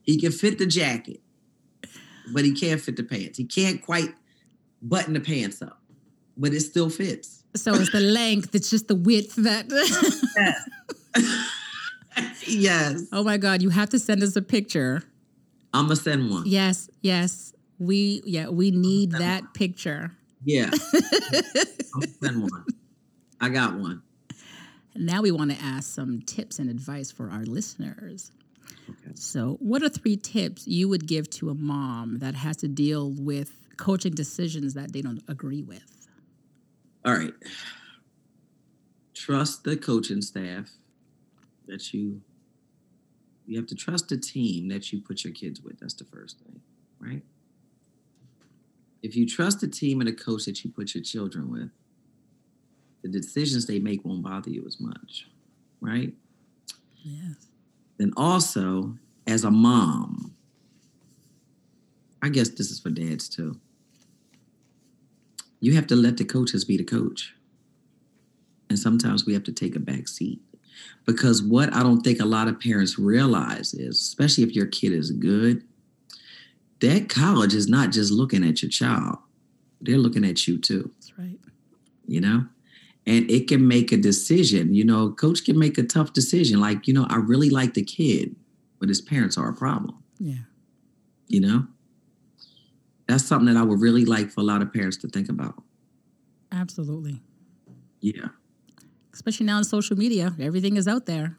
He 0.00 0.18
can 0.18 0.32
fit 0.32 0.58
the 0.58 0.64
jacket, 0.64 1.20
but 2.32 2.46
he 2.46 2.54
can't 2.54 2.80
fit 2.80 2.96
the 2.96 3.02
pants. 3.02 3.36
He 3.36 3.44
can't 3.44 3.82
quite 3.82 4.14
button 4.80 5.12
the 5.12 5.20
pants 5.20 5.60
up, 5.60 5.82
but 6.38 6.54
it 6.54 6.60
still 6.60 6.88
fits. 6.88 7.44
So 7.54 7.74
it's 7.74 7.92
the 7.92 8.00
length, 8.00 8.54
it's 8.54 8.70
just 8.70 8.88
the 8.88 8.94
width 8.94 9.34
that. 9.36 9.68
yes. 12.46 13.02
oh 13.12 13.24
my 13.24 13.36
God, 13.36 13.60
you 13.60 13.68
have 13.68 13.90
to 13.90 13.98
send 13.98 14.22
us 14.22 14.36
a 14.36 14.42
picture. 14.42 15.02
I'm 15.74 15.84
gonna 15.84 15.96
send 15.96 16.30
one. 16.30 16.44
Yes, 16.46 16.88
yes. 17.02 17.52
We 17.78 18.22
yeah, 18.24 18.48
we 18.48 18.70
need 18.70 19.12
that 19.12 19.54
picture. 19.54 20.12
Yeah. 20.44 20.70
Send 22.22 22.42
one. 22.42 22.64
I 23.40 23.48
got 23.48 23.74
one. 23.74 24.02
Now 24.94 25.22
we 25.22 25.30
want 25.30 25.52
to 25.52 25.62
ask 25.62 25.94
some 25.94 26.22
tips 26.22 26.58
and 26.58 26.68
advice 26.68 27.12
for 27.12 27.30
our 27.30 27.44
listeners. 27.44 28.32
Okay. 28.88 29.12
So, 29.14 29.56
what 29.60 29.82
are 29.82 29.88
three 29.88 30.16
tips 30.16 30.66
you 30.66 30.88
would 30.88 31.06
give 31.06 31.28
to 31.30 31.50
a 31.50 31.54
mom 31.54 32.18
that 32.18 32.34
has 32.34 32.56
to 32.58 32.68
deal 32.68 33.10
with 33.10 33.56
coaching 33.76 34.12
decisions 34.12 34.74
that 34.74 34.92
they 34.92 35.02
don't 35.02 35.22
agree 35.28 35.62
with? 35.62 36.08
All 37.04 37.14
right. 37.14 37.34
Trust 39.14 39.64
the 39.64 39.76
coaching 39.76 40.22
staff 40.22 40.70
that 41.66 41.92
you 41.92 42.22
you 43.46 43.56
have 43.56 43.66
to 43.68 43.74
trust 43.74 44.08
the 44.08 44.18
team 44.18 44.68
that 44.68 44.92
you 44.92 45.00
put 45.00 45.24
your 45.24 45.32
kids 45.32 45.60
with. 45.60 45.80
That's 45.80 45.94
the 45.94 46.04
first 46.04 46.38
thing, 46.38 46.60
right? 46.98 47.22
If 49.02 49.16
you 49.16 49.26
trust 49.26 49.60
the 49.60 49.68
team 49.68 50.00
and 50.00 50.08
the 50.08 50.12
coach 50.12 50.44
that 50.46 50.64
you 50.64 50.70
put 50.70 50.94
your 50.94 51.04
children 51.04 51.50
with, 51.50 51.70
the 53.02 53.08
decisions 53.08 53.66
they 53.66 53.78
make 53.78 54.04
won't 54.04 54.22
bother 54.22 54.50
you 54.50 54.64
as 54.66 54.80
much, 54.80 55.28
right? 55.80 56.12
Yes. 57.02 57.46
Then 57.96 58.12
also, 58.16 58.96
as 59.26 59.44
a 59.44 59.50
mom, 59.50 60.34
I 62.22 62.28
guess 62.28 62.48
this 62.48 62.70
is 62.70 62.80
for 62.80 62.90
dads 62.90 63.28
too. 63.28 63.60
You 65.60 65.74
have 65.74 65.86
to 65.88 65.96
let 65.96 66.16
the 66.16 66.24
coaches 66.24 66.64
be 66.64 66.76
the 66.76 66.84
coach. 66.84 67.34
And 68.68 68.78
sometimes 68.78 69.26
we 69.26 69.32
have 69.32 69.44
to 69.44 69.52
take 69.52 69.76
a 69.76 69.80
back 69.80 70.08
seat. 70.08 70.40
Because 71.06 71.42
what 71.42 71.74
I 71.74 71.82
don't 71.82 72.02
think 72.02 72.20
a 72.20 72.24
lot 72.24 72.48
of 72.48 72.60
parents 72.60 72.98
realize 72.98 73.74
is, 73.74 74.00
especially 74.00 74.44
if 74.44 74.54
your 74.54 74.66
kid 74.66 74.92
is 74.92 75.10
good, 75.10 75.64
that 76.80 77.08
college 77.08 77.54
is 77.54 77.68
not 77.68 77.90
just 77.90 78.12
looking 78.12 78.46
at 78.46 78.62
your 78.62 78.70
child, 78.70 79.18
they're 79.80 79.98
looking 79.98 80.24
at 80.24 80.46
you 80.46 80.58
too 80.58 80.90
That's 80.94 81.18
right. 81.18 81.38
you 82.06 82.20
know 82.20 82.46
and 83.06 83.30
it 83.30 83.46
can 83.48 83.66
make 83.66 83.92
a 83.92 83.96
decision 83.96 84.74
you 84.74 84.84
know 84.84 85.10
coach 85.12 85.44
can 85.44 85.58
make 85.58 85.78
a 85.78 85.82
tough 85.84 86.12
decision 86.12 86.60
like 86.60 86.86
you 86.88 86.92
know 86.94 87.06
i 87.08 87.16
really 87.16 87.48
like 87.48 87.74
the 87.74 87.82
kid 87.84 88.34
but 88.80 88.88
his 88.88 89.00
parents 89.00 89.38
are 89.38 89.48
a 89.48 89.54
problem 89.54 89.96
Yeah. 90.18 90.42
you 91.28 91.40
know 91.40 91.66
that's 93.06 93.24
something 93.24 93.46
that 93.54 93.56
i 93.56 93.62
would 93.62 93.80
really 93.80 94.04
like 94.04 94.30
for 94.30 94.40
a 94.40 94.44
lot 94.44 94.62
of 94.62 94.72
parents 94.72 94.96
to 94.98 95.08
think 95.08 95.28
about 95.28 95.54
Absolutely. 96.52 97.20
yeah 98.00 98.28
Especially 99.14 99.46
now 99.46 99.56
on 99.56 99.64
social 99.64 99.96
media, 99.96 100.32
everything 100.38 100.76
is 100.76 100.86
out 100.86 101.06
there. 101.06 101.36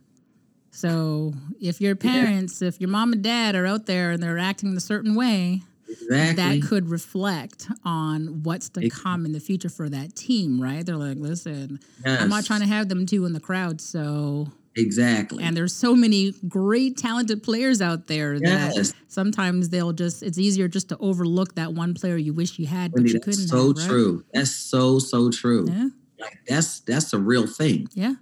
So, 0.71 1.33
if 1.59 1.81
your 1.81 1.95
parents, 1.95 2.61
if 2.61 2.79
your 2.79 2.89
mom 2.89 3.13
and 3.13 3.23
dad 3.23 3.55
are 3.55 3.65
out 3.65 3.85
there 3.85 4.11
and 4.11 4.21
they're 4.21 4.37
acting 4.37 4.75
a 4.77 4.79
certain 4.79 5.15
way, 5.15 5.61
exactly 5.89 6.59
that 6.59 6.67
could 6.67 6.89
reflect 6.89 7.67
on 7.83 8.43
what's 8.43 8.69
to 8.69 8.87
come 8.89 9.25
in 9.25 9.33
the 9.33 9.39
future 9.39 9.69
for 9.69 9.89
that 9.89 10.15
team, 10.15 10.61
right? 10.61 10.85
They're 10.85 10.95
like, 10.95 11.17
listen, 11.17 11.79
I'm 12.05 12.29
not 12.29 12.45
trying 12.45 12.61
to 12.61 12.67
have 12.67 12.87
them 12.87 13.05
two 13.05 13.25
in 13.25 13.33
the 13.33 13.39
crowd. 13.39 13.81
So, 13.81 14.47
exactly 14.75 15.43
and 15.43 15.57
there's 15.57 15.75
so 15.75 15.95
many 15.95 16.31
great, 16.47 16.95
talented 16.97 17.41
players 17.43 17.81
out 17.81 18.07
there 18.07 18.39
that 18.39 18.93
sometimes 19.07 19.69
they'll 19.69 19.91
just, 19.91 20.21
it's 20.23 20.37
easier 20.37 20.67
just 20.67 20.87
to 20.89 20.97
overlook 20.99 21.55
that 21.55 21.73
one 21.73 21.93
player 21.95 22.15
you 22.15 22.33
wish 22.33 22.59
you 22.59 22.67
had, 22.67 22.91
but 22.93 23.05
you 23.05 23.19
couldn't 23.19 23.47
so 23.47 23.69
have, 23.69 23.77
right? 23.77 23.87
true 23.87 24.23
that's 24.33 24.51
so 24.51 24.99
so 24.99 25.29
true 25.31 25.65
Yeah. 25.67 25.89
like 26.19 26.37
that's 26.47 26.79
that's 26.81 27.11
a 27.13 27.17
real 27.19 27.47
thing 27.47 27.87
Yeah. 27.93 28.13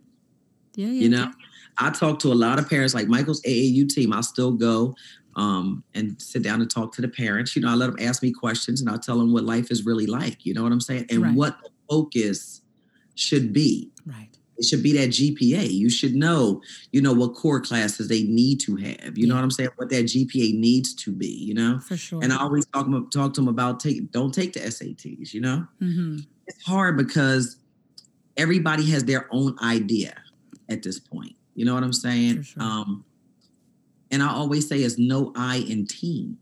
Yeah. 0.76 0.88
Yeah. 0.88 0.92
you 1.04 1.10
know 1.10 1.32
i 1.80 1.90
talk 1.90 2.20
to 2.20 2.32
a 2.32 2.36
lot 2.36 2.60
of 2.60 2.70
parents 2.70 2.94
like 2.94 3.08
michael's 3.08 3.42
aau 3.44 3.90
team 3.90 4.14
i'll 4.14 4.24
still 4.24 4.52
go 4.52 4.96
um, 5.36 5.84
and 5.94 6.20
sit 6.20 6.42
down 6.42 6.62
and 6.62 6.72
talk 6.72 6.92
to 6.96 7.02
the 7.04 7.08
parents. 7.08 7.56
You 7.56 7.62
know 7.62 7.70
i 7.70 7.76
let 7.76 7.88
them 7.88 7.98
ask 8.02 8.24
me 8.24 8.32
questions 8.32 8.82
and 8.82 8.90
i'll 8.90 8.98
tell 8.98 9.20
them 9.20 9.32
what 9.32 9.44
life 9.44 9.70
is 9.70 9.86
really 9.86 10.08
like 10.08 10.44
you 10.46 10.54
know 10.56 10.64
what 10.64 10.72
i'm 10.72 10.82
saying? 10.82 11.06
And 11.12 11.22
Right. 11.22 11.36
what 11.36 11.58
the 11.62 11.70
focus 11.88 12.62
should 13.14 13.54
be. 13.54 13.92
Right. 14.06 14.30
it 14.58 14.66
should 14.66 14.82
be 14.82 14.94
that 14.94 15.10
gpa 15.10 15.70
you 15.70 15.90
should 15.92 16.16
know 16.16 16.62
you 16.92 17.02
know 17.02 17.14
what 17.14 17.36
core 17.36 17.60
classes 17.62 18.08
they 18.08 18.24
need 18.24 18.60
to 18.62 18.76
have. 18.78 19.16
You 19.16 19.28
know 19.28 19.36
what 19.36 19.44
i'm 19.44 19.52
saying? 19.52 19.70
What 19.76 19.90
that 19.90 20.06
gpa 20.06 20.58
needs 20.58 20.96
to 20.96 21.12
be 21.12 21.28
you 21.28 21.54
know? 21.54 21.80
For 21.82 21.96
sure. 21.98 22.24
and 22.24 22.34
i 22.34 22.38
always 22.38 22.66
talk, 22.68 22.88
talk 23.12 23.34
to 23.36 23.42
them 23.42 23.48
about 23.48 23.80
take 23.80 24.12
don't 24.12 24.34
take 24.34 24.54
the 24.54 24.62
sats 24.62 25.34
you 25.34 25.42
know? 25.42 25.68
Hmm 25.80 26.18
it's 26.48 26.64
hard 26.66 26.98
because 26.98 27.58
everybody 28.38 28.90
has 28.92 29.04
their 29.04 29.28
own 29.32 29.56
idea 29.62 30.16
at 30.70 30.82
this 30.82 31.00
point. 31.00 31.36
You 31.58 31.66
know 31.66 31.74
what 31.74 31.84
I'm 31.84 31.92
saying? 31.92 32.44
Sure. 32.44 32.62
Um, 32.62 33.04
and 34.12 34.22
I 34.22 34.30
always 34.30 34.70
say 34.70 34.78
it's 34.78 35.00
no 35.00 35.34
I 35.36 35.58
in 35.68 35.88
team 35.88 36.38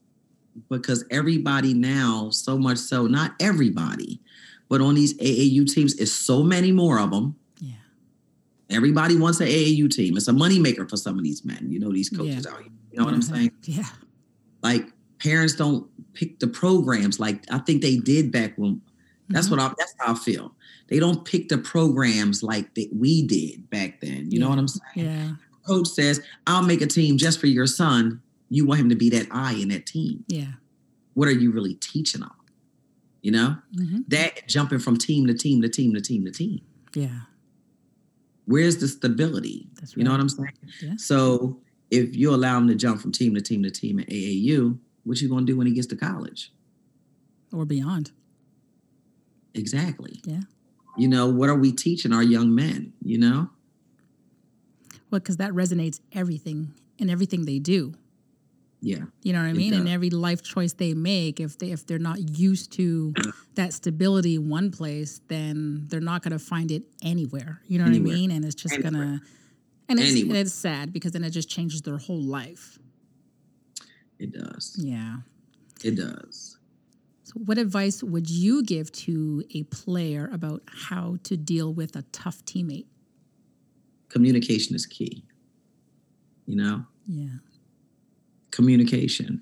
because 0.69 1.05
everybody 1.09 1.73
now, 1.73 2.29
so 2.31 2.57
much 2.57 2.77
so, 2.77 3.07
not 3.07 3.33
everybody, 3.39 4.19
but 4.67 4.81
on 4.81 4.93
these 4.93 5.17
AAU 5.17 5.73
teams, 5.73 5.93
is 5.93 6.13
so 6.13 6.43
many 6.43 6.73
more 6.73 6.99
of 6.99 7.11
them. 7.11 7.37
Yeah. 7.61 7.75
Everybody 8.69 9.15
wants 9.15 9.39
an 9.39 9.47
AAU 9.47 9.89
team. 9.89 10.17
It's 10.17 10.27
a 10.27 10.33
moneymaker 10.33 10.87
for 10.89 10.97
some 10.97 11.17
of 11.17 11.23
these 11.23 11.45
men, 11.45 11.65
you 11.69 11.79
know, 11.79 11.93
these 11.93 12.09
coaches 12.09 12.45
out 12.45 12.59
here. 12.59 12.71
You 12.91 12.99
know 12.99 13.05
what 13.05 13.13
I'm 13.13 13.21
saying? 13.21 13.51
Yeah. 13.63 13.83
Like 14.61 14.87
parents 15.19 15.55
don't 15.55 15.87
pick 16.13 16.39
the 16.39 16.47
programs 16.47 17.21
like 17.21 17.45
I 17.49 17.59
think 17.59 17.81
they 17.81 17.97
did 17.97 18.33
back 18.33 18.57
when 18.57 18.81
that's 19.29 19.47
Mhm. 19.47 19.51
what 19.51 19.59
I 19.59 19.67
that's 19.77 19.93
how 19.99 20.13
I 20.13 20.15
feel. 20.15 20.55
They 20.87 20.99
don't 20.99 21.25
pick 21.25 21.49
the 21.49 21.57
programs 21.57 22.43
like 22.43 22.75
that 22.75 22.89
we 22.93 23.25
did 23.25 23.69
back 23.69 24.01
then. 24.01 24.31
You 24.31 24.39
know 24.39 24.49
what 24.49 24.59
I'm 24.59 24.67
saying? 24.67 25.07
Yeah. 25.07 25.35
Coach 25.65 25.87
says, 25.87 26.21
I'll 26.45 26.61
make 26.63 26.81
a 26.81 26.87
team 26.87 27.17
just 27.17 27.39
for 27.39 27.47
your 27.47 27.65
son. 27.65 28.21
You 28.49 28.65
want 28.65 28.81
him 28.81 28.89
to 28.89 28.95
be 28.95 29.09
that 29.09 29.27
eye 29.31 29.53
in 29.53 29.69
that 29.69 29.87
team. 29.87 30.23
Yeah. 30.27 30.53
What 31.15 31.27
are 31.27 31.31
you 31.31 31.51
really 31.51 31.73
teaching 31.75 32.21
them? 32.21 32.29
You 33.23 33.31
know? 33.31 33.57
hmm 33.75 34.01
That 34.09 34.47
jumping 34.47 34.77
from 34.77 34.97
team 34.97 35.25
to 35.25 35.33
team 35.33 35.61
to 35.63 35.69
team 35.69 35.93
to 35.95 36.01
team 36.01 36.23
to 36.25 36.31
team. 36.31 36.61
Yeah. 36.93 37.21
Where's 38.45 38.77
the 38.77 38.87
stability? 38.87 39.67
That's 39.79 39.97
You 39.97 40.03
know 40.03 40.11
right. 40.11 40.17
what 40.17 40.21
I'm 40.21 40.29
saying? 40.29 40.49
Yeah. 40.83 40.93
So 40.97 41.59
if 41.89 42.15
you 42.15 42.33
allow 42.33 42.57
him 42.59 42.67
to 42.67 42.75
jump 42.75 43.01
from 43.01 43.11
team 43.11 43.33
to 43.33 43.41
team 43.41 43.63
to 43.63 43.71
team 43.71 43.99
at 43.99 44.07
AAU, 44.07 44.77
what 45.03 45.19
you 45.19 45.29
gonna 45.29 45.45
do 45.47 45.57
when 45.57 45.65
he 45.65 45.73
gets 45.73 45.87
to 45.87 45.95
college? 45.95 46.51
Or 47.51 47.65
beyond. 47.65 48.11
Exactly. 49.55 50.21
Yeah. 50.25 50.41
You 50.97 51.07
know, 51.07 51.27
what 51.27 51.49
are 51.49 51.55
we 51.55 51.71
teaching 51.71 52.13
our 52.13 52.23
young 52.23 52.53
men? 52.53 52.93
You 53.03 53.17
know? 53.17 53.49
Well, 55.11 55.19
because 55.19 55.37
that 55.37 55.51
resonates 55.51 55.99
everything 56.13 56.73
in 56.97 57.09
everything 57.09 57.45
they 57.45 57.59
do. 57.59 57.93
Yeah. 58.81 59.05
You 59.23 59.33
know 59.33 59.39
what 59.41 59.47
I 59.47 59.53
mean? 59.53 59.73
And 59.73 59.89
every 59.89 60.09
life 60.11 60.43
choice 60.43 60.73
they 60.73 60.93
make, 60.93 61.39
if 61.39 61.57
they 61.57 61.71
if 61.71 61.87
they're 61.87 61.97
not 61.97 62.37
used 62.37 62.71
to 62.73 63.13
that 63.55 63.73
stability 63.73 64.35
in 64.35 64.47
one 64.49 64.69
place, 64.71 65.21
then 65.27 65.85
they're 65.87 65.99
not 65.99 66.21
gonna 66.21 66.37
find 66.39 66.69
it 66.71 66.83
anywhere. 67.01 67.61
You 67.67 67.79
know 67.79 67.85
Anywhere. 67.85 68.09
what 68.09 68.13
I 68.13 68.19
mean? 68.19 68.31
And 68.31 68.45
it's 68.45 68.55
just 68.55 68.75
Anywhere. 68.75 68.91
gonna 68.91 69.21
and 69.89 69.99
it's, 69.99 70.11
Anywhere. 70.11 70.41
it's 70.41 70.53
sad 70.53 70.91
because 70.93 71.11
then 71.13 71.23
it 71.23 71.29
just 71.31 71.49
changes 71.49 71.81
their 71.81 71.97
whole 71.97 72.21
life. 72.21 72.77
It 74.19 74.31
does. 74.33 74.75
Yeah. 74.79 75.17
It 75.83 75.95
does. 75.95 76.54
So 77.25 77.33
what 77.45 77.57
advice 77.57 78.03
would 78.03 78.29
you 78.29 78.63
give 78.63 78.91
to 78.93 79.43
a 79.53 79.63
player 79.63 80.29
about 80.31 80.61
how 80.67 81.17
to 81.23 81.35
deal 81.35 81.73
with 81.73 81.95
a 81.95 82.03
tough 82.11 82.45
teammate? 82.45 82.85
Communication 84.09 84.75
is 84.75 84.85
key. 84.85 85.25
You 86.45 86.55
know? 86.55 86.85
Yeah. 87.07 87.27
communication. 88.51 89.41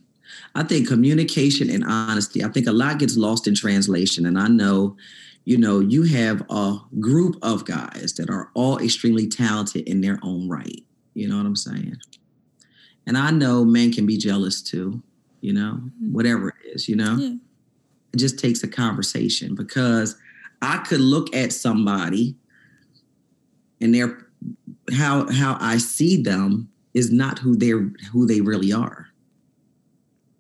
I 0.56 0.64
think 0.64 0.88
communication 0.88 1.70
and 1.70 1.84
honesty. 1.84 2.44
I 2.44 2.48
think 2.50 2.68
a 2.68 2.72
lot 2.72 2.98
gets 3.00 3.18
lost 3.18 3.48
in 3.48 3.56
translation. 3.56 4.26
And 4.26 4.40
I 4.40 4.48
know, 4.48 4.98
you 5.46 5.58
know, 5.58 5.80
you 5.80 6.04
have 6.04 6.44
a 6.50 6.80
group 7.00 7.36
of 7.44 7.66
guys 7.66 8.14
that 8.18 8.30
are 8.30 8.50
all 8.56 8.80
extremely 8.80 9.28
talented 9.28 9.88
in 9.88 10.02
their 10.02 10.20
own 10.24 10.50
right. 10.50 10.84
You 11.14 11.28
know 11.28 11.38
what 11.38 11.46
I'm 11.46 11.56
saying? 11.56 11.98
And 13.06 13.18
I 13.18 13.32
know 13.32 13.66
men 13.66 13.92
can 13.92 14.06
be 14.06 14.18
jealous 14.18 14.62
too, 14.62 15.04
you 15.42 15.54
know, 15.54 15.82
mm-hmm. 15.82 16.14
whatever 16.14 16.50
it 16.50 16.74
is, 16.74 16.90
you 16.90 16.96
know? 16.96 17.16
Yeah. 17.18 17.36
It 18.14 18.18
just 18.18 18.38
takes 18.40 18.64
a 18.64 18.68
conversation 18.68 19.56
because 19.56 20.16
I 20.62 20.78
could 20.78 21.02
look 21.02 21.36
at 21.36 21.52
somebody 21.52 22.36
and 23.82 23.94
their 23.94 24.28
how 24.94 25.30
how 25.32 25.58
I 25.60 25.78
see 25.78 26.22
them 26.22 26.70
is 26.94 27.12
not 27.12 27.40
who 27.40 27.56
they're 27.56 27.92
who 28.12 28.26
they 28.28 28.42
really 28.42 28.72
are. 28.72 29.08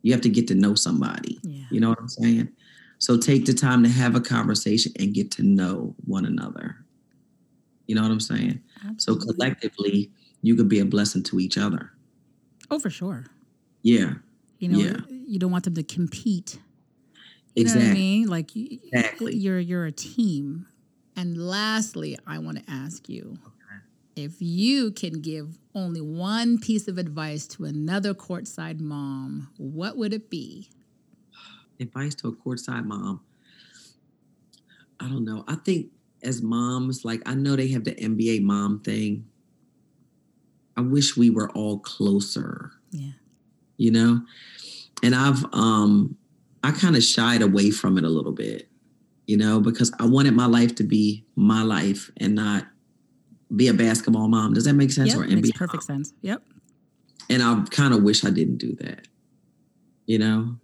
You 0.03 0.11
have 0.11 0.21
to 0.21 0.29
get 0.29 0.47
to 0.49 0.55
know 0.55 0.75
somebody. 0.75 1.39
Yeah. 1.43 1.63
You 1.71 1.79
know 1.79 1.89
what 1.89 1.99
I'm 1.99 2.09
saying? 2.09 2.49
So 2.99 3.17
take 3.17 3.45
the 3.45 3.53
time 3.53 3.83
to 3.83 3.89
have 3.89 4.15
a 4.15 4.21
conversation 4.21 4.91
and 4.99 5.13
get 5.13 5.31
to 5.31 5.43
know 5.43 5.95
one 6.05 6.25
another. 6.25 6.77
You 7.87 7.95
know 7.95 8.01
what 8.01 8.11
I'm 8.11 8.19
saying? 8.19 8.61
So 8.97 9.15
collectively, 9.15 10.11
you 10.41 10.55
could 10.55 10.69
be 10.69 10.79
a 10.79 10.85
blessing 10.85 11.23
to 11.23 11.39
each 11.39 11.57
other. 11.57 11.91
Oh, 12.69 12.79
for 12.79 12.89
sure. 12.89 13.25
Yeah, 13.81 14.15
You 14.59 14.69
know, 14.69 14.77
Yeah. 14.79 14.97
you 15.09 15.39
don't 15.39 15.51
want 15.51 15.65
them 15.65 15.73
to 15.75 15.83
compete. 15.83 16.59
You 17.55 17.65
know 17.65 17.71
what 17.71 17.81
I 17.81 17.83
exactly. 17.83 18.01
mean? 18.01 18.27
Like 18.27 18.51
Exactly. 18.55 19.35
you're 19.35 19.59
you're 19.59 19.85
a 19.85 19.91
team. 19.91 20.67
And 21.15 21.37
lastly, 21.37 22.17
I 22.25 22.39
want 22.39 22.57
to 22.57 22.71
ask 22.71 23.07
you 23.07 23.37
if 24.15 24.41
you 24.41 24.91
can 24.91 25.21
give 25.21 25.57
only 25.75 26.01
one 26.01 26.59
piece 26.59 26.87
of 26.87 26.97
advice 26.97 27.47
to 27.47 27.65
another 27.65 28.13
courtside 28.13 28.79
mom, 28.79 29.49
what 29.57 29.97
would 29.97 30.13
it 30.13 30.29
be? 30.29 30.69
Advice 31.79 32.15
to 32.15 32.27
a 32.29 32.31
courtside 32.33 32.85
mom. 32.85 33.21
I 34.99 35.07
don't 35.09 35.25
know. 35.25 35.43
I 35.47 35.55
think 35.55 35.87
as 36.23 36.41
moms, 36.41 37.03
like 37.03 37.21
I 37.25 37.33
know 37.33 37.55
they 37.55 37.67
have 37.69 37.83
the 37.83 37.95
NBA 37.99 38.41
mom 38.41 38.79
thing. 38.81 39.25
I 40.77 40.81
wish 40.81 41.15
we 41.17 41.29
were 41.29 41.49
all 41.51 41.79
closer. 41.79 42.71
Yeah. 42.91 43.11
You 43.77 43.91
know? 43.91 44.21
And 45.03 45.15
I've 45.15 45.45
um 45.53 46.17
I 46.63 46.71
kind 46.71 46.95
of 46.95 47.03
shied 47.03 47.41
away 47.41 47.71
from 47.71 47.97
it 47.97 48.03
a 48.03 48.09
little 48.09 48.31
bit, 48.31 48.69
you 49.27 49.35
know, 49.37 49.59
because 49.59 49.91
I 49.99 50.05
wanted 50.05 50.33
my 50.33 50.45
life 50.45 50.75
to 50.75 50.83
be 50.83 51.25
my 51.35 51.61
life 51.63 52.09
and 52.17 52.35
not 52.35 52.65
be 53.55 53.67
a 53.67 53.73
basketball 53.73 54.27
mom. 54.29 54.53
Does 54.53 54.63
that 54.65 54.73
make 54.73 54.91
sense? 54.91 55.09
Yep, 55.13 55.17
or 55.17 55.27
makes 55.27 55.49
NBA 55.49 55.55
perfect 55.55 55.83
sense. 55.83 56.13
Yep. 56.21 56.41
and 57.29 57.41
I 57.41 57.63
kind 57.71 57.93
of 57.93 58.03
wish 58.03 58.25
I 58.25 58.29
didn't 58.31 58.57
do 58.57 58.75
that. 58.81 59.07
You 60.07 60.19
know? 60.19 60.57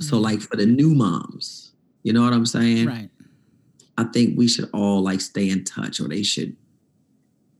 So 0.00 0.16
Mhm. 0.16 0.22
like 0.22 0.40
for 0.40 0.56
the 0.56 0.64
new 0.66 0.94
moms, 0.94 1.72
you 2.04 2.12
know 2.12 2.22
what 2.22 2.32
I'm 2.32 2.46
saying? 2.46 2.86
Right. 2.86 3.10
I 3.96 4.04
think 4.04 4.38
we 4.38 4.46
should 4.46 4.70
all 4.72 5.02
like 5.02 5.20
stay 5.20 5.50
in 5.50 5.64
touch 5.64 5.98
or 6.00 6.06
they 6.06 6.22
should, 6.22 6.54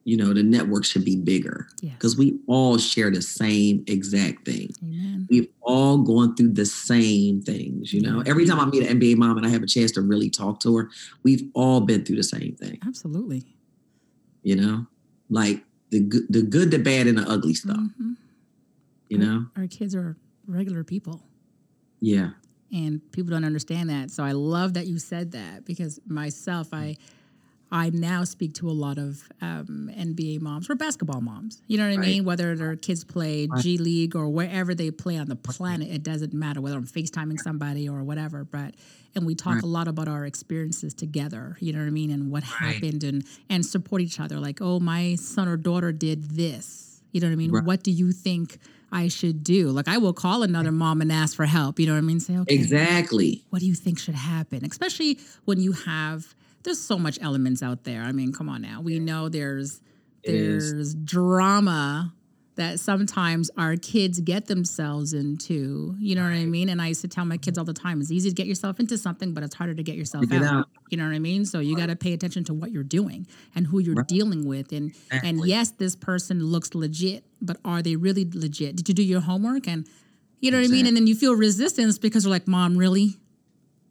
you 0.08 0.16
know, 0.16 0.32
the 0.32 0.42
network 0.42 0.86
should 0.86 1.04
be 1.04 1.16
bigger 1.16 1.68
Yes. 1.82 1.92
because 1.96 2.16
we 2.16 2.38
all 2.46 2.78
share 2.78 3.10
the 3.10 3.20
same 3.20 3.84
exact 3.86 4.46
thing. 4.46 4.70
Amen. 4.82 5.26
We've 5.28 5.48
all 5.60 5.98
gone 5.98 6.34
through 6.34 6.52
the 6.54 6.64
same 6.64 7.42
things, 7.42 7.92
you 7.92 8.00
know. 8.00 8.22
Every 8.24 8.46
time 8.46 8.58
I 8.58 8.64
meet 8.64 8.88
an 8.88 8.98
NBA 8.98 9.16
mom 9.18 9.36
and 9.36 9.44
I 9.46 9.50
have 9.50 9.62
a 9.62 9.66
chance 9.66 9.90
to 9.92 10.00
really 10.00 10.30
talk 10.30 10.60
to 10.60 10.74
her, 10.78 10.88
we've 11.24 11.42
all 11.52 11.82
been 11.82 12.06
through 12.06 12.16
the 12.16 12.22
same 12.22 12.56
thing, 12.56 12.78
Absolutely. 12.86 13.44
you 14.42 14.56
know, 14.56 14.86
like 15.28 15.62
the 15.90 16.00
good, 16.00 16.22
the 16.30 16.40
good, 16.40 16.70
the 16.70 16.78
bad, 16.78 17.06
and 17.06 17.18
the 17.18 17.28
ugly 17.28 17.52
stuff, 17.52 17.76
Mhm. 18.00 18.16
you 19.10 19.18
know. 19.18 19.46
Our 19.56 19.66
kids 19.66 19.94
are 19.94 20.16
regular 20.46 20.84
people. 20.84 21.22
Yeah, 22.00 22.30
and 22.72 23.02
people 23.12 23.30
don't 23.30 23.44
understand 23.44 23.88
that 23.90 24.10
so 24.10 24.22
i 24.22 24.32
love 24.32 24.74
that 24.74 24.86
you 24.86 24.98
said 24.98 25.32
that 25.32 25.64
because 25.64 25.98
myself 26.06 26.68
i 26.74 26.96
i 27.70 27.90
now 27.90 28.24
speak 28.24 28.54
to 28.54 28.68
a 28.68 28.72
lot 28.72 28.98
of 28.98 29.28
um, 29.42 29.90
nba 29.96 30.40
moms 30.40 30.68
or 30.70 30.74
basketball 30.74 31.20
moms 31.20 31.62
you 31.66 31.76
know 31.76 31.84
what 31.84 31.92
i 31.94 31.96
Right. 31.96 32.06
mean 32.06 32.24
whether 32.24 32.54
their 32.56 32.76
kids 32.76 33.04
play 33.04 33.48
g 33.58 33.78
league 33.78 34.14
or 34.16 34.28
wherever 34.28 34.74
they 34.74 34.90
play 34.90 35.16
on 35.18 35.28
the 35.28 35.36
planet 35.36 35.88
it 35.90 36.02
doesn't 36.02 36.32
matter 36.32 36.60
whether 36.60 36.76
i'm 36.76 36.86
facetiming 36.86 37.38
somebody 37.38 37.88
or 37.88 38.02
whatever 38.02 38.44
but 38.44 38.74
and 39.14 39.26
we 39.26 39.34
talk 39.34 39.54
Right. 39.54 39.62
a 39.64 39.66
lot 39.66 39.88
about 39.88 40.08
our 40.08 40.24
experiences 40.26 40.94
together 40.94 41.56
you 41.60 41.72
know 41.72 41.80
what 41.80 41.86
i 41.86 41.90
mean 41.90 42.10
and 42.10 42.30
what 42.30 42.42
Right. 42.60 42.74
happened 42.74 43.04
and 43.04 43.24
and 43.50 43.64
support 43.66 44.00
each 44.02 44.18
other 44.20 44.38
like 44.40 44.58
oh 44.60 44.80
my 44.80 45.14
son 45.16 45.48
or 45.48 45.56
daughter 45.56 45.92
did 45.92 46.30
this 46.30 47.02
you 47.12 47.20
know 47.20 47.26
what 47.28 47.32
i 47.32 47.36
mean 47.36 47.50
what 47.64 47.82
do 47.82 47.90
you 47.90 48.12
think 48.12 48.58
I 48.90 49.08
should 49.08 49.44
do. 49.44 49.68
Like 49.68 49.86
I 49.86 49.98
will 49.98 50.14
call 50.14 50.42
another 50.42 50.72
mom 50.72 51.02
and 51.02 51.12
ask 51.12 51.36
for 51.36 51.44
help. 51.44 51.78
You 51.78 51.86
know 51.86 51.92
what 51.92 51.98
I 51.98 52.00
mean? 52.00 52.20
Say, 52.20 52.38
okay, 52.38 52.54
exactly. 52.54 53.44
what 53.50 53.58
do 53.60 53.66
you 53.66 53.74
think 53.74 53.98
should 53.98 54.14
happen 54.14 54.64
especially 54.64 55.18
when 55.44 55.60
you 55.60 55.72
have 55.72 56.34
there's 56.68 56.80
so 56.80 56.98
much 56.98 57.18
elements 57.22 57.62
out 57.62 57.84
there 57.84 58.02
i 58.02 58.12
mean 58.12 58.32
come 58.32 58.48
on 58.48 58.60
now 58.62 58.80
we 58.80 58.98
know 58.98 59.28
there's 59.28 59.80
It 60.22 60.34
is. 60.34 60.72
there's 60.72 60.94
drama 60.94 62.12
that 62.56 62.80
sometimes 62.80 63.50
our 63.56 63.76
kids 63.76 64.18
get 64.20 64.46
themselves 64.46 65.12
into 65.14 65.94
you 65.98 66.14
know 66.14 66.22
what 66.24 66.32
i 66.32 66.44
mean 66.44 66.68
and 66.68 66.82
i 66.82 66.88
used 66.88 67.00
to 67.00 67.08
tell 67.08 67.24
my 67.24 67.36
kids 67.38 67.56
all 67.56 67.64
the 67.64 67.72
time 67.72 68.00
it's 68.00 68.10
easy 68.10 68.28
to 68.28 68.34
get 68.34 68.46
yourself 68.46 68.78
into 68.80 68.98
something 68.98 69.32
but 69.32 69.42
it's 69.42 69.54
harder 69.54 69.74
to 69.74 69.82
get 69.82 69.96
yourself 69.96 70.28
get 70.28 70.42
out. 70.42 70.56
out. 70.58 70.66
you 70.90 70.96
know 70.98 71.04
what 71.06 71.14
i 71.14 71.18
mean 71.18 71.44
so 71.44 71.60
you 71.60 71.76
got 71.76 71.86
to 71.86 71.96
pay 71.96 72.12
attention 72.12 72.44
to 72.44 72.52
what 72.52 72.70
you're 72.70 72.82
doing 72.82 73.26
and 73.54 73.66
who 73.68 73.78
you're 73.78 73.94
Right. 73.94 74.06
dealing 74.08 74.46
with 74.46 74.72
and 74.72 74.92
and 75.10 75.40
yes 75.46 75.70
this 75.70 75.96
person 75.96 76.44
looks 76.44 76.74
legit 76.74 77.24
but 77.40 77.56
are 77.64 77.80
they 77.82 77.96
really 77.96 78.28
legit 78.32 78.76
did 78.76 78.88
you 78.88 78.94
do 78.94 79.02
your 79.02 79.20
homework 79.20 79.66
and 79.66 79.86
you 80.40 80.52
know 80.52 80.58
what 80.58 80.66
I 80.66 80.68
mean? 80.68 80.86
And 80.86 80.96
then 80.96 81.08
you 81.08 81.16
feel 81.16 81.34
resistance 81.34 81.98
because 81.98 82.22
you're 82.24 82.30
like, 82.30 82.46
Mom, 82.46 82.76
really? 82.76 83.16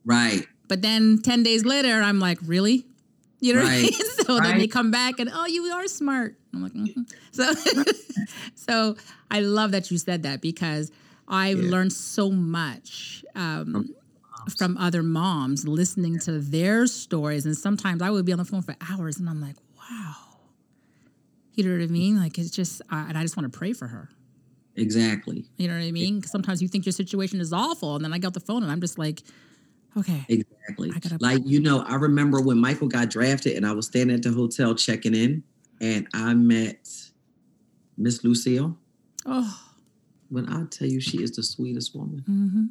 Right. 0.05 0.45
But 0.67 0.81
then 0.81 1.19
10 1.21 1.43
days 1.43 1.65
later, 1.65 2.01
I'm 2.01 2.19
like, 2.19 2.39
really? 2.45 2.85
You 3.39 3.53
know 3.53 3.61
what 3.63 3.71
I 3.71 3.81
mean? 3.83 3.91
So 4.27 4.39
then 4.41 4.57
they 4.57 4.67
come 4.67 4.91
back 4.91 5.19
and, 5.19 5.29
oh, 5.33 5.45
you 5.45 5.63
are 5.71 5.87
smart. 5.87 6.35
I'm 6.53 6.61
like, 6.63 6.73
mm 6.73 7.05
so, 7.31 7.53
so 8.55 8.95
I 9.31 9.39
love 9.39 9.71
that 9.71 9.89
you 9.89 9.97
said 9.97 10.23
that 10.23 10.41
because 10.41 10.91
I've 11.29 11.57
Yeah. 11.59 11.71
learned 11.71 11.93
so 11.93 12.29
much 12.31 13.23
um, 13.35 13.71
From 13.73 13.95
from 14.57 14.77
other 14.77 15.03
moms 15.03 15.67
listening 15.67 16.19
to 16.19 16.39
their 16.39 16.87
stories. 16.87 17.45
And 17.45 17.55
sometimes 17.55 18.01
I 18.01 18.09
would 18.09 18.25
be 18.25 18.31
on 18.31 18.37
the 18.37 18.45
phone 18.45 18.61
for 18.61 18.75
hours 18.89 19.17
and 19.19 19.29
I'm 19.29 19.41
like, 19.41 19.55
wow. 19.77 20.15
You 21.53 21.63
know 21.65 21.77
what 21.77 21.83
I 21.83 21.87
mean? 21.87 22.17
Like, 22.17 22.37
it's 22.37 22.49
just, 22.51 22.81
uh, 22.91 23.05
and 23.09 23.17
I 23.17 23.23
just 23.23 23.35
want 23.35 23.51
to 23.51 23.57
pray 23.57 23.73
for 23.73 23.87
her. 23.87 24.09
Exactly. 24.75 25.45
You 25.57 25.67
know 25.67 25.73
what 25.75 25.83
I 25.83 25.91
mean? 25.91 26.23
sometimes 26.23 26.61
you 26.61 26.67
think 26.67 26.85
your 26.85 26.93
situation 26.93 27.39
is 27.41 27.51
awful. 27.51 27.95
And 27.95 28.05
then 28.05 28.13
I 28.13 28.19
get 28.19 28.33
the 28.33 28.39
phone 28.39 28.63
and 28.63 28.71
I'm 28.71 28.79
just 28.81 28.97
like, 28.99 29.21
okay. 29.97 30.25
Exactly. 30.29 30.89
Gotta- 30.91 31.17
like, 31.19 31.41
you 31.45 31.59
know, 31.59 31.81
I 31.83 31.95
remember 31.95 32.41
when 32.41 32.57
Michael 32.59 32.87
got 32.87 33.09
drafted 33.09 33.55
and 33.57 33.65
I 33.65 33.71
was 33.71 33.87
standing 33.87 34.15
at 34.15 34.23
the 34.23 34.31
hotel 34.31 34.75
checking 34.75 35.15
in 35.15 35.43
and 35.81 36.07
I 36.13 36.33
met 36.33 36.87
Miss 37.97 38.23
Lucille. 38.23 38.77
Oh, 39.25 39.59
When 40.29 40.47
I 40.49 40.63
tell 40.69 40.87
you 40.87 40.99
she 41.01 41.21
is 41.21 41.31
the 41.31 41.43
sweetest 41.43 41.95
woman. 41.95 42.23
Mm-hmm. 42.29 42.65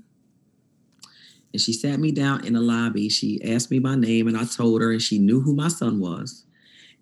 And 1.52 1.60
she 1.60 1.72
sat 1.72 1.98
me 1.98 2.12
down 2.12 2.44
in 2.44 2.52
the 2.52 2.60
lobby. 2.60 3.08
She 3.08 3.40
asked 3.42 3.70
me 3.70 3.78
my 3.78 3.94
name 3.94 4.28
and 4.28 4.36
I 4.36 4.44
told 4.44 4.82
her, 4.82 4.90
and 4.92 5.00
she 5.00 5.18
knew 5.18 5.40
who 5.40 5.54
my 5.54 5.68
son 5.68 6.00
was. 6.00 6.44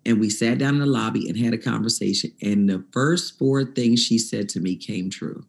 And 0.05 0.19
we 0.19 0.29
sat 0.29 0.59
down 0.59 0.75
in 0.75 0.79
the 0.81 0.85
lobby 0.85 1.27
and 1.27 1.37
had 1.37 1.53
a 1.53 1.57
conversation. 1.57 2.31
And 2.41 2.69
the 2.69 2.85
first 2.91 3.37
four 3.39 3.63
things 3.65 3.99
she 4.01 4.17
said 4.17 4.47
to 4.49 4.59
me 4.59 4.75
came 4.75 5.09
true. 5.09 5.43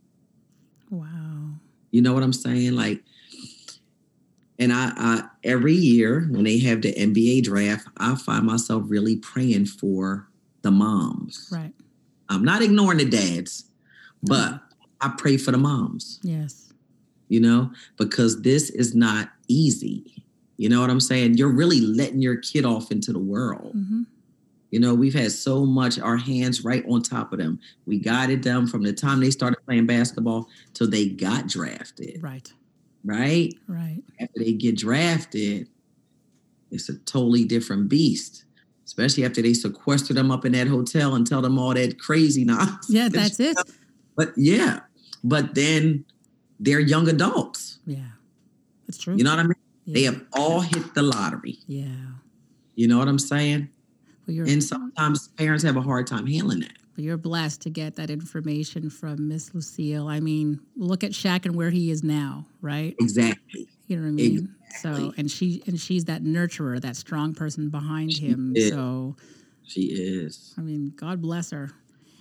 wow. 0.91 1.51
You 1.93 2.03
know 2.03 2.13
what 2.15 2.23
I'm 2.23 2.33
saying? 2.33 2.73
Like, 2.73 3.03
and 4.59 4.73
I, 4.73 4.93
I 4.97 5.23
every 5.45 5.75
year 5.75 6.27
when 6.31 6.45
they 6.45 6.59
have 6.61 6.83
the 6.83 6.93
NBA 6.95 7.43
draft, 7.45 7.87
I 7.99 8.15
find 8.15 8.45
myself 8.47 8.85
really 8.87 9.17
praying 9.17 9.67
for 9.67 10.29
the 10.63 10.71
moms. 10.71 11.49
Right. 11.53 11.73
I'm 12.29 12.43
not 12.45 12.63
ignoring 12.63 12.99
the 12.99 13.05
dads, 13.09 13.65
but 14.23 14.61
I 15.01 15.15
pray 15.17 15.37
for 15.37 15.53
the 15.53 15.59
moms, 15.59 16.19
Yes. 16.23 16.73
you 17.29 17.39
know, 17.41 17.71
because 17.99 18.43
this 18.43 18.71
is 18.71 18.95
not 18.95 19.31
easy. 19.49 20.25
You 20.57 20.69
know 20.71 20.81
what 20.81 20.91
I'm 20.91 21.01
saying? 21.01 21.35
You're 21.35 21.53
really 21.53 21.81
letting 21.81 22.21
your 22.23 22.37
kid 22.39 22.65
off 22.65 22.91
into 22.91 23.13
the 23.13 23.19
world. 23.19 23.73
hmm 23.73 24.03
You 24.71 24.81
know, 24.81 24.95
we've 24.95 25.15
had 25.15 25.31
so 25.33 25.65
much 25.67 25.99
our 26.01 26.17
hands 26.17 26.65
right 26.65 26.85
on 26.89 27.03
top 27.03 27.33
of 27.33 27.39
them. 27.39 27.61
We 27.85 27.99
guided 28.01 28.43
them 28.43 28.67
from 28.67 28.83
the 28.83 28.93
time 28.93 29.21
they 29.21 29.31
started 29.31 29.59
playing 29.67 29.87
basketball 29.87 30.49
till 30.75 30.89
they 30.89 31.09
got 31.11 31.47
drafted, 31.47 32.23
Right. 32.23 32.51
Right? 33.07 33.55
Right. 33.67 34.03
after 34.21 34.39
they 34.41 34.53
get 34.53 34.77
drafted, 34.77 35.69
it's 36.71 36.89
a 36.89 36.99
totally 36.99 37.45
different 37.45 37.89
beast. 37.89 38.45
Especially 38.85 39.25
after 39.25 39.43
they 39.43 39.53
sequester 39.55 40.15
them 40.15 40.31
up 40.31 40.45
in 40.45 40.53
that 40.53 40.69
hotel 40.69 41.15
and 41.15 41.27
tell 41.27 41.43
them 41.43 41.59
all 41.59 41.75
that 41.75 41.99
crazy 41.99 42.45
nonsense. 42.53 42.87
Yeah, 42.91 43.09
that's 43.09 43.41
it. 43.41 43.57
But 44.17 44.33
yeah, 44.37 44.81
but 45.25 45.55
then 45.55 46.05
they're 46.61 46.81
young 46.81 47.09
adults. 47.09 47.79
Yeah. 47.87 47.99
that's 48.87 48.99
true. 48.99 49.17
You 49.17 49.25
know 49.25 49.31
what 49.31 49.41
I 49.41 49.43
mean? 49.45 49.55
yeah. 49.87 49.95
They 49.95 50.03
have 50.05 50.23
all 50.33 50.61
hit 50.61 50.95
the 50.95 51.03
lottery. 51.03 51.59
Yeah. 51.67 51.87
You 52.77 52.87
know 52.89 52.99
what 52.99 53.09
I'm 53.09 53.19
saying? 53.19 53.69
Well, 54.29 54.49
And 54.49 54.63
sometimes 54.63 55.29
parents 55.29 55.63
have 55.65 55.77
a 55.77 55.83
hard 55.83 56.07
time 56.07 56.27
handling 56.27 56.61
that. 56.61 56.73
You're 57.03 57.17
blessed 57.17 57.63
to 57.63 57.71
get 57.71 57.97
that 57.97 58.11
information 58.11 58.91
from 58.91 59.29
Miss 59.29 59.55
Lucille. 59.55 60.09
I 60.09 60.21
mean, 60.21 60.61
look 60.77 61.05
at 61.05 61.13
Shaq 61.13 61.45
and 61.45 61.55
where 61.55 61.71
he 61.71 61.91
is 61.91 62.03
now, 62.03 62.47
right? 62.61 62.95
Exactly. 63.01 63.69
You 63.87 63.97
know 63.97 64.03
what 64.03 64.09
I 64.09 64.13
mean? 64.13 64.55
Exactly. 64.71 65.09
So, 65.09 65.15
and 65.17 65.31
she 65.31 65.63
and 65.67 65.79
she's 65.81 66.07
that 66.07 66.23
nurturer, 66.23 66.81
that 66.81 66.97
strong 66.97 67.35
person 67.35 67.71
behind 67.71 68.13
She 68.13 68.27
him. 68.27 68.53
is. 68.57 68.71
So, 68.71 69.17
She 69.65 69.83
is. 69.83 70.55
I 70.59 70.61
mean, 70.63 70.93
God 70.97 71.21
bless 71.23 71.51
her. 71.51 71.71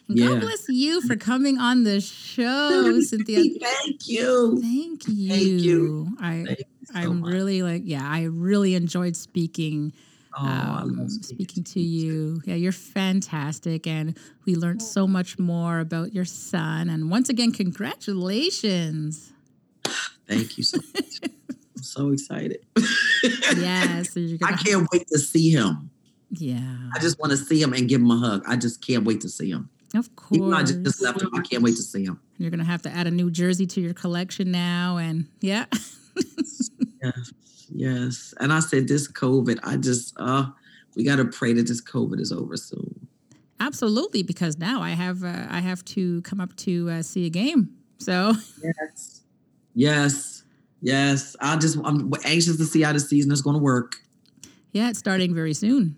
And 0.08 0.18
Yeah. 0.20 0.30
God 0.30 0.42
bless 0.42 0.70
you 0.70 1.02
for 1.02 1.16
mm-hmm. 1.16 1.32
coming 1.32 1.58
on 1.58 1.84
the 1.84 2.00
show, 2.02 3.00
Cynthia. 3.02 3.38
Thank 3.60 4.08
you. 4.08 4.62
Thank 4.62 5.08
you. 5.08 5.30
Thank 5.30 5.62
you. 5.64 6.08
I 6.20 6.44
Thank 6.46 6.60
you 6.60 6.66
so 6.84 6.94
I'm 6.96 7.20
much. 7.22 7.32
really 7.34 7.64
like 7.64 7.82
yeah, 7.86 8.08
I 8.08 8.24
really 8.24 8.76
enjoyed 8.76 9.16
speaking 9.16 9.94
Oh, 10.38 10.46
um, 10.46 10.98
love 10.98 11.12
speaking 11.12 11.64
to 11.64 11.80
you. 11.80 12.42
Yeah, 12.46 12.56
you're 12.56 12.72
fantastic, 12.72 13.88
and 13.88 14.18
we 14.46 14.56
learned 14.56 14.82
so 14.82 15.08
much 15.08 15.40
more 15.40 15.80
about 15.80 16.14
your 16.14 16.26
son. 16.26 16.90
And 16.90 17.10
once 17.10 17.30
again, 17.30 17.52
congratulations! 17.52 19.32
Thank 20.28 20.58
you 20.58 20.64
so 20.64 20.80
much. 20.94 21.20
I'm 21.50 21.84
so 21.84 22.12
excited. 22.12 22.66
Yes, 23.56 24.14
so 24.14 24.20
I 24.44 24.54
can't 24.54 24.88
wait 24.92 25.08
to 25.08 25.20
see 25.20 25.52
him. 25.52 25.90
yeah, 26.32 26.90
I 26.94 27.00
just 27.00 27.20
want 27.20 27.32
to 27.32 27.38
see 27.38 27.62
him 27.62 27.74
and 27.74 27.88
give 27.88 28.02
him 28.02 28.12
a 28.12 28.18
hug. 28.18 28.44
I 28.48 28.58
just 28.58 28.86
can't 28.86 29.06
wait 29.06 29.22
to 29.22 29.30
see 29.30 29.52
him. 29.52 29.70
of 29.94 30.10
Even 30.32 30.50
though 30.50 30.58
I 30.58 30.64
just 30.64 31.02
left 31.02 31.22
him, 31.22 31.30
I 31.34 31.42
can't 31.42 31.64
wait 31.64 31.76
to 31.78 31.84
see 31.84 32.04
him. 32.04 32.20
You're 32.38 32.52
gonna 32.52 32.66
have 32.66 32.82
to 32.82 32.90
add 32.90 33.08
a 33.08 33.12
new 33.12 33.32
jersey 33.32 33.66
to 33.68 33.82
your 33.82 33.94
collection 33.94 34.52
now, 34.52 34.98
and 34.98 35.28
yeah, 35.40 35.66
Yes, 37.02 37.32
yes. 37.74 38.34
And 38.40 38.52
I 38.54 38.60
said, 38.60 38.88
this 38.88 39.12
COVID, 39.12 39.60
I 39.64 39.78
just, 39.78 40.14
uh, 40.18 40.48
we 40.96 41.04
got 41.04 41.18
to 41.18 41.26
pray 41.26 41.54
that 41.54 41.68
this 41.68 41.82
COVID 41.82 42.20
is 42.20 42.32
over 42.32 42.58
soon. 42.58 43.08
Absolutely, 43.60 44.22
because 44.24 44.58
now 44.58 44.82
I 44.82 44.92
have 44.92 45.24
uh, 45.24 45.48
I 45.50 45.60
have 45.62 45.84
to 45.86 46.22
come 46.24 46.42
up 46.42 46.56
to 46.58 46.90
uh, 46.90 47.02
see 47.02 47.26
a 47.26 47.30
game. 47.30 47.70
So 48.00 48.34
yes, 48.62 49.22
yes, 49.74 50.44
yes. 50.82 51.36
I 51.40 51.56
just 51.56 51.78
I'm 51.84 52.12
anxious 52.26 52.58
to 52.58 52.66
see 52.66 52.82
how 52.82 52.92
the 52.92 53.00
season 53.00 53.32
is 53.32 53.42
going 53.42 53.56
to 53.56 53.62
work. 53.62 53.96
Yeah, 54.74 54.90
it's 54.90 55.00
starting 55.00 55.34
very 55.34 55.54
soon. 55.54 55.96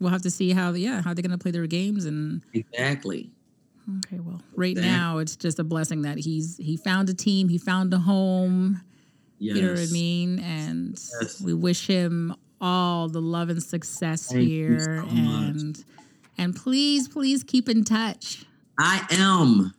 We'll 0.00 0.10
have 0.10 0.22
to 0.22 0.30
see 0.30 0.50
how 0.50 0.72
yeah 0.72 1.00
how 1.02 1.14
they're 1.14 1.22
going 1.22 1.30
to 1.30 1.38
play 1.38 1.52
their 1.52 1.66
games 1.68 2.04
and 2.04 2.42
exactly. 2.52 3.30
Okay, 4.06 4.18
well, 4.18 4.42
right 4.54 4.72
exactly. 4.72 4.92
now 4.92 5.18
it's 5.18 5.36
just 5.36 5.58
a 5.58 5.64
blessing 5.64 6.02
that 6.02 6.18
he's 6.18 6.56
he 6.56 6.76
found 6.76 7.08
a 7.08 7.14
team, 7.14 7.48
he 7.48 7.58
found 7.58 7.94
a 7.94 7.98
home. 7.98 8.82
Yes. 9.38 9.56
You 9.56 9.62
know 9.62 9.70
what 9.72 9.80
I 9.80 9.86
mean? 9.92 10.38
And 10.40 11.00
yes. 11.20 11.40
we 11.40 11.54
wish 11.54 11.86
him 11.86 12.34
all 12.60 13.08
the 13.08 13.20
love 13.20 13.48
and 13.48 13.62
success 13.62 14.32
Thank 14.32 14.48
here. 14.48 14.80
So 14.80 14.90
and 15.08 15.66
much. 15.66 15.76
and 16.36 16.56
please, 16.56 17.08
please 17.08 17.44
keep 17.44 17.68
in 17.68 17.84
touch. 17.84 18.44
I 18.78 19.06
am. 19.10 19.74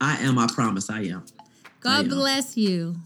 I 0.00 0.16
am. 0.22 0.38
I 0.38 0.46
promise. 0.46 0.90
I 0.90 1.02
am. 1.02 1.24
God 1.80 1.90
I 1.90 2.00
am. 2.00 2.08
bless 2.08 2.56
you. 2.56 2.96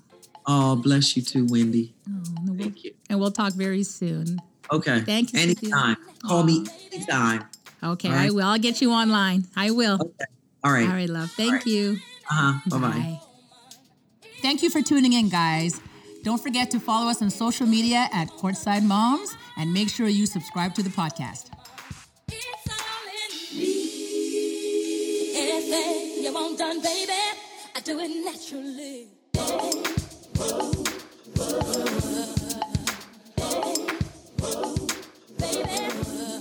Oh, 0.47 0.77
bless 0.77 1.17
you 1.17 1.23
too, 1.23 1.47
Wendy. 1.51 1.95
Oh, 2.09 2.23
Thank 2.47 2.59
we'll, 2.59 2.69
you. 2.77 2.95
And 3.11 3.21
we'll 3.21 3.31
talk 3.31 3.53
very 3.53 3.83
soon. 3.83 4.41
Okay. 4.73 5.01
Thank 5.01 5.33
you. 5.33 5.41
Anytime. 5.41 5.97
Call 6.27 6.43
me 6.45 6.65
anytime. 6.93 7.45
Okay, 7.83 8.09
right. 8.09 8.27
I 8.27 8.31
will. 8.31 8.45
I'll 8.45 8.59
get 8.59 8.81
you 8.81 8.93
online. 8.93 9.47
I 9.57 9.71
will. 9.71 10.01
Okay. 10.01 10.25
All 10.65 10.73
right. 10.73 10.89
All 10.89 10.95
right, 10.95 11.09
love. 11.09 11.31
Thank 11.31 11.53
right. 11.53 11.67
you. 11.67 11.99
Uh 12.31 12.53
huh. 12.53 12.79
Bye 12.79 12.89
bye. 12.89 13.21
Thank 14.41 14.63
you 14.63 14.71
for 14.71 14.81
tuning 14.83 15.13
in, 15.15 15.29
guys. 15.29 15.81
Don't 16.23 16.41
forget 16.43 16.71
to 16.71 16.81
follow 16.81 17.09
us 17.11 17.23
on 17.23 17.31
social 17.31 17.67
media 17.67 18.09
at 18.13 18.29
Courtside 18.29 18.85
Moms 18.85 19.35
and 19.57 19.73
make 19.73 19.89
sure 19.89 20.09
you 20.09 20.27
subscribe 20.27 20.75
to 20.75 20.83
the 20.83 20.91
podcast. 20.91 21.51
Baby, 22.27 22.43
Whoa, 29.35 29.59
whoa, 31.37 31.95
whoa. 34.41 34.87
Baby. 35.39 36.38